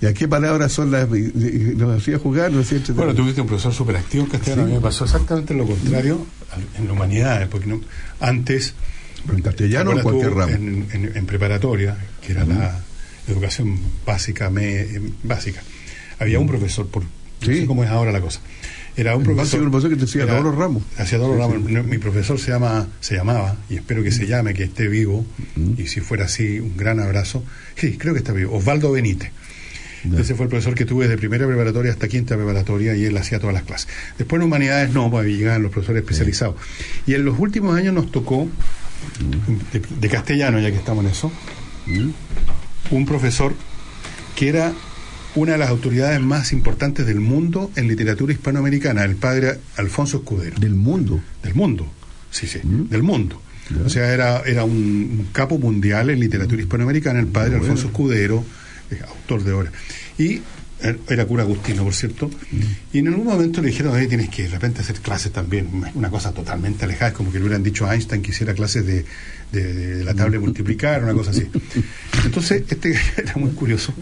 ¿Y 0.00 0.06
a 0.06 0.12
qué 0.12 0.28
palabras 0.28 0.72
son 0.72 0.90
las.? 0.90 1.08
Nos 1.08 1.96
hacía 2.02 2.18
jugar, 2.18 2.52
nos 2.52 2.66
hacía 2.66 2.78
entretener. 2.78 3.06
Bueno, 3.06 3.14
tuviste 3.22 3.40
un 3.40 3.46
profesor 3.46 3.72
súper 3.72 3.96
activo 3.96 4.24
en 4.24 4.30
castellano. 4.30 4.62
Sí. 4.62 4.66
A 4.66 4.68
mí 4.70 4.74
me 4.74 4.80
pasó 4.82 5.04
exactamente 5.04 5.54
lo 5.54 5.66
contrario 5.66 6.26
en 6.78 6.86
la 6.86 6.92
humanidades, 6.92 7.48
porque 7.48 7.66
no, 7.66 7.80
antes. 8.20 8.74
Pero 9.24 9.38
en 9.38 9.42
castellano 9.42 9.90
o 9.90 9.92
en 9.92 9.96
¿te 9.96 10.00
acuerdas 10.00 10.22
cualquier 10.32 10.58
ramo. 10.60 10.86
En, 10.92 11.04
en- 11.04 11.16
en 11.16 11.26
preparatoria, 11.26 11.96
que 12.20 12.32
era 12.32 12.44
la 12.44 12.78
educación 13.26 13.78
básica, 14.04 14.50
me- 14.50 14.80
eh, 14.82 15.00
básica, 15.24 15.62
había 16.18 16.38
un 16.38 16.46
profesor, 16.46 16.86
por, 16.88 17.02
no 17.02 17.08
Sí. 17.40 17.60
sé 17.60 17.66
cómo 17.66 17.82
es 17.82 17.90
ahora 17.90 18.12
la 18.12 18.20
cosa. 18.20 18.40
Era 18.96 19.14
un 19.16 19.22
profesor. 19.24 19.60
un 19.62 19.70
profesor 19.70 19.90
que 19.98 20.04
te 20.06 20.26
todos 20.26 20.42
los 20.44 20.54
ramos. 20.54 20.82
Hacía 20.98 21.18
todos 21.18 21.36
los 21.36 21.46
Sí, 21.46 21.52
ramos. 21.52 21.84
sí. 21.84 21.90
Mi 21.90 21.98
profesor 21.98 22.38
se 22.40 22.50
llama, 22.50 22.86
se 23.00 23.14
llamaba, 23.14 23.56
y 23.68 23.74
espero 23.76 24.02
que 24.02 24.10
se 24.10 24.26
llame, 24.26 24.54
que 24.54 24.64
esté 24.64 24.88
vivo, 24.88 25.26
y 25.76 25.86
si 25.86 26.00
fuera 26.00 26.24
así, 26.24 26.58
un 26.60 26.76
gran 26.76 26.98
abrazo. 27.00 27.44
Sí, 27.76 27.98
creo 27.98 28.14
que 28.14 28.18
está 28.20 28.32
vivo. 28.32 28.56
Osvaldo 28.56 28.92
Benítez. 28.92 29.30
Ese 30.16 30.36
fue 30.36 30.44
el 30.44 30.50
profesor 30.50 30.74
que 30.76 30.84
tuve 30.84 31.06
desde 31.08 31.18
primera 31.18 31.46
preparatoria 31.48 31.90
hasta 31.90 32.06
quinta 32.06 32.36
preparatoria 32.36 32.94
y 32.94 33.04
él 33.06 33.16
hacía 33.16 33.40
todas 33.40 33.54
las 33.54 33.64
clases. 33.64 33.88
Después 34.16 34.38
en 34.40 34.46
humanidades 34.46 34.90
no, 34.94 35.10
pues 35.10 35.26
llegaban 35.26 35.62
los 35.64 35.72
profesores 35.72 36.02
especializados. 36.02 36.54
Y 37.08 37.14
en 37.14 37.24
los 37.24 37.36
últimos 37.40 37.76
años 37.76 37.92
nos 37.92 38.12
tocó 38.12 38.46
de, 39.72 39.80
de 40.00 40.08
castellano, 40.08 40.60
ya 40.60 40.70
que 40.70 40.76
estamos 40.76 41.04
en 41.04 41.10
eso, 41.10 41.32
un 42.92 43.04
profesor 43.06 43.52
que 44.36 44.48
era 44.48 44.72
una 45.36 45.52
de 45.52 45.58
las 45.58 45.68
autoridades 45.70 46.20
más 46.20 46.52
importantes 46.52 47.06
del 47.06 47.20
mundo 47.20 47.70
en 47.76 47.86
literatura 47.88 48.32
hispanoamericana, 48.32 49.04
el 49.04 49.16
padre 49.16 49.58
Alfonso 49.76 50.18
Escudero. 50.18 50.58
¿Del 50.58 50.74
mundo? 50.74 51.20
Del 51.42 51.54
mundo, 51.54 51.86
sí, 52.30 52.46
sí, 52.46 52.58
del 52.64 53.02
mundo. 53.02 53.40
O 53.84 53.88
sea, 53.88 54.12
era, 54.12 54.40
era 54.42 54.64
un, 54.64 54.72
un 54.72 55.28
capo 55.32 55.58
mundial 55.58 56.10
en 56.10 56.20
literatura 56.20 56.60
hispanoamericana, 56.62 57.18
el 57.20 57.26
padre 57.26 57.50
Bueno. 57.50 57.64
Alfonso 57.64 57.86
Escudero, 57.88 58.44
eh, 58.90 59.00
autor 59.08 59.42
de 59.44 59.52
obras. 59.52 59.72
Y 60.18 60.40
er- 60.80 60.98
era 61.08 61.24
cura 61.26 61.42
agustino, 61.42 61.82
por 61.82 61.92
cierto. 61.94 62.30
Y 62.92 62.98
en 63.00 63.08
algún 63.08 63.26
momento 63.26 63.60
le 63.60 63.68
dijeron, 63.68 63.92
"Oye, 63.94 64.06
tienes 64.06 64.28
que 64.28 64.44
de 64.44 64.48
repente 64.50 64.82
hacer 64.82 65.00
clases 65.00 65.32
también, 65.32 65.68
una 65.94 66.10
cosa 66.10 66.32
totalmente 66.32 66.84
alejada, 66.84 67.08
es 67.10 67.16
como 67.16 67.32
que 67.32 67.38
le 67.38 67.44
hubieran 67.44 67.62
dicho 67.64 67.86
a 67.86 67.94
Einstein 67.94 68.22
que 68.22 68.30
hiciera 68.30 68.54
clases 68.54 68.86
de, 68.86 69.04
de- 69.52 69.74
de 69.74 70.04
la 70.04 70.14
tabla 70.14 70.32
de 70.34 70.38
multiplicar, 70.38 71.02
una 71.02 71.12
cosa 71.12 71.32
así. 71.32 71.48
Entonces, 72.24 72.62
este 72.68 72.94
era 73.16 73.34
muy 73.36 73.50
curioso. 73.50 73.92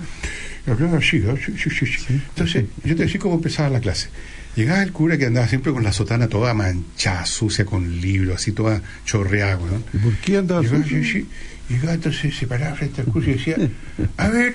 Entonces, 2.08 2.64
yo 2.84 2.96
te 2.96 3.02
decía 3.04 3.20
cómo 3.20 3.34
empezaba 3.34 3.68
la 3.68 3.80
clase. 3.80 4.08
Llegaba 4.56 4.82
el 4.82 4.92
cura 4.92 5.18
que 5.18 5.26
andaba 5.26 5.48
siempre 5.48 5.72
con 5.72 5.82
la 5.82 5.92
sotana 5.92 6.28
toda 6.28 6.54
manchada, 6.54 7.26
sucia, 7.26 7.64
con 7.64 8.00
libros, 8.00 8.36
así 8.36 8.52
toda 8.52 8.80
chorreada, 9.04 9.56
¿no? 9.56 9.82
¿Y 9.92 9.98
por 9.98 10.14
qué 10.18 10.38
andaba 10.38 10.62
Llegaba, 10.62 10.84
sí. 10.84 11.26
Llegaba 11.68 11.94
entonces, 11.94 12.36
se 12.36 12.46
paraba 12.46 12.76
frente 12.76 13.00
al 13.00 13.08
curso 13.08 13.30
y 13.30 13.34
decía, 13.34 13.56
a 14.16 14.28
ver, 14.28 14.54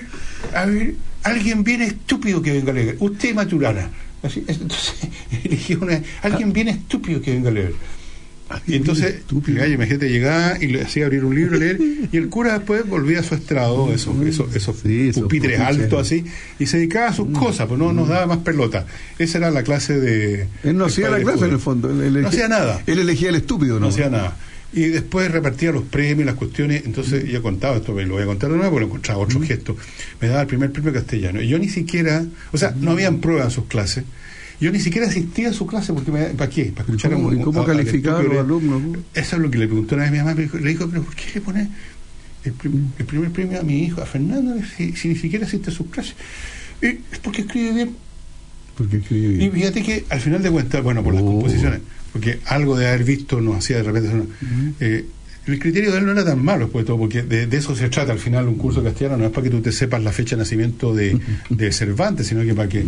a 0.54 0.64
ver, 0.64 0.94
alguien 1.22 1.64
bien 1.64 1.82
estúpido 1.82 2.40
que 2.40 2.52
venga 2.52 2.70
a 2.70 2.74
leer. 2.74 2.96
Usted, 2.98 3.34
Maturana. 3.34 3.90
Así, 4.22 4.44
entonces, 4.46 4.94
elegía 5.44 5.78
una, 5.78 6.00
alguien 6.22 6.52
bien 6.52 6.68
estúpido 6.68 7.20
que 7.20 7.32
venga 7.32 7.50
a 7.50 7.52
leer. 7.52 7.74
Y 8.66 8.74
entonces, 8.76 9.22
gallo, 9.30 9.74
imagínate, 9.74 10.08
llegaba 10.08 10.56
y 10.60 10.66
le 10.68 10.82
hacía 10.82 11.06
abrir 11.06 11.24
un 11.24 11.34
libro, 11.34 11.56
leer, 11.58 11.78
y 12.10 12.16
el 12.16 12.28
cura 12.28 12.54
después 12.54 12.86
volvía 12.86 13.20
a 13.20 13.22
su 13.22 13.34
estrado, 13.34 13.92
esos, 13.92 14.16
esos, 14.26 14.54
esos 14.54 14.76
pupitres 14.76 15.18
pupitres. 15.18 15.60
altos 15.60 16.00
así, 16.00 16.24
y 16.58 16.66
se 16.66 16.78
dedicaba 16.78 17.08
a 17.08 17.12
sus 17.12 17.28
cosas, 17.36 17.66
pues 17.68 17.78
no 17.78 17.92
nos 17.92 18.08
daba 18.08 18.26
más 18.26 18.38
pelota. 18.38 18.86
Esa 19.18 19.38
era 19.38 19.50
la 19.50 19.62
clase 19.62 19.98
de. 20.00 20.48
Él 20.64 20.76
no 20.76 20.86
hacía 20.86 21.10
la 21.10 21.20
clase 21.20 21.44
en 21.46 21.52
el 21.52 21.58
fondo. 21.58 21.90
Él, 21.90 22.22
No 22.22 22.28
hacía 22.28 22.48
nada. 22.48 22.82
Él 22.86 22.98
elegía 22.98 23.28
el 23.28 23.36
estúpido, 23.36 23.74
¿no? 23.74 23.86
No 23.86 23.88
hacía 23.88 24.10
nada. 24.10 24.36
Y 24.72 24.82
después 24.82 25.30
repartía 25.30 25.72
los 25.72 25.82
premios, 25.82 26.26
las 26.26 26.36
cuestiones. 26.36 26.84
Entonces, 26.86 27.24
yo 27.24 27.42
contaba 27.42 27.76
esto, 27.76 27.92
me 27.92 28.04
lo 28.06 28.14
voy 28.14 28.22
a 28.22 28.26
contar 28.26 28.50
de 28.50 28.56
nuevo 28.56 28.70
porque 28.70 28.80
lo 28.80 28.86
encontraba 28.86 29.20
otro 29.20 29.40
gesto. 29.40 29.76
Me 30.20 30.28
daba 30.28 30.42
el 30.42 30.46
primer 30.46 30.70
premio 30.70 30.92
castellano. 30.92 31.42
Y 31.42 31.48
yo 31.48 31.58
ni 31.58 31.68
siquiera, 31.68 32.24
o 32.52 32.58
sea, 32.58 32.74
no 32.78 32.92
habían 32.92 33.20
pruebas 33.20 33.46
en 33.46 33.50
sus 33.50 33.64
clases. 33.64 34.04
Yo 34.60 34.70
ni 34.70 34.78
siquiera 34.80 35.06
asistía 35.08 35.48
a 35.50 35.52
su 35.52 35.66
clase 35.66 35.92
porque 35.94 36.10
me, 36.12 36.24
¿para 36.26 36.50
qué? 36.50 36.64
Para 36.66 36.82
escuchar 36.84 37.12
cómo- 37.12 37.28
a 37.28 37.32
un- 37.32 37.40
y 37.40 37.42
cómo 37.42 37.60
a- 37.60 37.62
al 37.64 37.68
calificaba 37.68 38.18
a 38.18 38.20
estúpido 38.22 38.42
los 38.42 38.62
alumnos? 38.62 38.98
Eso 39.14 39.36
es 39.36 39.42
lo 39.42 39.50
que 39.50 39.58
le 39.58 39.66
preguntó 39.66 39.94
una 39.94 40.04
vez 40.04 40.12
mi 40.12 40.18
mamá. 40.18 40.34
me 40.34 40.42
dijo- 40.42 40.58
Le 40.58 40.68
dijo, 40.70 40.88
pero 40.88 41.02
¿por 41.02 41.14
qué 41.14 41.24
le 41.34 41.40
pone 41.40 41.68
el, 42.44 42.52
prim- 42.52 42.90
el 42.98 43.06
primer 43.06 43.30
premio 43.30 43.58
a 43.60 43.62
mi 43.62 43.84
hijo, 43.84 44.02
a 44.02 44.06
Fernando, 44.06 44.54
si, 44.76 44.92
si 44.96 45.08
ni 45.08 45.16
siquiera 45.16 45.46
asiste 45.46 45.70
a 45.70 45.72
sus 45.72 45.86
clases? 45.88 46.14
Y 46.82 46.86
es 46.86 47.18
porque 47.22 47.42
escribe 47.42 47.72
bien. 47.72 47.90
Porque 48.76 48.96
escribía 48.98 49.28
Y 49.30 49.36
bien. 49.36 49.52
fíjate 49.52 49.82
que 49.82 50.04
al 50.08 50.20
final 50.20 50.42
de 50.42 50.50
cuentas, 50.50 50.82
bueno, 50.82 51.02
por 51.02 51.14
las 51.14 51.22
Oh. 51.22 51.26
composiciones, 51.26 51.80
porque 52.12 52.40
algo 52.46 52.76
de 52.78 52.86
haber 52.88 53.04
visto 53.04 53.40
nos 53.40 53.56
hacía 53.56 53.78
de 53.78 53.82
repente. 53.84 54.10
eh, 54.80 55.06
el 55.46 55.58
criterio 55.58 55.92
de 55.92 55.98
él 55.98 56.06
no 56.06 56.12
era 56.12 56.24
tan 56.24 56.42
malo, 56.44 56.68
pues, 56.68 56.84
todo, 56.84 56.98
porque 56.98 57.22
de, 57.22 57.46
de 57.46 57.56
eso 57.56 57.74
se 57.74 57.88
trata 57.88 58.12
al 58.12 58.18
final 58.18 58.48
un 58.48 58.56
curso 58.56 58.82
castellano, 58.82 59.16
no 59.16 59.26
es 59.26 59.30
para 59.30 59.44
que 59.44 59.50
tú 59.50 59.60
te 59.60 59.72
sepas 59.72 60.02
la 60.02 60.12
fecha 60.12 60.36
de 60.36 60.42
nacimiento 60.42 60.94
de, 60.94 61.18
de 61.50 61.72
Cervantes, 61.72 62.26
sino 62.26 62.42
que 62.42 62.54
para 62.54 62.68
que 62.68 62.84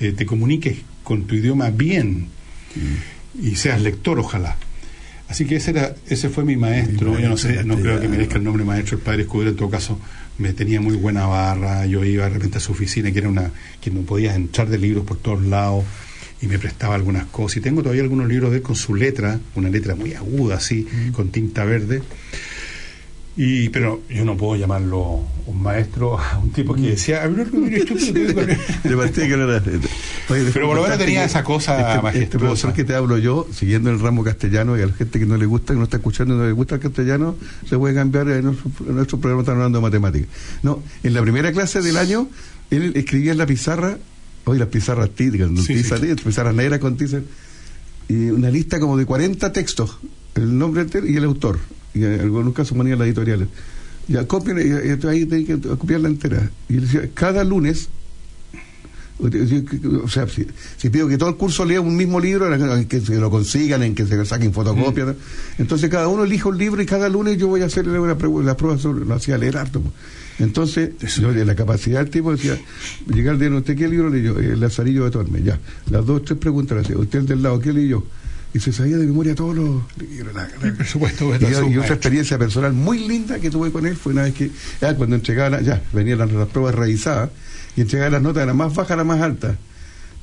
eh, 0.00 0.12
te 0.12 0.26
comuniques 0.26 0.78
con 1.02 1.24
tu 1.24 1.34
idioma 1.34 1.70
bien 1.70 2.28
y 3.40 3.56
seas 3.56 3.80
lector, 3.80 4.18
ojalá. 4.18 4.56
Así 5.28 5.44
que 5.44 5.56
ese 5.56 5.72
era 5.72 5.94
ese 6.08 6.28
fue 6.28 6.44
mi 6.44 6.56
maestro. 6.56 7.18
Yo 7.18 7.28
no 7.28 7.36
sé, 7.36 7.64
no 7.64 7.76
creo 7.76 8.00
que 8.00 8.08
merezca 8.08 8.36
el 8.36 8.44
nombre 8.44 8.64
maestro, 8.64 8.96
el 8.96 9.02
padre 9.02 9.22
Escudero, 9.22 9.50
en 9.50 9.56
todo 9.56 9.70
caso, 9.70 9.98
me 10.38 10.52
tenía 10.52 10.80
muy 10.80 10.94
buena 10.96 11.26
barra. 11.26 11.84
Yo 11.86 12.04
iba 12.04 12.24
de 12.24 12.30
repente 12.30 12.58
a 12.58 12.60
su 12.60 12.72
oficina, 12.72 13.10
que 13.10 13.18
era 13.18 13.28
una 13.28 13.50
que 13.80 13.90
no 13.90 14.02
podías 14.02 14.36
entrar 14.36 14.68
de 14.68 14.78
libros 14.78 15.04
por 15.04 15.16
todos 15.16 15.42
lados, 15.42 15.84
y 16.42 16.46
me 16.46 16.58
prestaba 16.58 16.94
algunas 16.94 17.26
cosas. 17.26 17.58
Y 17.58 17.60
tengo 17.60 17.82
todavía 17.82 18.02
algunos 18.02 18.28
libros 18.28 18.50
de 18.50 18.58
él 18.58 18.62
con 18.62 18.76
su 18.76 18.94
letra, 18.94 19.38
una 19.54 19.68
letra 19.70 19.94
muy 19.94 20.14
aguda, 20.14 20.56
así, 20.56 20.86
con 21.12 21.30
tinta 21.30 21.64
verde. 21.64 22.02
Y, 23.38 23.68
pero 23.68 24.00
yo 24.08 24.24
no 24.24 24.34
puedo 24.34 24.56
llamarlo 24.56 25.20
un 25.46 25.62
maestro 25.62 26.18
a 26.18 26.38
un 26.42 26.52
tipo 26.52 26.74
que 26.74 26.80
decía, 26.92 27.22
"A 27.22 27.26
ver, 27.28 27.40
estúpido, 27.46 27.84
que 27.84 28.12
vengo 28.12 28.40
a 28.40 28.44
leer". 28.44 28.58
De 28.82 28.96
partida 28.96 29.28
que 29.28 29.36
no 29.36 29.44
era- 29.44 29.62
Oye, 30.30 30.50
Pero 30.54 30.66
por 30.68 30.76
lo 30.76 30.82
menos 30.82 30.96
tenía 30.98 31.22
esa 31.24 31.44
cosa 31.44 31.96
este, 32.06 32.22
este 32.22 32.38
profesor 32.38 32.72
que 32.72 32.84
te 32.84 32.94
hablo 32.94 33.18
yo, 33.18 33.46
siguiendo 33.52 33.90
el 33.90 34.00
ramo 34.00 34.24
castellano 34.24 34.78
y 34.78 34.82
a 34.82 34.86
la 34.86 34.92
gente 34.94 35.18
que 35.18 35.26
no 35.26 35.36
le 35.36 35.44
gusta, 35.44 35.74
que 35.74 35.78
no 35.78 35.84
está 35.84 35.98
escuchando 35.98 36.34
no 36.34 36.46
le 36.46 36.52
gusta 36.52 36.76
el 36.76 36.80
castellano, 36.80 37.36
se 37.68 37.76
puede 37.76 37.94
cambiar 37.94 38.26
en 38.30 38.44
nuestro, 38.46 38.70
en 38.88 38.96
nuestro 38.96 39.20
programa 39.20 39.42
están 39.42 39.56
hablando 39.56 39.78
de 39.78 39.82
matemáticas. 39.82 40.28
No, 40.62 40.82
en 41.02 41.12
la 41.12 41.20
primera 41.20 41.52
clase 41.52 41.82
del 41.82 41.98
año, 41.98 42.28
él 42.70 42.92
escribía 42.96 43.32
en 43.32 43.38
la 43.38 43.46
pizarra, 43.46 43.98
hoy 44.46 44.58
las 44.58 44.68
pizarras 44.68 45.10
típicas, 45.10 45.50
Sí, 45.64 45.74
tiza, 45.74 45.98
sí. 45.98 46.14
pizarras 46.24 46.54
negras 46.54 46.80
con 46.80 46.96
tiza, 46.96 47.20
y 48.08 48.30
una 48.30 48.50
lista 48.50 48.80
como 48.80 48.96
de 48.96 49.04
40 49.04 49.52
textos, 49.52 49.98
el 50.34 50.56
nombre 50.56 50.82
entero 50.82 51.06
y 51.06 51.16
el 51.16 51.24
autor, 51.24 51.58
y 51.94 52.04
en 52.04 52.20
algunos 52.20 52.54
casos 52.54 52.76
manían 52.76 52.98
las 52.98 53.06
editoriales. 53.06 53.48
Ya 54.08 54.26
copien, 54.26 54.58
y, 54.58 54.62
y 54.62 55.06
ahí 55.08 55.26
tenés 55.26 55.46
que 55.46 55.60
copiarla 55.60 56.08
entera. 56.08 56.50
Y 56.68 56.76
decía, 56.76 57.10
cada 57.12 57.42
lunes 57.44 57.88
o 59.18 60.08
sea, 60.08 60.28
si, 60.28 60.46
si 60.76 60.90
pido 60.90 61.08
que 61.08 61.16
todo 61.16 61.30
el 61.30 61.36
curso 61.36 61.64
lea 61.64 61.80
un 61.80 61.96
mismo 61.96 62.20
libro, 62.20 62.52
en 62.52 62.84
que 62.86 63.00
se 63.00 63.16
lo 63.16 63.30
consigan, 63.30 63.82
en 63.82 63.94
que 63.94 64.04
se 64.06 64.24
saquen 64.26 64.52
fotocopias, 64.52 65.06
¿no? 65.08 65.14
entonces 65.58 65.88
cada 65.88 66.08
uno 66.08 66.24
elige 66.24 66.48
un 66.48 66.58
libro 66.58 66.82
y 66.82 66.86
cada 66.86 67.08
lunes 67.08 67.38
yo 67.38 67.48
voy 67.48 67.62
a 67.62 67.66
hacerle 67.66 67.98
una 67.98 68.14
la 68.44 68.56
prueba 68.56 68.78
sobre, 68.78 69.04
lo 69.06 69.14
hacía 69.14 69.38
leer 69.38 69.56
harto. 69.56 69.82
Pues. 70.36 70.48
Entonces, 70.48 70.90
yo 71.20 71.32
de 71.32 71.44
la 71.44 71.54
capacidad 71.54 72.00
del 72.00 72.10
tipo 72.10 72.32
decía, 72.32 72.58
llegar 73.12 73.34
al 73.34 73.40
día, 73.40 73.50
¿usted 73.50 73.76
qué 73.76 73.88
libro 73.88 74.10
leyó? 74.10 74.38
El 74.38 74.60
Lazarillo 74.60 75.04
de 75.04 75.10
Tormes, 75.10 75.44
ya. 75.44 75.58
Las 75.90 76.04
dos, 76.06 76.24
tres 76.24 76.38
preguntas 76.38 76.76
le 76.76 76.82
hacía, 76.84 76.98
usted 76.98 77.20
el 77.20 77.26
del 77.26 77.42
lado, 77.42 77.58
¿qué 77.60 77.72
leyó? 77.72 78.04
Y 78.54 78.60
se 78.60 78.72
sabía 78.72 78.96
de 78.96 79.06
memoria 79.06 79.34
todos 79.34 79.54
los 79.56 79.82
libros. 79.98 80.34
la- 80.34 80.48
la- 80.62 80.74
por 80.74 80.86
supuesto, 80.86 81.24
y, 81.36 81.38
yo- 81.50 81.80
otra 81.82 81.94
experiencia 81.94 82.38
personal 82.38 82.72
muy 82.72 83.06
linda 83.06 83.38
que 83.38 83.50
tuve 83.50 83.70
con 83.70 83.86
él 83.86 83.96
fue 83.96 84.12
una 84.12 84.22
vez 84.22 84.34
que, 84.34 84.50
ya, 84.80 84.94
cuando 84.96 85.16
entregaba, 85.16 85.50
la- 85.50 85.60
ya, 85.62 85.82
venían 85.92 86.18
las, 86.18 86.32
las 86.32 86.48
pruebas 86.48 86.74
revisadas, 86.74 87.30
y 87.76 87.82
entregaba 87.82 88.10
las 88.10 88.22
notas 88.22 88.42
de 88.42 88.46
la 88.46 88.54
más 88.54 88.74
baja 88.74 88.94
a 88.94 88.96
la 88.96 89.04
más 89.04 89.20
alta. 89.20 89.56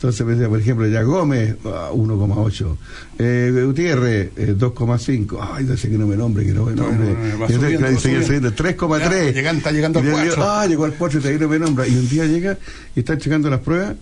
Entonces 0.03 0.25
me 0.25 0.33
decía, 0.33 0.49
por 0.49 0.59
ejemplo, 0.59 0.85
ya 0.85 1.01
Gómez, 1.03 1.55
ah, 1.63 1.91
1,8. 1.93 2.75
Eh, 3.19 3.63
Gutiérrez, 3.65 4.31
eh, 4.35 4.53
2,5. 4.53 5.39
Ay, 5.39 5.63
dice 5.63 5.89
que 5.89 5.97
no 5.97 6.05
me 6.07 6.17
nombre, 6.17 6.45
que 6.45 6.51
no 6.51 6.65
me 6.65 6.75
nombre. 6.75 7.13
no, 7.13 7.13
no, 7.13 7.39
va 7.39 7.49
y 7.49 7.53
entonces, 7.53 7.55
subiendo, 7.55 7.77
claro, 7.79 7.91
y 7.91 7.95
va 7.95 8.01
seguía 8.01 8.23
subiendo. 8.23 8.27
subiendo, 8.27 8.51
3,3. 8.51 9.25
Ya, 9.27 9.31
llegan- 9.31 9.55
está 9.57 9.71
llegando 9.71 9.99
al 9.99 10.05
Y 10.05 10.07
yo 10.09 10.17
digo, 10.17 10.35
cuatro. 10.35 10.43
Ah, 10.51 10.67
llegó 10.67 10.83
al 10.83 10.93
4 10.95 11.19
y 11.19 11.21
todavía 11.21 11.39
no 11.39 11.47
me 11.47 11.59
nombra. 11.59 11.87
Y 11.87 11.95
un 11.95 12.09
día 12.09 12.25
llega 12.25 12.57
y 12.97 12.99
está 12.99 13.17
checando 13.17 13.49
las 13.49 13.61
pruebas 13.61 13.95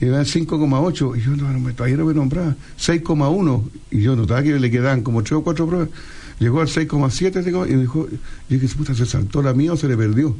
y 0.00 0.06
dan 0.06 0.24
5,8. 0.24 1.16
Y 1.16 1.20
yo 1.20 1.30
no, 1.34 1.52
no 1.52 1.74
todavía 1.74 1.96
no 1.96 2.04
me 2.04 2.14
nombraba. 2.14 2.54
6,1. 2.78 3.64
Y 3.90 4.02
yo 4.02 4.14
notaba 4.14 4.44
que 4.44 4.56
le 4.56 4.70
quedaban 4.70 5.02
como 5.02 5.24
3 5.24 5.32
o 5.32 5.42
4 5.42 5.66
pruebas. 5.66 5.88
Llegó 6.38 6.60
al 6.60 6.68
6,7 6.68 7.42
digo, 7.42 7.66
y 7.66 7.74
dijo, 7.74 8.06
yo 8.08 8.16
dije, 8.56 8.68
puta, 8.76 8.94
se 8.94 9.04
saltó 9.04 9.42
la 9.42 9.52
mía 9.52 9.72
o 9.72 9.76
se 9.76 9.88
le 9.88 9.96
perdió. 9.96 10.36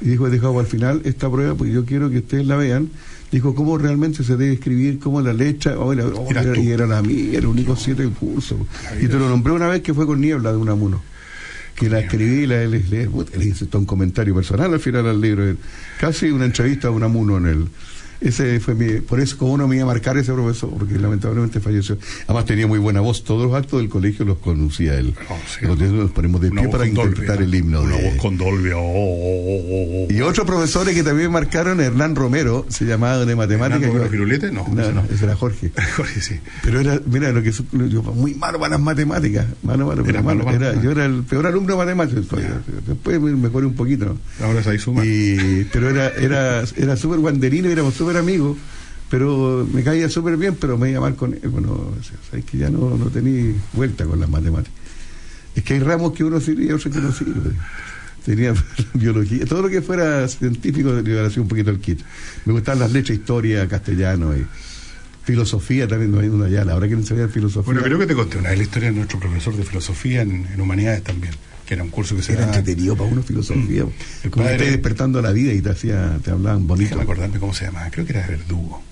Y 0.00 0.10
dijo, 0.10 0.28
he 0.28 0.30
dejado 0.30 0.60
al 0.60 0.66
final 0.66 1.02
esta 1.04 1.28
prueba 1.28 1.56
porque 1.56 1.72
yo 1.72 1.84
quiero 1.84 2.08
que 2.10 2.18
ustedes 2.18 2.46
la 2.46 2.54
vean. 2.54 2.90
Dijo, 3.36 3.54
¿cómo 3.54 3.76
realmente 3.76 4.24
se 4.24 4.36
debe 4.36 4.54
escribir? 4.54 4.98
¿Cómo 4.98 5.20
la 5.20 5.32
letra? 5.34 5.78
Oh, 5.78 5.88
oh, 5.88 6.30
era- 6.30 6.42
y 6.58 6.70
era 6.70 6.86
la 6.86 7.02
mía, 7.02 7.30
era 7.32 7.40
el 7.40 7.46
único 7.46 7.76
7 7.76 8.02
del 8.02 8.12
curso. 8.12 8.56
Y 9.00 9.08
te 9.08 9.18
lo 9.18 9.28
nombré 9.28 9.52
una 9.52 9.68
vez 9.68 9.82
que 9.82 9.92
fue 9.92 10.06
con 10.06 10.20
Niebla 10.20 10.52
de 10.52 10.56
Unamuno. 10.56 11.02
Que 11.74 11.90
la 11.90 12.00
escribí 12.00 12.46
la, 12.46 12.64
le 12.64 12.78
hice 13.44 13.66
todo 13.66 13.80
un 13.80 13.84
comentario 13.86 14.34
personal 14.34 14.72
al 14.72 14.80
final 14.80 15.06
al 15.06 15.20
libro. 15.20 15.54
Casi 16.00 16.30
una 16.30 16.46
entrevista 16.46 16.88
a 16.88 16.90
Unamuno 16.90 17.36
en 17.36 17.46
el. 17.46 17.66
Ese 18.20 18.60
fue 18.60 18.74
mi. 18.74 19.00
Por 19.00 19.20
eso, 19.20 19.36
como 19.38 19.52
uno 19.52 19.68
me 19.68 19.76
iba 19.76 19.84
a 19.84 19.86
marcar 19.86 20.16
ese 20.16 20.32
profesor, 20.32 20.70
porque 20.78 20.98
lamentablemente 20.98 21.60
falleció. 21.60 21.98
Además, 22.26 22.44
tenía 22.46 22.66
muy 22.66 22.78
buena 22.78 23.00
voz. 23.00 23.24
Todos 23.24 23.46
los 23.46 23.54
actos 23.54 23.80
del 23.80 23.88
colegio 23.88 24.24
los 24.24 24.38
conducía 24.38 24.94
él. 24.98 25.14
Entonces 25.60 25.90
nos 25.90 26.10
ponemos 26.12 26.40
de 26.40 26.50
pie 26.50 26.68
para 26.68 26.84
Dolby, 26.84 26.90
interpretar 26.90 27.38
¿no? 27.40 27.44
el 27.44 27.54
himno. 27.54 27.80
Una 27.82 27.96
de- 27.96 28.10
voz 28.10 28.14
con 28.16 28.36
Dolby. 28.38 28.70
oh, 28.70 28.78
oh, 28.78 28.80
oh, 28.80 30.06
oh. 30.08 30.12
y 30.12 30.20
otros 30.20 30.46
profesores 30.46 30.94
que 30.94 31.02
también 31.02 31.30
marcaron, 31.30 31.80
Hernán 31.80 32.14
Romero, 32.16 32.66
se 32.68 32.84
llamaba 32.84 33.24
de 33.24 33.36
matemáticas. 33.36 33.90
¿Hernán 33.90 34.08
Firulete? 34.10 34.50
No, 34.52 34.66
no, 34.68 34.82
ese 34.82 34.92
no, 34.92 35.02
no. 35.02 35.08
ese 35.14 35.24
era 35.24 35.36
Jorge. 35.36 35.70
Jorge, 35.96 36.20
sí. 36.20 36.40
Pero 36.62 36.80
era, 36.80 37.00
mira, 37.06 37.32
lo 37.32 37.42
que 37.42 37.52
yo 37.52 38.02
muy 38.14 38.34
malo 38.34 38.58
para 38.58 38.70
las 38.70 38.80
matemáticas. 38.80 39.46
Malo, 39.62 39.86
malo, 39.86 40.02
Era 40.02 40.12
pero 40.12 40.22
malo. 40.22 40.44
malo, 40.44 40.52
malo, 40.58 40.64
Era- 40.64 40.72
malo. 40.76 40.82
yo 40.84 40.90
era 40.92 41.04
el 41.04 41.22
peor 41.24 41.46
alumno 41.46 41.72
de 41.72 41.76
matemáticas. 41.84 42.24
Después 42.86 43.20
me 43.20 43.32
mejoré 43.36 43.66
un 43.66 43.74
poquito. 43.74 44.06
¿no? 44.06 44.46
Ahora 44.46 44.62
se 44.62 44.70
ahí 44.70 44.78
suma. 44.78 45.04
Y, 45.04 45.66
pero 45.72 45.90
era 45.90 46.08
era 46.08 46.62
era 46.76 46.96
súper 46.96 47.18
guanderino, 47.18 47.68
éramos 47.68 47.94
súper 47.94 48.05
amigos, 48.14 48.58
pero 49.08 49.66
me 49.72 49.82
caía 49.82 50.08
súper 50.10 50.36
bien, 50.36 50.56
pero 50.60 50.76
me 50.76 50.90
iba 50.90 51.00
mal 51.00 51.16
con 51.16 51.32
él. 51.34 51.48
Bueno, 51.48 51.92
que 52.30 52.58
ya 52.58 52.68
no, 52.68 52.96
no 52.96 53.06
tenía 53.06 53.54
vuelta 53.72 54.04
con 54.04 54.20
las 54.20 54.28
matemáticas. 54.28 54.74
Es 55.54 55.64
que 55.64 55.74
hay 55.74 55.80
ramos 55.80 56.12
que 56.12 56.22
uno 56.22 56.38
sirve 56.40 56.64
y 56.64 56.72
otros 56.72 56.92
que 56.92 57.00
no 57.00 57.10
sirve. 57.10 57.52
Tenía 58.24 58.54
biología, 58.94 59.46
todo 59.46 59.62
lo 59.62 59.68
que 59.70 59.80
fuera 59.80 60.28
científico 60.28 60.92
le 60.92 61.10
iba 61.10 61.22
a 61.22 61.26
hacer 61.26 61.40
un 61.40 61.48
poquito 61.48 61.70
el 61.70 61.80
kit. 61.80 62.00
Me 62.44 62.52
gustaban 62.52 62.80
las 62.80 62.92
letras, 62.92 63.18
historia, 63.18 63.66
castellano. 63.66 64.36
Y, 64.36 64.46
Filosofía 65.24 65.88
también 65.88 66.12
no 66.12 66.20
hay 66.20 66.28
una 66.28 66.48
ya, 66.48 66.62
ahora 66.62 66.86
quieren 66.86 67.04
saber 67.04 67.28
filosofía. 67.28 67.64
Bueno, 67.64 67.82
creo 67.82 67.98
que 67.98 68.06
te 68.06 68.14
conté 68.14 68.38
una 68.38 68.50
vez 68.50 68.58
la 68.58 68.62
historia 68.62 68.90
de 68.90 68.94
nuestro 68.94 69.18
profesor 69.18 69.56
de 69.56 69.64
filosofía 69.64 70.22
en 70.22 70.60
humanidades 70.60 71.02
también, 71.02 71.34
que 71.66 71.74
era 71.74 71.82
un 71.82 71.90
curso 71.90 72.14
que 72.16 72.22
se 72.22 72.32
Era 72.32 72.42
daba. 72.46 72.56
entretenido 72.56 72.96
para 72.96 73.10
uno 73.10 73.22
filosofía. 73.22 73.84
Mm. 73.84 73.90
El 74.24 74.30
Como 74.30 74.44
padre- 74.46 74.70
despertando 74.70 75.18
a 75.18 75.22
la 75.22 75.32
vida 75.32 75.52
y 75.52 75.60
te 75.60 75.70
hacía, 75.70 76.18
te 76.22 76.30
hablaban 76.30 76.66
bonito. 76.66 76.84
Déjame 76.90 77.02
acordarme 77.02 77.38
cómo 77.40 77.52
se 77.54 77.64
llamaba, 77.66 77.90
creo 77.90 78.06
que 78.06 78.12
era 78.12 78.26
Verdugo. 78.26 78.82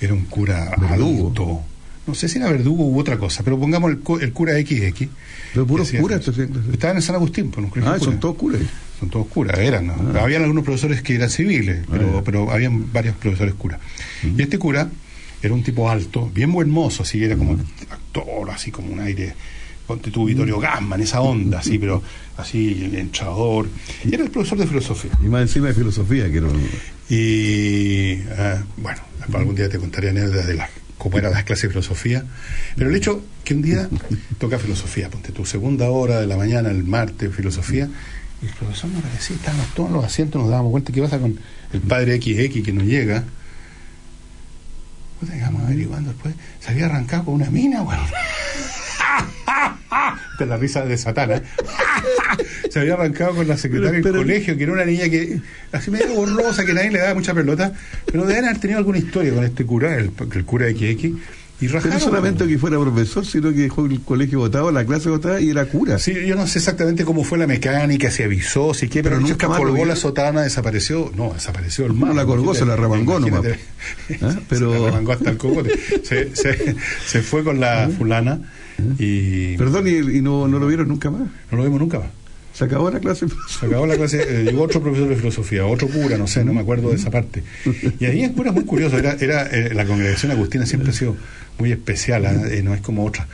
Era 0.00 0.14
un 0.14 0.24
cura 0.26 0.70
Verdugo. 0.78 0.94
adulto. 0.94 1.60
No 2.06 2.14
sé 2.14 2.28
si 2.28 2.38
era 2.38 2.50
Verdugo 2.50 2.84
u 2.86 2.98
otra 2.98 3.16
cosa, 3.16 3.42
pero 3.44 3.58
pongamos 3.60 3.90
el, 3.92 3.98
cu- 4.00 4.18
el 4.18 4.32
cura 4.32 4.54
XX. 4.54 5.08
Pero 5.52 5.66
puros 5.66 5.92
curas. 5.92 6.26
Estaban 6.72 6.96
en 6.96 7.02
San 7.02 7.14
Agustín, 7.14 7.50
pues, 7.50 7.64
un 7.64 7.82
Ah, 7.84 7.96
son 8.00 8.18
todos 8.18 8.34
curas. 8.36 8.60
Son 8.98 9.08
todos 9.10 9.26
curas, 9.28 9.58
eran. 9.58 9.86
¿no? 9.88 9.94
Ah. 10.14 10.22
Habían 10.24 10.42
algunos 10.42 10.64
profesores 10.64 11.02
que 11.02 11.14
eran 11.14 11.30
civiles, 11.30 11.84
pero, 11.90 12.14
ya. 12.16 12.22
pero 12.24 12.50
habían 12.50 12.92
varios 12.92 13.14
profesores 13.16 13.54
curas. 13.54 13.78
Y 14.36 14.40
este 14.42 14.58
cura 14.58 14.88
era 15.42 15.54
un 15.54 15.62
tipo 15.62 15.88
alto, 15.90 16.28
bien 16.34 16.50
buen 16.52 16.70
mozo, 16.70 17.02
así 17.04 17.22
era 17.22 17.36
como 17.36 17.52
actor, 17.90 18.50
así 18.50 18.70
como 18.72 18.92
un 18.92 18.98
aire, 19.00 19.34
ponte 19.92 20.10
tu 20.10 20.24
Vittorio 20.24 20.58
Gamma, 20.58 20.96
en 20.96 21.02
esa 21.02 21.20
onda, 21.20 21.58
así, 21.60 21.78
pero 21.78 22.02
así, 22.36 22.90
entrador. 22.94 23.68
Y 24.04 24.14
era 24.14 24.24
el 24.24 24.30
profesor 24.30 24.58
de 24.58 24.66
filosofía. 24.66 25.10
Y 25.22 25.26
más 25.26 25.42
encima 25.42 25.68
de 25.68 25.74
filosofía, 25.74 26.30
que 26.30 26.38
era 26.38 26.46
un- 26.46 26.68
Y 27.08 28.22
ah, 28.38 28.62
bueno, 28.78 29.00
algún 29.34 29.54
día 29.54 29.68
te 29.68 29.78
contaré 29.78 30.10
anécdotas 30.10 30.46
de 30.46 30.54
las 30.54 30.70
cómo 30.98 31.18
eran 31.18 31.32
las 31.32 31.44
clases 31.44 31.64
de 31.64 31.68
filosofía. 31.70 32.24
Pero 32.76 32.88
el 32.90 32.96
hecho 32.96 33.22
que 33.44 33.54
un 33.54 33.62
día 33.62 33.88
toca 34.38 34.58
filosofía, 34.58 35.10
ponte 35.10 35.32
tu 35.32 35.44
segunda 35.44 35.90
hora 35.90 36.20
de 36.20 36.26
la 36.26 36.36
mañana, 36.36 36.70
el 36.70 36.84
martes, 36.84 37.34
filosofía, 37.34 37.88
y 38.40 38.46
el 38.46 38.52
profesor 38.54 38.88
nos 38.90 39.02
parecía, 39.02 39.36
estábamos 39.36 39.66
todos 39.74 39.88
en 39.90 39.94
los 39.96 40.04
asientos, 40.04 40.40
nos 40.40 40.50
dábamos 40.50 40.70
cuenta 40.72 40.92
qué 40.92 41.02
pasa 41.02 41.18
con 41.18 41.38
el 41.72 41.80
padre 41.80 42.16
XX 42.16 42.62
que 42.64 42.72
no 42.72 42.82
llega. 42.82 43.24
Puta, 45.20 45.34
llegamos 45.34 45.62
averiguando 45.62 46.10
después, 46.12 46.34
se 46.60 46.70
había 46.70 46.86
arrancado 46.86 47.24
con 47.26 47.34
una 47.34 47.50
mina, 47.50 47.82
weón. 47.82 48.00
Esta 50.32 50.44
es 50.44 50.48
la 50.48 50.56
risa 50.56 50.84
de 50.84 50.96
Satana. 50.96 51.42
se 52.70 52.80
había 52.80 52.94
arrancado 52.94 53.34
con 53.34 53.46
la 53.46 53.56
secretaria 53.56 54.00
del 54.00 54.12
colegio, 54.12 54.56
que 54.56 54.62
era 54.62 54.72
una 54.72 54.84
niña 54.84 55.08
que, 55.08 55.40
así 55.72 55.90
medio 55.90 56.14
borrosa, 56.14 56.64
que 56.64 56.72
nadie 56.72 56.90
le 56.90 56.98
daba 57.00 57.14
mucha 57.14 57.34
pelota, 57.34 57.72
pero 58.06 58.24
deben 58.26 58.46
haber 58.46 58.58
tenido 58.58 58.78
alguna 58.78 58.98
historia 58.98 59.34
con 59.34 59.44
este 59.44 59.64
cura, 59.66 59.96
el, 59.96 60.10
el 60.34 60.44
cura 60.46 60.66
XX, 60.70 60.80
y 60.80 61.14
Pero 61.60 61.74
rajaron. 61.74 61.98
no 61.98 62.00
solamente 62.04 62.48
que 62.48 62.58
fuera 62.58 62.80
profesor, 62.80 63.24
sino 63.26 63.50
que 63.50 63.58
dejó 63.60 63.84
el 63.86 64.00
colegio 64.00 64.38
votado, 64.38 64.72
la 64.72 64.84
clase 64.86 65.10
votada 65.10 65.38
y 65.40 65.50
era 65.50 65.66
cura. 65.66 65.98
Sí, 65.98 66.14
yo 66.26 66.34
no 66.34 66.46
sé 66.46 66.58
exactamente 66.58 67.04
cómo 67.04 67.22
fue 67.24 67.36
la 67.38 67.46
mecánica, 67.46 68.10
si 68.10 68.22
avisó, 68.22 68.72
si 68.74 68.88
qué, 68.88 69.02
pero, 69.02 69.20
nunca 69.20 69.46
colgó 69.46 69.84
la 69.84 69.94
sotana, 69.94 70.40
desapareció, 70.42 71.12
no, 71.14 71.34
desapareció 71.34 71.84
el 71.86 71.92
No 72.00 72.06
mar. 72.06 72.14
la 72.16 72.24
colgó, 72.24 72.54
se 72.54 72.64
la 72.64 72.74
remangó 72.74 73.20
nomás. 73.20 73.42
¿Ah? 74.22 74.34
Pero- 74.48 74.72
Se 74.72 74.78
la 74.80 74.86
remangó 74.86 75.12
hasta 75.12 75.30
el 75.30 75.36
cocote. 75.36 75.78
Se, 76.02 76.34
se- 76.34 76.74
se 77.06 77.22
fue 77.22 77.44
con 77.44 77.60
la 77.60 77.88
fulana 77.96 78.40
y 78.98 79.56
Perdón, 79.56 79.86
y, 79.86 80.18
y 80.18 80.22
no, 80.22 80.48
no 80.48 80.58
lo 80.58 80.66
vieron 80.66 80.88
nunca 80.88 81.10
más. 81.10 81.22
no 81.50 81.58
lo 81.58 81.64
vimos 81.64 81.80
nunca 81.80 81.98
más. 81.98 82.08
Se 82.52 82.64
acabó 82.64 82.90
la 82.90 83.00
clase. 83.00 83.26
Se 83.48 83.66
acabó 83.66 83.86
la 83.86 83.96
clase, 83.96 84.22
eh, 84.22 84.44
llegó 84.44 84.62
otro 84.64 84.82
profesor 84.82 85.08
de 85.08 85.16
filosofía, 85.16 85.64
otro 85.64 85.88
cura, 85.88 86.18
no 86.18 86.26
sé, 86.26 86.44
no 86.44 86.52
me 86.52 86.60
acuerdo 86.60 86.90
de 86.90 86.96
esa 86.96 87.10
parte. 87.10 87.42
Y 87.98 88.04
ahí 88.04 88.24
el 88.24 88.32
cura 88.32 88.50
es 88.50 88.54
muy 88.54 88.64
curioso, 88.64 88.98
era, 88.98 89.16
era 89.18 89.46
eh, 89.46 89.72
la 89.72 89.86
congregación 89.86 90.32
agustina 90.32 90.66
siempre 90.66 90.90
ha 90.90 90.92
sido 90.92 91.16
muy 91.58 91.72
especial, 91.72 92.26
¿ah? 92.26 92.34
Eh, 92.50 92.62
no 92.62 92.74
es 92.74 92.82
como 92.82 93.04
otra. 93.06 93.26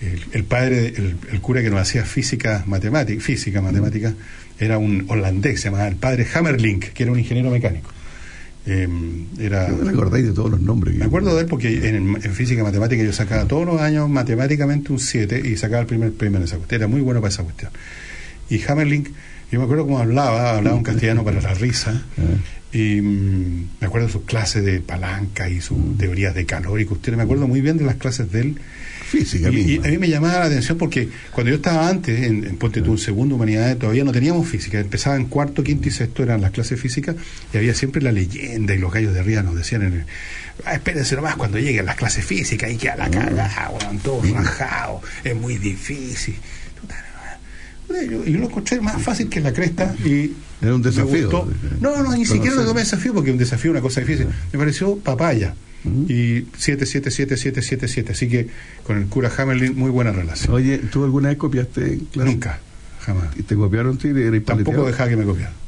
El, 0.00 0.22
el 0.32 0.44
padre, 0.44 0.86
el, 0.96 1.16
el 1.32 1.40
cura 1.40 1.62
que 1.62 1.70
nos 1.70 1.80
hacía 1.80 2.04
física 2.04 2.62
matemática, 2.66 3.20
física 3.20 3.60
matemática, 3.60 4.14
era 4.58 4.78
un 4.78 5.04
holandés, 5.08 5.60
se 5.60 5.64
llamaba 5.68 5.88
el 5.88 5.96
padre 5.96 6.26
Hammerlink, 6.32 6.92
que 6.92 7.02
era 7.02 7.10
un 7.12 7.18
ingeniero 7.18 7.50
mecánico. 7.50 7.90
Eh, 8.66 8.88
era, 9.38 9.68
No 9.68 9.84
me 9.84 9.90
acordáis 9.90 10.26
de 10.26 10.32
todos 10.32 10.50
los 10.50 10.60
nombres. 10.60 10.94
me 10.94 11.04
acuerdo 11.04 11.34
de 11.34 11.42
él 11.42 11.46
porque 11.46 11.88
en, 11.88 12.16
en 12.22 12.34
física 12.34 12.62
matemática 12.62 13.02
yo 13.02 13.12
sacaba 13.12 13.46
todos 13.46 13.66
los 13.66 13.80
años 13.80 14.08
matemáticamente 14.08 14.92
un 14.92 15.00
7 15.00 15.42
y 15.44 15.56
sacaba 15.56 15.80
el 15.80 15.86
primer 15.86 16.12
premio 16.12 16.38
en 16.38 16.44
esa 16.44 16.56
cuestión. 16.56 16.82
Era 16.82 16.88
muy 16.88 17.00
bueno 17.00 17.20
para 17.20 17.32
esa 17.32 17.42
cuestión. 17.42 17.72
Y 18.50 18.60
Hammerlink, 18.62 19.08
yo 19.50 19.58
me 19.58 19.64
acuerdo 19.64 19.84
cómo 19.84 19.98
hablaba, 20.00 20.56
hablaba 20.56 20.76
un 20.76 20.82
castellano 20.82 21.24
para 21.24 21.40
la 21.40 21.54
risa. 21.54 22.02
Y 22.72 23.00
mm, 23.00 23.68
me 23.80 23.86
acuerdo 23.86 24.08
de 24.08 24.12
sus 24.12 24.22
clases 24.22 24.64
de 24.64 24.80
palanca 24.80 25.48
y 25.48 25.60
sus 25.60 25.96
teorías 25.96 26.34
de 26.34 26.46
calor 26.46 26.80
y 26.80 26.84
cuestiones. 26.84 27.16
Me 27.18 27.24
acuerdo 27.24 27.48
muy 27.48 27.60
bien 27.60 27.78
de 27.78 27.84
las 27.84 27.96
clases 27.96 28.30
de 28.30 28.40
él. 28.40 28.60
Física 29.10 29.50
Y, 29.50 29.72
y 29.72 29.78
a 29.78 29.90
mí 29.90 29.98
me 29.98 30.08
llamaba 30.08 30.38
la 30.38 30.44
atención 30.44 30.78
porque 30.78 31.08
cuando 31.32 31.50
yo 31.50 31.56
estaba 31.56 31.88
antes, 31.88 32.22
en, 32.22 32.44
en 32.44 32.56
Ponte 32.56 32.80
tú, 32.80 32.92
en 32.92 32.98
segundo 32.98 33.34
humanidades, 33.34 33.76
todavía 33.76 34.04
no 34.04 34.12
teníamos 34.12 34.46
física. 34.46 34.78
Empezaba 34.78 35.16
en 35.16 35.24
cuarto, 35.26 35.64
quinto 35.64 35.88
y 35.88 35.90
sexto, 35.90 36.22
eran 36.22 36.40
las 36.40 36.52
clases 36.52 36.80
físicas, 36.80 37.16
y 37.52 37.56
había 37.56 37.74
siempre 37.74 38.00
la 38.02 38.12
leyenda, 38.12 38.72
y 38.72 38.78
los 38.78 38.92
gallos 38.92 39.12
de 39.12 39.20
arriba 39.20 39.42
nos 39.42 39.56
decían, 39.56 39.82
en 39.82 39.92
el, 39.94 40.04
ah, 40.64 40.74
espérense 40.74 41.16
nomás 41.16 41.34
cuando 41.34 41.58
lleguen 41.58 41.86
las 41.86 41.96
clases 41.96 42.24
físicas, 42.24 42.70
y 42.70 42.76
queda 42.76 42.94
la 42.96 43.10
cagada, 43.10 43.70
weón, 43.70 43.98
todos 43.98 44.30
rajados, 44.30 45.02
es 45.24 45.34
muy 45.34 45.58
difícil. 45.58 46.36
Yo, 48.08 48.24
yo 48.24 48.38
lo 48.38 48.46
encontré 48.46 48.80
más 48.80 49.02
fácil 49.02 49.28
que 49.28 49.40
la 49.40 49.52
cresta 49.52 49.92
y 50.04 50.30
Era 50.62 50.76
un 50.76 50.82
desafío. 50.82 51.28
gustó. 51.28 51.52
No, 51.80 52.00
no, 52.00 52.16
ni 52.16 52.24
siquiera 52.24 52.54
lo 52.54 52.64
tomé 52.64 52.82
desafío 52.82 53.12
porque 53.12 53.32
un 53.32 53.38
desafío 53.38 53.72
es 53.72 53.74
una 53.74 53.80
cosa 53.80 54.00
difícil. 54.00 54.28
Me 54.52 54.58
pareció 54.60 54.96
papaya. 54.96 55.54
Y 55.84 56.42
7777777. 56.58 58.10
Así 58.10 58.28
que 58.28 58.48
con 58.84 58.98
el 58.98 59.06
cura 59.06 59.30
Hamelin, 59.36 59.76
muy 59.76 59.90
buena 59.90 60.12
relación. 60.12 60.54
Oye, 60.54 60.78
¿tú 60.78 61.04
alguna 61.04 61.28
vez 61.28 61.38
copiaste 61.38 61.94
en 61.94 62.00
clase? 62.00 62.30
Nunca, 62.30 62.60
jamás. 63.00 63.28
¿Y 63.36 63.42
te 63.42 63.54
copiaron 63.56 63.96
tú 63.96 64.08
y 64.08 64.22
eres 64.22 64.44
Tampoco 64.44 64.84
dejaba 64.86 65.08
que 65.08 65.16
me 65.16 65.24
copiaran. 65.24 65.60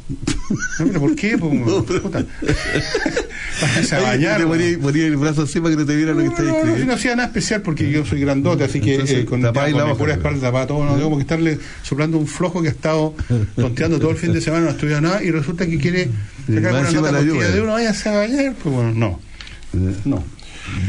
No, 0.78 0.86
pero 0.86 1.00
¿Por 1.00 1.14
qué? 1.14 1.38
Pues, 1.38 1.52
a 3.92 4.00
bañar. 4.00 4.38
Te 4.38 4.44
weón. 4.44 4.58
ponía, 4.58 4.78
ponía 4.78 5.06
el 5.06 5.16
brazo 5.16 5.42
así 5.42 5.60
para 5.60 5.70
que 5.70 5.80
no 5.80 5.86
te 5.86 5.96
vieran 5.96 6.16
lo 6.16 6.22
que 6.22 6.26
No, 6.26 6.32
estás 6.32 6.46
no, 6.46 6.52
no, 6.52 6.58
escribiendo. 6.58 6.86
no 6.86 6.94
hacía 6.94 7.16
nada 7.16 7.28
especial 7.28 7.62
porque 7.62 7.90
yo 7.90 8.04
soy 8.04 8.20
grandote, 8.20 8.64
así 8.64 8.80
que 8.80 8.94
Entonces, 8.94 9.18
eh, 9.20 9.24
con, 9.24 9.42
la 9.42 9.52
pura 9.52 10.14
espalda 10.14 10.40
tapaba 10.40 10.66
todo, 10.66 10.84
no 10.84 10.94
tengo 10.96 11.10
por 11.10 11.18
qué 11.18 11.22
estarle 11.22 11.58
soplando 11.82 12.18
un 12.18 12.26
flojo 12.26 12.62
que 12.62 12.68
ha 12.68 12.72
estado 12.72 13.14
tonteando 13.56 13.98
todo 13.98 14.10
el 14.10 14.16
fin 14.16 14.32
de 14.32 14.40
semana, 14.40 14.64
no 14.64 14.68
ha 14.70 14.72
estudiado 14.72 15.00
nada 15.00 15.22
y 15.22 15.30
resulta 15.30 15.66
que 15.66 15.78
quiere 15.78 16.08
sacar 16.52 16.74
una 16.74 16.90
nota 16.90 17.22
de 17.22 17.60
uno, 17.60 17.72
váyase 17.72 18.08
a 18.08 18.12
bañar, 18.12 18.54
pues 18.62 18.74
bueno, 18.74 18.92
no, 18.92 19.20
no. 19.72 20.22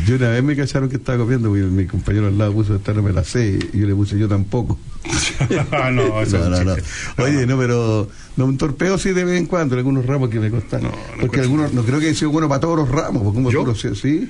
Yo 0.06 0.16
una 0.16 0.30
vez 0.30 0.44
me 0.44 0.56
cacharon 0.56 0.88
que 0.90 0.98
estaba 0.98 1.18
copiando 1.18 1.50
porque 1.50 1.64
mi 1.64 1.86
compañero 1.88 2.28
al 2.28 2.38
lado 2.38 2.54
puso 2.54 2.76
esta 2.76 2.94
no 2.94 3.02
me 3.02 3.12
la 3.12 3.24
sé 3.24 3.58
y 3.74 3.80
yo 3.80 3.88
le 3.88 3.96
puse 3.96 4.18
yo 4.20 4.28
tampoco. 4.28 4.78
No, 5.92 6.22
eso 6.22 6.38
no, 6.38 6.44
es 6.46 6.50
no, 6.52 6.58
un 6.60 6.66
no. 6.66 6.76
chiste. 6.76 7.22
Oye, 7.22 7.46
no, 7.46 7.58
pero 7.58 8.08
no, 8.38 8.46
un 8.46 8.58
torpeo 8.58 8.98
sí 8.98 9.12
de 9.12 9.24
vez 9.26 9.40
en 9.40 9.46
cuando, 9.48 9.76
algunos 9.76 10.06
ramos 10.06 10.30
que 10.30 10.40
me 10.40 10.50
costan. 10.50 10.84
porque 11.20 11.42
algunos, 11.42 11.74
no 11.74 11.84
creo 11.84 12.00
que 12.00 12.08
haya 12.08 12.16
sido 12.18 12.32
bueno 12.32 12.48
para 12.48 12.62
todos 12.62 12.78
los 12.78 12.90
ramos, 12.90 13.24
porque 13.24 13.36
como 13.36 13.52
¿Yo? 13.52 13.64
puro, 13.64 13.76
sí. 13.76 14.30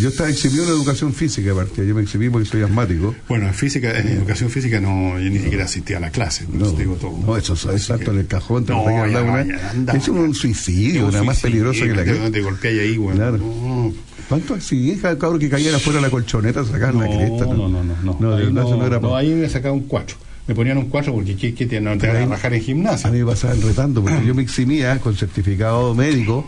Yo 0.00 0.08
estaba 0.10 0.28
exhibido 0.30 0.64
en 0.64 0.70
educación 0.70 1.12
física, 1.12 1.52
aparte, 1.52 1.86
yo 1.86 1.94
me 1.94 2.02
exhibí 2.02 2.28
porque 2.30 2.48
soy 2.48 2.62
asmático. 2.62 3.14
Bueno, 3.28 3.46
en 3.48 3.54
física, 3.54 3.98
en 3.98 4.08
educación 4.08 4.50
física 4.50 4.80
no, 4.80 5.18
yo 5.18 5.30
ni 5.30 5.38
siquiera 5.38 5.64
asistía 5.64 5.96
a 5.96 6.00
la 6.00 6.10
clase, 6.10 6.44
No, 6.52 6.66
no, 6.66 6.72
digo 6.72 6.94
todo. 6.94 7.18
no, 7.26 7.36
eso 7.36 7.54
es 7.54 7.64
exacto 7.66 8.12
en 8.12 8.18
el 8.18 8.26
cajón, 8.26 8.64
No, 8.68 8.84
ya, 8.88 9.06
ya, 9.08 9.70
anda. 9.70 9.92
Es 9.94 10.08
un 10.08 10.34
suicidio, 10.34 11.08
una 11.08 11.22
más 11.22 11.40
peligrosa 11.40 11.84
que 11.84 11.94
la 11.94 12.04
que. 12.04 12.12
Te 12.30 12.40
golpeáis 12.42 12.80
ahí, 12.80 12.96
güey. 12.96 13.16
Claro. 13.16 13.38
No, 13.38 13.92
¿Cuántos 14.28 14.58
accidentes, 14.58 15.02
cabrón, 15.18 15.38
que 15.38 15.48
caían 15.48 15.74
afuera 15.74 15.98
de 16.00 16.02
la 16.06 16.10
colchoneta, 16.10 16.62
sacaban 16.64 16.98
la 16.98 17.06
cresta? 17.06 17.46
no, 17.46 17.54
no, 17.68 17.82
no, 17.82 17.94
no. 18.02 18.16
No, 18.20 18.30
de 18.32 18.36
ahí, 18.36 18.42
verdad, 18.52 18.62
no, 18.62 18.68
eso 18.68 18.76
no 18.76 18.86
era 18.86 19.00
no, 19.00 19.10
pa- 19.10 19.18
ahí 19.20 19.30
me 19.30 19.48
sacaba 19.48 19.72
un 19.74 19.84
4. 19.88 20.16
Me 20.46 20.54
ponían 20.54 20.78
un 20.78 20.88
4 20.88 21.12
porque 21.12 21.34
¿qué, 21.36 21.54
qué 21.54 21.66
te, 21.66 21.80
no 21.80 21.96
te 21.98 22.06
van 22.08 22.16
a 22.22 22.26
rajar 22.26 22.52
en 22.54 22.60
A 22.60 22.64
gimnasia? 22.64 23.10
mí 23.10 23.18
me 23.18 23.26
pasaban 23.26 23.60
retando, 23.62 24.02
porque 24.02 24.24
yo 24.26 24.34
me 24.34 24.42
eximía 24.42 24.98
con 24.98 25.14
certificado 25.16 25.94
médico 25.94 26.46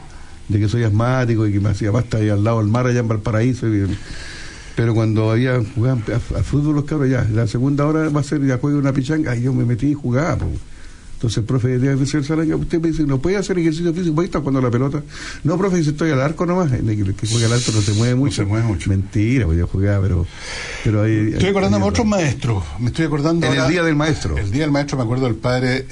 de 0.51 0.59
que 0.59 0.69
soy 0.69 0.85
asmático 0.85 1.47
y 1.47 1.53
que 1.53 1.61
me 1.61 1.71
hacía 1.71 1.91
basta 1.91 2.19
ahí 2.19 2.29
al 2.29 2.43
lado 2.45 2.59
del 2.59 2.69
mar, 2.69 2.87
allá 2.87 3.01
en 3.01 3.09
Valparaíso. 3.09 3.69
y- 3.69 3.97
pero 4.77 4.95
cuando 4.95 5.31
había 5.31 5.61
jugaban 5.75 6.03
al 6.35 6.45
fútbol 6.45 6.75
los 6.77 6.85
cabros, 6.85 7.11
ya, 7.11 7.27
la 7.33 7.47
segunda 7.47 7.87
hora 7.87 8.09
va 8.09 8.21
a 8.21 8.25
ser 8.25 8.45
ya 8.47 8.57
juega 8.59 8.79
una 8.79 8.93
pichanga, 8.93 9.37
y 9.37 9.43
yo 9.43 9.53
me 9.53 9.65
metí 9.65 9.89
y 9.89 9.95
jugaba. 9.95 10.37
po. 10.39 10.47
Entonces 11.15 11.37
el 11.39 11.45
profe 11.45 11.79
decía, 11.79 12.07
"Señor 12.07 12.25
Salaña, 12.25 12.57
usted 12.57 12.81
me 12.81 12.89
dice, 12.89 13.03
¿no 13.03 13.19
puede 13.19 13.37
hacer 13.37 13.59
ejercicio 13.59 13.93
físico? 13.93 14.15
¿Puede 14.15 14.27
estar 14.27 14.41
jugando 14.41 14.63
la 14.63 14.71
pelota? 14.71 15.03
No, 15.45 15.59
profe, 15.59 15.77
dice, 15.77 15.91
estoy 15.91 16.11
al 16.13 16.21
arco 16.23 16.47
nomás. 16.47 16.73
El 16.73 16.87
que, 17.15 17.27
juega 17.27 17.45
al 17.47 17.53
arco 17.53 17.73
no 17.75 17.83
se 17.83 17.93
mueve 17.93 18.15
mucho. 18.15 18.37
se 18.37 18.45
mueve 18.47 18.67
mucho. 18.67 18.89
Mentira, 18.89 19.45
pues 19.45 19.59
yo 19.59 19.67
jugaba, 19.67 20.01
pero... 20.01 20.27
pero 20.83 21.03
ahí, 21.03 21.33
Estoy 21.35 21.51
acordándome 21.51 21.85
de 21.85 21.91
otros 21.91 22.07
maestros. 22.07 22.65
Me 22.79 22.87
estoy 22.87 23.05
acordando 23.05 23.47
En 23.47 23.53
el 23.61 23.69
día 23.69 23.83
del 23.83 23.97
maestro. 23.97 24.39
El 24.39 24.51
día 24.51 24.63
del 24.63 24.71
maestro 24.71 24.97
me 24.97 25.03
acuerdo 25.05 25.27
del 25.27 25.35
padre, 25.35 25.85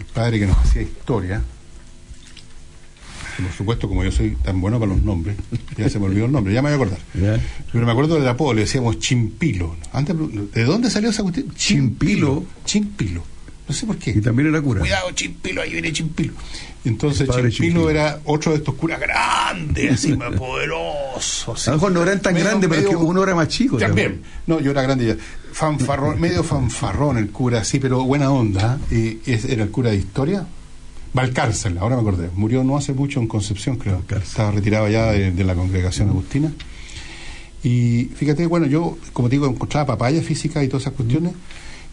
el 0.00 0.04
padre 0.12 0.40
que 0.40 0.46
nos 0.48 0.56
hacía 0.58 0.82
historia. 0.82 1.42
Por 3.36 3.52
supuesto, 3.52 3.88
como 3.88 4.02
yo 4.04 4.10
soy 4.10 4.36
tan 4.42 4.60
bueno 4.60 4.78
para 4.78 4.92
los 4.92 5.02
nombres, 5.02 5.36
ya 5.76 5.88
se 5.88 5.98
me 5.98 6.06
olvidó 6.06 6.26
el 6.26 6.32
nombre, 6.32 6.54
ya 6.54 6.62
me 6.62 6.70
voy 6.70 6.72
a 6.72 6.76
acordar. 6.76 7.40
Pero 7.72 7.86
me 7.86 7.92
acuerdo 7.92 8.14
del 8.16 8.28
apodo, 8.28 8.54
le 8.54 8.62
decíamos 8.62 8.98
Chimpilo. 8.98 9.76
Antes, 9.92 10.16
¿De 10.52 10.64
dónde 10.64 10.90
salió 10.90 11.10
esa 11.10 11.22
cuestión? 11.22 11.52
Chimpilo. 11.54 12.44
Chimpilo. 12.64 13.22
No 13.68 13.74
sé 13.74 13.84
por 13.84 13.96
qué. 13.96 14.10
Y 14.12 14.20
también 14.20 14.48
era 14.48 14.62
cura. 14.62 14.80
Cuidado, 14.80 15.10
Chimpilo, 15.10 15.60
ahí 15.60 15.72
viene 15.72 15.92
Chimpilo. 15.92 16.32
Entonces 16.84 17.28
Chimpilo, 17.28 17.50
Chimpilo. 17.50 17.90
era 17.90 18.20
otro 18.24 18.52
de 18.52 18.58
estos 18.58 18.74
curas 18.76 19.00
grandes, 19.00 19.92
así 19.92 20.16
más 20.16 20.32
poderosos. 20.34 21.66
A 21.66 21.72
lo 21.72 21.76
mejor 21.78 21.92
no 21.92 22.02
eran 22.02 22.22
tan 22.22 22.34
grandes, 22.34 22.70
pero 22.70 22.82
es 22.82 22.88
que 22.88 22.96
uno 22.96 23.22
era 23.24 23.34
más 23.34 23.48
chico. 23.48 23.76
También. 23.76 24.22
No, 24.46 24.60
yo 24.60 24.70
era 24.70 24.82
grande 24.82 25.06
ya. 25.06 25.16
Fanfarrón, 25.52 26.20
medio 26.20 26.44
fanfarrón 26.44 27.18
el 27.18 27.30
cura, 27.30 27.64
sí, 27.64 27.80
pero 27.80 28.04
buena 28.04 28.30
onda. 28.30 28.78
¿eh? 28.90 29.18
Y 29.26 29.30
ese 29.32 29.52
era 29.52 29.64
el 29.64 29.70
cura 29.70 29.90
de 29.90 29.96
historia. 29.96 30.46
Valcárcel, 31.14 31.78
ahora 31.78 31.96
me 31.96 32.02
acordé. 32.02 32.28
Murió 32.34 32.62
no 32.64 32.76
hace 32.76 32.92
mucho 32.92 33.20
en 33.20 33.26
Concepción, 33.26 33.76
creo. 33.76 34.02
Estaba 34.30 34.50
retirado 34.50 34.88
ya 34.88 35.12
de, 35.12 35.32
de 35.32 35.44
la 35.44 35.54
congregación 35.54 36.08
agustina. 36.10 36.52
Y 37.62 38.10
fíjate, 38.14 38.46
bueno, 38.46 38.66
yo, 38.66 38.96
como 39.12 39.28
te 39.28 39.36
digo, 39.36 39.46
encontraba 39.48 39.86
papaya 39.86 40.22
física 40.22 40.62
y 40.62 40.68
todas 40.68 40.82
esas 40.84 40.92
cuestiones, 40.94 41.32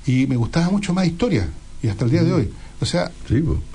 y 0.05 0.28
me 0.28 0.36
gustaba 0.36 0.70
mucho 0.70 0.93
más 0.93 1.07
historia, 1.07 1.47
y 1.82 1.88
hasta 1.88 2.05
el 2.05 2.11
día 2.11 2.24
de 2.24 2.34
hoy. 2.34 2.49
O 2.82 2.86
sea, 2.86 3.11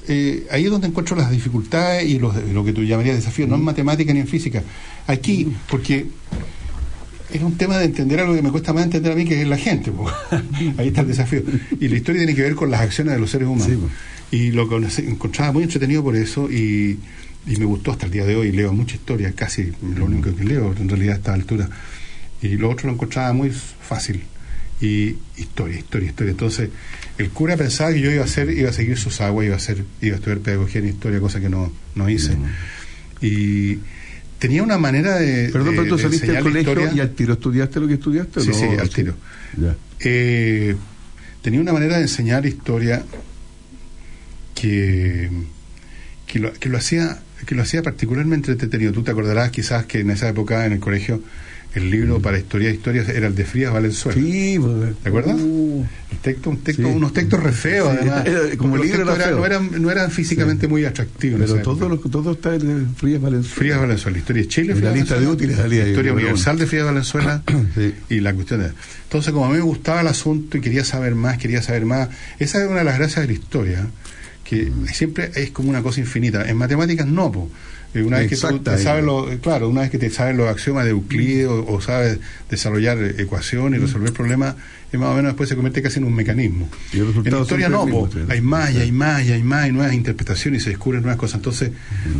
eh, 0.07 0.47
ahí 0.51 0.65
es 0.67 0.71
donde 0.71 0.87
encuentro 0.87 1.17
las 1.17 1.31
dificultades 1.31 2.07
y 2.09 2.19
los- 2.19 2.37
lo 2.53 2.63
que 2.65 2.73
tú 2.75 2.85
llamarías 2.85 3.17
desafíos, 3.17 3.49
no 3.49 3.55
en 3.57 3.63
matemática 3.65 4.13
ni 4.13 4.21
en 4.21 4.29
física. 4.29 4.63
Aquí, 5.07 5.51
porque 5.71 6.07
es 7.33 7.43
un 7.43 7.57
tema 7.57 7.79
de 7.79 7.87
entender 7.87 8.21
algo 8.21 8.35
que 8.35 8.43
me 8.43 8.51
cuesta 8.51 8.73
más 8.75 8.85
entender 8.85 9.13
a 9.13 9.15
mí, 9.15 9.25
que 9.25 9.41
es 9.43 9.49
la 9.49 9.57
gente. 9.57 9.91
po. 9.91 10.09
Ahí 10.79 10.89
está 10.89 11.01
el 11.01 11.09
desafío. 11.09 11.43
Y 11.81 11.89
la 11.89 11.97
historia 11.97 12.21
tiene 12.21 12.35
que 12.35 12.43
ver 12.43 12.55
con 12.55 12.71
las 12.71 12.83
acciones 12.83 13.15
de 13.15 13.21
los 13.21 13.31
seres 13.31 13.49
humanos. 13.49 13.67
Y 14.31 14.51
lo 14.51 14.69
conocí- 14.69 15.07
encontraba 15.09 15.53
muy 15.53 15.63
entretenido 15.65 16.03
por 16.03 16.17
eso 16.17 16.51
y, 16.51 16.99
y 17.47 17.57
me 17.57 17.65
gustó 17.65 17.93
hasta 17.93 18.07
el 18.07 18.13
día 18.13 18.25
de 18.25 18.37
hoy. 18.37 18.53
Leo 18.53 18.73
mucha 18.73 18.95
historia, 18.97 19.33
casi 19.33 19.73
lo 19.97 20.05
único 20.07 20.35
que 20.35 20.45
leo 20.45 20.75
en 20.79 20.89
realidad 20.89 21.15
a 21.15 21.19
esta 21.19 21.35
altura. 21.35 21.69
Y 22.43 22.57
lo 22.57 22.71
otro 22.71 22.87
lo 22.89 22.95
encontraba 22.95 23.33
muy 23.33 23.51
fácil. 23.51 24.23
Y 24.81 25.17
historia, 25.37 25.77
historia, 25.79 26.09
historia. 26.11 26.31
Entonces, 26.31 26.69
el 27.19 27.31
cura 27.31 27.57
pensaba 27.57 27.93
que 27.93 28.01
yo 28.01 28.13
iba 28.13 28.23
a 28.23 28.27
hacer, 28.27 28.51
iba 28.51 28.71
a 28.71 28.73
seguir 28.73 28.97
sus 28.97 29.21
aguas, 29.21 29.47
iba 29.47 29.55
a 29.55 29.59
hacer, 29.59 29.83
iba 30.01 30.15
a 30.15 30.19
estudiar 30.19 30.39
pedagogía 30.39 30.81
en 30.81 30.89
historia, 30.89 31.19
cosa 31.19 31.41
que 31.41 31.49
no, 31.49 31.73
no 31.97 32.09
hice. 32.09 32.37
Y 33.21 33.79
tenía 34.39 34.63
una 34.63 34.79
manera 34.79 35.17
de. 35.19 35.49
Perdón, 35.49 35.75
pero 35.77 35.89
tú 35.89 35.99
saliste 35.99 36.29
del 36.31 36.43
colegio 36.45 36.73
historia. 36.73 36.93
y 36.95 37.01
al 37.01 37.11
tiro 37.15 37.33
estudiaste 37.33 37.81
lo 37.81 37.89
que 37.89 37.95
estudiaste. 37.95 38.39
¿o 38.39 38.43
Sí, 38.45 38.51
no? 38.51 38.55
sí, 38.57 38.65
al 38.79 38.89
tiro. 38.91 39.15
Eh, 40.01 40.77
tenía 41.43 41.61
una 41.61 41.73
manera 41.73 41.97
de 41.97 42.03
enseñar 42.03 42.47
historia 42.47 43.03
que, 44.61 45.31
que, 46.27 46.39
lo, 46.39 46.53
que 46.53 46.69
lo 46.69 46.79
hacía 46.79 47.19
que 47.47 47.55
lo 47.55 47.63
hacía 47.63 47.83
particularmente 47.83 48.51
entretenido. 48.51 48.93
Tú 48.93 49.03
te 49.05 49.13
acordarás 49.13 49.51
quizás 49.53 49.87
que 49.87 50.01
en 50.01 50.11
esa 50.11 50.29
época 50.29 50.67
en 50.67 50.73
el 50.73 50.81
colegio 50.81 51.23
el 51.75 51.91
libro 51.91 52.21
para 52.21 52.39
historia 52.39 52.69
de 52.69 52.75
historias 52.75 53.09
era 53.11 53.29
el 53.29 53.35
de 53.37 53.45
Frías 53.45 53.73
Valenzuela. 53.73 54.19
Mm. 54.21 54.25
Sí, 54.25 54.59
pues, 54.59 54.97
¿te 55.03 55.09
acuerdas? 55.11 55.37
uh, 55.39 55.85
El 56.11 56.19
texto, 56.19 56.51
un 56.51 56.57
texto, 56.65 56.83
Sí. 56.83 56.89
unos 56.89 57.13
textos 57.13 57.41
re 57.43 57.53
feos, 57.53 57.93
Sí, 57.93 57.99
además. 58.01 58.27
era- 58.27 58.57
como 58.57 58.75
el 58.77 58.83
libro 58.83 59.03
era 59.03 59.15
feo. 59.15 59.37
no 59.37 59.47
eran 59.47 59.71
no 59.83 59.91
eran 59.91 60.11
físicamente 60.11 60.67
muy 60.67 60.85
atractivos. 60.85 61.41
Pero 61.41 61.63
todo, 61.63 61.89
lo, 61.89 61.99
todo 61.99 62.33
está 62.33 62.55
en 62.57 62.97
Frías 62.97 63.21
Valenzuela. 63.21 63.55
Frías 63.57 63.79
Valenzuela, 63.79 64.13
la 64.15 64.19
historia 64.19 64.43
de 64.43 64.49
Chile. 64.49 64.75
La 64.81 64.91
lista 64.91 65.21
de 65.21 65.27
útiles 65.29 65.57
salía 65.57 65.85
ahí, 65.85 65.91
Historia 65.91 66.13
universal 66.15 66.59
de 66.59 66.67
Frías 66.67 66.85
Valenzuela 66.87 67.43
y 68.09 68.21
la 68.21 68.35
cuestión 68.35 68.61
de... 68.61 68.71
Entonces, 69.05 69.33
como 69.33 69.47
a 69.47 69.51
mí 69.51 69.55
me 69.57 69.61
gustaba 69.63 70.01
el 70.01 70.09
asunto 70.09 70.57
y 70.59 70.61
quería 70.61 70.85
saber 70.85 71.15
más, 71.15 71.39
quería 71.39 71.63
saber 71.63 71.85
más, 71.85 72.09
esa 72.41 72.61
es 72.65 72.69
una 72.69 72.79
de 72.81 72.85
las 72.85 72.99
gracias 72.99 73.21
de 73.21 73.27
la 73.29 73.33
historia, 73.35 73.87
que 74.49 74.73
siempre 74.93 75.31
es 75.35 75.51
como 75.51 75.69
una 75.69 75.83
cosa 75.83 76.01
infinita. 76.01 76.49
En 76.49 76.57
matemáticas 76.57 77.07
no, 77.07 77.31
po. 77.31 77.51
Eh, 77.95 78.03
Una 78.03 78.19
vez 78.19 78.29
que 78.29 78.37
tú 78.37 78.59
te 78.59 78.77
sabes 78.79 79.05
lo, 79.05 79.31
eh, 79.33 79.39
claro, 79.41 79.69
una 79.69 79.81
vez 79.83 79.91
que 79.91 79.99
te 79.99 80.11
sabes 80.11 80.37
los 80.37 80.49
axiomas 80.49 80.85
de 80.85 80.91
Euclides 80.91 81.47
o, 81.47 81.65
o 81.67 81.81
sabes 81.81 82.19
desarrollar 82.51 82.99
eh, 82.99 83.15
ecuaciones 83.19 83.81
y 83.81 83.83
resolver 83.83 84.13
problemas, 84.13 84.57
es 84.93 84.99
más 85.01 85.11
o 85.11 85.15
menos 85.17 85.31
después 85.33 85.49
se 85.49 85.55
convierte 85.55 85.81
casi 85.83 85.99
en 85.99 86.05
un 86.05 86.15
mecanismo. 86.15 86.69
Y 86.93 86.97
el 86.99 87.03
En 87.03 87.09
resultado 87.09 87.43
historia 87.43 87.69
no, 87.69 87.87
po. 87.87 88.07
mismo, 88.07 88.27
hay 88.31 88.41
más 88.41 88.73
y 88.73 88.79
hay 88.79 88.93
más 88.93 89.25
y 89.25 89.33
hay 89.33 89.43
más 89.43 89.69
y 89.69 89.73
nuevas 89.73 89.95
interpretaciones 89.95 90.63
y 90.63 90.65
se 90.65 90.71
descubren 90.71 91.03
nuevas 91.03 91.19
cosas. 91.19 91.37
Entonces, 91.37 91.71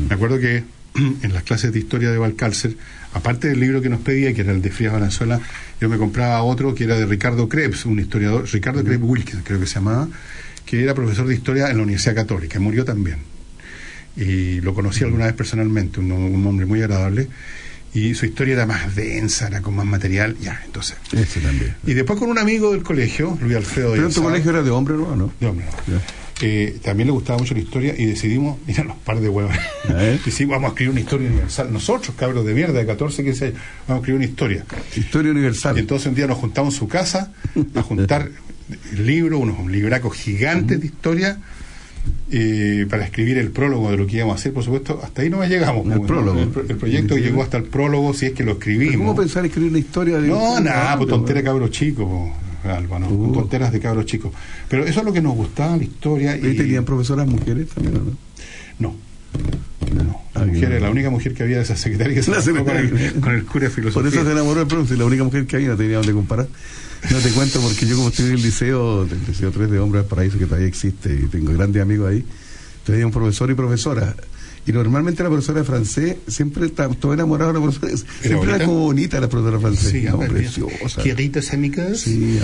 me 0.09 0.15
acuerdo 0.15 0.39
que 0.39 0.65
en 1.23 1.33
las 1.35 1.43
clases 1.43 1.73
de 1.73 1.79
historia 1.79 2.11
de 2.11 2.19
Valcárcel, 2.19 2.77
aparte 3.13 3.49
del 3.49 3.61
libro 3.61 3.83
que 3.83 3.89
nos 3.91 4.01
pedía, 4.01 4.33
que 4.35 4.41
era 4.43 4.53
el 4.53 4.63
de 4.63 4.71
Frías 4.71 4.93
Valenzuela, 4.93 5.41
yo 5.81 5.89
me 5.89 5.99
compraba 5.99 6.43
otro 6.43 6.75
que 6.75 6.85
era 6.85 6.97
de 6.97 7.05
Ricardo 7.07 7.49
Krebs, 7.49 7.85
un 7.87 8.01
historiador, 8.01 8.47
Ricardo 8.51 8.83
Krebs 8.85 9.03
Wilkins, 9.03 9.43
creo 9.45 9.61
que 9.61 9.67
se 9.67 9.75
llamaba, 9.77 10.09
que 10.69 10.83
era 10.83 10.95
profesor 10.95 11.27
de 11.27 11.35
historia 11.35 11.71
en 11.71 11.79
la 11.79 11.83
Universidad 11.83 12.15
Católica, 12.15 12.61
murió 12.61 12.85
también. 12.85 13.17
Y 14.17 14.61
lo 14.61 14.75
conocí 14.75 15.03
alguna 15.03 15.25
vez 15.25 15.35
personalmente, 15.35 15.99
un, 15.99 16.13
un 16.13 16.47
hombre 16.47 16.67
muy 16.67 16.83
agradable. 16.83 17.29
Y 17.95 18.15
su 18.15 18.27
historia 18.27 18.53
era 18.53 18.67
más 18.67 18.95
densa, 18.95 19.47
era 19.47 19.63
con 19.63 19.75
más 19.75 19.87
material, 19.87 20.37
ya, 20.43 20.61
entonces. 20.67 20.99
Ese 21.13 21.41
también. 21.41 21.75
Y 21.87 21.95
después 21.95 22.19
con 22.19 22.29
un 22.29 22.39
amigo 22.39 22.73
del 22.73 22.83
colegio, 22.83 23.39
Luis 23.41 23.57
Alfredo 23.57 23.93
Pero 23.93 24.09
en 24.09 24.13
tu 24.13 24.23
colegio 24.23 24.51
era 24.51 24.63
de 24.63 24.71
hombre, 24.71 24.95
¿no? 24.95 25.17
¿no? 25.17 25.33
de 25.41 25.47
hombre, 25.47 25.65
¿no? 25.87 26.01
Eh, 26.41 26.79
también 26.83 27.09
le 27.09 27.13
gustaba 27.13 27.39
mucho 27.39 27.55
la 27.55 27.61
historia 27.61 27.95
y 27.97 28.05
decidimos, 28.05 28.59
mira 28.67 28.85
los 28.85 28.97
par 28.99 29.21
de 29.21 29.29
huevos, 29.29 29.55
decidimos, 30.25 30.57
vamos 30.57 30.69
a 30.69 30.73
escribir 30.73 30.91
una 30.91 31.01
historia 31.01 31.29
universal. 31.29 31.73
Nosotros, 31.73 32.15
cabros 32.15 32.45
de 32.45 32.53
mierda, 32.53 32.79
de 32.79 32.87
14, 32.87 33.25
15 33.25 33.45
años, 33.47 33.59
vamos 33.89 34.01
a 34.01 34.03
escribir 34.03 34.19
una 34.19 34.31
historia. 34.31 34.67
Historia 34.95 35.33
universal. 35.33 35.79
Y 35.79 35.81
entonces 35.81 36.09
un 36.09 36.15
día 36.15 36.27
nos 36.27 36.37
juntamos 36.37 36.75
en 36.75 36.79
su 36.79 36.89
casa 36.89 37.33
a 37.75 37.83
juntar 37.83 38.29
libros, 38.99 39.41
unos 39.41 39.71
libracos 39.71 40.17
gigantes 40.17 40.81
de 40.81 40.87
historia. 40.87 41.39
eh, 42.31 42.87
para 42.89 43.05
escribir 43.05 43.37
el 43.39 43.51
prólogo 43.51 43.91
de 43.91 43.97
lo 43.99 44.07
que 44.07 44.17
íbamos 44.17 44.33
a 44.37 44.39
hacer, 44.39 44.53
por 44.55 44.63
supuesto, 44.65 44.99
hasta 45.03 45.21
ahí 45.23 45.29
no 45.31 45.45
llegamos. 45.45 45.85
El 45.87 45.99
pues, 45.99 46.07
prólogo. 46.09 46.41
El, 46.41 46.49
pro- 46.49 46.63
el 46.67 46.77
proyecto 46.77 47.15
Sí, 47.17 47.21
llegó 47.23 47.43
hasta 47.43 47.59
el 47.59 47.65
prólogo, 47.65 48.15
si 48.15 48.27
es 48.27 48.33
que 48.33 48.45
lo 48.45 48.53
escribimos. 48.53 48.97
¿Cómo 48.97 49.15
pensar 49.17 49.45
escribir 49.45 49.71
una 49.71 49.79
historia 49.79 50.19
de 50.19 50.29
No, 50.29 50.59
nada, 50.61 50.97
pues 50.97 51.09
tontera 51.11 51.41
de 51.41 51.45
cabros 51.45 51.71
chicos, 51.71 52.07
po, 52.07 52.33
Alba, 52.69 52.99
no, 52.99 53.09
Uh. 53.09 53.33
tonteras 53.33 53.73
de 53.73 53.81
cabros 53.81 54.07
chicos. 54.07 54.33
Pero 54.69 54.85
eso 54.85 55.01
es 55.01 55.05
lo 55.07 55.13
que 55.13 55.21
nos 55.21 55.35
gustaba, 55.35 55.77
la 55.77 55.83
historia. 55.85 56.37
¿Y 56.37 56.57
tenían 56.57 56.85
profesoras 56.85 57.27
mujeres 57.27 57.69
también 57.69 57.95
no? 57.95 58.01
No. 58.79 58.95
No, 59.95 60.23
la 60.35 60.45
mujer 60.47 60.73
es 60.73 60.83
la 60.83 60.91
única 60.91 61.11
mujer 61.11 61.35
que 61.35 61.43
había 61.43 61.57
de 61.59 61.63
esa 61.63 61.77
secretaria 61.77 62.15
que 62.15 62.23
se 62.25 62.31
La 62.31 62.37
casó 62.39 62.51
con 62.55 62.67
secretaria. 62.67 63.09
el, 63.09 63.21
con 63.21 63.35
el 63.35 63.45
cura 63.45 63.65
de 63.65 63.71
Por 63.71 63.75
filosofía. 63.75 64.09
eso 64.11 64.25
se 64.25 64.33
enamoró 64.33 64.59
del 64.61 64.69
profe, 64.69 64.97
la 64.97 65.05
única 65.05 65.25
mujer 65.25 65.47
que 65.47 65.57
había 65.57 65.69
no 65.69 65.77
tenía 65.77 65.97
donde 65.97 66.13
comparar. 66.13 66.49
No 67.11 67.19
te 67.19 67.31
cuento 67.31 67.61
porque 67.61 67.87
yo 67.87 67.97
como 67.97 68.09
estoy 68.09 68.27
en 68.27 68.33
el 68.33 68.43
liceo, 68.43 69.05
el 69.05 69.11
liceo 69.27 69.51
3 69.53 69.71
de 69.71 69.79
Hombres 69.79 70.05
Paraíso 70.05 70.37
que 70.39 70.47
todavía 70.47 70.67
existe 70.67 71.15
y 71.15 71.27
tengo 71.29 71.53
grandes 71.53 71.81
amigos 71.81 72.11
ahí, 72.11 72.25
tenía 72.85 73.07
un 73.07 73.13
profesor 73.13 73.51
y 73.51 73.55
profesora. 73.55 74.15
Y 74.69 74.73
normalmente 74.73 75.23
la 75.23 75.31
profesora 75.31 75.61
de 75.61 75.65
francés 75.65 76.17
siempre 76.27 76.67
está 76.67 76.91
todo 76.91 77.15
enamorado 77.15 77.55
de 77.55 77.59
la 77.59 77.65
profesora. 77.65 77.97
Siempre 78.21 78.31
era 78.31 78.39
bonita? 78.39 78.65
como 78.67 78.81
bonita 78.81 79.21
la 79.21 79.29
profesora 79.31 79.57
de 79.57 79.63
francés. 79.63 79.91
Sí, 79.93 80.03
no, 80.03 80.19
preciosa. 80.19 81.03
Queridos 81.03 81.53
amigos, 81.55 82.01
Sí, 82.03 82.39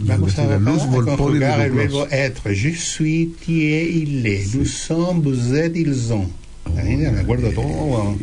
vamos 0.00 0.36
a, 0.40 0.46
la 0.46 0.58
vamos 0.58 0.74
luz 0.74 0.82
a 0.82 0.86
Volpone 0.90 1.16
conjugar 1.16 1.58
de 1.60 1.66
el 1.66 1.72
verbo 1.72 2.06
être. 2.10 2.52
Je 2.52 2.74
suis, 2.74 3.28
tu 3.46 3.52
es, 3.52 3.88
il 3.94 4.26
est. 4.26 4.54
Nous 4.56 4.66
sommes, 4.66 5.22
vous 5.22 5.54
êtes, 5.54 5.76
ils 5.76 6.12
ont. 6.12 6.28
Ahí 6.76 7.00
ya 7.00 7.12
me 7.12 7.20
acuerdo 7.20 7.52
todo. 7.52 8.16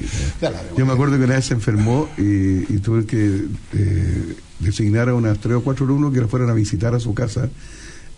Yo 0.78 0.86
me 0.86 0.92
acuerdo 0.92 1.18
que 1.18 1.24
una 1.24 1.36
vez 1.36 1.46
se 1.46 1.54
enfermó 1.54 2.10
y, 2.18 2.74
y 2.74 2.80
tuve 2.80 3.06
que 3.06 3.46
eh, 3.74 4.36
designar 4.60 5.08
a 5.08 5.16
unas 5.16 5.40
tres 5.40 5.56
o 5.56 5.62
cuatro 5.62 5.86
alumnos 5.86 6.14
que 6.14 6.20
la 6.20 6.28
fueran 6.28 6.50
a 6.50 6.54
visitar 6.54 6.94
a 6.94 7.00
su 7.00 7.14
casa 7.14 7.50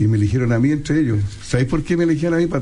y 0.02 0.08
me 0.08 0.16
eligieron 0.16 0.54
a 0.54 0.60
mí 0.60 0.72
entre 0.72 1.02
ellos. 1.02 1.20
¿Sabéis 1.46 1.68
por 1.68 1.84
qué 1.84 1.98
me 1.98 2.06
eligieron 2.06 2.36
a 2.40 2.42
mí? 2.42 2.48
Para 2.48 2.62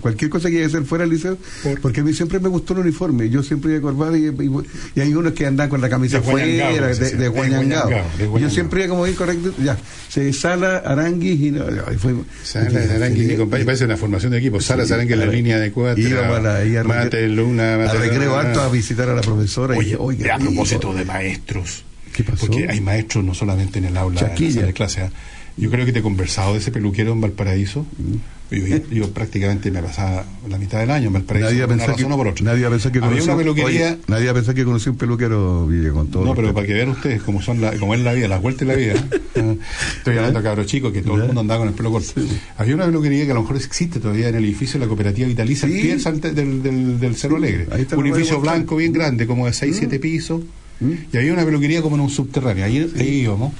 cualquier 0.00 0.30
cosa 0.30 0.48
que 0.48 0.54
iba 0.56 0.64
a 0.64 0.68
hacer 0.68 0.84
fuera 0.84 1.04
del 1.04 1.12
liceo. 1.12 1.36
Porque 1.82 2.00
a 2.00 2.04
mí 2.04 2.14
siempre 2.14 2.40
me 2.40 2.48
gustó 2.48 2.72
el 2.72 2.78
uniforme. 2.80 3.28
Yo 3.28 3.42
siempre 3.42 3.72
iba 3.72 3.82
corbata 3.82 4.16
y, 4.16 4.24
y, 4.24 4.50
y 4.94 5.00
hay 5.00 5.12
unos 5.12 5.34
que 5.34 5.44
andan 5.44 5.68
con 5.68 5.82
la 5.82 5.90
camisa 5.90 6.22
fuera, 6.22 6.46
de, 6.70 6.94
de 7.16 8.40
Yo 8.40 8.48
siempre 8.50 8.80
iba 8.80 8.88
como 8.88 9.04
bien 9.04 9.16
correcto. 9.16 9.52
Ya, 9.62 9.76
se 10.08 10.32
sala, 10.32 10.78
aranguis 10.78 11.38
y 11.40 11.50
no. 11.50 11.64
y 11.92 11.96
fue, 11.98 12.14
Sala, 12.42 13.10
y 13.10 13.36
compañía, 13.36 13.66
parece 13.66 13.84
una 13.84 13.98
formación 13.98 14.32
de 14.32 14.38
equipo. 14.38 14.58
Sala, 14.60 14.86
Sarangui 14.86 15.12
en 15.12 15.18
la 15.20 15.26
línea 15.26 15.58
de 15.58 15.70
cuatro. 15.70 16.02
Íbamos 16.02 16.38
a 16.38 16.40
la- 16.40 16.80
a 16.80 16.84
Mate, 16.84 17.28
Luna, 17.28 17.74
a 17.74 17.78
Mate, 17.78 17.98
recreo 17.98 18.30
Luna. 18.36 18.40
alto 18.48 18.62
a 18.62 18.70
visitar 18.70 19.08
a 19.10 19.14
la 19.14 19.20
profesora. 19.20 19.74
y 19.74 19.78
Oye, 19.78 19.84
dije, 19.88 19.96
oiga, 20.00 20.34
a 20.36 20.38
propósito 20.38 20.94
de 20.94 21.04
maestros. 21.04 21.84
¿Qué 22.14 22.24
pasó? 22.24 22.46
Porque 22.46 22.66
hay 22.68 22.80
maestros 22.80 23.24
no 23.24 23.34
solamente 23.34 23.78
en 23.78 23.84
el 23.86 23.96
aula, 23.98 24.20
en 24.38 24.66
la 24.66 24.72
clase. 24.72 25.10
Yo 25.58 25.70
creo 25.70 25.84
que 25.86 25.92
te 25.92 25.98
he 25.98 26.02
conversado 26.02 26.52
de 26.52 26.58
ese 26.60 26.70
peluquero 26.70 27.12
en 27.12 27.20
Valparaíso. 27.20 27.82
Mm. 27.98 28.16
Yo, 28.50 28.76
yo 28.90 29.10
prácticamente 29.10 29.70
me 29.70 29.82
pasaba 29.82 30.24
la 30.48 30.56
mitad 30.56 30.78
del 30.80 30.90
año 30.90 31.08
en 31.08 31.12
Valparaíso. 31.12 31.50
Nadie 31.50 31.66
pensó 31.68 31.94
que, 31.96 32.04
por 32.06 32.28
otra. 32.28 32.44
nadie 32.46 32.66
pensó 32.70 32.90
que 32.90 32.98
Había 32.98 33.10
conoció- 33.10 33.32
una 33.34 33.36
peluquería. 33.42 33.86
oye, 33.90 33.98
nadie 34.06 34.32
pensó 34.32 34.54
que 34.54 34.64
conocí 34.64 34.88
un 34.88 34.96
peluquero 34.96 35.66
Ville, 35.66 35.90
con 35.90 36.08
todo 36.08 36.24
No, 36.24 36.34
pero 36.34 36.54
para 36.54 36.66
que 36.66 36.72
vean 36.72 36.88
ustedes 36.88 37.22
cómo 37.22 37.42
son 37.42 37.60
la, 37.60 37.72
cómo 37.78 37.92
es 37.94 38.00
la 38.00 38.14
vida, 38.14 38.26
las 38.28 38.40
vueltas 38.40 38.66
de 38.66 38.74
la 38.74 38.78
vida. 38.78 38.94
Estoy 39.98 40.16
hablando 40.16 40.38
de 40.38 40.44
cabros 40.44 40.66
chicos, 40.66 40.92
que 40.92 41.02
todo 41.02 41.16
el 41.16 41.24
mundo 41.24 41.40
andaba 41.42 41.58
con 41.60 41.68
el 41.68 41.74
pelo 41.74 41.90
corto. 41.92 42.12
Había 42.56 42.74
una 42.74 42.86
peluquería 42.86 43.24
que 43.26 43.30
a 43.32 43.34
lo 43.34 43.42
mejor 43.42 43.56
existe 43.56 44.00
todavía 44.00 44.28
en 44.28 44.36
el 44.36 44.44
edificio 44.44 44.78
de 44.80 44.86
la 44.86 44.88
cooperativa 44.88 45.28
vitalicia, 45.28 45.66
al 45.66 45.72
Sí. 45.74 45.80
pie 45.82 45.96
del, 45.96 46.34
del, 46.34 46.62
del, 46.62 47.00
del 47.00 47.16
Cerro 47.16 47.36
Alegre. 47.36 47.66
Un 47.96 48.06
edificio 48.06 48.40
blanco 48.40 48.76
bien 48.76 48.92
grande, 48.92 49.26
como 49.26 49.44
de 49.46 49.52
6, 49.52 49.76
7 49.78 49.98
pisos. 49.98 50.40
Y 51.12 51.16
había 51.16 51.32
una 51.32 51.44
peluquería 51.44 51.82
como 51.82 51.96
en 51.96 52.02
un 52.02 52.10
subterráneo. 52.10 52.64
Ahí, 52.64 52.90
ahí 52.98 53.08
íbamos. 53.22 53.52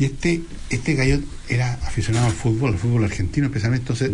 Y 0.00 0.06
este, 0.06 0.40
este 0.70 0.94
gallo 0.94 1.20
era 1.48 1.74
aficionado 1.74 2.26
al 2.26 2.32
fútbol, 2.32 2.72
al 2.72 2.78
fútbol 2.78 3.04
argentino 3.04 3.46
especialmente. 3.48 3.92
Entonces, 3.92 4.10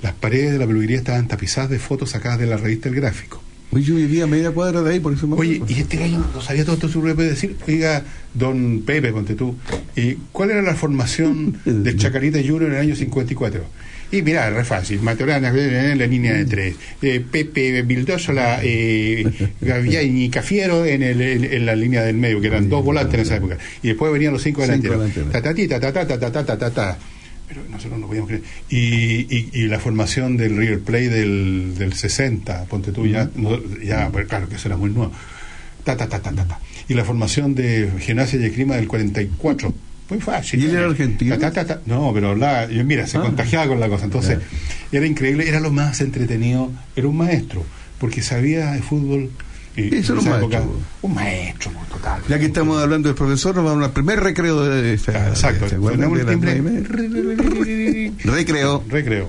las 0.00 0.12
paredes 0.12 0.52
de 0.52 0.58
la 0.58 0.66
peluquería 0.68 0.98
estaban 0.98 1.26
tapizadas 1.26 1.68
de 1.68 1.80
fotos 1.80 2.10
sacadas 2.10 2.38
de 2.38 2.46
la 2.46 2.56
revista 2.56 2.88
El 2.88 2.94
Gráfico. 2.94 3.42
Oye, 3.72 3.82
yo 3.82 3.96
vivía 3.96 4.28
media 4.28 4.52
cuadra 4.52 4.82
de 4.82 4.92
ahí, 4.92 5.00
por 5.00 5.12
eso 5.12 5.26
me 5.26 5.34
Oye, 5.34 5.60
y 5.66 5.80
este 5.80 5.96
gallo 5.96 6.24
no 6.32 6.40
sabía 6.40 6.64
todo 6.64 6.76
esto, 6.76 6.88
puede 6.88 7.30
decir, 7.30 7.56
oiga, 7.66 8.04
don 8.32 8.82
Pepe, 8.86 9.12
ponte 9.12 9.34
tú, 9.34 9.56
¿y 9.96 10.14
cuál 10.30 10.52
era 10.52 10.62
la 10.62 10.76
formación 10.76 11.58
del 11.64 11.98
Chacarita 11.98 12.38
Junior 12.38 12.70
en 12.70 12.74
el 12.74 12.80
año 12.80 12.94
54? 12.94 13.64
Y 14.10 14.22
mirá, 14.22 14.50
re 14.50 14.64
fácil. 14.64 15.00
Maturana, 15.00 15.48
en 15.48 15.98
la 15.98 16.06
línea 16.06 16.32
de 16.32 16.44
tres. 16.44 16.76
Eh, 17.02 17.24
Pepe 17.28 17.82
Bildosola, 17.82 18.60
eh, 18.62 19.24
Gaviani 19.60 20.24
y 20.24 20.28
Cafiero 20.30 20.84
en, 20.84 21.02
el, 21.02 21.20
en, 21.20 21.66
la 21.66 21.74
línea 21.74 22.02
del 22.02 22.16
medio, 22.16 22.40
que 22.40 22.46
eran 22.46 22.68
dos 22.68 22.84
volantes 22.84 23.14
en 23.14 23.20
esa 23.20 23.36
época. 23.36 23.58
Y 23.82 23.88
después 23.88 24.12
venían 24.12 24.32
los 24.32 24.42
cinco 24.42 24.62
delanteros. 24.62 25.10
Tatatí, 25.32 25.66
tatatá, 25.66 26.06
tatatá, 26.06 26.44
tatatá. 26.44 26.98
Pero 27.48 27.62
nosotros 27.70 28.00
no 28.00 28.06
podíamos 28.06 28.28
creer. 28.28 28.42
Y, 28.68 29.26
y, 29.34 29.50
y, 29.52 29.66
la 29.68 29.78
formación 29.78 30.36
del 30.36 30.56
River 30.56 30.80
Play 30.80 31.08
del, 31.08 31.74
del 31.76 31.92
60, 31.92 32.64
ponte 32.64 32.92
tú, 32.92 33.06
ya, 33.06 33.30
no, 33.36 33.60
ya 33.82 34.10
claro 34.28 34.48
que 34.48 34.56
eso 34.56 34.68
era 34.68 34.76
muy 34.76 34.90
nuevo. 34.90 35.12
Ta, 35.84 35.96
ta, 35.96 36.08
ta, 36.08 36.20
ta, 36.20 36.32
ta, 36.32 36.44
ta. 36.44 36.60
Y 36.88 36.94
la 36.94 37.04
formación 37.04 37.54
de 37.54 37.88
Gimnasia 38.00 38.40
y 38.40 38.44
Esgrima 38.44 38.76
del 38.76 38.88
44 38.88 39.72
muy 40.08 40.20
fácil. 40.20 40.60
¿Y 40.62 40.66
él 40.66 40.76
era 40.76 40.86
argentino? 40.86 41.36
No, 41.86 42.12
pero 42.14 42.30
hablaba, 42.30 42.66
yo, 42.70 42.84
mira, 42.84 43.06
se 43.06 43.18
Ah. 43.18 43.22
contagiaba 43.22 43.66
con 43.66 43.80
la 43.80 43.88
cosa. 43.88 44.04
Entonces, 44.04 44.38
era 44.92 45.04
increíble, 45.06 45.48
era 45.48 45.58
lo 45.60 45.72
más 45.72 46.00
entretenido. 46.00 46.70
Era 46.94 47.08
un 47.08 47.16
maestro, 47.16 47.64
porque 47.98 48.22
sabía 48.22 48.72
de 48.72 48.82
fútbol. 48.82 49.30
Y 49.76 49.94
Eso 49.94 50.14
en 50.14 50.20
era 50.20 50.30
un 50.30 50.36
época- 50.38 50.58
maestro. 50.60 50.80
un 51.02 51.14
maestro, 51.14 51.70
total. 51.90 52.22
Ya 52.28 52.38
que 52.38 52.46
estamos 52.46 52.80
hablando 52.82 53.08
del 53.08 53.16
profesor, 53.16 53.54
nos 53.56 53.64
vamos 53.64 53.84
al 53.84 53.92
primer 53.92 54.20
recreo 54.20 54.62
de 54.64 54.94
esta. 54.94 55.28
Exacto. 55.28 55.68
¿Se 55.68 55.74
acuerdan 55.74 56.08
Ponemos 56.08 56.26
de 56.26 56.32
el 56.32 56.40
timbre. 56.62 58.22
Recreo. 58.24 58.84
Recreo. 58.88 59.28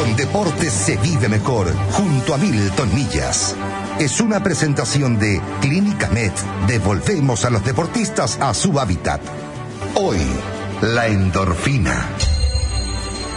Con 0.00 0.16
deportes 0.16 0.72
se 0.72 0.96
vive 0.96 1.28
mejor, 1.28 1.70
junto 1.92 2.32
a 2.32 2.38
Milton 2.38 2.94
Millas. 2.94 3.54
Es 3.98 4.22
una 4.22 4.42
presentación 4.42 5.18
de 5.18 5.42
Clínica 5.60 6.08
Med. 6.08 6.32
Devolvemos 6.66 7.44
a 7.44 7.50
los 7.50 7.62
deportistas 7.62 8.38
a 8.40 8.54
su 8.54 8.80
hábitat. 8.80 9.20
Hoy, 9.96 10.16
la 10.80 11.06
endorfina. 11.06 12.08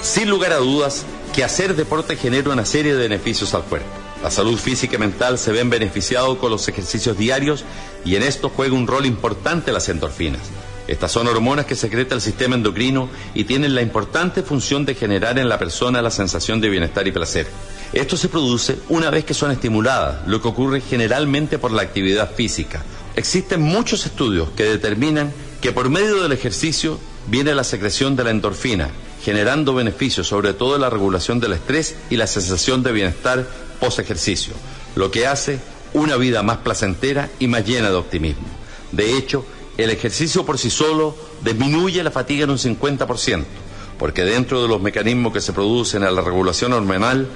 Sin 0.01 0.29
lugar 0.29 0.53
a 0.53 0.59
dudas, 0.59 1.03
que 1.35 1.43
hacer 1.43 1.75
deporte 1.75 2.15
genera 2.15 2.53
una 2.53 2.63
serie 2.63 2.93
de 2.93 3.09
beneficios 3.09 3.53
al 3.53 3.63
cuerpo. 3.63 3.89
La 4.23 4.31
salud 4.31 4.57
física 4.57 4.95
y 4.95 4.99
mental 4.99 5.37
se 5.37 5.51
ven 5.51 5.69
beneficiados 5.69 6.37
con 6.37 6.49
los 6.49 6.65
ejercicios 6.69 7.17
diarios 7.17 7.65
y 8.05 8.15
en 8.15 8.23
esto 8.23 8.47
juega 8.47 8.73
un 8.73 8.87
rol 8.87 9.05
importante 9.05 9.73
las 9.73 9.89
endorfinas. 9.89 10.43
Estas 10.87 11.11
son 11.11 11.27
hormonas 11.27 11.65
que 11.65 11.75
secreta 11.75 12.13
el 12.13 12.21
sistema 12.21 12.55
endocrino 12.55 13.09
y 13.33 13.45
tienen 13.45 13.73
la 13.73 13.81
importante 13.81 14.43
función 14.43 14.85
de 14.85 14.95
generar 14.95 15.39
en 15.39 15.47
la 15.47 15.57
persona 15.57 16.01
la 16.01 16.11
sensación 16.11 16.59
de 16.59 16.69
bienestar 16.69 17.07
y 17.07 17.11
placer. 17.11 17.47
Esto 17.93 18.17
se 18.17 18.27
produce 18.27 18.77
una 18.89 19.09
vez 19.09 19.23
que 19.23 19.33
son 19.33 19.51
estimuladas, 19.51 20.27
lo 20.27 20.41
que 20.41 20.47
ocurre 20.47 20.81
generalmente 20.81 21.57
por 21.57 21.71
la 21.71 21.83
actividad 21.83 22.33
física. 22.33 22.83
Existen 23.15 23.61
muchos 23.61 24.05
estudios 24.05 24.49
que 24.57 24.63
determinan 24.63 25.31
que 25.61 25.71
por 25.71 25.89
medio 25.89 26.21
del 26.21 26.31
ejercicio 26.31 26.99
viene 27.27 27.55
la 27.55 27.63
secreción 27.63 28.15
de 28.15 28.25
la 28.25 28.31
endorfina, 28.31 28.89
generando 29.23 29.73
beneficios 29.73 30.27
sobre 30.27 30.53
todo 30.53 30.75
en 30.75 30.81
la 30.81 30.89
regulación 30.89 31.39
del 31.39 31.53
estrés 31.53 31.95
y 32.09 32.17
la 32.17 32.27
sensación 32.27 32.83
de 32.83 32.91
bienestar 32.91 33.47
post 33.79 33.99
ejercicio, 33.99 34.53
lo 34.95 35.11
que 35.11 35.27
hace 35.27 35.59
una 35.93 36.17
vida 36.17 36.43
más 36.43 36.57
placentera 36.57 37.29
y 37.39 37.47
más 37.47 37.65
llena 37.65 37.89
de 37.89 37.95
optimismo. 37.95 38.47
De 38.91 39.17
hecho, 39.17 39.45
el 39.77 39.89
ejercicio 39.89 40.45
por 40.45 40.57
sí 40.57 40.69
solo 40.69 41.15
disminuye 41.43 42.03
la 42.03 42.11
fatiga 42.11 42.43
en 42.43 42.51
un 42.51 42.57
50%, 42.57 43.43
porque 43.97 44.23
dentro 44.23 44.61
de 44.61 44.67
los 44.67 44.81
mecanismos 44.81 45.33
que 45.33 45.41
se 45.41 45.53
producen 45.53 46.03
en 46.03 46.15
la 46.15 46.21
regulación 46.21 46.73
hormonal 46.73 47.27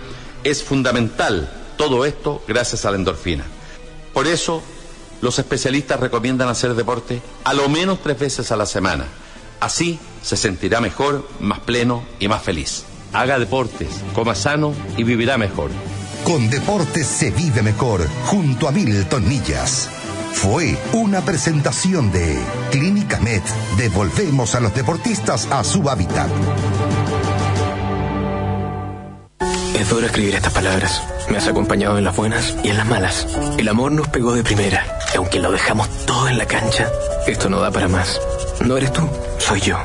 es 0.43 0.63
fundamental 0.63 1.49
todo 1.77 2.05
esto 2.05 2.43
gracias 2.47 2.85
a 2.85 2.91
la 2.91 2.97
endorfina. 2.97 3.45
Por 4.13 4.27
eso, 4.27 4.61
los 5.21 5.39
especialistas 5.39 5.99
recomiendan 5.99 6.49
hacer 6.49 6.73
deporte 6.73 7.21
a 7.43 7.53
lo 7.53 7.69
menos 7.69 7.99
tres 8.01 8.19
veces 8.19 8.51
a 8.51 8.57
la 8.57 8.65
semana. 8.65 9.05
Así 9.59 9.99
se 10.21 10.37
sentirá 10.37 10.81
mejor, 10.81 11.27
más 11.39 11.59
pleno 11.59 12.03
y 12.19 12.27
más 12.27 12.43
feliz. 12.43 12.85
Haga 13.13 13.39
deportes, 13.39 13.89
coma 14.13 14.35
sano 14.35 14.73
y 14.97 15.03
vivirá 15.03 15.37
mejor. 15.37 15.71
Con 16.23 16.49
deportes 16.49 17.07
se 17.07 17.31
vive 17.31 17.61
mejor, 17.61 18.05
junto 18.25 18.67
a 18.67 18.71
Milton 18.71 19.27
Millas. 19.27 19.89
Fue 20.33 20.77
una 20.93 21.21
presentación 21.21 22.11
de 22.11 22.37
Clínica 22.71 23.19
Med. 23.19 23.41
Devolvemos 23.77 24.55
a 24.55 24.59
los 24.59 24.73
deportistas 24.73 25.47
a 25.51 25.63
su 25.63 25.89
hábitat. 25.89 26.29
Es 29.77 29.89
duro 29.89 30.05
escribir 30.05 30.35
estas 30.35 30.53
palabras. 30.53 31.03
Me 31.29 31.37
has 31.37 31.47
acompañado 31.47 31.97
en 31.97 32.03
las 32.03 32.15
buenas 32.15 32.55
y 32.63 32.69
en 32.69 32.77
las 32.77 32.87
malas. 32.87 33.27
El 33.57 33.67
amor 33.67 33.91
nos 33.91 34.07
pegó 34.07 34.33
de 34.33 34.43
primera. 34.43 34.85
Y 35.13 35.17
aunque 35.17 35.39
lo 35.39 35.51
dejamos 35.51 35.89
todo 36.05 36.27
en 36.29 36.37
la 36.37 36.45
cancha, 36.45 36.89
esto 37.27 37.49
no 37.49 37.59
da 37.59 37.71
para 37.71 37.87
más. 37.87 38.19
No 38.65 38.77
eres 38.77 38.91
tú, 38.93 39.07
soy 39.37 39.61
yo. 39.61 39.77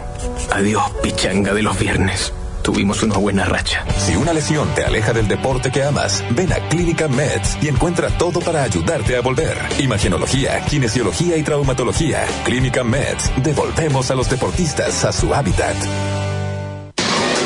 Adiós, 0.50 0.82
pichanga 1.02 1.52
de 1.52 1.62
los 1.62 1.78
viernes. 1.78 2.32
Tuvimos 2.62 3.02
una 3.02 3.16
buena 3.16 3.44
racha. 3.44 3.84
Si 3.98 4.14
una 4.14 4.32
lesión 4.32 4.68
te 4.74 4.84
aleja 4.84 5.12
del 5.12 5.26
deporte 5.26 5.70
que 5.70 5.82
amas, 5.82 6.24
ven 6.30 6.52
a 6.52 6.68
Clínica 6.68 7.08
Meds 7.08 7.58
y 7.60 7.68
encuentra 7.68 8.08
todo 8.16 8.40
para 8.40 8.62
ayudarte 8.62 9.16
a 9.16 9.20
volver. 9.20 9.58
Imagenología, 9.78 10.64
kinesiología 10.64 11.36
y 11.36 11.42
traumatología. 11.42 12.24
Clínica 12.44 12.84
Meds. 12.84 13.32
Devolvemos 13.42 14.10
a 14.10 14.14
los 14.14 14.30
deportistas 14.30 15.04
a 15.04 15.12
su 15.12 15.34
hábitat. 15.34 15.76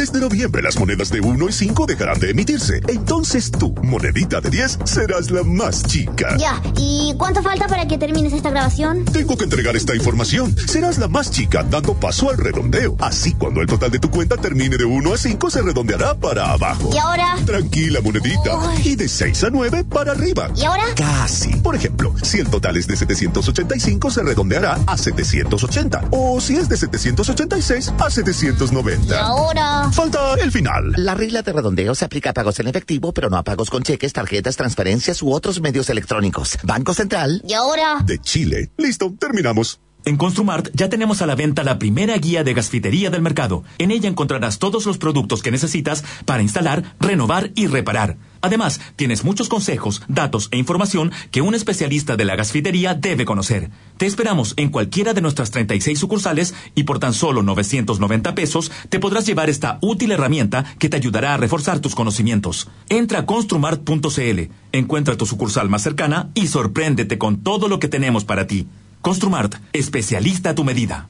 Desde 0.00 0.18
noviembre 0.18 0.62
las 0.62 0.78
monedas 0.78 1.10
de 1.10 1.20
1 1.20 1.48
y 1.50 1.52
5 1.52 1.84
dejarán 1.84 2.18
de 2.18 2.30
emitirse. 2.30 2.80
Entonces 2.88 3.50
tú, 3.50 3.74
monedita 3.82 4.40
de 4.40 4.48
10, 4.48 4.78
serás 4.84 5.30
la 5.30 5.42
más 5.42 5.82
chica. 5.82 6.38
Ya, 6.38 6.58
¿y 6.78 7.14
cuánto 7.18 7.42
falta 7.42 7.68
para 7.68 7.86
que 7.86 7.98
termines 7.98 8.32
esta 8.32 8.48
grabación? 8.48 9.04
Tengo 9.04 9.36
que 9.36 9.44
entregar 9.44 9.76
esta 9.76 9.94
información. 9.94 10.56
Serás 10.56 10.96
la 10.96 11.06
más 11.06 11.30
chica 11.30 11.64
dando 11.64 11.92
paso 11.92 12.30
al 12.30 12.38
redondeo. 12.38 12.96
Así 12.98 13.34
cuando 13.34 13.60
el 13.60 13.66
total 13.66 13.90
de 13.90 13.98
tu 13.98 14.10
cuenta 14.10 14.38
termine 14.38 14.78
de 14.78 14.86
1 14.86 15.12
a 15.12 15.18
5 15.18 15.50
se 15.50 15.60
redondeará 15.60 16.14
para 16.14 16.50
abajo. 16.52 16.88
¿Y 16.94 16.96
ahora? 16.96 17.36
Tranquila, 17.44 18.00
monedita. 18.00 18.58
Y 18.82 18.96
de 18.96 19.06
6 19.06 19.44
a 19.44 19.50
9 19.50 19.84
para 19.84 20.12
arriba. 20.12 20.48
¿Y 20.56 20.64
ahora? 20.64 20.84
Casi. 20.96 21.56
Por 21.56 21.76
ejemplo, 21.76 22.14
si 22.22 22.38
el 22.38 22.48
total 22.48 22.78
es 22.78 22.86
de 22.86 22.96
785 22.96 24.10
se 24.10 24.22
redondeará 24.22 24.78
a 24.86 24.96
780. 24.96 26.04
O 26.10 26.40
si 26.40 26.56
es 26.56 26.70
de 26.70 26.78
786 26.78 27.92
a 27.98 28.08
790. 28.08 29.14
¿Y 29.14 29.18
ahora? 29.18 29.89
Falta 29.92 30.34
el 30.34 30.52
final. 30.52 30.94
La 30.96 31.14
regla 31.14 31.42
de 31.42 31.52
redondeo 31.52 31.94
se 31.94 32.04
aplica 32.04 32.30
a 32.30 32.32
pagos 32.32 32.60
en 32.60 32.68
efectivo, 32.68 33.12
pero 33.12 33.28
no 33.28 33.36
a 33.36 33.42
pagos 33.42 33.70
con 33.70 33.82
cheques, 33.82 34.12
tarjetas, 34.12 34.56
transferencias 34.56 35.22
u 35.22 35.32
otros 35.32 35.60
medios 35.60 35.90
electrónicos. 35.90 36.58
Banco 36.62 36.94
Central. 36.94 37.42
¿Y 37.46 37.52
ahora? 37.54 38.00
De 38.04 38.18
Chile. 38.18 38.70
Listo, 38.76 39.12
terminamos. 39.18 39.80
En 40.06 40.16
Construmart 40.16 40.70
ya 40.72 40.88
tenemos 40.88 41.20
a 41.20 41.26
la 41.26 41.34
venta 41.34 41.62
la 41.62 41.78
primera 41.78 42.16
guía 42.16 42.42
de 42.42 42.54
gasfitería 42.54 43.10
del 43.10 43.20
mercado. 43.20 43.64
En 43.78 43.90
ella 43.90 44.08
encontrarás 44.08 44.58
todos 44.58 44.86
los 44.86 44.96
productos 44.96 45.42
que 45.42 45.50
necesitas 45.50 46.04
para 46.24 46.42
instalar, 46.42 46.94
renovar 46.98 47.50
y 47.54 47.66
reparar. 47.66 48.16
Además, 48.40 48.80
tienes 48.96 49.24
muchos 49.24 49.50
consejos, 49.50 50.02
datos 50.08 50.48
e 50.52 50.56
información 50.56 51.12
que 51.30 51.42
un 51.42 51.54
especialista 51.54 52.16
de 52.16 52.24
la 52.24 52.36
gasfitería 52.36 52.94
debe 52.94 53.26
conocer. 53.26 53.70
Te 53.98 54.06
esperamos 54.06 54.54
en 54.56 54.70
cualquiera 54.70 55.12
de 55.12 55.20
nuestras 55.20 55.50
36 55.50 55.98
sucursales 55.98 56.54
y 56.74 56.84
por 56.84 56.98
tan 56.98 57.12
solo 57.12 57.42
990 57.42 58.34
pesos 58.34 58.72
te 58.88 59.00
podrás 59.00 59.26
llevar 59.26 59.50
esta 59.50 59.78
útil 59.82 60.12
herramienta 60.12 60.64
que 60.78 60.88
te 60.88 60.96
ayudará 60.96 61.34
a 61.34 61.36
reforzar 61.36 61.80
tus 61.80 61.94
conocimientos. 61.94 62.68
Entra 62.88 63.20
a 63.20 63.26
construmart.cl, 63.26 64.40
encuentra 64.72 65.16
tu 65.18 65.26
sucursal 65.26 65.68
más 65.68 65.82
cercana 65.82 66.30
y 66.32 66.46
sorpréndete 66.46 67.18
con 67.18 67.42
todo 67.42 67.68
lo 67.68 67.78
que 67.78 67.88
tenemos 67.88 68.24
para 68.24 68.46
ti. 68.46 68.66
Construmart, 69.00 69.54
especialista 69.72 70.50
a 70.50 70.54
tu 70.54 70.64
medida. 70.64 71.08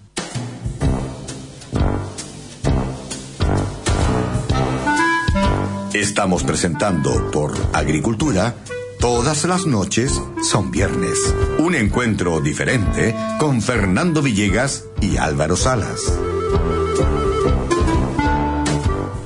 Estamos 5.93 6.45
presentando 6.45 7.31
por 7.31 7.53
Agricultura 7.73 8.55
Todas 9.01 9.45
las 9.45 9.65
noches 9.65 10.21
son 10.43 10.71
viernes. 10.71 11.35
Un 11.59 11.75
encuentro 11.75 12.39
diferente 12.41 13.17
con 13.39 13.62
Fernando 13.62 14.21
Villegas 14.21 14.85
y 15.01 15.17
Álvaro 15.17 15.57
Salas. 15.57 16.12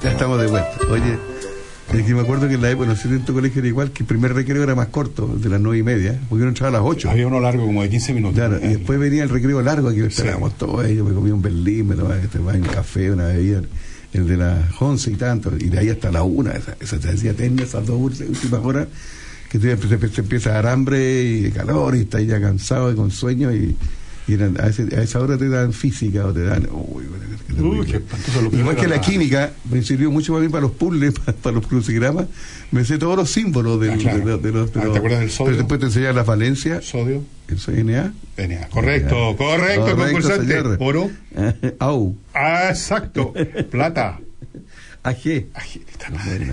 Ya 0.00 0.12
estamos 0.12 0.40
de 0.40 0.46
vuelta. 0.46 0.78
Oye, 0.88 1.18
es 1.98 2.06
que 2.06 2.14
me 2.14 2.22
acuerdo 2.22 2.48
que 2.48 2.54
en 2.54 2.62
la 2.62 2.70
época, 2.70 2.86
no 2.86 2.96
sé 2.96 3.08
si 3.08 3.14
en 3.14 3.24
tu 3.24 3.32
colegio 3.32 3.60
era 3.60 3.68
igual, 3.68 3.90
que 3.92 4.02
el 4.02 4.06
primer 4.06 4.34
recreo 4.34 4.62
era 4.62 4.74
más 4.74 4.88
corto, 4.88 5.26
de 5.26 5.48
las 5.48 5.60
nueve 5.60 5.78
y 5.78 5.82
media, 5.82 6.18
porque 6.28 6.42
uno 6.42 6.48
entraba 6.48 6.78
a 6.78 6.80
las 6.80 6.90
ocho. 6.90 7.10
Había 7.10 7.26
uno 7.26 7.40
largo 7.40 7.64
como 7.64 7.82
de 7.82 7.90
15 7.90 8.14
minutos. 8.14 8.36
Claro, 8.36 8.58
y 8.62 8.68
después 8.68 8.98
venía 8.98 9.22
el 9.22 9.28
recreo 9.28 9.62
largo, 9.62 9.88
aquí 9.88 9.98
lo 9.98 10.06
esperábamos 10.06 10.56
todos. 10.58 10.88
Yo 10.88 11.04
me 11.04 11.14
comía 11.14 11.34
un 11.34 11.42
berlín, 11.42 11.88
me 11.88 11.94
tomaba 11.94 12.18
este, 12.18 12.38
un 12.38 12.60
café, 12.62 13.10
una 13.10 13.26
bebida, 13.26 13.62
el 14.12 14.26
de 14.26 14.36
las 14.36 14.80
once 14.80 15.10
y 15.10 15.14
tanto, 15.14 15.52
y 15.58 15.68
de 15.68 15.78
ahí 15.78 15.88
hasta 15.88 16.10
la 16.10 16.22
una, 16.22 16.52
esa, 16.52 16.76
esa 16.80 17.00
se 17.00 17.10
hacía 17.10 17.30
eterna, 17.32 17.62
esas 17.62 17.86
dos 17.86 18.00
últimas 18.00 18.60
horas, 18.64 18.88
que 19.50 19.58
tú 19.58 19.66
ya 19.66 19.76
te, 19.76 20.08
te 20.08 20.20
empieza 20.20 20.50
a 20.50 20.52
dar 20.54 20.66
hambre 20.68 21.22
y 21.24 21.50
calor, 21.50 21.96
y 21.96 22.00
estás 22.00 22.26
ya 22.26 22.40
cansado 22.40 22.92
y 22.92 22.96
con 22.96 23.10
sueño, 23.10 23.52
y, 23.52 23.76
y 24.26 24.34
eran- 24.34 24.56
a, 24.60 24.68
ese- 24.68 24.94
a 24.96 25.02
esa 25.02 25.20
hora 25.20 25.36
te 25.36 25.48
dan 25.48 25.72
física 25.72 26.24
o 26.26 26.32
te 26.32 26.42
dan. 26.44 26.66
Uy, 26.70 27.04
qué. 27.04 27.62
Uy, 27.62 27.86
qué 27.86 28.02
Igual 28.58 28.74
que 28.76 28.88
la 28.88 29.00
química, 29.00 29.52
me 29.70 29.82
sirvió 29.82 30.10
mucho 30.10 30.32
para 30.32 30.44
mí 30.44 30.50
para 30.50 30.62
los 30.62 30.72
puzzles, 30.72 31.12
para, 31.24 31.36
para 31.36 31.54
los 31.56 31.66
crucigramas. 31.66 32.26
Me 32.70 32.84
sé 32.84 32.98
todos 32.98 33.16
los 33.16 33.30
símbolos 33.30 33.80
del- 33.80 33.90
Ah, 33.92 33.96
claro. 33.98 34.18
de, 34.18 34.24
los- 34.24 34.42
de 34.42 34.52
los. 34.52 34.72
de 34.72 34.80
Ah, 34.80 34.92
¿te 34.92 34.98
acuerdas 34.98 35.20
del 35.20 35.30
sodio? 35.30 35.46
Pero 35.50 35.58
después 35.58 35.80
te 35.80 35.86
enseñan 35.86 36.16
las 36.16 36.26
valencias. 36.26 36.84
Sodio. 36.84 37.22
Eso 37.48 37.70
es 37.72 37.84
NA. 37.84 38.12
Venía, 38.36 38.68
correcto, 38.70 39.36
correcto, 39.36 39.94
concursante. 39.96 40.46
señor. 40.46 40.76
Oro. 40.80 41.10
Au. 41.78 42.16
Ah, 42.32 42.68
exacto. 42.70 43.34
Plata. 43.70 44.18
AG. 45.04 45.44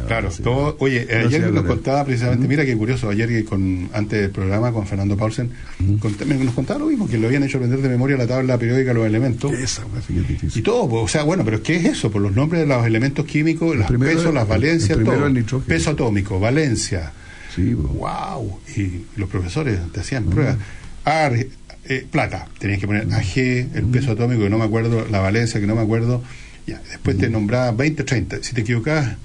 Claro, 0.08 0.30
todo, 0.44 0.76
oye, 0.80 1.08
No 1.10 1.28
ayer 1.28 1.42
nos 1.52 1.66
contaba 1.66 2.06
precisamente, 2.06 2.48
mira 2.48 2.66
qué 2.66 2.76
curioso, 2.76 3.10
ayer 3.10 3.44
con, 3.46 3.90
antes 3.94 4.22
del 4.22 4.30
programa 4.32 4.72
con 4.72 4.86
Fernando 4.86 5.16
Paulsen, 5.18 5.52
me- 5.80 6.36
nos 6.36 6.54
contaba 6.54 6.80
lo 6.82 6.88
mismo, 6.88 7.08
que 7.08 7.18
lo 7.18 7.28
habían 7.28 7.44
hecho 7.44 7.58
aprender 7.58 7.82
de 7.82 7.90
memoria 7.90 8.18
la 8.18 8.28
tabla 8.28 8.58
periódica 8.58 8.90
de 8.90 8.94
los 8.96 9.06
elementos. 9.08 9.52
Esa, 9.54 9.84
es. 9.98 10.56
Y 10.58 10.62
todo, 10.62 10.88
pues, 10.90 11.04
o 11.04 11.08
sea, 11.08 11.24
bueno, 11.24 11.44
pero 11.46 11.64
¿qué 11.64 11.78
es 11.78 11.86
eso? 11.86 12.12
Por 12.12 12.22
los 12.22 12.36
nombres 12.36 12.62
de 12.62 12.68
los 12.68 12.86
elementos 12.86 13.26
químicos, 13.26 13.76
los 13.76 13.88
primero 13.88 14.12
pesos, 14.18 14.34
las 14.34 14.48
valencias, 14.48 14.98
todo. 15.04 15.28
el 15.28 15.34
nitrógeno. 15.34 15.68
Peso 15.68 15.90
atómico, 15.92 16.40
valencia. 16.40 17.12
Sí, 17.56 17.74
wow. 17.74 18.60
Y 18.78 19.06
los 19.20 19.30
profesores 19.30 19.80
te 19.92 20.00
hacían 20.02 20.26
pruebas. 20.26 20.58
Ar, 21.04 21.34
eh, 21.36 22.06
plata, 22.12 22.48
tenías 22.60 22.80
que 22.80 22.88
poner 22.88 23.08
AG, 23.14 23.38
el 23.76 23.86
peso 23.92 24.12
atómico 24.12 24.44
que 24.44 24.50
no 24.50 24.58
me 24.58 24.66
acuerdo, 24.66 25.06
la 25.10 25.20
valencia 25.20 25.60
que 25.60 25.68
no 25.68 25.76
me 25.76 25.82
acuerdo. 25.82 26.24
Ya, 26.68 26.82
después 26.90 27.18
te 27.18 27.30
nombraba 27.30 27.72
20, 27.72 28.04
30. 28.04 28.44
Si 28.44 28.54
te 28.54 28.62
equivocabas 28.62 29.16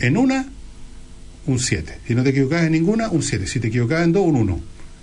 en 0.00 0.16
una, 0.16 0.46
un 1.46 1.58
7. 1.58 1.98
Si 2.06 2.14
no 2.14 2.22
te 2.22 2.30
equivocabas 2.30 2.66
en 2.66 2.72
ninguna, 2.72 3.08
un 3.10 3.22
7. 3.22 3.46
Si 3.46 3.60
te 3.60 3.68
equivocabas 3.68 4.04
en 4.04 4.12
dos, 4.12 4.26
un 4.26 4.36
1. 4.36 4.60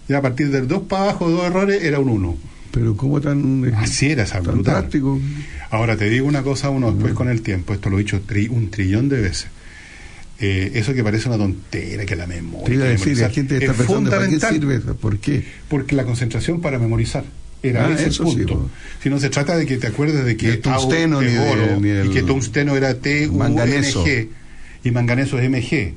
Ya 0.08 0.18
a 0.18 0.22
partir 0.22 0.50
del 0.50 0.68
2 0.68 0.84
para 0.84 1.04
abajo, 1.04 1.30
dos 1.30 1.46
errores, 1.46 1.84
era 1.84 2.00
un 2.00 2.10
1. 2.10 2.38
Pero 2.72 2.98
¿cómo 2.98 3.22
tan. 3.22 3.74
Así 3.76 4.08
era, 4.10 4.24
esa 4.24 4.42
tan 4.42 4.56
brutal. 4.56 4.76
práctico? 4.82 5.20
Ahora 5.70 5.96
te 5.96 6.10
digo 6.10 6.28
una 6.28 6.44
cosa, 6.44 6.70
uno 6.70 6.92
después 6.92 7.14
con 7.14 7.30
el 7.30 7.42
tiempo, 7.42 7.74
esto 7.74 7.90
lo 7.90 7.98
he 7.98 8.04
dicho 8.04 8.22
tri- 8.28 8.50
un 8.50 8.70
trillón 8.70 9.08
de 9.10 9.22
veces. 9.22 9.48
Eh, 10.40 10.72
eso 10.76 10.94
que 10.94 11.02
parece 11.02 11.30
una 11.30 11.38
tontera, 11.38 12.06
que 12.06 12.16
la 12.18 12.28
memoria. 12.28 12.66
Te 12.68 12.74
iba 12.74 12.84
a 12.84 12.88
que 12.88 12.92
decir, 12.92 13.06
memorizar, 13.08 13.30
la 13.30 13.34
gente 13.34 13.54
está 13.56 13.66
es 13.66 13.72
¿para 13.78 13.88
qué 13.88 13.94
fundamental. 13.94 14.54
sirve 14.54 14.76
eso? 14.76 14.96
¿Por 14.98 15.18
qué? 15.20 15.46
Porque 15.70 15.96
la 15.96 16.04
concentración 16.04 16.60
para 16.60 16.78
memorizar. 16.78 17.24
Era 17.70 17.88
Ah, 17.88 17.92
ese 17.94 18.04
el 18.04 18.10
eso 18.10 18.26
sí, 18.26 18.38
punto. 18.38 18.70
si 19.02 19.10
no 19.10 19.20
se 19.20 19.30
trata 19.30 19.58
de 19.58 19.66
que 19.66 19.78
te 19.78 19.88
acuerdes 19.88 20.24
de 20.26 20.38
que 20.38 20.48
el 20.50 20.62
tungsteno, 20.62 21.22
es 21.22 21.34
de- 21.34 21.40
oro 21.40 21.64
el 21.84 22.08
y 22.08 22.10
que 22.14 22.22
tungsteno 22.24 22.76
era 22.78 22.94
T, 22.96 23.28
U. 23.28 23.42
N, 23.44 23.56
G 23.82 24.28
y 24.84 24.92
manganeso 24.92 25.40
es 25.40 25.50
MG. 25.50 25.94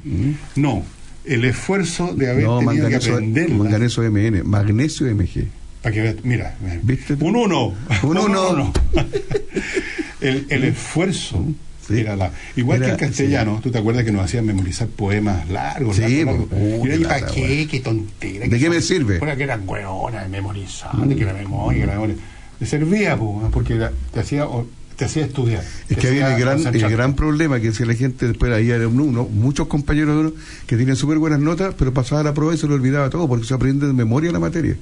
No, 0.57 0.85
el 1.24 1.45
esfuerzo 1.45 2.15
de 2.15 2.31
haber 2.31 2.45
No, 2.45 2.59
tenido 2.61 2.74
que 2.74 2.82
manganeso, 2.82 3.12
aprenderla. 3.15 3.55
manganeso 3.57 4.03
MN, 4.03 4.43
magnesio 4.45 5.07
MG. 5.15 5.45
Para 5.82 5.95
que 5.95 6.01
veas, 6.03 6.16
mira, 6.24 6.57
¿Viste? 6.82 7.15
un 7.20 7.36
uno. 7.36 7.74
Un 8.03 8.19
uno. 8.19 8.73
el, 10.20 10.47
el 10.49 10.65
esfuerzo 10.65 11.45
era 11.90 12.16
la. 12.16 12.31
Igual 12.56 12.78
Era- 12.82 12.86
que 12.97 13.05
en 13.05 13.09
castellano, 13.09 13.60
tú 13.62 13.70
te 13.70 13.78
acuerdas 13.78 14.05
que 14.05 14.12
nos 14.12 14.24
hacían 14.24 14.44
memorizar 14.47 14.89
poemas 14.89 15.48
largos, 15.48 15.97
Sí, 15.97 16.24
largos, 16.24 16.47
po. 16.48 16.56
largos. 16.56 16.86
Y 16.89 16.90
ahí, 16.93 17.02
¿para 17.05 17.20
lata, 17.20 17.32
qué? 17.35 17.40
güey. 17.40 17.66
Qué 17.66 17.81
tontera. 17.81 18.47
¿De 18.48 18.59
qué 18.59 18.70
me 18.70 18.81
sirve? 18.81 19.19
Fuera 19.19 19.36
que 19.36 19.44
eran 19.44 19.62
hueonas 19.69 20.23
de 20.24 20.28
memorizar, 20.28 20.97
de 20.97 21.16
que 21.16 21.24
la 21.24 21.32
memoria, 21.32 21.81
que 21.81 21.86
la 21.86 21.93
memoria. 21.94 22.15
Le 22.60 22.66
servía, 22.66 23.16
po, 23.16 23.48
porque 23.52 23.78
te 24.12 24.20
hacía, 24.20 24.47
o- 24.47 24.66
te 24.97 25.05
hacía 25.05 25.24
estudiar. 25.27 25.62
Es 25.89 25.89
te 25.89 25.94
que 25.97 26.09
había 26.09 26.35
el 26.35 26.40
gran, 26.40 26.74
el 26.74 26.90
gran 26.90 27.15
problema 27.15 27.60
que 27.60 27.73
si 27.73 27.85
la 27.85 27.94
gente 27.94 28.27
después 28.27 28.52
ahí 28.52 28.70
era 28.70 28.89
un 28.89 28.98
uno, 29.01 29.24
muchos 29.31 29.69
compañeros 29.69 30.15
de 30.16 30.20
uno 30.23 30.32
que 30.66 30.77
tienen 30.77 30.97
súper 30.97 31.19
buenas 31.19 31.39
notas, 31.39 31.74
pero 31.78 31.94
pasaba 31.94 32.23
la 32.24 32.35
prueba 32.35 32.52
y 32.55 32.59
se 32.59 32.66
lo 32.66 32.74
olvidaba 32.74 33.09
todo 33.09 33.28
porque 33.28 33.47
se 33.47 33.55
aprende 33.55 33.86
de 33.86 33.93
memoria 33.93 34.32
la 34.32 34.40
materia. 34.40 34.77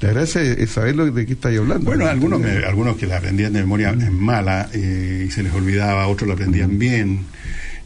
La 0.00 0.10
gracia 0.10 0.40
es, 0.42 0.58
es 0.58 0.70
saber 0.70 0.96
de 0.96 1.26
qué 1.26 1.32
estáis 1.34 1.58
hablando. 1.58 1.84
Bueno, 1.84 2.06
algunos, 2.06 2.40
me- 2.40 2.64
algunos 2.64 2.96
que 2.96 3.06
la 3.06 3.18
aprendían 3.18 3.52
de 3.52 3.60
memoria 3.60 3.90
es 3.90 4.10
mala 4.10 4.70
eh, 4.72 5.26
y 5.28 5.30
se 5.30 5.42
les 5.42 5.52
olvidaba, 5.52 6.06
otros 6.08 6.26
la 6.28 6.34
aprendían 6.34 6.78
bien. 6.78 7.20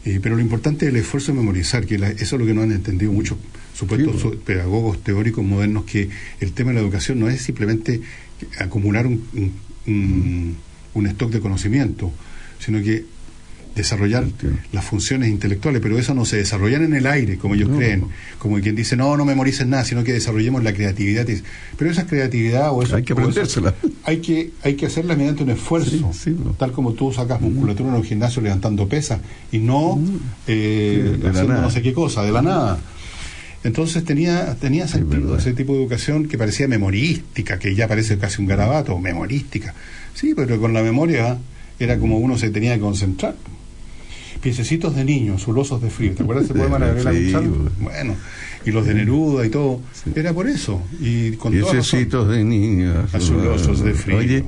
eh, 0.05 0.19
pero 0.21 0.35
lo 0.35 0.41
importante 0.41 0.85
es 0.85 0.91
el 0.91 0.97
esfuerzo 0.97 1.31
de 1.33 1.39
memorizar, 1.39 1.85
que 1.85 1.97
la- 1.97 2.09
eso 2.09 2.35
es 2.35 2.39
lo 2.39 2.45
que 2.45 2.53
no 2.53 2.61
han 2.61 2.71
entendido 2.71 3.11
muchos 3.11 3.37
supuestos 3.73 4.21
so- 4.21 4.35
pedagogos 4.39 5.03
teóricos 5.03 5.43
modernos, 5.43 5.83
que 5.85 6.09
el 6.39 6.53
tema 6.53 6.69
de 6.71 6.75
la 6.75 6.81
educación 6.81 7.19
no 7.19 7.27
es 7.27 7.41
simplemente 7.41 8.01
acumular 8.59 9.07
un, 9.07 9.23
un- 9.33 9.53
un- 9.87 10.55
un 10.93 11.07
stock 11.07 11.31
de 11.31 11.39
conocimiento, 11.41 12.13
sino 12.59 12.81
que 12.81 13.03
desarrollar 13.75 14.25
las 14.71 14.85
funciones 14.85 15.29
intelectuales, 15.29 15.81
pero 15.81 15.97
eso 15.97 16.13
no 16.13 16.25
se 16.25 16.37
desarrollan 16.37 16.83
en 16.83 16.93
el 16.93 17.07
aire, 17.07 17.37
como 17.37 17.55
ellos 17.55 17.69
creen, 17.75 18.05
como 18.39 18.59
quien 18.59 18.75
dice, 18.75 18.95
no, 18.95 19.17
no 19.17 19.25
memorices 19.25 19.67
nada, 19.67 19.83
sino 19.83 20.03
que 20.03 20.13
desarrollemos 20.13 20.63
la 20.63 20.73
creatividad. 20.73 21.27
Pero 21.77 21.91
esa 21.91 22.07
creatividad 22.07 22.71
o 22.71 22.83
eso... 22.83 22.95
Hay 22.95 23.03
que 23.03 23.13
aprendérsela. 23.13 23.75
hay 24.03 24.17
que, 24.17 24.51
hay 24.63 24.75
que 24.75 24.85
hacerla 24.85 25.15
mediante 25.15 25.43
un 25.43 25.49
esfuerzo, 25.49 26.11
tal 26.57 26.71
como 26.71 26.93
tú 26.93 27.11
sacas 27.11 27.41
musculatura 27.41 27.89
en 27.89 27.95
un 27.95 28.03
gimnasio 28.03 28.41
levantando 28.41 28.87
pesas 28.87 29.19
y 29.51 29.59
no 29.59 29.99
eh, 30.47 31.01
Sí, 31.03 31.17
de 31.17 31.17
la 31.17 31.29
haciendo 31.29 31.61
no 31.61 31.69
sé 31.69 31.81
qué 31.81 31.93
cosa, 31.93 32.23
de 32.23 32.31
la 32.31 32.41
nada. 32.41 32.79
Entonces 33.63 34.05
tenía, 34.05 34.55
tenía 34.55 34.87
sentido 34.87 35.35
ese 35.35 35.53
tipo 35.53 35.73
de 35.73 35.79
educación 35.79 36.27
que 36.27 36.37
parecía 36.37 36.67
memorística, 36.67 37.57
que 37.57 37.73
ya 37.73 37.87
parece 37.87 38.17
casi 38.17 38.41
un 38.41 38.47
garabato, 38.47 38.97
memorística. 38.99 39.73
Sí, 40.13 40.33
pero 40.35 40.59
con 40.61 40.73
la 40.73 40.83
memoria 40.83 41.39
era 41.79 41.97
como 41.97 42.19
uno 42.19 42.37
se 42.37 42.51
tenía 42.51 42.75
que 42.75 42.81
concentrar. 42.81 43.35
Piececitos 44.45 44.95
de 44.95 45.03
niños, 45.03 45.41
zulosos 45.41 45.81
de 45.81 45.89
frío. 45.89 46.13
¿Te 46.13 46.21
acuerdas 46.21 46.45
ese 46.45 46.53
poema 46.53 46.77
de 46.77 46.85
Gabriela 46.85 47.11
Sí, 47.13 47.17
Mistral? 47.19 47.49
bueno. 47.79 48.15
Y 48.63 48.69
los 48.69 48.85
de 48.85 48.93
Neruda 48.93 49.43
y 49.43 49.49
todo. 49.49 49.81
Era 50.13 50.33
por 50.33 50.47
eso. 50.47 50.83
Y 51.01 51.31
con. 51.31 51.51
Piececitos 51.51 52.29
de 52.29 52.43
niños. 52.43 53.11
Azulosos 53.11 53.81
de 53.81 53.95
frío. 53.95 54.17
Oye, 54.17 54.43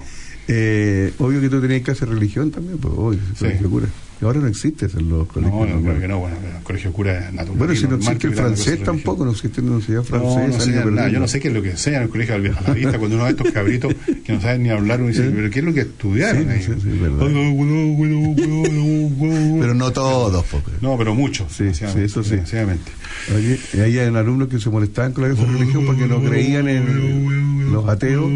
eh, 0.48 1.12
obvio 1.18 1.42
que 1.42 1.50
tú 1.50 1.60
tenías 1.60 1.82
clase 1.82 2.06
de 2.06 2.12
religión 2.14 2.52
también, 2.52 2.78
pues, 2.78 2.94
obvio, 2.96 3.20
colegio 3.40 3.70
cura. 3.72 3.88
Y 4.20 4.26
ahora 4.26 4.40
no 4.40 4.48
existe 4.48 4.88
en 4.88 5.10
los 5.10 5.28
colegios. 5.28 5.70
No, 5.70 5.76
no, 5.76 5.82
creo 5.82 6.00
que 6.00 6.08
no, 6.08 6.20
bueno, 6.20 6.38
el 6.38 6.64
colegio 6.64 6.92
cura 6.92 7.32
natural. 7.32 7.58
Bueno, 7.58 7.76
si 7.76 7.84
no 7.84 7.92
normal 7.92 8.16
existe 8.16 8.20
que 8.20 8.28
el 8.28 8.34
francés 8.34 8.84
tampoco, 8.84 9.26
no 9.26 9.32
existe 9.32 9.62
una 9.62 9.72
universidad 9.72 10.04
francesa. 10.04 10.66
No, 10.84 10.92
no. 10.92 11.08
Yo 11.08 11.20
no 11.20 11.28
sé 11.28 11.40
qué 11.40 11.50
es 11.50 11.54
lo 11.54 11.62
que 11.62 11.72
enseñan 11.72 12.02
en 12.02 12.06
el 12.06 12.10
colegio 12.10 12.36
a 12.36 12.38
la 12.40 12.74
vista 12.74 12.98
cuando 12.98 13.16
uno 13.16 13.24
ve 13.24 13.30
a 13.30 13.32
estos 13.32 13.52
cabritos 13.52 13.94
que 14.26 14.34
no 14.34 14.42
saben 14.42 14.64
ni 14.64 14.70
hablar, 14.70 15.00
uno 15.00 15.10
dice, 15.10 15.32
pero 15.34 15.50
¿qué 15.50 15.60
es 15.60 15.66
lo 15.66 15.74
que 15.74 15.82
estudiaron? 15.82 16.48
Pero 19.60 19.74
no 19.74 19.92
todos, 19.92 20.46
po, 20.46 20.62
No, 20.82 20.98
pero 20.98 21.14
muchos. 21.14 21.52
Sí, 21.52 21.74
sí, 21.74 21.86
eso 22.00 22.24
sí. 22.24 22.38
Oye, 23.36 23.60
y 23.74 23.80
ahí 23.80 24.00
hay 24.00 24.16
alumnos 24.16 24.48
que 24.48 24.60
se 24.60 24.70
molestaban 24.70 25.12
con 25.14 25.24
la 25.24 25.36
clase 25.36 25.52
de 25.52 25.58
religión 25.58 25.86
porque 25.86 26.08
no 26.08 26.22
creían 26.24 26.68
en 26.68 27.72
los 27.72 27.88
ateos. 27.88 28.30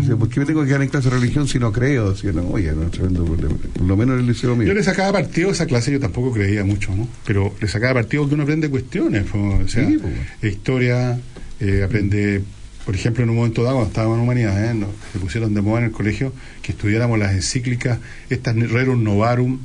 Dice, 0.00 0.16
¿por 0.16 0.28
qué 0.28 0.40
me 0.40 0.46
tengo 0.46 0.60
que 0.62 0.68
quedar 0.68 0.82
en 0.82 0.88
clase 0.88 1.10
de 1.10 1.16
religión 1.16 1.48
si 1.48 1.58
no 1.58 1.72
creo? 1.72 2.10
Decía, 2.12 2.32
no, 2.32 2.46
oye, 2.48 2.72
no, 2.72 2.88
tremendo 2.90 3.24
problema. 3.24 3.54
Por 3.74 3.86
lo 3.86 3.96
menos 3.96 4.14
en 4.14 4.20
el 4.20 4.26
liceo 4.26 4.54
mío. 4.54 4.66
Le 4.76 4.82
sacaba 4.82 5.12
partido 5.12 5.48
a 5.48 5.52
esa 5.52 5.64
clase, 5.66 5.90
yo 5.90 5.98
tampoco 6.00 6.32
creía 6.32 6.62
mucho, 6.64 6.94
¿no? 6.94 7.08
Pero 7.24 7.54
le 7.60 7.66
sacaba 7.66 7.94
partido 7.94 8.28
que 8.28 8.34
uno 8.34 8.42
aprende 8.42 8.68
cuestiones, 8.68 9.24
o 9.32 9.66
sea, 9.68 9.88
Sí, 9.88 9.98
pues, 10.40 10.52
historia, 10.52 11.18
eh, 11.60 11.82
aprende, 11.82 12.42
por 12.84 12.94
ejemplo, 12.94 13.24
en 13.24 13.30
un 13.30 13.36
momento 13.36 13.62
dado, 13.62 13.76
cuando 13.76 13.88
estábamos 13.90 14.18
en 14.18 14.22
humanidades, 14.24 14.70
¿eh? 14.70 14.74
nos- 14.74 14.90
se 15.12 15.18
pusieron 15.18 15.54
de 15.54 15.62
moda 15.62 15.78
en 15.80 15.84
el 15.86 15.92
colegio 15.92 16.32
que 16.62 16.72
estudiáramos 16.72 17.18
las 17.18 17.32
encíclicas, 17.32 17.98
estas 18.28 18.54
Rerum 18.54 19.02
Novarum, 19.02 19.58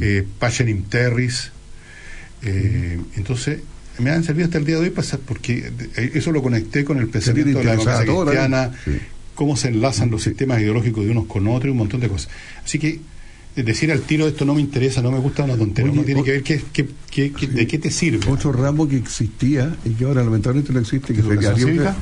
eh, 0.00 0.24
Pacenim 0.38 0.84
Terris, 0.84 1.50
eh, 2.42 2.98
entonces 3.16 3.60
me 3.98 4.10
han 4.10 4.24
servido 4.24 4.46
hasta 4.46 4.58
el 4.58 4.64
día 4.64 4.76
de 4.76 4.82
hoy 4.82 4.90
pasar, 4.90 5.20
porque 5.20 5.70
eh, 5.96 6.10
eso 6.14 6.32
lo 6.32 6.42
conecté 6.42 6.84
con 6.84 6.98
el 6.98 7.08
pensamiento 7.08 7.58
de 7.58 7.64
la 7.64 7.70
democracia 7.72 8.06
cristiana, 8.06 8.72
Sí. 8.84 8.92
cómo 9.34 9.56
se 9.56 9.68
enlazan 9.68 10.10
los 10.10 10.22
sistemas 10.22 10.60
ideológicos 10.60 11.04
de 11.04 11.10
unos 11.10 11.26
con 11.26 11.46
otros 11.48 11.66
y 11.66 11.70
un 11.72 11.76
montón 11.78 12.00
de 12.00 12.08
cosas. 12.08 12.28
Así 12.64 12.78
que 12.78 12.88
eh, 12.88 13.00
decir 13.62 13.90
al 13.92 14.00
tiro 14.00 14.26
esto 14.26 14.44
no 14.44 14.54
me 14.54 14.60
interesa, 14.60 15.00
no 15.02 15.10
me 15.10 15.18
gusta 15.18 15.44
una 15.44 15.56
tontería, 15.56 15.90
Oye, 15.90 15.98
uno 15.98 16.06
tiene 16.06 16.20
o- 16.20 16.24
que 16.24 16.32
ver 16.32 16.42
qué, 16.42 16.62
qué- 16.72 16.88
qué- 17.10 17.32
qué- 17.32 17.46
de 17.46 17.66
qué 17.66 17.78
te 17.78 17.90
sirve. 17.90 18.30
Otro 18.30 18.52
ramo 18.52 18.86
que 18.88 18.96
existía 18.96 19.74
y 19.84 19.90
que 19.90 20.04
ahora 20.04 20.22
lamentablemente 20.22 20.72
no 20.72 20.80
existe. 20.80 21.14
Que 21.14 21.22
se 21.22 21.28
¿Educación 21.28 21.54
quedaría- 21.54 21.72
cívica? 21.72 21.96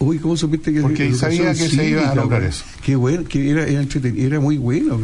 Uy, 0.00 0.18
¿cómo 0.18 0.36
supiste 0.36 0.72
que 0.72 0.80
Porque 0.80 1.12
sabía 1.14 1.52
que 1.54 1.68
se 1.68 1.88
iba 1.88 2.10
a 2.10 2.14
nombrar 2.14 2.42
eso. 2.44 2.64
Qué 2.84 2.96
bueno, 2.96 3.24
que 3.24 3.50
era, 3.50 3.64
era, 3.66 4.40
muy 4.40 4.58
bueno. 4.58 4.98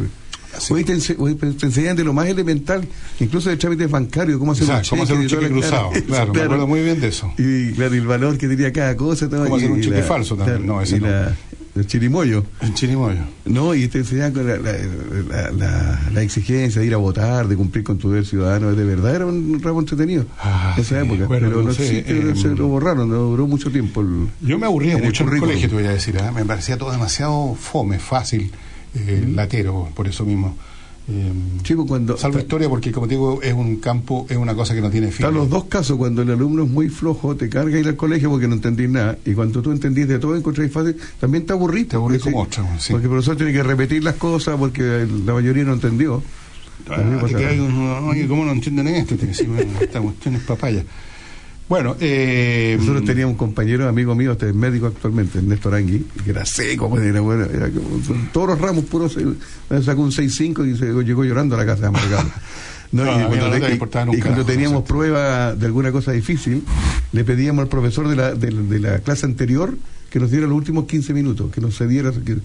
Hoy 0.69 0.85
te, 0.85 0.97
hoy 1.17 1.35
te 1.35 1.65
enseñan 1.65 1.97
de 1.97 2.03
lo 2.05 2.13
más 2.13 2.27
elemental, 2.29 2.87
incluso 3.19 3.49
de 3.49 3.57
trámites 3.57 3.91
bancarios, 3.91 4.39
cómo 4.39 4.53
hacer 4.53 4.63
Exacto, 4.63 4.91
cómo 4.91 5.03
hacer 5.03 5.17
un 5.17 5.27
cheque 5.27 5.41
la- 5.43 5.49
cruzado. 5.49 5.89
Claro, 6.07 6.33
me 6.33 6.41
acuerdo 6.43 6.67
muy 6.67 6.81
bien 6.81 7.01
de 7.01 7.09
eso. 7.09 7.33
Y 7.37 7.71
claro, 7.73 7.93
el 7.93 8.07
valor 8.07 8.37
que 8.37 8.47
tenía 8.47 8.71
cada 8.71 8.95
cosa. 8.95 9.27
Cómo 9.29 9.47
y- 9.55 9.59
hacer 9.59 9.71
un 9.71 9.81
cheque 9.81 9.97
la- 9.97 10.03
falso 10.03 10.37
también. 10.37 10.59
claro, 10.59 10.73
No, 10.75 10.81
ese 10.81 10.99
no. 11.01 11.07
la- 11.07 11.35
el 11.75 11.87
chirimoyo. 11.87 12.45
El 12.61 12.73
chirimoyo. 12.73 13.19
No, 13.45 13.75
y 13.75 13.87
te 13.87 13.99
enseñan 13.99 14.31
con 14.33 14.47
la, 14.47 14.57
la, 14.57 16.09
la- 16.13 16.21
exigencia 16.21 16.81
de 16.81 16.87
ir 16.87 16.93
a 16.93 16.97
votar, 16.97 17.47
de 17.47 17.55
cumplir 17.55 17.83
con 17.83 17.97
tu 17.97 18.09
deber 18.09 18.25
ciudadano. 18.25 18.73
De 18.73 18.83
verdad 18.85 19.15
era 19.15 19.25
un 19.25 19.61
ramo 19.61 19.79
entretenido 19.81 20.25
en 20.75 20.81
esa 20.81 21.01
época. 21.01 21.23
Ah, 21.23 21.27
bueno, 21.27 21.47
pero 21.49 21.61
no 21.63 21.73
sé, 21.73 21.99
existe, 21.99 22.31
eh, 22.31 22.35
se 22.35 22.47
lo 22.49 22.67
borraron, 22.67 23.09
no 23.09 23.15
duró 23.17 23.45
mucho 23.47 23.69
tiempo. 23.71 24.01
el- 24.01 24.27
Yo 24.41 24.57
me 24.57 24.65
aburría 24.65 24.93
en 24.93 24.99
el 24.99 25.05
mucho 25.05 25.23
en 25.23 25.33
el 25.33 25.39
colegio, 25.39 25.69
te 25.69 25.75
voy 25.75 25.85
a 25.85 25.91
decir. 25.91 26.15
¿eh? 26.15 26.31
Me 26.33 26.45
parecía 26.45 26.77
todo 26.77 26.91
demasiado 26.91 27.55
fome, 27.55 27.99
fácil, 27.99 28.51
eh, 28.95 29.27
latero, 29.33 29.89
por 29.95 30.07
eso 30.07 30.25
mismo. 30.25 30.57
Eh, 31.07 31.75
cuando, 31.87 32.17
salvo 32.17 32.39
historia, 32.39 32.67
porque 32.67 32.91
como 32.91 33.07
te 33.07 33.13
digo, 33.13 33.39
es 33.43 33.53
un 33.53 33.77
campo, 33.77 34.25
es 34.27 34.37
una 34.37 34.55
cosa 34.55 34.73
que 34.73 34.81
no 34.81 34.89
tiene 34.89 35.11
fin. 35.11 35.25
Están 35.25 35.35
los 35.35 35.49
dos 35.49 35.65
casos, 35.65 35.97
cuando 35.97 36.23
el 36.23 36.31
alumno 36.31 36.63
es 36.63 36.69
muy 36.69 36.89
flojo, 36.89 37.35
te 37.35 37.47
carga 37.47 37.77
ir 37.77 37.87
al 37.87 37.95
colegio 37.95 38.29
porque 38.29 38.47
no 38.47 38.55
entendís 38.55 38.89
nada, 38.89 39.17
y 39.23 39.33
cuando 39.33 39.61
tú 39.61 39.71
entendís 39.71 40.07
de 40.07 40.17
todo, 40.17 40.35
encontrás 40.35 40.71
fácil, 40.71 40.97
también 41.19 41.45
te 41.45 41.53
aburrís. 41.53 41.89
Te 41.89 41.95
aburrís 41.97 42.23
como 42.23 42.41
otra, 42.41 42.63
sí. 42.79 42.91
Porque 42.91 43.05
el 43.05 43.11
profesor 43.11 43.37
tiene 43.37 43.53
que 43.53 43.61
repetir 43.61 44.03
las 44.03 44.15
cosas 44.15 44.57
porque 44.57 45.07
la 45.25 45.33
mayoría 45.33 45.63
no 45.63 45.73
entendió. 45.73 46.23
Ah, 46.89 47.03
te 47.25 47.35
quedas 47.35 47.53
Oye, 48.03 48.27
¿cómo 48.27 48.45
no 48.45 48.51
entienden 48.51 48.87
esto? 48.87 49.15
Te 49.15 49.27
bueno, 49.45 49.71
esta 49.79 50.01
cuestión 50.01 50.35
es 50.35 50.41
papaya. 50.41 50.83
Bueno, 51.67 51.95
eh, 51.99 52.75
Nosotros 52.79 53.05
teníamos 53.05 53.33
un 53.33 53.37
compañero, 53.37 53.87
amigo 53.87 54.13
mío, 54.13 54.33
este 54.33 54.49
es 54.49 54.55
médico 54.55 54.85
actualmente, 54.85 55.41
Néstor 55.41 55.73
Angui, 55.73 56.05
que 56.23 56.29
era 56.29 56.45
seco, 56.45 56.89
pues, 56.89 57.03
era 57.03 57.21
bueno, 57.21 57.45
era 57.45 57.69
todos 58.31 58.49
los 58.49 58.61
ramos 58.61 58.85
puros, 58.85 59.17
sacó 59.83 60.01
un 60.03 60.11
6-5 60.11 60.63
y 60.71 60.77
se 60.77 60.85
llegó 61.03 61.23
llorando 61.23 61.55
a 61.55 61.57
la 61.57 61.65
casa 61.65 61.87
amargado. 61.87 62.29
No, 62.91 63.03
No, 63.03 63.11
y 63.19 63.23
cuando, 63.25 63.47
no 63.47 63.53
te- 63.53 63.59
te 63.61 63.69
y- 63.69 63.71
importaba 63.73 64.05
un 64.11 64.15
y 64.15 64.19
cuando 64.21 64.41
carajo, 64.43 64.51
teníamos 64.51 64.83
prueba 64.83 65.55
de 65.55 65.65
alguna 65.65 65.91
cosa 65.91 66.11
difícil, 66.11 66.61
le 67.11 67.23
pedíamos 67.23 67.63
al 67.63 67.67
profesor 67.67 68.07
de 68.07 68.15
la, 68.15 68.35
de, 68.35 68.51
de 68.51 68.79
la 68.79 68.99
clase 68.99 69.25
anterior 69.25 69.75
que 70.11 70.19
nos 70.19 70.29
diera 70.29 70.45
los 70.45 70.55
últimos 70.55 70.85
15 70.85 71.13
minutos, 71.13 71.51
que 71.51 71.61
nos 71.61 71.75
cediera, 71.75 72.11
que, 72.11 72.37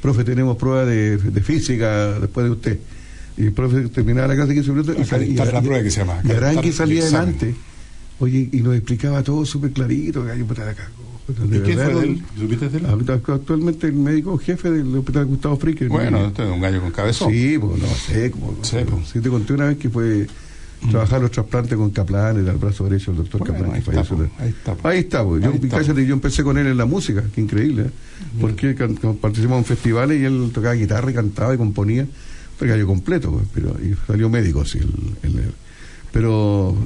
profe, 0.00 0.22
tenemos 0.22 0.56
prueba 0.56 0.84
de, 0.84 1.16
de 1.18 1.40
física 1.42 2.20
después 2.20 2.44
de 2.46 2.50
usted. 2.52 2.78
Y 3.36 3.46
el 3.46 3.52
profe 3.52 3.88
terminaba 3.88 4.28
la 4.28 4.36
clase 4.36 4.54
15 4.54 4.70
minutos 4.70 4.96
y, 4.96 5.00
está 5.02 5.44
la 5.52 5.60
prueba 5.60 5.82
que 5.82 5.90
se 5.90 5.98
llama, 6.00 6.20
y 6.64 6.72
salía 6.72 7.02
adelante. 7.02 7.54
Oye, 8.20 8.48
y 8.52 8.60
nos 8.60 8.74
explicaba 8.76 9.22
todo 9.22 9.44
súper 9.44 9.72
clarito, 9.72 10.22
gallo, 10.24 10.46
cago. 10.46 10.76
De 11.48 11.58
¿Y 11.58 11.60
qué 11.62 11.74
fue 11.74 11.94
de 11.94 12.00
él? 12.02 12.22
¿Supiste 12.38 12.68
de 12.68 12.78
él? 12.78 12.86
Ahorita, 12.86 13.14
Actualmente 13.14 13.86
el 13.86 13.92
médico 13.94 14.36
jefe 14.38 14.70
del 14.70 14.96
hospital 14.96 15.26
Gustavo 15.26 15.56
Frique. 15.56 15.86
Bueno, 15.88 16.26
este 16.26 16.42
es 16.44 16.50
un 16.50 16.60
gallo 16.60 16.80
con 16.80 16.90
cabezón. 16.90 17.30
Sí, 17.32 17.56
pues 17.58 17.80
no 17.80 17.88
sé. 17.88 18.30
Como, 18.32 18.56
Sí, 18.62 18.76
pues. 18.88 19.08
sí, 19.08 19.20
te 19.20 19.28
conté 19.28 19.52
una 19.54 19.66
vez 19.66 19.78
que 19.78 19.88
fue 19.90 20.26
trabajar 20.90 21.20
los 21.20 21.30
trasplantes 21.30 21.76
con 21.76 21.90
Kaplan, 21.90 22.42
era 22.42 22.52
el 22.52 22.58
brazo 22.58 22.84
derecho 22.84 23.12
del 23.12 23.22
doctor 23.28 23.46
Bueno, 23.46 23.66
ahí 23.66 23.72
que 23.72 23.78
está, 23.78 23.92
falleció. 23.92 24.16
pues, 24.16 24.30
ahí 24.38 24.48
está, 24.48 24.74
pues. 24.74 24.84
Ahí 24.94 24.98
está, 25.00 25.24
pues. 25.24 25.42
Yo, 25.44 25.52
cállate, 25.70 26.08
empecé 26.08 26.42
con 26.42 26.58
él 26.58 26.66
en 26.66 26.76
la 26.78 26.86
música, 26.86 27.22
que 27.34 27.40
increíble. 27.40 27.82
¿eh? 27.82 27.90
Porque 28.40 28.74
participamos 29.20 29.58
en 29.58 29.64
festivales 29.66 30.20
y 30.20 30.24
él 30.24 30.50
tocaba 30.52 30.74
guitarra 30.74 31.10
y 31.10 31.14
cantaba 31.14 31.54
y 31.54 31.58
componía. 31.58 32.06
Fue 32.58 32.66
gallo 32.66 32.86
completo, 32.86 33.30
pues, 33.30 33.44
pero 33.54 33.76
y 33.80 33.94
salió 34.06 34.28
médico, 34.28 34.64
sí. 34.64 34.78
el- 34.78 35.30
el- 35.30 35.38
el- 35.38 35.52
pero 36.12 36.76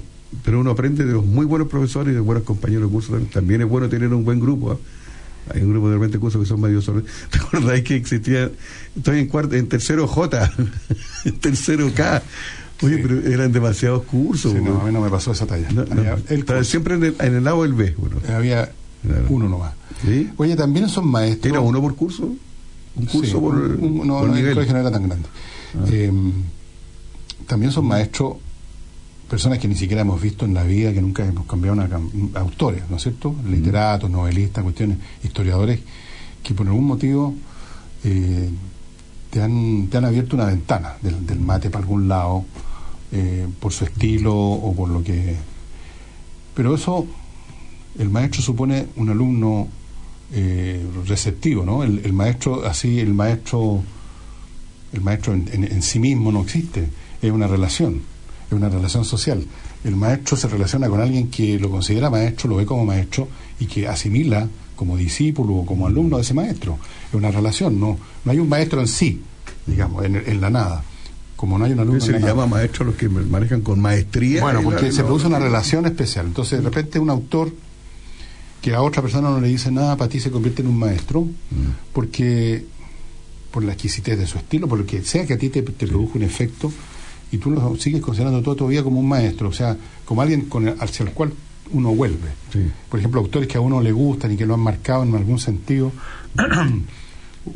pero 0.44 0.60
uno 0.60 0.70
aprende 0.70 1.04
de 1.04 1.12
los 1.12 1.24
muy 1.24 1.46
buenos 1.46 1.68
profesores 1.68 2.12
y 2.12 2.14
de 2.14 2.20
buenos 2.20 2.44
compañeros 2.44 2.88
de 2.88 2.92
curso. 2.92 3.10
También, 3.12 3.30
También 3.30 3.60
es 3.62 3.68
bueno 3.68 3.88
tener 3.88 4.12
un 4.12 4.24
buen 4.24 4.40
grupo. 4.40 4.72
¿ah? 4.72 4.78
Hay 5.54 5.62
un 5.62 5.70
grupo 5.70 5.88
de 5.90 5.94
repente 5.96 6.18
cursos 6.18 6.40
que 6.42 6.48
son 6.48 6.60
medio 6.60 6.80
sobre. 6.80 7.04
¿Te 7.30 7.38
acordás 7.38 7.82
que 7.82 7.96
existía? 7.96 8.50
Estoy 8.96 9.20
en 9.20 9.26
cuarto, 9.28 9.54
en 9.56 9.68
tercero 9.68 10.06
J, 10.08 10.52
en 11.24 11.38
tercero 11.38 11.90
K. 11.94 12.22
Oye, 12.82 12.98
pero 12.98 13.20
eran 13.20 13.52
demasiados 13.52 14.02
cursos. 14.04 14.52
Sí, 14.52 14.58
no, 14.62 14.80
a 14.80 14.84
mí 14.84 14.92
no 14.92 15.00
me 15.00 15.08
pasó 15.08 15.32
esa 15.32 15.46
talla. 15.46 15.68
No, 15.70 15.84
el 16.28 16.64
siempre 16.64 16.94
en 16.96 17.04
el, 17.04 17.16
en 17.20 17.34
el 17.36 17.44
lado 17.44 17.62
del 17.62 17.72
B. 17.74 17.94
Bueno. 17.96 18.16
Había 18.28 18.70
Claro. 19.02 19.26
uno 19.28 19.48
nomás. 19.50 19.74
¿Sí? 20.02 20.30
Oye, 20.38 20.56
también 20.56 20.88
son 20.88 21.06
maestros. 21.08 21.50
¿Era 21.52 21.60
uno 21.60 21.80
por 21.80 21.94
curso? 21.94 22.34
¿Un 22.96 23.06
curso 23.06 23.38
por, 23.40 23.54
un- 23.54 23.82
un- 24.00 24.06
no, 24.06 24.20
por 24.20 24.28
no, 24.30 24.36
el 24.36 24.54
colegio 24.54 24.72
no 24.74 24.80
era 24.80 24.90
tan 24.90 25.06
grande. 25.08 25.28
Ah. 25.74 25.84
Eh, 25.90 26.10
también 27.46 27.70
son 27.70 27.86
maestros, 27.86 28.36
personas 29.28 29.58
que 29.58 29.68
ni 29.68 29.74
siquiera 29.74 30.02
hemos 30.02 30.20
visto 30.20 30.44
en 30.44 30.54
la 30.54 30.62
vida, 30.64 30.92
que 30.92 31.00
nunca 31.02 31.24
hemos 31.24 31.46
cambiado 31.46 31.76
una 31.76 32.40
autores, 32.40 32.82
¿no 32.90 32.96
es 32.96 33.02
cierto? 33.02 33.34
Literatos, 33.48 34.10
novelistas, 34.10 34.62
cuestiones, 34.62 34.98
historiadores, 35.22 35.80
que 36.42 36.54
por 36.54 36.66
algún 36.66 36.84
motivo 36.86 37.34
eh, 38.04 38.50
te, 39.30 39.42
han, 39.42 39.88
te 39.90 39.96
han 39.98 40.04
abierto 40.04 40.36
una 40.36 40.46
ventana 40.46 40.94
del, 41.02 41.26
del 41.26 41.40
mate 41.40 41.70
para 41.70 41.82
algún 41.82 42.06
lado, 42.08 42.44
eh, 43.12 43.46
por 43.60 43.72
su 43.72 43.84
estilo 43.84 44.34
o 44.36 44.74
por 44.74 44.88
lo 44.88 45.02
que... 45.02 45.36
Pero 46.54 46.74
eso, 46.74 47.06
el 47.98 48.10
maestro 48.10 48.42
supone 48.42 48.86
un 48.96 49.08
alumno 49.10 49.68
eh, 50.32 50.84
receptivo, 51.06 51.64
¿no? 51.64 51.82
El, 51.82 52.00
el 52.04 52.12
maestro, 52.12 52.64
así, 52.66 53.00
el 53.00 53.14
maestro, 53.14 53.82
el 54.92 55.00
maestro 55.00 55.32
en, 55.32 55.48
en- 55.52 55.64
en 55.64 55.82
sí 55.82 55.98
mismo 55.98 56.30
no 56.30 56.42
existe, 56.42 56.88
es 57.22 57.30
una 57.32 57.46
relación, 57.46 58.02
es 58.54 58.60
una 58.60 58.68
relación 58.68 59.04
social. 59.04 59.44
El 59.84 59.96
maestro 59.96 60.36
se 60.36 60.48
relaciona 60.48 60.88
con 60.88 61.00
alguien 61.00 61.30
que 61.30 61.58
lo 61.58 61.70
considera 61.70 62.10
maestro, 62.10 62.48
lo 62.50 62.56
ve 62.56 62.66
como 62.66 62.84
maestro 62.84 63.28
y 63.60 63.66
que 63.66 63.86
asimila 63.88 64.48
como 64.76 64.96
discípulo 64.96 65.54
o 65.54 65.66
como 65.66 65.86
alumno 65.86 66.16
de 66.16 66.22
ese 66.22 66.34
maestro. 66.34 66.78
Es 67.08 67.14
una 67.14 67.30
relación, 67.30 67.78
no, 67.78 67.96
no 68.24 68.32
hay 68.32 68.38
un 68.38 68.48
maestro 68.48 68.80
en 68.80 68.88
sí, 68.88 69.22
digamos, 69.66 70.04
en, 70.04 70.16
en 70.16 70.40
la 70.40 70.50
nada. 70.50 70.82
Como 71.36 71.58
no 71.58 71.64
hay 71.64 71.72
un 71.72 71.80
alumno 71.80 72.00
se 72.00 72.12
le 72.12 72.20
nada. 72.20 72.32
llama 72.32 72.46
maestro 72.46 72.84
a 72.84 72.86
los 72.86 72.96
que 72.96 73.08
manejan 73.08 73.60
con 73.60 73.78
maestría. 73.80 74.40
Bueno, 74.42 74.62
porque 74.62 74.90
se 74.92 75.04
produce 75.04 75.26
una 75.26 75.38
relación 75.38 75.84
especial. 75.86 76.26
Entonces, 76.26 76.58
de 76.62 76.64
repente, 76.68 76.98
un 76.98 77.10
autor 77.10 77.52
que 78.62 78.74
a 78.74 78.80
otra 78.82 79.02
persona 79.02 79.28
no 79.28 79.40
le 79.40 79.48
dice 79.48 79.70
nada, 79.70 79.96
para 79.96 80.08
ti 80.08 80.20
se 80.20 80.30
convierte 80.30 80.62
en 80.62 80.68
un 80.68 80.78
maestro, 80.78 81.20
Mm. 81.22 81.92
porque 81.92 82.64
por 83.50 83.62
la 83.62 83.72
exquisitez 83.74 84.18
de 84.18 84.26
su 84.26 84.38
estilo, 84.38 84.66
por 84.66 84.78
lo 84.78 84.86
que 84.86 85.04
sea 85.04 85.26
que 85.26 85.34
a 85.34 85.38
ti 85.38 85.48
te, 85.50 85.62
te 85.62 85.86
produjo 85.86 86.12
un 86.18 86.22
efecto, 86.24 86.72
y 87.32 87.38
tú 87.38 87.50
lo 87.50 87.76
sigues 87.76 88.00
considerando 88.00 88.42
toda 88.42 88.56
tu 88.56 88.66
vida 88.68 88.82
como 88.82 89.00
un 89.00 89.08
maestro, 89.08 89.48
o 89.48 89.52
sea, 89.52 89.76
como 90.04 90.22
alguien 90.22 90.42
con 90.42 90.68
el- 90.68 90.76
hacia 90.80 91.04
el 91.04 91.12
cual 91.12 91.32
uno 91.72 91.94
vuelve. 91.94 92.28
Por 92.88 92.98
ejemplo, 93.00 93.20
autores 93.20 93.48
que 93.48 93.56
a 93.56 93.60
uno 93.60 93.80
le 93.80 93.90
gustan 93.92 94.32
y 94.32 94.36
que 94.36 94.46
lo 94.46 94.54
han 94.54 94.60
marcado 94.60 95.02
en 95.02 95.14
algún 95.14 95.38
sentido. 95.38 95.90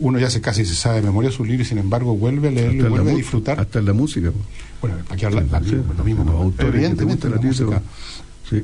uno 0.01 0.19
ya 0.19 0.28
se 0.28 0.40
casi 0.43 0.65
se 0.66 0.74
sabe 0.74 0.97
de 0.97 1.03
memoria 1.03 1.31
sus 1.31 1.47
libros 1.49 1.66
y 1.66 1.70
sin 1.70 1.78
embargo 1.78 2.15
vuelve 2.15 2.49
a 2.49 2.51
leerlo 2.51 2.73
Hasta 2.85 2.86
y 2.86 2.90
vuelve 2.90 3.12
a 3.12 3.15
disfrutar. 3.15 3.61
Hasta 3.61 3.78
en 3.78 3.86
la 3.86 3.93
música. 3.95 4.31
pues. 4.31 4.45
Bueno, 4.81 4.97
para 5.07 5.16
que 5.19 5.27
hablar 5.27 5.47
la- 5.51 5.62
Sí, 5.62 5.77
lo 5.97 6.05
mismo, 6.05 6.24
los 6.24 6.35
autores 6.35 6.74
evidentemente 6.74 7.28
la 7.31 7.36
música, 7.40 7.82
Sí. 8.49 8.62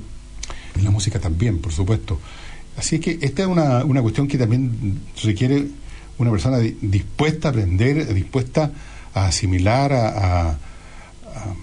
en 0.77 0.85
la 0.85 0.91
música 0.91 1.19
también, 1.19 1.59
por 1.59 1.73
supuesto. 1.73 2.19
Así 2.77 2.97
es 2.97 3.01
que 3.01 3.19
esta 3.23 3.43
es 3.43 3.49
una, 3.49 3.85
una 3.85 4.03
cuestión 4.03 4.27
que 4.29 4.37
también 4.37 5.01
requiere 5.23 5.67
una 6.19 6.31
persona 6.31 6.59
di- 6.59 6.77
dispuesta 6.83 7.49
a 7.49 7.51
aprender, 7.53 8.13
dispuesta 8.13 8.71
a 9.15 9.27
asimilar, 9.29 9.93
a, 9.93 10.51
a- 10.51 10.59
a- 11.35 11.55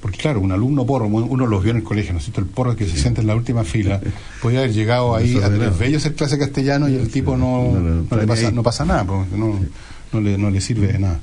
porque 0.00 0.18
claro, 0.18 0.40
un 0.40 0.50
alumno 0.50 0.84
porro, 0.84 1.06
uno 1.06 1.46
los 1.46 1.62
vio 1.62 1.70
en 1.70 1.76
el 1.78 1.82
colegio, 1.84 2.12
¿no 2.12 2.18
es 2.18 2.24
cierto? 2.24 2.40
El 2.40 2.48
porro 2.48 2.74
que 2.74 2.86
se 2.88 2.96
sienta 2.96 3.20
en 3.20 3.28
la 3.28 3.36
última 3.36 3.62
fila, 3.62 4.00
podía 4.42 4.58
haber 4.60 4.72
llegado 4.72 5.14
ahí 5.14 5.36
a 5.38 5.48
tres 5.48 5.78
bellos 5.78 6.02
hacer 6.02 6.14
clase 6.16 6.36
de 6.36 6.44
castellano 6.44 6.88
y 6.88 6.96
el 6.96 7.08
tipo 7.08 7.36
no, 7.36 7.72
no, 7.78 8.16
le 8.16 8.26
pasa, 8.26 8.50
no 8.50 8.62
pasa 8.64 8.84
nada, 8.84 9.04
porque 9.04 9.36
no, 9.36 9.60
no, 10.12 10.20
le, 10.20 10.36
no 10.38 10.50
le 10.50 10.60
sirve 10.60 10.88
de 10.88 10.98
nada. 10.98 11.20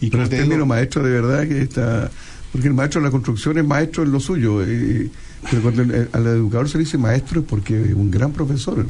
Y 0.00 0.10
Pero 0.10 0.22
el 0.22 0.28
término 0.28 0.64
maestro 0.64 1.02
de 1.02 1.10
verdad 1.10 1.48
que 1.48 1.60
está... 1.62 2.08
Porque 2.52 2.68
el 2.68 2.74
maestro 2.74 3.00
en 3.00 3.04
la 3.06 3.10
construcción 3.10 3.58
es 3.58 3.64
maestro 3.64 4.04
en 4.04 4.12
lo 4.12 4.20
suyo. 4.20 4.62
eh, 4.64 5.10
pero 5.50 5.60
cuando 5.62 5.82
el- 5.82 6.08
al 6.12 6.26
educador 6.28 6.68
se 6.68 6.78
le 6.78 6.84
dice 6.84 6.96
maestro 6.98 7.40
es 7.40 7.46
porque 7.46 7.78
es 7.82 7.94
un 7.94 8.10
gran 8.10 8.30
profesor. 8.32 8.86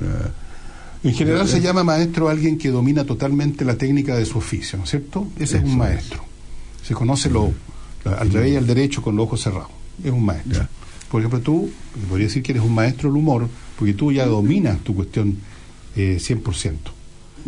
En 1.02 1.14
general 1.14 1.48
se 1.48 1.60
llama 1.60 1.82
maestro 1.82 2.28
alguien 2.28 2.58
que 2.58 2.68
domina 2.70 3.04
totalmente 3.04 3.64
la 3.64 3.74
técnica 3.76 4.14
de 4.16 4.26
su 4.26 4.36
oficio, 4.38 4.76
¿no 4.78 4.84
es 4.84 4.90
cierto? 4.90 5.26
Ese 5.38 5.56
es 5.56 5.62
un 5.62 5.70
Eso 5.70 5.76
maestro. 5.78 6.24
Se 6.84 6.94
conoce 6.94 7.30
lo, 7.30 7.52
al 8.04 8.30
revés 8.30 8.52
y 8.52 8.56
al 8.56 8.66
derecho 8.66 9.02
con 9.02 9.16
los 9.16 9.26
ojos 9.26 9.42
cerrados. 9.42 9.70
Es 10.02 10.10
un 10.10 10.24
maestro. 10.24 10.66
Por 11.10 11.20
ejemplo, 11.20 11.40
tú, 11.40 11.70
podría 12.08 12.26
decir 12.26 12.42
que 12.42 12.52
eres 12.52 12.62
un 12.62 12.74
maestro 12.74 13.08
del 13.08 13.18
humor, 13.18 13.48
porque 13.78 13.94
tú 13.94 14.12
ya 14.12 14.26
dominas 14.26 14.78
tu 14.80 14.94
cuestión 14.94 15.36
eh, 15.96 16.18
100%. 16.20 16.42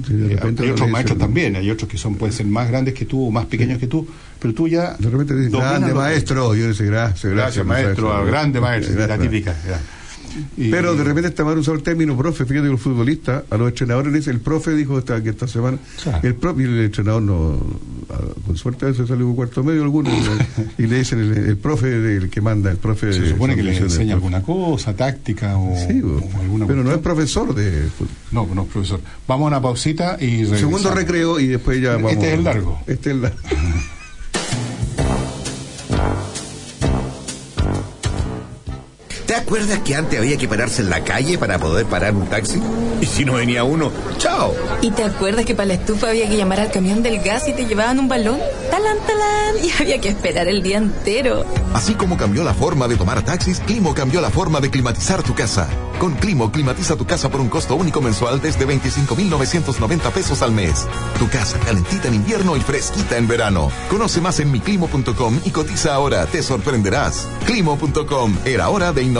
Sí, 0.07 0.13
Eh, 0.13 0.39
hay 0.41 0.71
otros 0.71 0.89
maestros 0.89 1.19
también, 1.19 1.57
hay 1.57 1.71
otros 1.71 1.91
que 1.91 1.99
son 1.99 2.15
pueden 2.15 2.33
ser 2.33 2.47
más 2.47 2.69
grandes 2.69 2.95
que 2.95 3.05
tú 3.05 3.27
o 3.27 3.31
más 3.31 3.47
pequeños 3.47 3.79
que 3.79 3.87
tú, 3.87 4.07
pero 4.39 4.55
tú 4.55 4.67
ya... 4.69 4.97
De 4.99 5.11
repente 5.11 5.37
dice, 5.37 5.51
dominas 5.51 5.81
grande 5.81 5.95
maestro. 5.95 6.55
Yo 6.55 6.69
le 6.69 6.73
digo, 6.73 6.85
gracias, 6.87 7.33
gracias. 7.33 7.33
Gracias, 7.33 7.67
maestro, 7.67 8.25
grande 8.25 8.61
maestro, 8.61 9.07
la 9.07 9.19
típica. 9.19 9.55
Y- 10.57 10.71
Pero 10.71 10.95
de 10.95 11.05
repente 11.05 11.29
está 11.29 11.45
mal 11.45 11.59
usado 11.59 11.77
el 11.77 11.83
término 11.83 12.17
profe. 12.17 12.45
Fíjate 12.45 12.67
que 12.67 12.73
los 12.73 12.81
futbolistas, 12.81 13.45
a 13.51 13.57
los 13.57 13.69
entrenadores 13.69 14.13
les 14.13 14.23
dice, 14.23 14.31
el 14.31 14.41
profe 14.41 14.73
dijo 14.75 14.99
esta, 14.99 15.23
que 15.23 15.31
esta 15.31 15.47
semana. 15.49 15.79
El 16.23 16.35
propio 16.35 16.67
el 16.69 16.81
entrenador 16.85 17.23
no. 17.23 17.61
a- 18.11 18.47
Con 18.47 18.57
suerte 18.57 18.87
a 18.87 18.89
veces 18.89 19.09
salió 19.09 19.27
un 19.27 19.35
cuarto 19.37 19.63
medio 19.65 19.83
alguno. 19.83 20.11
y, 20.79 20.87
le 20.87 20.99
dicen 20.99 21.19
el, 21.21 21.37
el 21.37 21.57
profe 21.57 21.89
del 21.89 22.29
que 22.31 22.41
manda, 22.41 22.71
el 22.71 22.77
profe 22.79 23.13
Se 23.13 23.29
supone 23.31 23.55
que 23.57 23.63
le 23.63 23.73
del 23.73 23.85
enseña 23.85 24.15
alguna 24.15 24.43
cosa, 24.43 24.95
táctica 24.95 25.57
o, 25.57 25.75
Sí, 25.89 26.01
o 26.03 26.21
alguna 26.41 26.67
pero 26.67 26.83
no 26.85 26.93
es 26.93 26.99
profesor 26.99 27.55
de 27.55 27.89
fútbol. 27.97 28.09
No, 28.33 28.47
no 28.55 28.63
es 28.63 28.69
profesor. 28.69 29.01
Vamos 29.27 29.45
a 29.45 29.49
una 29.49 29.63
pausita 29.63 30.17
y 30.21 30.45
regresamos. 30.45 30.59
Segundo 30.61 30.91
recreo 30.93 31.41
y 31.41 31.47
después 31.49 31.81
ya 31.81 31.93
vamos. 31.95 32.13
Este 32.13 32.29
es 32.29 32.35
el 32.39 32.45
largo. 32.45 32.79
Este 32.87 33.11
es 33.11 33.17
el 33.17 33.23
largo. 33.23 33.39
¿Te 39.31 39.37
acuerdas 39.37 39.79
que 39.85 39.95
antes 39.95 40.19
había 40.19 40.37
que 40.37 40.49
pararse 40.49 40.83
en 40.83 40.91
la 40.91 41.05
calle 41.05 41.39
para 41.39 41.57
poder 41.61 41.87
parar 41.87 42.17
un 42.17 42.27
taxi? 42.27 42.61
Y 43.01 43.07
si 43.07 43.25
no 43.25 43.35
venía 43.35 43.63
uno, 43.63 43.93
¡chao! 44.19 44.53
¿Y 44.83 44.91
te 44.91 45.05
acuerdas 45.05 45.45
que 45.45 45.55
para 45.55 45.69
la 45.69 45.75
estufa 45.75 46.09
había 46.09 46.29
que 46.29 46.37
llamar 46.37 46.59
al 46.59 46.73
camión 46.73 47.01
del 47.01 47.21
gas 47.23 47.47
y 47.47 47.53
te 47.53 47.65
llevaban 47.65 48.01
un 48.01 48.09
balón? 48.09 48.41
¡Talán, 48.73 48.99
talán! 49.07 49.65
Y 49.65 49.71
había 49.81 50.01
que 50.01 50.09
esperar 50.09 50.49
el 50.49 50.65
día 50.65 50.79
entero. 50.79 51.45
Así 51.75 51.95
como 51.95 52.17
cambió 52.17 52.43
la 52.43 52.55
forma 52.55 52.89
de 52.89 52.97
tomar 52.97 53.23
taxis, 53.23 53.61
Climo 53.61 53.95
cambió 53.95 54.21
la 54.21 54.31
forma 54.31 54.59
de 54.59 54.69
climatizar 54.69 55.23
tu 55.23 55.33
casa. 55.33 55.69
Con 56.01 56.15
Climo, 56.15 56.51
climatiza 56.51 56.97
tu 56.97 57.07
casa 57.07 57.29
por 57.29 57.41
un 57.41 57.49
costo 57.49 57.77
único 57.77 58.01
mensual 58.01 58.41
desde 58.41 58.65
25,990 58.65 60.11
pesos 60.11 60.43
al 60.43 60.51
mes. 60.51 60.89
Tu 61.19 61.29
casa 61.29 61.59
calentita 61.61 62.09
en 62.09 62.15
invierno 62.15 62.57
y 62.57 62.61
fresquita 62.61 63.17
en 63.17 63.29
verano. 63.29 63.71
Conoce 63.91 64.21
más 64.21 64.41
en 64.41 64.51
miclimo.com 64.51 65.41
y 65.45 65.51
cotiza 65.51 65.95
ahora, 65.95 66.27
te 66.27 66.43
sorprenderás. 66.43 67.29
Climo.com, 67.45 68.35
era 68.45 68.71
hora 68.71 68.93
de 68.93 69.03
innovar 69.03 69.20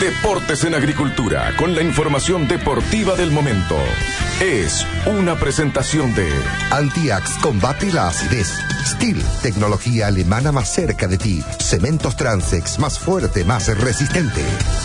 Deportes 0.00 0.62
en 0.64 0.74
Agricultura, 0.74 1.54
con 1.56 1.74
la 1.74 1.82
información 1.82 2.46
deportiva 2.46 3.16
del 3.16 3.30
momento. 3.30 3.78
Es 4.40 4.86
una 5.06 5.34
presentación 5.36 6.14
de 6.14 6.28
Antiax 6.70 7.38
combate 7.38 7.90
la 7.90 8.08
acidez. 8.08 8.52
Steel, 8.84 9.16
tecnología 9.42 10.08
alemana 10.08 10.52
más 10.52 10.72
cerca 10.72 11.08
de 11.08 11.16
ti. 11.16 11.42
Cementos 11.58 12.16
Transex, 12.16 12.78
más 12.78 12.98
fuerte, 12.98 13.44
más 13.44 13.66
resistente. 13.80 14.42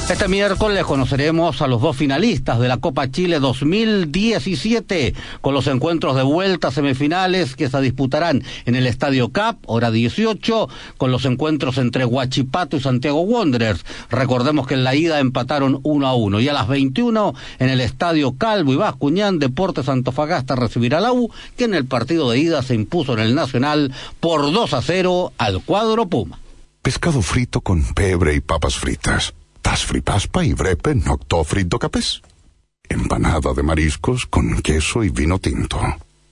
Este 0.10 0.28
miércoles 0.28 0.86
conoceremos 0.86 1.62
a 1.62 1.68
los 1.68 1.82
dos 1.82 1.98
finalistas 1.98 2.60
de 2.60 2.68
la 2.68 2.78
Copa 2.78 3.12
Chile 3.12 3.40
2017 3.40 5.14
con 5.42 5.54
los 5.54 5.68
encuentros 5.68 6.16
de 6.16 6.24
vuelta 6.24 6.72
semifinales 6.72 7.56
que 7.56 7.70
se 7.70 7.82
disputarán 7.82 8.44
en 8.66 8.76
el 8.76 8.88
Estadio 8.88 9.32
Cap, 9.32 9.58
hora 9.68 9.92
18, 9.92 10.70
con 10.98 11.12
los 11.12 11.26
encuentros 11.26 11.78
entre 11.78 12.06
Huachipato 12.06 12.78
y 12.78 12.82
Santiago 12.82 13.22
Wanderers. 13.22 13.86
Recordemos 14.10 14.66
que 14.66 14.74
en 14.74 14.84
la 14.84 14.96
ida 14.96 15.20
empataron 15.20 15.80
1 15.84 16.08
a 16.08 16.16
1 16.16 16.40
y 16.40 16.50
a 16.50 16.54
las 16.54 16.68
21 16.68 17.36
en 17.60 17.70
el 17.70 17.82
Estadio 17.82 18.36
Calvo 18.38 18.74
y 18.74 18.78
Bascuñán, 18.78 19.41
Deportes 19.42 19.90
Antofagasta 19.90 20.56
recibirá 20.56 21.00
a 21.00 21.02
la 21.02 21.12
U, 21.12 21.30
que 21.58 21.66
en 21.66 21.74
el 21.74 21.86
partido 21.86 22.32
de 22.32 22.40
ida 22.40 22.64
se 22.64 22.76
impuso 22.76 23.12
en 23.14 23.20
el 23.20 23.36
Nacional 23.36 23.94
por 24.22 24.54
2 24.54 24.74
a 24.74 24.82
0 24.82 25.34
al 25.38 25.62
cuadro 25.64 26.06
Puma. 26.06 26.40
Pescado 26.82 27.22
frito 27.22 27.60
con 27.60 27.84
pebre 27.94 28.34
y 28.36 28.40
papas 28.40 28.76
fritas. 28.76 29.34
Tas 29.62 29.84
fripaspa 29.86 30.46
y 30.46 30.54
brepe 30.54 30.96
nocto 30.96 31.44
frito 31.44 31.78
capes. 31.78 32.22
Empanada 32.90 33.54
de 33.54 33.64
mariscos 33.64 34.26
con 34.26 34.62
queso 34.62 35.04
y 35.04 35.10
vino 35.10 35.38
tinto. 35.38 35.80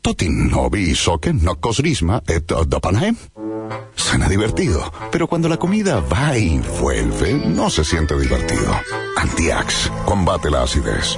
Totin 0.02 0.50
novi 0.50 0.96
soque 0.96 1.34
nocos 1.34 1.80
risma 1.80 2.24
et 2.28 2.48
dapanaem. 2.68 3.16
Suena 3.96 4.28
divertido, 4.28 4.92
pero 5.12 5.28
cuando 5.28 5.50
la 5.50 5.58
comida 5.58 6.00
va 6.00 6.38
y 6.38 6.60
vuelve, 6.82 7.34
no 7.34 7.70
se 7.70 7.84
siente 7.84 8.18
divertido. 8.18 8.74
Antiax, 9.18 9.92
combate 10.06 10.50
la 10.50 10.64
acidez. 10.64 11.18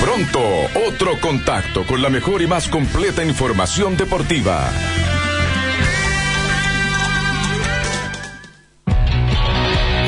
Pronto, 0.00 0.40
otro 0.88 1.20
contacto 1.20 1.86
con 1.86 2.00
la 2.00 2.08
mejor 2.08 2.40
y 2.40 2.46
más 2.46 2.68
completa 2.68 3.22
información 3.22 3.98
deportiva. 3.98 4.70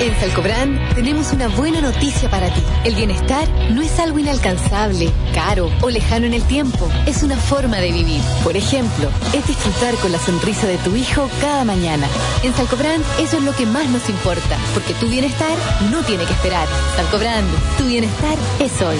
En 0.04 0.14
Salcobrand 0.20 0.94
tenemos 0.94 1.32
una 1.32 1.48
buena 1.48 1.80
noticia 1.80 2.28
para 2.28 2.52
ti. 2.52 2.62
El 2.84 2.94
bienestar 2.94 3.48
no 3.70 3.80
es 3.80 3.98
algo 3.98 4.18
inalcanzable, 4.18 5.10
caro 5.32 5.70
o 5.80 5.88
lejano 5.88 6.26
en 6.26 6.34
el 6.34 6.42
tiempo. 6.42 6.90
Es 7.06 7.22
una 7.22 7.38
forma 7.38 7.78
de 7.78 7.90
vivir. 7.90 8.20
Por 8.42 8.54
ejemplo, 8.54 9.08
es 9.32 9.46
disfrutar 9.46 9.94
con 10.02 10.12
la 10.12 10.18
sonrisa 10.18 10.66
de 10.66 10.76
tu 10.76 10.94
hijo 10.94 11.30
cada 11.40 11.64
mañana. 11.64 12.06
En 12.42 12.52
Salcobrand 12.52 13.02
eso 13.18 13.38
es 13.38 13.44
lo 13.44 13.56
que 13.56 13.64
más 13.64 13.88
nos 13.88 14.06
importa, 14.10 14.58
porque 14.74 14.92
tu 14.92 15.08
bienestar 15.08 15.56
no 15.90 16.02
tiene 16.02 16.26
que 16.26 16.34
esperar. 16.34 16.68
Salcobrand, 16.96 17.48
tu 17.78 17.86
bienestar 17.86 18.36
es 18.60 18.82
hoy. 18.82 18.98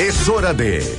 Es 0.00 0.28
hora 0.30 0.54
de 0.54 0.98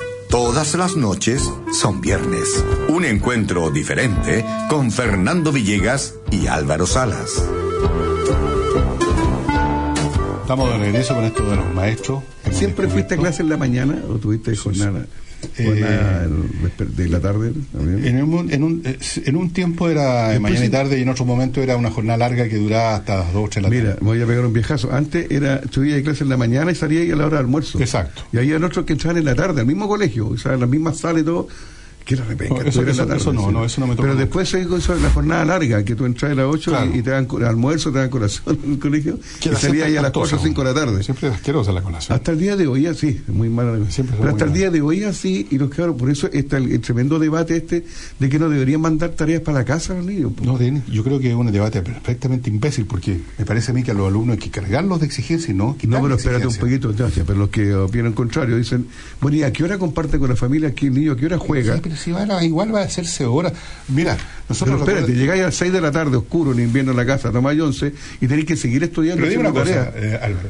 Todas 0.31 0.75
las 0.75 0.95
noches 0.95 1.51
son 1.73 1.99
viernes. 1.99 2.63
Un 2.87 3.03
encuentro 3.03 3.69
diferente 3.69 4.45
con 4.69 4.89
Fernando 4.89 5.51
Villegas 5.51 6.15
y 6.31 6.47
Álvaro 6.47 6.87
Salas. 6.87 7.45
Estamos 10.39 10.69
de 10.69 10.77
regreso 10.77 11.15
con 11.15 11.25
esto 11.25 11.49
de 11.49 11.57
los 11.57 11.73
maestros. 11.73 12.23
¿Siempre 12.49 12.87
fuiste 12.87 13.15
a 13.15 13.17
clase 13.17 13.41
en 13.41 13.49
la 13.49 13.57
mañana 13.57 14.01
o 14.09 14.13
tuviste 14.19 14.55
jornada, 14.55 15.05
el- 15.57 16.95
de 16.95 17.09
la 17.09 17.19
tarde 17.19 17.53
también? 17.71 18.05
En 18.05 18.23
un, 18.23 18.51
en, 18.51 18.63
un, 18.63 18.81
eh, 18.85 18.97
en 19.25 19.35
un 19.35 19.49
tiempo 19.51 19.89
era 19.89 20.29
Después 20.29 20.41
mañana 20.41 20.65
y 20.65 20.69
tarde 20.69 20.99
y 20.99 21.01
en 21.03 21.09
otro 21.09 21.25
momento 21.25 21.61
era 21.61 21.75
una 21.77 21.91
jornada 21.91 22.17
larga 22.17 22.47
que 22.47 22.57
duraba 22.57 22.95
hasta 22.95 23.17
las 23.19 23.33
2 23.33 23.43
o 23.45 23.49
3 23.49 23.55
de 23.55 23.61
la 23.61 23.69
Mira, 23.69 23.83
tarde. 23.91 23.99
me 24.01 24.07
voy 24.07 24.21
a 24.21 24.25
pegar 24.25 24.45
un 24.45 24.53
viejazo. 24.53 24.91
Antes 24.93 25.29
era, 25.31 25.57
estudiaba 25.57 25.97
de 25.97 26.03
clase 26.03 26.23
en 26.23 26.29
la 26.29 26.37
mañana 26.37 26.71
y 26.71 26.75
salía 26.75 27.01
ahí 27.01 27.11
a 27.11 27.15
la 27.15 27.25
hora 27.25 27.37
de 27.37 27.41
almuerzo. 27.43 27.79
Exacto. 27.79 28.23
Y 28.31 28.37
había 28.37 28.57
otros 28.57 28.85
que 28.85 28.93
entraban 28.93 29.17
en 29.17 29.25
la 29.25 29.35
tarde, 29.35 29.61
al 29.61 29.67
mismo 29.67 29.87
colegio, 29.87 30.27
o 30.29 30.37
sea, 30.37 30.53
en 30.53 30.59
las 30.61 30.69
mismas 30.69 30.97
salas 30.97 31.21
y 31.21 31.25
todo. 31.25 31.47
Que 32.05 32.15
era 32.15 32.25
repenca, 32.25 32.55
No, 32.55 32.61
eso- 32.61 32.81
la 32.81 33.05
no, 33.33 33.51
no, 33.51 33.65
eso 33.65 33.81
no 33.81 33.87
me 33.87 33.93
tocó 33.95 34.03
Pero 34.03 34.15
después 34.15 34.49
se 34.49 34.61
hizo 34.61 34.95
la 34.95 35.09
jornada 35.11 35.45
larga, 35.45 35.83
que 35.83 35.95
tú 35.95 36.05
entras 36.05 36.31
a 36.31 36.35
las 36.35 36.45
8 36.47 36.71
Claro. 36.71 36.95
y, 36.95 37.01
te 37.01 37.09
dan 37.11 37.27
almuerzo, 37.45 37.91
te 37.91 37.99
dan 37.99 38.09
colación 38.09 38.57
en 38.63 38.73
el 38.73 38.79
colegio. 38.79 39.19
Que 39.39 39.49
y 39.49 39.51
era 39.51 39.59
salía 39.59 39.59
siempre 39.59 39.83
ahí 39.83 39.97
a 39.97 40.01
las 40.01 40.09
espantosa, 40.09 40.35
4 40.35 40.37
o 40.37 40.43
5 40.43 40.63
de 40.63 40.67
la 40.67 40.73
tarde. 40.73 41.03
Siempre 41.03 41.27
era 41.27 41.35
asquerosa 41.35 41.71
la 41.71 41.81
colación. 41.81 42.15
Hasta 42.17 42.31
el 42.31 42.39
día 42.39 42.55
de 42.55 42.67
hoy 42.67 42.87
así, 42.87 43.21
muy 43.27 43.49
mala. 43.49 43.77
Siempre 43.89 44.15
fue 44.15 44.25
Pero 44.25 44.31
hasta 44.31 44.45
el 44.45 44.53
día 44.53 44.71
de 44.71 44.81
hoy 44.81 45.03
así, 45.03 45.47
y 45.51 45.57
los 45.57 45.69
cabros, 45.69 45.95
por 45.95 46.09
eso 46.09 46.27
está 46.31 46.57
el, 46.57 46.71
el 46.71 46.81
tremendo 46.81 47.19
debate 47.19 47.55
este 47.57 47.85
de 48.19 48.29
que 48.29 48.39
no 48.39 48.49
deberían 48.49 48.81
mandar 48.81 49.11
tareas 49.11 49.41
para 49.41 49.59
la 49.59 49.65
casa 49.65 49.93
a 49.93 49.97
los 49.97 50.05
niños. 50.05 50.31
No, 50.43 50.57
Denis, 50.57 50.83
yo 50.87 51.03
creo 51.03 51.19
que 51.19 51.29
es 51.29 51.35
un 51.35 51.51
debate 51.51 51.81
perfectamente 51.81 52.49
imbécil 52.49 52.85
porque 52.85 53.19
me 53.37 53.45
parece 53.45 53.71
a 53.71 53.73
mí 53.73 53.83
que 53.83 53.91
a 53.91 53.93
los 53.93 54.07
alumnos 54.07 54.33
hay 54.33 54.39
que 54.39 54.49
cargarlos 54.49 54.99
de 54.99 55.05
exigencia 55.05 55.51
y 55.51 55.55
no 55.55 55.77
No, 55.87 56.01
pero 56.01 56.15
espérate 56.15 56.47
un 56.47 56.55
poquito, 56.55 56.91
ya, 56.93 57.09
pero 57.25 57.37
los 57.37 57.49
que 57.49 57.73
opinan 57.73 58.13
contrario 58.13 58.57
dicen, 58.57 58.87
bueno, 59.19 59.37
¿y 59.37 59.43
a 59.43 59.53
qué 59.53 59.63
hora 59.63 59.77
comparte 59.77 60.17
con 60.19 60.29
la 60.29 60.35
familia 60.35 60.69
aquí 60.69 60.87
el 60.87 60.93
niño? 60.93 61.11
¿A 61.13 61.15
qué 61.17 61.25
hora 61.25 61.37
juega? 61.37 61.79
Sí, 61.95 62.00
si 62.01 62.11
va 62.11 62.23
a- 62.23 62.43
igual 62.43 62.73
va 62.73 62.81
a 62.81 62.83
hacerse 62.85 63.25
hora. 63.25 63.51
Mira, 63.89 64.17
nosotros... 64.49 64.81
Pero 64.85 64.97
espérate, 64.99 65.17
llegáis 65.19 65.41
a 65.41 65.45
las 65.45 65.55
6 65.55 65.71
de 65.73 65.81
la 65.81 65.91
tarde, 65.91 66.17
oscuro, 66.17 66.51
en 66.51 66.59
invierno 66.59 66.91
en 66.91 66.97
la 66.97 67.05
casa, 67.05 67.31
tomáis 67.31 67.59
11 67.61 67.93
y 68.21 68.27
tenéis 68.27 68.45
que 68.45 68.55
seguir 68.57 68.83
estudiando. 68.83 69.21
Pero 69.21 69.29
dime 69.31 69.41
una 69.49 69.51
cosa, 69.59 69.91
tareas. 69.91 70.13
eh, 70.13 70.19
Álvaro. 70.21 70.49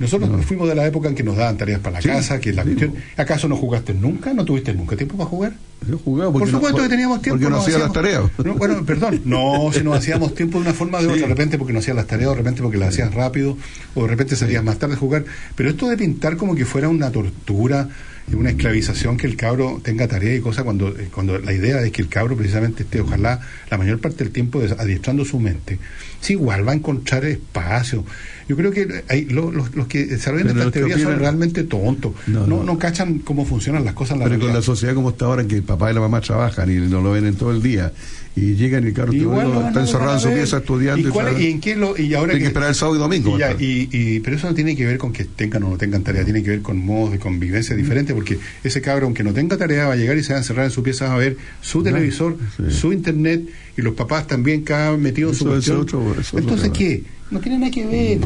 Nosotros 0.00 0.44
fuimos 0.44 0.68
de 0.68 0.74
la 0.74 0.84
época 0.84 1.08
en 1.08 1.14
que 1.14 1.22
nos 1.22 1.36
daban 1.36 1.56
tareas 1.56 1.78
para 1.78 1.94
la 1.94 2.02
Sí, 2.02 2.08
casa, 2.08 2.40
que 2.40 2.50
es 2.50 2.56
la 2.56 2.62
sí, 2.64 2.70
cuestión. 2.70 2.94
¿Acaso 3.16 3.46
no 3.46 3.54
jugaste 3.56 3.94
nunca? 3.94 4.34
¿No 4.34 4.44
tuviste 4.44 4.74
nunca 4.74 4.96
tiempo 4.96 5.16
para 5.16 5.30
jugar? 5.30 5.52
Yo 5.88 5.96
jugaba 5.98 6.32
Por 6.32 6.40
porque 6.40 6.52
no- 6.52 6.58
supuesto 6.58 6.82
que 6.82 6.88
teníamos 6.88 7.22
tiempo. 7.22 7.38
Porque 7.40 7.50
no 7.54 7.60
hacía 7.60 7.78
las 7.78 7.90
hacíamos- 7.90 7.92
tareas. 8.32 8.44
No, 8.44 8.54
bueno, 8.54 8.84
perdón. 8.84 9.20
No, 9.24 9.70
si 9.72 9.82
nos 9.84 9.96
hacíamos 9.98 10.34
tiempo 10.34 10.58
de 10.58 10.64
una 10.64 10.74
forma 10.74 10.98
o 10.98 11.02
de 11.02 11.06
Sí. 11.06 11.12
otra. 11.14 11.22
De 11.28 11.34
repente 11.34 11.56
porque 11.58 11.72
no 11.72 11.78
hacías 11.78 11.94
las 11.96 12.06
tareas, 12.08 12.28
o 12.28 12.30
de 12.32 12.38
repente 12.38 12.62
porque 12.62 12.78
las 12.78 12.88
hacías 12.88 13.14
rápido, 13.14 13.56
o 13.94 14.02
de 14.02 14.08
repente 14.08 14.34
salías 14.34 14.64
más 14.64 14.78
tarde 14.80 14.94
a 14.94 14.98
jugar. 14.98 15.24
Pero 15.54 15.70
esto 15.70 15.88
de 15.88 15.96
pintar 15.96 16.36
como 16.36 16.56
que 16.56 16.64
fuera 16.64 16.88
una 16.88 17.12
tortura 17.12 17.88
una 18.32 18.50
esclavización 18.50 19.16
que 19.16 19.26
el 19.26 19.36
cabro 19.36 19.80
tenga 19.82 20.08
tarea 20.08 20.34
y 20.34 20.40
cosas, 20.40 20.64
cuando, 20.64 20.88
eh, 20.88 21.08
cuando 21.12 21.38
la 21.38 21.52
idea 21.52 21.80
es 21.82 21.92
que 21.92 22.02
el 22.02 22.08
cabro 22.08 22.36
precisamente 22.36 22.84
esté, 22.84 23.00
ojalá, 23.00 23.40
la 23.70 23.78
mayor 23.78 24.00
parte 24.00 24.24
del 24.24 24.32
tiempo 24.32 24.62
adiestrando 24.78 25.24
su 25.24 25.38
mente, 25.38 25.78
sí, 26.20 26.32
igual 26.34 26.66
va 26.66 26.72
a 26.72 26.76
encontrar 26.76 27.24
espacio. 27.24 28.04
Yo 28.48 28.56
creo 28.56 28.70
que 28.70 29.04
hay, 29.08 29.24
lo- 29.26 29.50
los, 29.50 29.74
los 29.74 29.86
que 29.86 30.04
desarrollan 30.06 30.48
estas 30.48 30.64
que 30.66 30.70
teorías 30.72 31.00
son 31.00 31.12
opinan- 31.14 31.18
realmente 31.20 31.64
tontos. 31.64 32.12
No, 32.26 32.40
No, 32.46 32.56
no. 32.58 32.64
no, 32.64 32.78
cachan 32.78 33.20
cómo 33.20 33.44
funcionan 33.46 33.84
las 33.84 33.94
cosas 33.94 34.14
en 34.14 34.18
la 34.20 34.24
Pero 34.26 34.40
con 34.40 34.52
la 34.54 34.62
sociedad 34.62 34.94
como 34.94 35.10
está 35.10 35.24
ahora, 35.26 35.42
en 35.42 35.48
que 35.48 35.56
el 35.56 35.62
papá 35.62 35.90
y 35.90 35.94
la 35.94 36.00
mamá 36.00 36.20
trabajan 36.20 36.70
y 36.70 36.74
no 36.76 37.00
lo 37.00 37.12
ven 37.12 37.26
en 37.26 37.36
todo 37.36 37.52
el 37.52 37.62
día, 37.62 37.92
y 38.36 38.54
llegan 38.54 38.82
y 38.84 38.88
el 38.88 38.92
carro 38.94 39.12
Igual 39.12 39.46
lo 39.48 39.54
está 39.54 39.64
van 39.66 39.78
a 39.78 39.80
encerrado 39.82 40.14
en 40.14 40.20
su 40.20 40.28
pieza 40.30 40.56
estudiando. 40.58 41.08
¿Y, 41.08 41.10
cuál 41.12 41.40
y 41.40 41.46
en 41.46 41.60
qué 41.60 41.76
lo, 41.76 41.96
y 41.96 42.12
ahora 42.14 42.32
Tiene 42.32 42.40
que 42.42 42.46
esperar 42.48 42.68
el 42.70 42.74
sábado 42.74 42.96
y 42.96 42.98
domingo, 42.98 43.36
Y 43.36 43.38
ya, 43.38 43.52
y- 43.52 43.88
y- 43.92 44.20
pero 44.20 44.36
eso 44.36 44.48
no 44.48 44.54
tiene 44.54 44.74
que 44.76 44.84
ver 44.84 44.98
con 44.98 45.12
que 45.12 45.24
tengan 45.24 45.62
o 45.62 45.70
no 45.70 45.76
tengan 45.78 46.02
tarea, 46.02 46.24
tiene 46.24 46.42
que 46.42 46.50
ver 46.50 46.60
con 46.62 46.78
modos 46.84 47.12
de 47.12 47.18
convivencia 47.20 47.74
diferentes, 47.76 48.14
porque 48.14 48.38
ese 48.64 48.80
cabro, 48.80 49.06
aunque 49.06 49.22
no 49.22 49.32
tenga 49.32 49.56
tarea, 49.56 49.86
va 49.86 49.92
a 49.92 49.96
llegar 49.96 50.18
y 50.18 50.22
se 50.24 50.32
va 50.32 50.38
a 50.38 50.42
encerrar 50.42 50.64
en 50.64 50.70
su 50.72 50.82
pieza 50.82 51.14
a 51.14 51.16
ver 51.16 51.36
su 51.62 51.82
Claro, 51.82 51.96
televisor, 51.96 52.36
sí. 52.56 52.64
su 52.76 52.92
internet, 52.92 53.42
y 53.76 53.82
los 53.82 53.94
papás 53.94 54.26
también 54.26 54.62
cada 54.62 54.96
metido 54.96 55.30
en 55.30 55.34
su 55.36 55.44
cuestión. 55.46 55.78
otro- 55.78 56.14
Entonces. 56.36 56.70
¿qué? 56.70 57.02
No 57.34 57.40
tiene 57.40 57.58
nada 57.58 57.70
que 57.70 57.84
ver. 57.86 58.18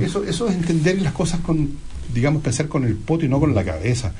Eso, 0.00 0.24
eso 0.24 0.48
es 0.48 0.54
entender 0.56 1.00
las 1.00 1.12
cosas 1.14 1.40
con, 1.40 1.70
digamos, 2.12 2.42
pensar 2.42 2.68
con 2.68 2.84
el 2.84 2.94
poto 2.96 3.24
y 3.24 3.28
no 3.28 3.40
con 3.40 3.54
la 3.54 3.64
cabeza. 3.64 4.12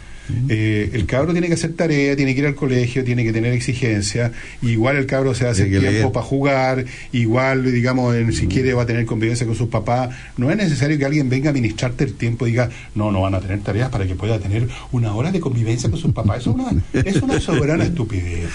Eh, 0.49 0.91
el 0.93 1.07
cabro 1.07 1.31
tiene 1.31 1.47
que 1.47 1.55
hacer 1.55 1.75
tarea, 1.75 2.17
tiene 2.17 2.35
que 2.35 2.41
ir 2.41 2.47
al 2.47 2.57
colegio, 2.57 3.05
tiene 3.05 3.23
que 3.23 3.33
tener 3.33 3.53
exigencia, 3.53 4.33
igual 4.61 4.97
el 4.97 5.07
cabro 5.07 5.35
se 5.37 5.45
que 5.45 5.65
tiempo 5.79 5.81
leer. 5.81 6.11
para 6.13 6.27
jugar, 6.27 6.85
igual, 7.13 7.63
digamos, 7.73 8.13
en- 8.17 8.33
si 8.33 8.49
quiere 8.49 8.75
va 8.75 8.83
a 8.83 8.87
tener 8.87 9.07
convivencia 9.07 9.47
con 9.47 9.55
sus 9.55 9.69
papás. 9.69 10.11
No 10.37 10.51
es 10.51 10.57
necesario 10.57 10.99
que 10.99 11.05
alguien 11.05 11.29
venga 11.29 11.49
a 11.49 11.51
administrarte 11.51 12.03
el 12.03 12.15
tiempo 12.15 12.45
y 12.47 12.51
diga, 12.51 12.71
no, 12.97 13.13
no 13.13 13.21
van 13.21 13.37
a 13.37 13.41
tener 13.41 13.61
tareas 13.61 13.89
para 13.89 14.05
que 14.05 14.17
pueda 14.17 14.41
tener 14.41 14.67
una 14.91 15.15
hora 15.15 15.31
de 15.31 15.39
convivencia 15.39 15.89
con 15.91 15.99
sus 16.01 16.11
papás. 16.13 16.41
Eso 16.41 16.51
es 16.51 16.57
una, 16.57 16.83
es 17.09 17.23
una 17.23 17.41
soberana 17.41 17.85
estupidez. 17.91 18.49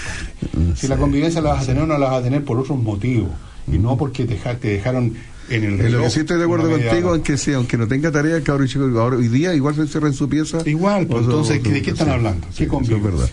hombre. 0.54 0.76
Si 0.76 0.88
la 0.88 0.98
convivencia 0.98 1.40
la 1.40 1.54
vas 1.54 1.62
a 1.62 1.66
tener, 1.68 1.86
no 1.86 1.96
la 1.96 2.06
vas 2.10 2.20
a 2.20 2.22
tener 2.22 2.44
por 2.44 2.58
otros 2.58 2.78
motivos 2.78 3.30
y 3.72 3.78
no 3.78 3.96
porque 3.96 4.24
te 4.26 4.68
dejaron 4.68 5.14
en 5.54 5.64
el 5.64 5.70
En 5.72 5.76
lo 5.78 5.82
reloj 5.84 6.04
que 6.04 6.10
sí 6.10 6.20
estoy 6.20 6.38
de 6.38 6.44
acuerdo 6.44 6.70
contigo, 6.70 7.10
aunque 7.10 7.36
sea, 7.36 7.56
aunque 7.56 7.76
no 7.76 7.86
tenga 7.88 8.10
tarea, 8.10 8.36
el 8.36 8.42
cabrón 8.42 8.66
chico, 8.68 8.84
ahora 8.98 9.16
hoy 9.16 9.28
día 9.28 9.54
igual 9.54 9.74
se 9.74 9.82
encierra 9.82 10.08
en 10.08 10.14
su 10.14 10.28
pieza. 10.28 10.58
Igual, 10.66 11.06
pues, 11.06 11.20
o- 11.22 11.24
entonces, 11.24 11.60
o- 11.64 11.68
¿de 11.70 11.82
qué 11.82 11.90
están 11.90 12.06
sí, 12.08 12.12
hablando? 12.12 12.46
sí, 12.50 12.66
¿Qué 12.66 12.76
eso 12.84 12.96
es 12.96 13.02
verdad. 13.02 13.30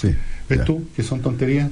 Sí. 0.00 0.08
¿Ves 0.48 0.58
ya. 0.58 0.64
tú 0.64 0.84
que 0.96 1.02
son 1.02 1.20
tonterías? 1.20 1.70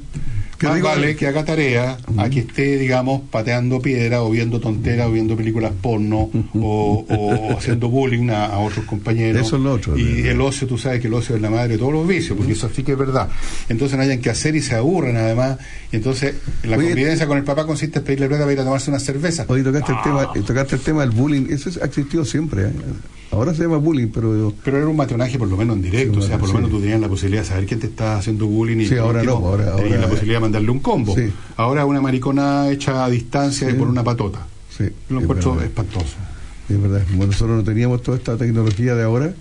¿Qué 0.60 0.66
Más 0.66 0.76
digo? 0.76 0.88
vale 0.88 1.16
que 1.16 1.26
haga 1.26 1.42
tarea 1.42 1.96
a 2.18 2.28
que 2.28 2.40
esté, 2.40 2.76
digamos, 2.76 3.22
pateando 3.30 3.80
piedra 3.80 4.22
o 4.22 4.28
viendo 4.30 4.60
tonteras 4.60 5.06
o 5.08 5.10
viendo 5.12 5.34
películas 5.34 5.72
porno 5.80 6.30
o, 6.54 7.06
o 7.08 7.56
haciendo 7.58 7.88
bullying 7.88 8.28
a, 8.28 8.44
a 8.44 8.58
otros 8.58 8.84
compañeros. 8.84 9.46
Eso 9.46 9.56
es 9.56 9.62
lo 9.62 9.72
otro, 9.72 9.98
Y 9.98 10.28
el 10.28 10.38
ocio, 10.42 10.68
tú 10.68 10.76
sabes 10.76 11.00
que 11.00 11.06
el 11.06 11.14
ocio 11.14 11.34
es 11.34 11.40
la 11.40 11.48
madre 11.48 11.68
de 11.72 11.78
todos 11.78 11.94
los 11.94 12.06
vicios, 12.06 12.36
porque 12.36 12.52
eso 12.52 12.68
sí 12.76 12.82
que 12.82 12.92
es 12.92 12.98
verdad. 12.98 13.30
Entonces 13.70 13.96
no 13.96 14.02
hayan 14.04 14.20
que 14.20 14.28
hacer 14.28 14.54
y 14.54 14.60
se 14.60 14.74
aburren 14.74 15.16
además. 15.16 15.56
Y 15.92 15.96
entonces 15.96 16.34
la 16.64 16.76
Oye, 16.76 16.88
convivencia 16.88 17.26
con 17.26 17.38
el 17.38 17.44
papá 17.44 17.64
consiste 17.66 18.00
en 18.00 18.04
pedirle 18.04 18.28
plata 18.28 18.42
para 18.42 18.52
ir 18.52 18.60
a 18.60 18.64
tomarse 18.64 18.90
una 18.90 19.00
cerveza. 19.00 19.46
Hoy 19.48 19.62
tocaste, 19.62 19.92
el 19.92 20.02
tema, 20.02 20.28
eh, 20.36 20.42
tocaste 20.46 20.74
el 20.76 20.82
tema 20.82 21.00
del 21.00 21.10
bullying, 21.10 21.46
eso 21.48 21.70
es- 21.70 21.78
ha 21.80 21.86
existido 21.86 22.22
siempre. 22.26 22.64
¿eh? 22.64 22.72
Ahora 23.32 23.54
se 23.54 23.62
llama 23.62 23.76
bullying, 23.76 24.08
pero 24.12 24.52
Pero 24.64 24.78
era 24.78 24.88
un 24.88 24.96
mateonaje 24.96 25.38
por 25.38 25.46
lo 25.46 25.56
menos 25.56 25.76
en 25.76 25.82
directo, 25.82 26.14
Sí, 26.20 26.24
o 26.24 26.28
sea, 26.28 26.36
por 26.36 26.48
lo 26.48 26.52
sí. 26.52 26.56
menos 26.56 26.70
tú 26.72 26.80
tenías 26.80 27.00
la 27.00 27.06
posibilidad 27.08 27.42
de 27.42 27.48
saber 27.48 27.64
quién 27.64 27.78
te 27.78 27.86
está 27.86 28.16
haciendo 28.18 28.48
bullying 28.48 28.78
y 28.78 28.86
Sí, 28.88 28.96
ahora 28.96 29.22
no, 29.22 29.34
ahora- 29.36 29.76
tenías 29.76 29.92
ahora- 29.92 30.00
la 30.00 30.08
posibilidad 30.08 30.38
de 30.38 30.40
mandarle 30.50 30.70
un 30.70 30.80
combo. 30.80 31.14
Sí. 31.14 31.32
Ahora 31.56 31.84
una 31.86 32.00
maricona 32.00 32.68
hecha 32.70 33.04
a 33.04 33.10
distancia 33.10 33.70
y 33.70 33.74
por 33.74 33.88
una 33.88 34.02
patota. 34.04 34.46
sí, 34.76 34.84
Lo 35.08 35.18
es 35.18 35.22
encuentro 35.24 35.52
verdad. 35.52 35.66
espantoso. 35.66 36.16
Es 36.68 36.80
verdad, 36.80 37.02
nosotros 37.16 37.56
no 37.58 37.64
teníamos 37.64 38.02
toda 38.02 38.16
esta 38.16 38.36
tecnología 38.36 38.94
de 38.94 39.02
ahora, 39.02 39.32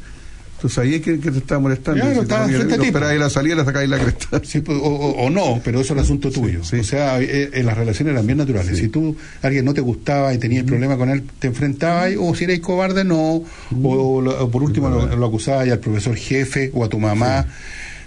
tú 0.60 0.68
sabías 0.68 1.02
que, 1.02 1.20
que 1.20 1.30
te 1.32 1.38
estaba 1.38 1.62
molestando. 1.62 2.02
Claro, 2.02 2.22
estaba 2.24 3.10
a 3.12 3.14
la 3.14 3.30
salida 3.30 3.56
la 3.56 3.66
sacáis 3.66 3.88
la 3.90 4.00
cresta. 4.00 4.42
Sí, 4.44 4.62
pues, 4.62 4.78
o, 4.82 5.30
no, 5.30 5.62
pero 5.64 5.80
eso 5.80 5.94
es 5.94 5.98
el 6.00 6.04
asunto 6.04 6.32
tuyo. 6.32 6.64
sí. 6.64 6.78
O 6.80 6.84
sea, 6.84 7.22
eh, 7.22 7.52
eh, 7.54 7.64
las 7.64 7.78
relaciones 7.78 8.14
eran 8.14 8.26
bien 8.26 8.40
naturales. 8.40 8.78
Si 8.78 8.88
tú, 8.90 9.16
alguien 9.44 9.64
no 9.64 9.74
te 9.76 9.82
gustaba 9.82 10.34
y 10.34 10.38
tenías 10.40 10.64
problema 10.66 10.98
con 10.98 11.10
él, 11.10 11.24
te 11.40 11.48
enfrentabas, 11.48 12.14
o 12.20 12.34
si 12.36 12.44
eres 12.46 12.60
cobarde, 12.62 13.04
no. 13.04 13.44
O, 13.84 14.24
o 14.24 14.50
por 14.52 14.64
último 14.64 14.90
lo, 14.90 15.16
lo 15.16 15.26
acusabas 15.28 15.70
al 15.70 15.80
profesor 15.80 16.16
jefe 16.16 16.72
o 16.74 16.84
a 16.84 16.90
tu 16.90 17.00
mamá. 17.00 17.46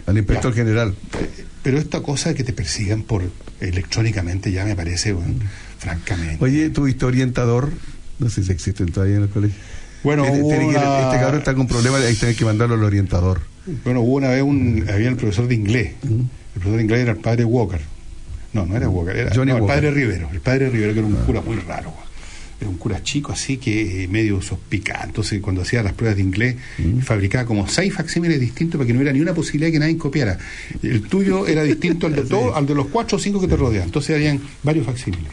Al 0.05 0.19
inspector 0.19 0.53
Ya. 0.53 0.57
general. 0.65 0.95
Pero 1.63 1.79
esta 1.79 2.01
cosa 2.01 2.31
de 2.31 2.35
que 2.35 2.45
te 2.45 2.53
persigan 2.53 3.03
por 3.03 3.23
electrónicamente 3.61 4.51
ya 4.51 4.65
me 4.65 4.75
parece, 4.77 5.13
bueno, 5.13 5.35
francamente. 5.79 6.43
Oye, 6.45 6.71
tuviste 6.71 7.05
orientador, 7.05 7.71
no 8.19 8.29
sé 8.29 8.43
si 8.45 8.53
existen 8.53 8.91
todavía 8.91 9.17
en 9.17 9.23
el 9.23 9.29
colegio. 9.29 9.57
Bueno, 10.03 10.25
este, 10.25 10.41
una- 10.43 11.01
este 11.03 11.19
cabrón 11.21 11.39
está 11.39 11.55
con 11.55 11.69
problemas, 11.69 12.03
hay 12.03 12.15
que 12.15 12.21
tener 12.21 12.35
que 12.37 12.45
mandarlo 12.45 12.75
al 12.75 12.83
orientador. 12.83 13.41
Bueno, 13.85 14.01
hubo 14.01 14.15
una 14.17 14.29
vez 14.31 14.43
un, 14.43 14.85
había 14.93 15.09
el 15.09 15.17
profesor 15.17 15.47
de 15.47 15.55
inglés. 15.55 15.93
El 16.03 16.27
profesor 16.55 16.77
de 16.77 16.83
inglés 16.83 17.01
era 17.01 17.13
el 17.13 17.19
padre 17.19 17.45
Walker. 17.45 17.81
No, 18.53 18.67
no 18.67 18.77
era 18.77 18.89
Walker, 18.89 19.17
era 19.17 19.31
Johnny 19.35 19.53
no, 19.53 19.57
el 19.59 19.63
Walker. 19.63 19.77
padre 19.77 19.91
Rivero. 19.93 20.29
El 20.33 20.41
padre 20.41 20.69
Rivero, 20.69 20.93
que 20.93 20.99
era 20.99 21.09
un 21.09 21.15
cura 21.25 21.41
muy 21.41 21.57
raro. 21.61 21.95
Era 22.63 22.71
un 22.71 22.79
cura 22.79 23.03
chico 23.03 23.33
así 23.33 23.57
que 23.57 24.05
eh, 24.05 24.09
medio 24.09 24.41
sospicado. 24.41 25.05
Entonces, 25.07 25.41
cuando 25.41 25.63
hacía 25.63 25.83
las 25.83 25.93
pruebas 25.95 26.17
de 26.17 26.23
inglés, 26.23 26.57
fabricaba 27.03 27.45
como 27.45 27.67
seis 27.67 27.93
facsímiles 27.93 28.39
distintos 28.39 28.79
para 28.79 28.87
que 28.87 28.93
no 28.93 29.01
hubiera 29.01 29.13
ni 29.13 29.21
una 29.21 29.35
posibilidad 29.35 29.67
de 29.67 29.73
que 29.73 29.79
nadie 29.81 29.99
copiara. 29.99 30.39
El 30.83 31.03
tuyo 31.03 31.47
era 31.47 31.65
distinto 31.65 32.07
al 32.07 32.15
de 32.15 32.23
todos, 32.29 32.57
al 32.57 32.67
de 32.67 32.75
los 32.75 32.87
cuatro 32.87 33.19
o 33.19 33.21
cinco 33.21 33.41
que 33.41 33.49
te 33.49 33.57
rodean. 33.57 33.85
Entonces, 33.85 34.15
habían 34.15 34.41
varios 34.63 34.87
facsímiles. 34.87 35.27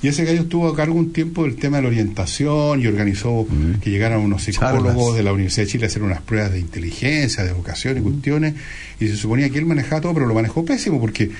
Y 0.00 0.08
ese 0.08 0.24
gallo 0.24 0.42
estuvo 0.42 0.68
a 0.68 0.76
cargo 0.76 0.94
un 0.94 1.12
tiempo 1.12 1.42
del 1.42 1.56
tema 1.56 1.78
de 1.78 1.82
la 1.84 1.88
orientación 1.88 2.80
y 2.80 2.86
organizó 2.86 3.48
que 3.82 3.90
llegaran 3.90 4.20
unos 4.20 4.44
psicólogos 4.44 4.94
Charlas. 4.94 5.16
de 5.16 5.22
la 5.24 5.32
Universidad 5.32 5.66
de 5.66 5.72
Chile 5.72 5.84
a 5.84 5.88
hacer 5.88 6.02
unas 6.02 6.20
pruebas 6.22 6.52
de 6.52 6.60
inteligencia, 6.60 7.42
de 7.42 7.52
vocación 7.52 7.98
y 7.98 8.00
cuestiones. 8.02 8.54
Y 9.00 9.08
se 9.08 9.16
suponía 9.16 9.50
que 9.50 9.58
él 9.58 9.66
manejaba 9.66 10.00
todo, 10.00 10.14
pero 10.14 10.26
lo 10.26 10.34
manejó 10.34 10.64
pésimo 10.64 11.00
porque 11.00 11.30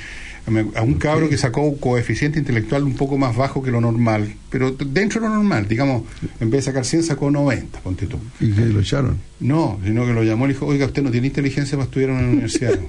a 0.75 0.83
un 0.83 0.95
cabro 0.95 1.29
que 1.29 1.37
sacó 1.39 1.62
un 1.62 1.77
coeficiente 1.79 2.39
intelectual 2.39 2.83
un 2.85 2.95
poco 2.95 3.19
más 3.19 3.37
bajo 3.37 3.62
que 3.62 3.70
lo 3.70 3.81
normal, 3.81 4.35
pero 4.51 4.70
dentro 4.73 5.20
de 5.20 5.29
lo 5.29 5.35
normal, 5.35 5.69
digamos, 5.69 6.03
en 6.41 6.51
vez 6.51 6.65
de 6.65 6.70
sacar 6.70 6.85
100 6.85 7.03
sacó 7.05 7.31
90, 7.31 7.81
ponte 7.81 8.07
tú. 8.07 8.19
Y 8.41 8.53
que 8.53 8.62
lo 8.66 8.81
echaron. 8.81 9.19
No, 9.41 9.79
sino 9.85 10.07
que 10.07 10.12
lo 10.12 10.23
llamó 10.23 10.47
y 10.47 10.49
dijo, 10.49 10.66
oiga, 10.66 10.87
usted 10.87 11.03
no 11.03 11.11
tiene 11.11 11.27
inteligencia 11.29 11.77
para 11.77 11.85
estudiar 11.87 12.11
en 12.11 12.16
la 12.16 12.29
universidad. 12.29 12.79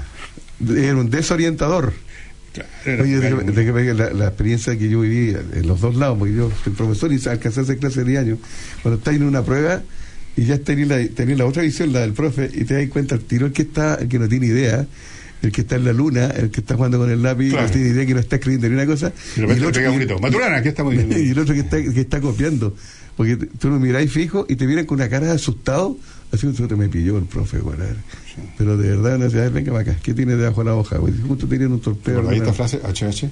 Era 0.76 0.96
un 0.96 1.10
desorientador. 1.10 1.92
Oye, 2.86 3.18
de, 3.20 3.30
de 3.52 3.94
la, 3.94 4.10
la 4.10 4.26
experiencia 4.28 4.76
que 4.76 4.88
yo 4.88 5.00
viví 5.02 5.36
en 5.54 5.68
los 5.68 5.80
dos 5.80 5.94
lados, 5.94 6.18
porque 6.18 6.34
yo 6.34 6.50
soy 6.64 6.72
profesor 6.72 7.12
y 7.12 7.20
alcancé 7.28 7.60
a 7.60 7.62
hacer 7.62 7.78
clase 7.78 8.02
de 8.02 8.18
años, 8.18 8.38
cuando 8.82 8.98
estáis 8.98 9.18
en 9.18 9.24
una 9.28 9.42
prueba 9.44 9.82
y 10.40 10.44
ya 10.46 10.58
tenéis 10.58 10.88
la, 10.88 11.06
tenéis 11.08 11.36
la 11.38 11.46
otra 11.46 11.62
visión, 11.62 11.92
la 11.92 12.00
del 12.00 12.12
profe, 12.12 12.48
y 12.54 12.64
te 12.64 12.74
das 12.74 12.88
cuenta 12.88 13.14
el 13.16 13.22
tiro 13.22 13.46
el 13.46 13.52
que 13.52 13.62
está, 13.62 13.96
el 13.96 14.08
que 14.08 14.18
no 14.18 14.28
tiene 14.28 14.46
idea, 14.46 14.86
el 15.42 15.52
que 15.52 15.60
está 15.62 15.76
en 15.76 15.84
la 15.84 15.92
luna, 15.92 16.26
el 16.30 16.50
que 16.50 16.60
está 16.60 16.74
jugando 16.76 16.98
con 16.98 17.10
el 17.10 17.22
lápiz, 17.22 17.50
Claro. 17.50 17.66
no 17.66 17.72
tiene 17.72 17.88
idea 17.88 18.06
que 18.06 18.14
no 18.14 18.20
está 18.20 18.36
escribiendo 18.36 18.68
ni 18.68 18.74
una 18.74 18.86
cosa, 18.86 19.12
Y 19.36 19.40
de 19.40 19.46
repente 19.46 19.66
le 19.66 19.72
pega 19.72 19.90
un 19.90 19.96
grito, 19.98 20.18
"Maturana, 20.18 20.62
¿qué 20.62 20.68
estamos 20.70 20.92
diciendo?" 20.92 21.18
y 21.18 21.30
el 21.30 21.38
otro 21.38 21.54
que 21.54 21.60
está, 21.60 21.82
que 21.82 22.00
está 22.00 22.20
copiando, 22.20 22.74
porque 23.16 23.36
tú 23.36 23.68
lo 23.70 23.78
miráis 23.80 24.10
fijo 24.12 24.46
y 24.48 24.56
te 24.56 24.66
miran 24.66 24.86
con 24.86 24.96
una 25.00 25.08
cara 25.08 25.26
de 25.26 25.32
asustado, 25.32 25.96
así 26.32 26.52
"Chuta, 26.54 26.76
me 26.76 26.88
pilló 26.88 27.18
el 27.18 27.24
profe, 27.24 27.58
güey. 27.58 27.76
Pero 28.56 28.76
de 28.76 28.90
verdad, 28.96 29.18
no 29.18 29.28
sé, 29.30 29.48
venga 29.48 29.78
acá, 29.78 29.96
¿qué 30.02 30.14
tiene 30.14 30.36
debajo 30.36 30.62
de 30.62 30.70
la 30.70 30.76
hoja? 30.76 30.98
güey? 30.98 31.12
Justo 31.26 31.46
tenían 31.46 31.72
un 31.72 31.78
¿Te 31.80 31.84
torpeo. 31.84 32.20
una- 32.20 32.36
esta 32.36 32.52
frase? 32.52 32.80
HH. 32.84 33.30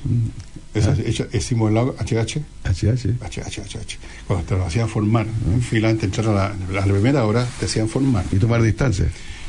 Esa, 0.74 0.92
hecha- 1.04 1.26
es 1.32 1.44
simulado 1.44 1.94
HH. 1.98 2.42
HH. 2.64 3.14
HH, 3.20 3.62
HH. 3.62 3.98
Cuando 4.26 4.44
te 4.46 4.54
lo 4.56 4.66
hacían 4.66 4.88
formar, 4.88 5.26
en 5.26 5.62
fila 5.62 5.88
antes 5.90 6.02
de 6.02 6.06
entrar 6.16 6.28
a 6.36 6.54
la, 6.72 6.80
a 6.82 6.86
la 6.86 6.92
primera 6.92 7.24
hora, 7.24 7.46
te 7.60 7.66
hacían 7.66 7.88
formar. 7.88 8.24
Y 8.32 8.36
tomar 8.36 8.62
distancia. 8.62 9.06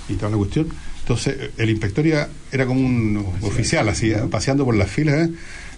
Y 0.09 0.13
toda 0.13 0.31
la 0.31 0.37
cuestión. 0.37 0.67
Entonces, 1.01 1.51
el 1.57 1.69
inspector 1.69 2.05
iba- 2.05 2.27
era 2.51 2.65
como 2.65 2.79
un 2.85 3.25
oficial, 3.41 3.87
así, 3.89 4.11
eh, 4.11 4.19
paseando 4.29 4.63
por 4.65 4.75
las 4.75 4.89
filas. 4.91 5.27
¿eh? 5.27 5.31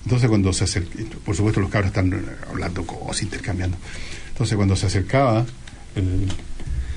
Entonces, 0.04 0.28
cuando 0.30 0.52
se 0.54 0.64
acercaba, 0.66 1.04
por 1.26 1.36
supuesto, 1.36 1.62
los 1.62 1.70
cabros 1.70 1.90
están 1.90 2.12
eh, 2.14 2.18
hablando 2.50 2.86
cosas, 2.86 3.24
intercambiando. 3.24 3.78
Entonces, 4.30 4.56
cuando 4.56 4.76
se 4.76 4.86
acercaba, 4.88 5.46
el, 5.96 6.28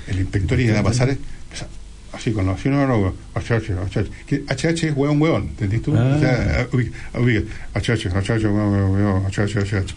el 0.07 0.19
inspector 0.19 0.59
iba 0.59 0.79
a 0.79 0.83
pasar, 0.83 1.09
eh, 1.09 1.17
empezaba, 1.45 1.71
así 2.13 2.31
con 2.31 2.45
los. 2.45 2.59
HH. 2.59 4.09
Que 4.27 4.43
HH 4.47 4.87
es 4.89 4.93
hueón, 4.95 5.21
hueón, 5.21 5.43
¿entendís 5.49 5.81
tú? 5.81 5.93
Ah. 5.97 6.13
O 6.15 6.19
sea, 6.19 6.61
eh, 6.61 6.67
ubica, 6.73 7.41
HH, 7.73 8.09
HH, 8.09 8.45
hueón, 8.47 8.71
hueón, 8.73 8.91
hueón, 8.91 9.25
HH, 9.25 9.59
HH. 9.59 9.95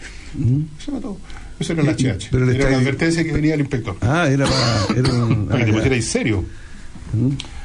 Eso 0.79 0.91
era 0.91 0.99
todo. 1.01 1.17
Eso 1.59 1.73
era 1.73 1.81
el 1.81 1.87
Y- 1.89 2.05
HH. 2.07 2.27
pero 2.31 2.49
era 2.51 2.63
la 2.69 2.77
ahí- 2.77 2.81
advertencia 2.83 3.23
que 3.23 3.31
venía 3.31 3.53
el 3.55 3.61
inspector. 3.61 3.95
Ah, 4.01 4.27
era 4.29 4.45
para. 4.45 4.99
Era 4.99 5.13
un, 5.13 5.47
Para 5.47 5.59
que 5.59 5.65
te 5.65 5.71
ah, 5.71 5.81
pusieras 5.81 6.05
serio. 6.05 6.45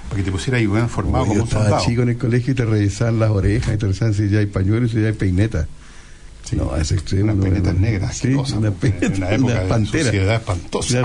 Para 0.09 0.17
que 0.17 0.23
te 0.25 0.33
pusieras 0.33 0.61
ahí, 0.61 0.67
weón, 0.67 0.89
formado 0.89 1.25
como 1.25 1.35
yo 1.37 1.43
un 1.43 1.49
estaba 1.49 1.65
soldado. 1.65 1.85
chico 1.87 2.03
en 2.03 2.09
el 2.11 2.19
colegio 2.19 2.53
y 2.53 2.55
te 2.57 2.65
revisaban 2.65 3.19
las 3.19 3.31
orejas 3.31 3.75
y 3.75 3.79
te 3.79 3.87
revisaban 3.87 4.15
si 4.15 4.29
ya 4.29 4.39
hay 4.41 4.47
pañuelos 4.47 4.91
y 4.91 4.95
si 4.97 5.01
ya 5.03 5.09
hay 5.09 5.13
peineta. 5.15 5.67
no, 6.57 6.77
es 6.77 6.93
extremo. 6.93 7.33
Unas 7.33 7.45
peinetas 7.45 7.75
negras, 7.77 8.17
sí, 8.19 8.29
qué 8.29 8.35
cosa, 8.35 8.59
una 8.59 8.71
porque 8.73 8.91
peineta, 8.91 9.07
en 9.35 9.43
una 9.45 9.53
época 9.53 9.63
de 9.63 9.69
pantera. 9.69 10.05
suciedad 10.05 10.35
espantosa, 10.37 11.03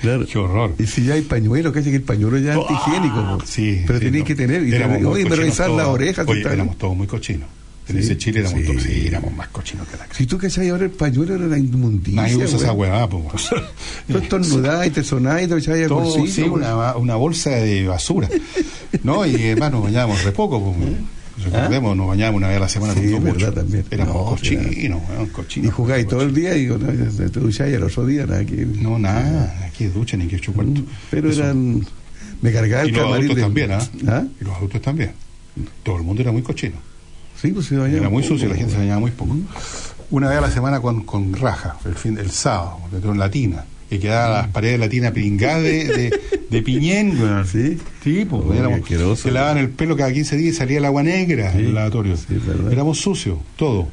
Claro. 0.00 0.26
Qué 0.26 0.38
horror. 0.38 0.74
Y 0.78 0.86
si 0.86 1.04
ya 1.04 1.14
hay 1.14 1.22
pañuelo, 1.22 1.72
que 1.72 1.82
que 1.82 1.94
el 1.96 2.02
pañuelo 2.02 2.38
ya 2.38 2.52
es 2.54 2.58
antihigiénico. 2.58 3.38
po. 3.38 3.46
Sí, 3.46 3.82
pero 3.86 3.98
sí, 3.98 4.04
tenías 4.06 4.22
no. 4.22 4.26
que 4.26 4.34
tener. 4.34 4.66
Y 4.66 4.74
Éramos 4.74 5.04
oye, 5.04 5.24
me 5.28 5.36
revisaban 5.36 5.76
las 5.76 5.86
orejas. 5.86 6.26
Oye, 6.28 6.40
éramos 6.40 6.78
todos 6.78 6.96
muy 6.96 7.06
cochinos. 7.06 7.48
En 7.88 7.96
Sí, 7.96 8.02
ese 8.02 8.18
Chile 8.18 8.40
éramos 8.40 8.60
sí. 8.60 8.66
todos, 8.66 8.82
sí, 8.84 9.06
éramos 9.08 9.34
más 9.34 9.48
cochinos 9.48 9.88
que 9.88 9.96
la 9.96 10.06
Si 10.12 10.24
tú 10.24 10.38
cachai 10.38 10.68
ahora 10.68 10.84
el 10.84 10.90
pañuelo 10.92 11.34
era 11.34 11.46
la 11.46 11.58
inmundicia. 11.58 12.22
Nadie 12.22 12.36
usa 12.36 12.56
esa 12.56 12.72
huevada, 12.72 13.08
pues. 13.08 13.48
Tú 14.08 14.18
estornudabas 14.18 14.86
y 14.86 14.90
te 14.90 15.02
sonabas 15.02 15.42
y 15.42 15.48
te 15.48 15.56
echabas 15.58 15.88
Todo, 15.88 16.00
bolsillo. 16.00 16.26
sí, 16.32 16.42
una, 16.42 16.94
una 16.96 17.16
bolsa 17.16 17.50
de 17.50 17.88
basura. 17.88 18.28
¿No? 19.02 19.26
Y 19.26 19.34
además 19.34 19.72
nos 19.72 19.82
bañábamos 19.82 20.22
re 20.22 20.30
poco, 20.30 20.72
pues. 20.72 20.88
Recordemos, 21.44 21.96
nos 21.96 22.08
bañábamos 22.08 22.38
una 22.38 22.48
vez 22.48 22.56
a 22.56 22.60
la 22.60 22.68
semana. 22.68 22.94
Sí, 22.94 23.14
es 23.14 23.22
verdad 23.22 23.52
también. 23.52 23.84
Éramos 23.90 24.14
No, 24.16 24.24
cochinos, 24.24 25.02
claro. 25.06 25.28
cochinos. 25.32 25.68
Y 25.68 25.70
jugáis 25.70 26.06
todo 26.08 26.22
el 26.22 26.34
día 26.34 26.56
y 26.56 26.66
no, 26.66 26.76
te 26.78 27.40
ducháis 27.40 27.76
al 27.76 27.82
otro 27.84 28.06
día, 28.06 28.26
nada 28.26 28.44
que. 28.44 28.66
No, 28.66 28.98
nada, 28.98 29.66
aquí 29.66 29.86
ducha 29.86 30.16
ni 30.16 30.26
que 30.26 30.36
ocho 30.36 30.52
cuartos. 30.52 30.82
Pero 31.10 31.30
Eso. 31.30 31.42
eran. 31.44 31.84
Me 32.42 32.52
cargaba 32.52 32.82
el 32.84 32.88
Y 32.88 32.92
los 32.92 33.12
adultos 33.12 33.38
también, 33.38 33.72
¿ah? 33.72 33.80
¿Ah? 34.08 34.24
Y 34.40 34.44
los 34.44 34.56
adultos 34.56 34.80
también. 34.80 35.12
Todo 35.82 35.96
el 35.96 36.02
mundo 36.04 36.22
era 36.22 36.32
muy 36.32 36.42
cochino. 36.42 36.76
Sí, 37.40 37.52
pues 37.52 37.66
se 37.66 37.76
bañaba. 37.76 37.98
Era 37.98 38.08
muy 38.10 38.22
poco, 38.22 38.34
sucio, 38.34 38.48
la 38.48 38.54
gente 38.54 38.72
se 38.72 38.78
bañaba 38.78 39.00
muy 39.00 39.10
poco. 39.10 39.36
Una 40.10 40.28
vez 40.28 40.38
a 40.38 40.40
la 40.42 40.50
semana 40.50 40.80
con, 40.80 41.04
con 41.04 41.32
raja, 41.34 41.76
el 41.84 41.94
fin 41.94 42.18
el 42.18 42.30
sábado, 42.30 42.78
en 42.92 43.18
latina. 43.18 43.64
Y 43.90 43.98
quedaban 43.98 44.32
las 44.32 44.48
paredes 44.48 44.74
de 44.74 44.78
latina 44.86 45.12
pringadas 45.12 45.62
de, 45.62 45.84
de, 45.84 46.20
de 46.48 46.62
piñén, 46.62 47.20
weón. 47.20 47.46
Sí. 47.46 47.76
Sí, 48.04 48.24
pues 48.28 48.42
éramos, 48.58 49.18
se 49.18 49.30
lavaban 49.30 49.58
el 49.58 49.68
pelo 49.70 49.96
cada 49.96 50.12
15 50.12 50.36
días 50.36 50.54
y 50.54 50.58
salía 50.58 50.78
el 50.78 50.84
agua 50.84 51.02
negra 51.02 51.52
en 51.52 51.66
el 51.66 51.74
lavatorio. 51.74 52.14
éramos 52.70 52.98
sucios, 53.00 53.38
todo. 53.56 53.88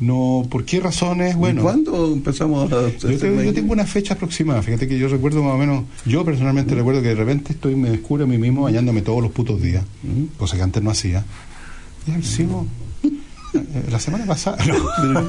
No, 0.00 0.46
¿por 0.50 0.64
qué 0.66 0.80
razones? 0.80 1.34
Bueno, 1.34 1.60
¿Y 1.60 1.64
cuándo 1.64 2.12
empezamos 2.12 2.70
a 2.70 2.90
yo, 2.90 3.18
te- 3.18 3.44
yo 3.44 3.54
tengo 3.54 3.72
una 3.72 3.86
fecha 3.86 4.12
aproximada. 4.14 4.60
Fíjate 4.62 4.86
que 4.86 4.98
yo 4.98 5.08
recuerdo 5.08 5.42
más 5.42 5.54
o 5.54 5.58
menos, 5.58 5.84
yo 6.04 6.24
personalmente 6.26 6.74
recuerdo 6.74 7.00
que 7.00 7.08
de 7.08 7.14
repente 7.14 7.54
estoy 7.54 7.74
me 7.74 7.88
descubro 7.90 8.24
a 8.24 8.26
mí 8.26 8.36
mismo 8.36 8.62
bañándome 8.64 9.00
todos 9.00 9.22
los 9.22 9.32
putos 9.32 9.62
días, 9.62 9.82
cosa 10.36 10.56
que 10.56 10.62
antes 10.62 10.82
no 10.82 10.90
hacía. 10.90 11.24
Y 12.06 12.10
haber 12.10 12.24
sido 12.24 12.66
eh, 13.54 13.84
la 13.90 13.98
semana 13.98 14.26
pasada. 14.26 14.58
No. 15.04 15.26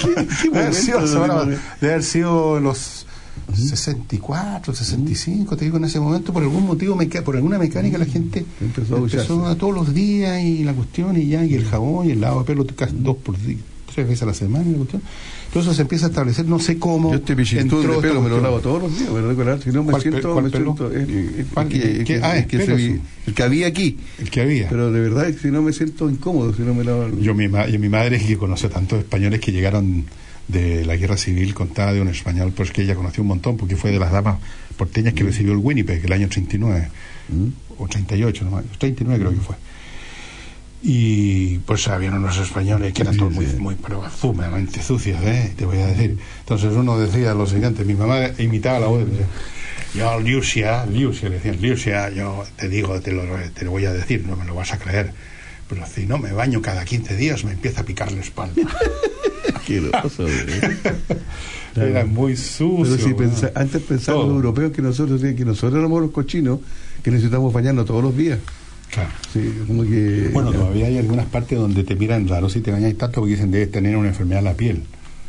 Haber 0.59 0.73
sido 0.73 0.99
la 0.99 1.07
semana. 1.07 1.45
Debe 1.79 1.93
haber 1.93 2.03
sido 2.03 2.59
los 2.59 3.07
64, 3.55 4.73
65, 4.73 5.55
te 5.57 5.65
digo 5.65 5.77
en 5.77 5.85
ese 5.85 5.99
momento, 5.99 6.33
por 6.33 6.43
algún 6.43 6.65
motivo, 6.65 6.97
por 7.23 7.35
alguna 7.35 7.57
mecánica 7.57 7.97
la 7.97 8.05
gente 8.05 8.45
Empezó 8.61 8.95
a 8.95 8.99
ducharse. 8.99 9.33
a 9.33 9.55
todos 9.55 9.73
los 9.73 9.93
días 9.93 10.41
y 10.43 10.63
la 10.63 10.73
cuestión 10.73 11.17
y 11.19 11.27
ya, 11.27 11.43
y 11.45 11.53
el 11.55 11.65
jabón 11.65 12.07
y 12.07 12.11
el 12.11 12.21
lavado 12.21 12.41
de 12.41 12.45
pelo 12.47 12.65
dos 12.93 13.17
por 13.17 13.39
día, 13.41 13.57
tres 13.93 14.07
veces 14.07 14.23
a 14.23 14.25
la 14.27 14.33
semana 14.33 14.65
la 14.69 14.77
cuestión. 14.77 15.01
Entonces 15.47 15.75
se 15.75 15.83
empieza 15.83 16.07
a 16.07 16.09
establecer, 16.09 16.45
no 16.47 16.57
sé 16.57 16.79
cómo. 16.79 17.11
Yo 17.11 17.17
este 17.17 17.35
pichitú 17.35 17.61
entró 17.77 18.01
de 18.01 18.07
pelo 18.07 18.21
me 18.23 18.29
lo 18.29 18.41
lavo 18.41 18.59
todos 18.59 18.81
los 18.81 18.97
días, 18.97 19.11
me 19.11 19.21
recuerdo. 19.21 19.61
Si 19.61 19.69
no 19.69 19.83
me 19.83 19.91
¿Cuál 19.91 20.01
pe- 20.01 20.09
siento, 20.09 20.41
me 20.41 20.49
siento. 20.49 20.91
el- 20.91 21.05
que- 22.05 23.43
había 23.43 23.67
aquí. 23.67 23.97
El 24.17 24.29
que 24.31 24.41
había. 24.41 24.67
Pero 24.69 24.91
de 24.91 24.99
verdad, 24.99 25.31
si 25.39 25.49
no 25.51 25.61
me 25.61 25.71
siento 25.71 26.09
incómodo, 26.09 26.55
si 26.55 26.63
no 26.63 26.73
me 26.73 26.83
lavo. 26.83 27.07
Yo, 27.21 27.35
mi, 27.35 27.47
ma- 27.47 27.67
y 27.69 27.77
mi 27.77 27.87
madre, 27.87 28.17
que 28.19 28.35
conoce 28.35 28.67
tantos 28.67 28.97
españoles 28.97 29.39
que 29.41 29.51
llegaron 29.51 30.05
de 30.47 30.85
la 30.85 30.95
guerra 30.95 31.17
civil, 31.17 31.53
contaba 31.53 31.93
de 31.93 32.01
un 32.01 32.09
español, 32.09 32.53
pues 32.55 32.71
que 32.71 32.81
ella 32.81 32.95
conoció 32.95 33.23
un 33.23 33.29
montón, 33.29 33.57
porque 33.57 33.75
fue 33.75 33.91
de 33.91 33.99
las 33.99 34.11
damas 34.11 34.39
porteñas 34.77 35.13
que 35.13 35.23
recibió 35.23 35.53
el 35.53 35.59
Winnipeg 35.59 36.03
el 36.03 36.11
año 36.11 36.27
39, 36.27 36.89
o 37.77 37.87
38, 37.87 38.45
no, 38.45 38.61
39 38.77 39.19
creo 39.19 39.31
que 39.31 39.41
fue. 39.41 39.55
Y 40.85 41.59
pues 41.59 41.87
habían 41.87 42.15
unos 42.15 42.37
españoles 42.37 42.91
que 42.91 43.03
eran 43.03 43.15
todos 43.15 43.31
muy, 43.31 43.45
muy 43.45 43.75
pero 43.75 44.03
sumamente 44.09 44.83
sucios, 44.83 45.23
¿eh? 45.23 45.53
te 45.55 45.65
voy 45.65 45.77
a 45.77 45.87
decir. 45.87 46.17
Entonces 46.41 46.73
uno 46.73 46.99
decía 46.99 47.33
lo 47.33 47.47
siguiente, 47.47 47.85
mi 47.85 47.93
mamá 47.93 48.31
imitaba 48.37 48.79
la 48.79 48.87
voz, 48.87 49.09
decía, 49.09 49.27
yo, 49.95 50.19
Lucia, 50.19 50.85
Lucia, 50.85 51.29
le 51.29 51.35
decían, 51.35 51.61
Lucia, 51.61 52.09
yo 52.09 52.43
te 52.57 52.67
digo, 52.67 52.99
te 52.99 53.13
lo, 53.13 53.23
te 53.53 53.63
lo 53.63 53.71
voy 53.71 53.85
a 53.85 53.93
decir, 53.93 54.25
no 54.27 54.35
me 54.35 54.43
lo 54.43 54.55
vas 54.55 54.73
a 54.73 54.77
creer, 54.77 55.13
pero 55.69 55.85
si 55.85 56.05
no 56.05 56.17
me 56.17 56.33
baño 56.33 56.61
cada 56.61 56.83
15 56.83 57.15
días 57.15 57.45
me 57.45 57.53
empieza 57.53 57.81
a 57.81 57.85
picar 57.85 58.11
la 58.11 58.19
espalda. 58.19 58.61
Asqueroso. 59.63 60.25
Era 61.75 62.05
muy 62.05 62.35
sucio. 62.35 63.15
Pero 63.17 63.35
si 63.35 63.45
antes 63.55 63.81
pensaban 63.81 64.27
los 64.27 64.35
europeos 64.35 64.71
que 64.71 64.81
nosotros 64.81 65.21
que 65.21 65.45
nosotros 65.45 65.79
éramos 65.79 66.01
los 66.01 66.11
cochinos 66.11 66.59
que 67.01 67.09
necesitamos 67.11 67.51
bañarnos 67.51 67.85
todos 67.85 68.03
los 68.03 68.15
días. 68.15 68.39
Claro. 68.91 69.09
Sí, 69.33 69.51
como 69.65 69.83
que 69.83 70.29
Bueno, 70.31 70.51
todavía 70.51 70.85
hay 70.85 70.99
algunas 70.99 71.25
partes 71.25 71.57
donde 71.57 71.83
te 71.83 71.95
miran 71.95 72.27
raro 72.27 72.47
si 72.47 72.61
te 72.61 72.71
bañáis 72.71 72.95
tanto 72.97 73.21
porque 73.21 73.33
dicen 73.33 73.49
debes 73.49 73.71
tener 73.71 73.97
una 73.97 74.09
enfermedad 74.09 74.39
en 74.39 74.45
la 74.45 74.53
piel. 74.53 74.83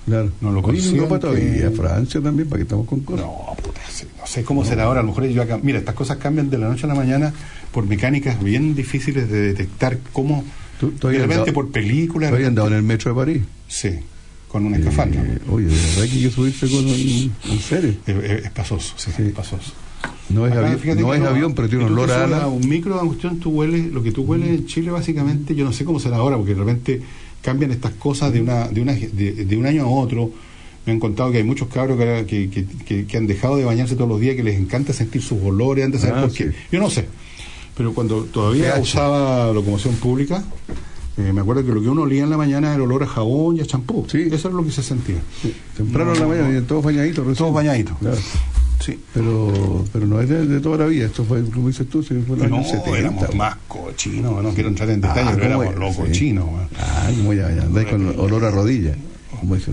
Claro. 0.05 0.31
No 0.43 0.51
lo 0.51 0.59
Oye, 0.59 0.65
consienten. 0.67 0.97
Europa 0.97 1.19
todavía, 1.19 1.71
Francia 1.71 2.21
también, 2.21 2.47
para 2.47 2.59
que 2.59 2.65
estamos 2.65 2.87
con 2.87 3.01
cosas. 3.01 3.25
No, 3.25 3.57
puta, 3.63 3.81
no 4.21 4.27
sé 4.27 4.45
cómo 4.45 4.63
será 4.67 4.85
ahora. 4.85 5.01
A 5.01 5.03
lo 5.03 5.09
mejor 5.09 5.25
yo 5.29 5.41
acá, 5.41 5.59
mira, 5.63 5.79
estas 5.79 5.95
cosas 5.95 6.19
cambian 6.19 6.51
de 6.51 6.59
la 6.59 6.69
noche 6.69 6.85
a 6.85 6.89
la 6.89 6.95
mañana 6.95 7.33
por 7.73 7.87
mecánicas 7.87 8.43
bien 8.43 8.75
difíciles 8.75 9.31
de 9.31 9.41
detectar 9.41 9.97
cómo 10.13 10.45
¿Tú, 10.79 10.91
tú 10.91 11.09
de 11.09 11.15
habías 11.15 11.23
repente 11.23 11.51
andado- 11.51 11.55
por 11.55 11.71
películas. 11.73 12.29
tú 12.29 12.35
habías 12.37 12.49
andado 12.49 12.69
en 12.69 12.75
el 12.75 12.83
metro 12.83 13.15
de 13.15 13.17
París? 13.19 13.43
Sí, 13.67 13.99
con 14.55 14.67
una 14.67 14.77
escafandra. 14.77 15.21
Eh, 15.21 15.39
oye, 15.51 15.67
de 15.67 15.75
verdad 15.75 16.03
que 16.13 16.21
yo 16.21 16.31
subirse 16.31 16.69
con 16.71 16.87
un, 16.87 17.61
serio. 17.61 17.93
Es, 18.07 18.17
es- 18.17 18.45
es 18.45 18.51
pasoso, 18.53 18.95
sí, 18.97 19.11
es 19.19 19.33
pasoso. 19.33 19.73
No 20.29 20.47
es, 20.47 20.53
Acá, 20.53 20.71
avi- 20.73 20.79
fíjate 20.79 21.01
no 21.03 21.11
que 21.11 21.17
es 21.19 21.23
avión, 21.25 21.55
pero 21.55 21.69
tiene 21.69 21.85
que 21.87 21.91
un 21.93 21.99
olor 21.99 22.11
a 22.13 22.23
ala. 22.25 22.47
Un 22.47 22.69
micro, 22.69 23.01
Agustín, 23.01 23.41
tú 23.41 23.51
hueles, 23.51 23.91
lo 23.93 24.01
que 24.01 24.13
tú 24.13 24.23
hueles 24.23 24.49
en 24.51 24.67
Chile 24.67 24.93
básicamente, 24.93 25.57
yo 25.57 25.65
no 25.65 25.73
sé 25.73 25.85
cómo 25.85 25.99
será 25.99 26.19
ahora, 26.19 26.37
porque 26.37 26.55
de 26.55 26.61
repente 26.61 27.01
cambian 27.43 27.73
estas 27.73 27.95
cosas 27.95 28.33
de 28.33 28.41
una 28.43 28.69
de, 28.69 28.81
una, 28.81 28.93
de, 28.93 29.33
de 29.45 29.57
un 29.57 29.67
año 29.67 29.83
a 29.83 29.89
otro. 29.89 30.31
Me 30.87 30.93
han 30.93 31.01
contado 31.01 31.33
que 31.33 31.39
hay 31.39 31.45
muchos 31.45 31.67
cabros 31.67 31.99
que, 31.99 32.25
que, 32.29 32.49
que- 32.49 32.65
que- 32.87 33.07
que 33.07 33.17
han 33.17 33.27
dejado 33.27 33.57
de 33.57 33.65
bañarse 33.65 33.97
todos 33.97 34.09
los 34.09 34.21
días, 34.21 34.37
que 34.37 34.45
les 34.45 34.57
encanta 34.61 34.93
sentir 34.93 35.21
sus 35.21 35.43
olores, 35.43 35.85
antes 35.85 36.01
de 36.03 36.07
saber 36.09 36.23
Ah, 36.23 36.27
por 36.29 36.37
qué. 36.37 36.45
sí. 36.45 36.57
Yo 36.71 36.79
no 36.79 36.91
sé. 36.91 37.07
Pero 37.77 37.93
cuando 37.93 38.23
todavía 38.27 38.77
usaba 38.81 39.53
locomoción 39.53 39.95
pública, 39.97 40.45
eh, 41.17 41.33
me 41.33 41.41
acuerdo 41.41 41.65
que 41.65 41.73
lo 41.73 41.81
que 41.81 41.89
uno 41.89 42.03
olía 42.03 42.25
en 42.25 42.31
la 42.31 42.37
mañana 42.37 42.69
era 42.69 42.77
el 42.77 42.83
olor 42.83 43.03
a 43.05 43.07
jabón 43.07 43.57
y 43.57 43.61
a 43.61 43.67
champú. 43.67 44.05
Sí. 44.09 44.29
Eso 44.33 44.49
era 44.49 44.57
lo 44.57 44.65
que 44.65 44.71
se 44.73 44.83
sentía. 44.83 45.17
Temprano 45.77 46.13
en 46.15 46.21
la 46.21 46.27
mañana, 46.27 46.63
todos 46.67 46.85
bañaditos. 46.85 47.25
recién. 47.27 47.37
Todos 47.37 47.55
bañaditos. 47.55 47.97
Claro. 47.99 48.17
Sí. 48.85 48.99
Pero, 49.15 49.85
pero 49.93 50.07
no 50.07 50.21
es 50.21 50.29
de, 50.29 50.47
de 50.47 50.61
toda 50.61 50.79
la 50.79 50.87
vida, 50.87 51.07
esto 51.07 51.25
fue, 51.25 51.43
como 51.45 51.69
dices 51.69 51.89
tú, 51.89 52.03
se 52.03 52.21
fue 52.21 52.35
en 52.37 52.43
los 52.43 52.51
No, 52.51 52.57
años 52.57 52.69
70. 52.71 52.99
éramos 52.99 53.35
más 53.35 53.57
cochinos, 53.69 54.43
no 54.43 54.51
quiero 54.51 54.69
entrar 54.69 54.91
en 54.91 55.01
detalle, 55.01 55.21
Ah, 55.23 55.33
pero 55.37 55.49
¿cómo 55.53 55.63
éramos 55.63 55.75
es? 55.95 55.99
locos 55.99 56.17
Sí. 56.19 56.35
Ah, 56.79 57.11
como 57.17 57.33
ya, 57.33 57.55
ya 57.55 57.63
andáis 57.63 57.89
con 57.89 58.19
olor 58.19 58.45
a 58.45 58.51
rodilla. 58.51 58.95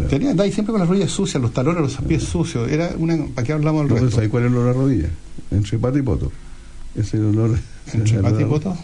Tenía, 0.09 0.31
andáis 0.31 0.53
siempre 0.53 0.71
con 0.71 0.79
las 0.79 0.87
rodillas 0.89 1.11
sucias, 1.11 1.41
los 1.41 1.53
talones, 1.53 1.81
los 1.81 1.95
pies 2.07 2.23
sucios. 2.23 2.69
Era 2.69 2.91
una, 2.97 3.17
¿Para 3.33 3.45
qué 3.45 3.53
hablamos 3.53 3.81
No, 3.83 3.87
del 3.87 3.93
pero 3.95 4.05
resto? 4.05 4.15
¿sabes 4.17 4.29
cuál 4.29 4.43
es 4.45 4.51
el 4.51 4.57
olor 4.57 4.69
a 4.69 4.73
rodilla? 4.73 5.09
Entre 5.49 5.77
pata 5.79 5.97
y 5.99 6.01
poto. 6.01 6.31
Ese 6.95 7.19
olor. 7.19 7.57
¿Entre 7.93 8.03
ese 8.13 8.21
pata 8.21 8.39
y 8.39 8.43
olor- 8.43 8.49
poto? 8.49 8.77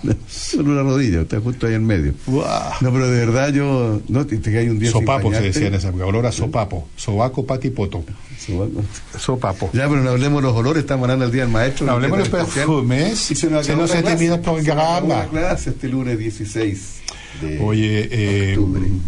El 0.54 0.60
olor 0.62 0.80
a 0.80 0.84
rodilla, 0.84 1.22
está 1.22 1.40
justo 1.40 1.68
ahí 1.68 1.74
en 1.76 1.86
medio. 1.86 2.14
No, 2.28 2.92
pero 2.92 3.10
de 3.10 3.20
verdad 3.26 3.54
yo. 3.54 4.02
No, 4.08 4.26
te, 4.26 4.38
te 4.38 4.52
cae 4.52 4.70
un 4.72 4.80
día 4.80 4.92
Sopapo 4.92 5.32
se 5.34 5.42
decía 5.42 5.68
en 5.68 5.76
esa 5.76 5.90
época, 5.90 6.06
olor 6.06 6.26
a 6.26 6.32
sopapo, 6.32 6.88
sobaco, 6.96 7.46
patipoto. 7.46 8.04
Sopapo. 8.40 8.84
Sopapo. 9.18 9.70
Ya, 9.74 9.88
pero 9.90 10.02
no 10.02 10.10
hablemos 10.12 10.42
de 10.42 10.48
los 10.48 10.56
olores, 10.58 10.82
estamos 10.84 11.04
hablando 11.04 11.26
del 11.26 11.32
día 11.34 11.44
del 11.44 11.52
maestro. 11.52 11.86
No 11.86 11.94
hablemos 11.94 12.18
de 12.18 12.30
los 12.30 12.50
perfumes, 12.50 13.32
Y 13.32 13.36
se 13.36 13.50
nos 13.50 13.66
se 13.66 13.76
nos 13.76 13.90
la 13.92 14.00
ha 14.00 14.04
terminado 14.04 14.36
acabó 14.40 14.56
programa. 14.58 15.08
la 15.08 15.28
clase 15.28 15.70
este 15.72 15.88
lunes 15.90 16.18
16. 16.18 16.94
de- 17.42 17.60
Oye, 17.60 18.08
eh, 18.12 18.58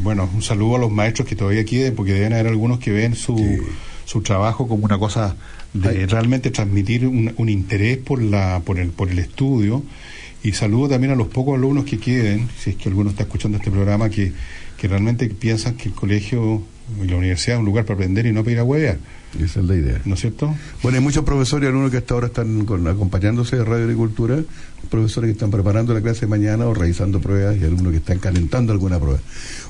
bueno, 0.03 0.29
un 0.33 0.41
saludo 0.41 0.75
a 0.75 0.79
los 0.79 0.91
maestros 0.91 1.27
que 1.27 1.35
todavía 1.35 1.63
queden, 1.65 1.95
porque 1.95 2.13
deben 2.13 2.33
haber 2.33 2.47
algunos 2.47 2.79
que 2.79 2.91
ven 2.91 3.15
su, 3.15 3.35
su 4.09 4.21
trabajo 4.21 4.67
como 4.67 4.85
una 4.85 4.97
cosa 4.97 5.35
de 5.71 6.07
realmente 6.07 6.49
transmitir 6.49 7.05
un, 7.05 7.31
un 7.37 7.47
interés 7.47 7.99
por, 7.99 8.19
la, 8.19 8.59
por, 8.65 8.79
el, 8.79 8.89
por 8.89 9.07
el 9.11 9.19
estudio. 9.19 9.83
Y 10.41 10.53
saludo 10.53 10.89
también 10.89 11.13
a 11.13 11.15
los 11.15 11.27
pocos 11.27 11.55
alumnos 11.55 11.85
que 11.85 11.99
queden, 11.99 12.49
si 12.57 12.71
es 12.71 12.75
que 12.75 12.89
alguno 12.89 13.11
está 13.11 13.21
escuchando 13.21 13.59
este 13.59 13.69
programa, 13.69 14.09
que, 14.09 14.33
que 14.79 14.87
realmente 14.87 15.29
piensan 15.29 15.75
que 15.75 15.89
el 15.89 15.93
colegio 15.93 16.63
y 17.03 17.07
la 17.07 17.17
universidad 17.17 17.57
es 17.57 17.59
un 17.59 17.65
lugar 17.67 17.85
para 17.85 17.97
aprender 17.97 18.25
y 18.25 18.31
no 18.31 18.41
para 18.41 18.53
ir 18.53 18.59
a 18.59 18.63
huevear. 18.63 18.97
Esa 19.37 19.59
es 19.59 19.65
la 19.67 19.75
idea. 19.75 20.01
¿No 20.05 20.15
es 20.15 20.21
cierto? 20.21 20.55
Bueno, 20.81 20.97
hay 20.97 21.03
muchos 21.03 21.23
profesores 21.23 21.65
y 21.65 21.69
alumnos 21.69 21.91
que 21.91 21.97
hasta 21.97 22.13
ahora 22.15 22.27
están 22.27 22.65
con- 22.65 22.87
acompañándose 22.87 23.57
de 23.57 23.63
Radio 23.63 23.83
Agricultura, 23.83 24.39
profesores 24.89 25.27
que 25.27 25.33
están 25.33 25.51
preparando 25.51 25.93
la 25.93 26.01
clase 26.01 26.21
de 26.21 26.27
mañana 26.27 26.65
o 26.65 26.73
realizando 26.73 27.19
pruebas 27.21 27.57
y 27.57 27.63
algunos 27.63 27.91
que 27.91 27.97
están 27.99 28.17
calentando 28.19 28.71
alguna 28.73 28.99
prueba. 28.99 29.19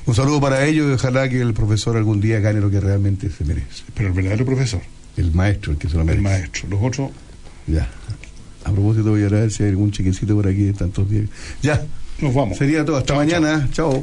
Un 0.06 0.14
saludo 0.14 0.40
para 0.40 0.64
ellos 0.66 0.88
y 0.90 0.92
ojalá 0.94 1.28
que 1.28 1.40
el 1.42 1.52
profesor 1.52 1.96
algún 1.96 2.20
día 2.20 2.40
gane 2.40 2.60
lo 2.60 2.70
que 2.70 2.80
realmente 2.80 3.28
se 3.30 3.44
merece. 3.44 3.82
Pero 3.94 4.08
el 4.08 4.14
verdadero 4.14 4.46
profesor, 4.46 4.80
El 5.16 5.32
maestro, 5.32 5.72
el 5.72 5.78
que 5.78 5.88
se 5.90 5.96
lo 5.96 6.04
merece. 6.04 6.18
el 6.18 6.22
maestro. 6.22 6.68
Los 6.70 6.80
otros, 6.82 7.10
Ya. 7.66 7.88
A 8.64 8.72
propósito, 8.72 9.10
voy 9.10 9.24
a 9.24 9.28
ver 9.28 9.50
si 9.50 9.62
hay 9.62 9.70
algún 9.70 9.90
chiquecito 9.90 10.34
por 10.36 10.46
aquí 10.46 10.64
de 10.64 10.72
tantos 10.74 11.08
días. 11.08 11.24
Ya. 11.62 11.82
nos 12.20 12.34
vamos. 12.34 12.58
Sería 12.58 12.84
todo. 12.84 12.96
Hasta 12.98 13.14
mañana. 13.14 13.68
Chao. 13.72 13.94
En 13.96 14.02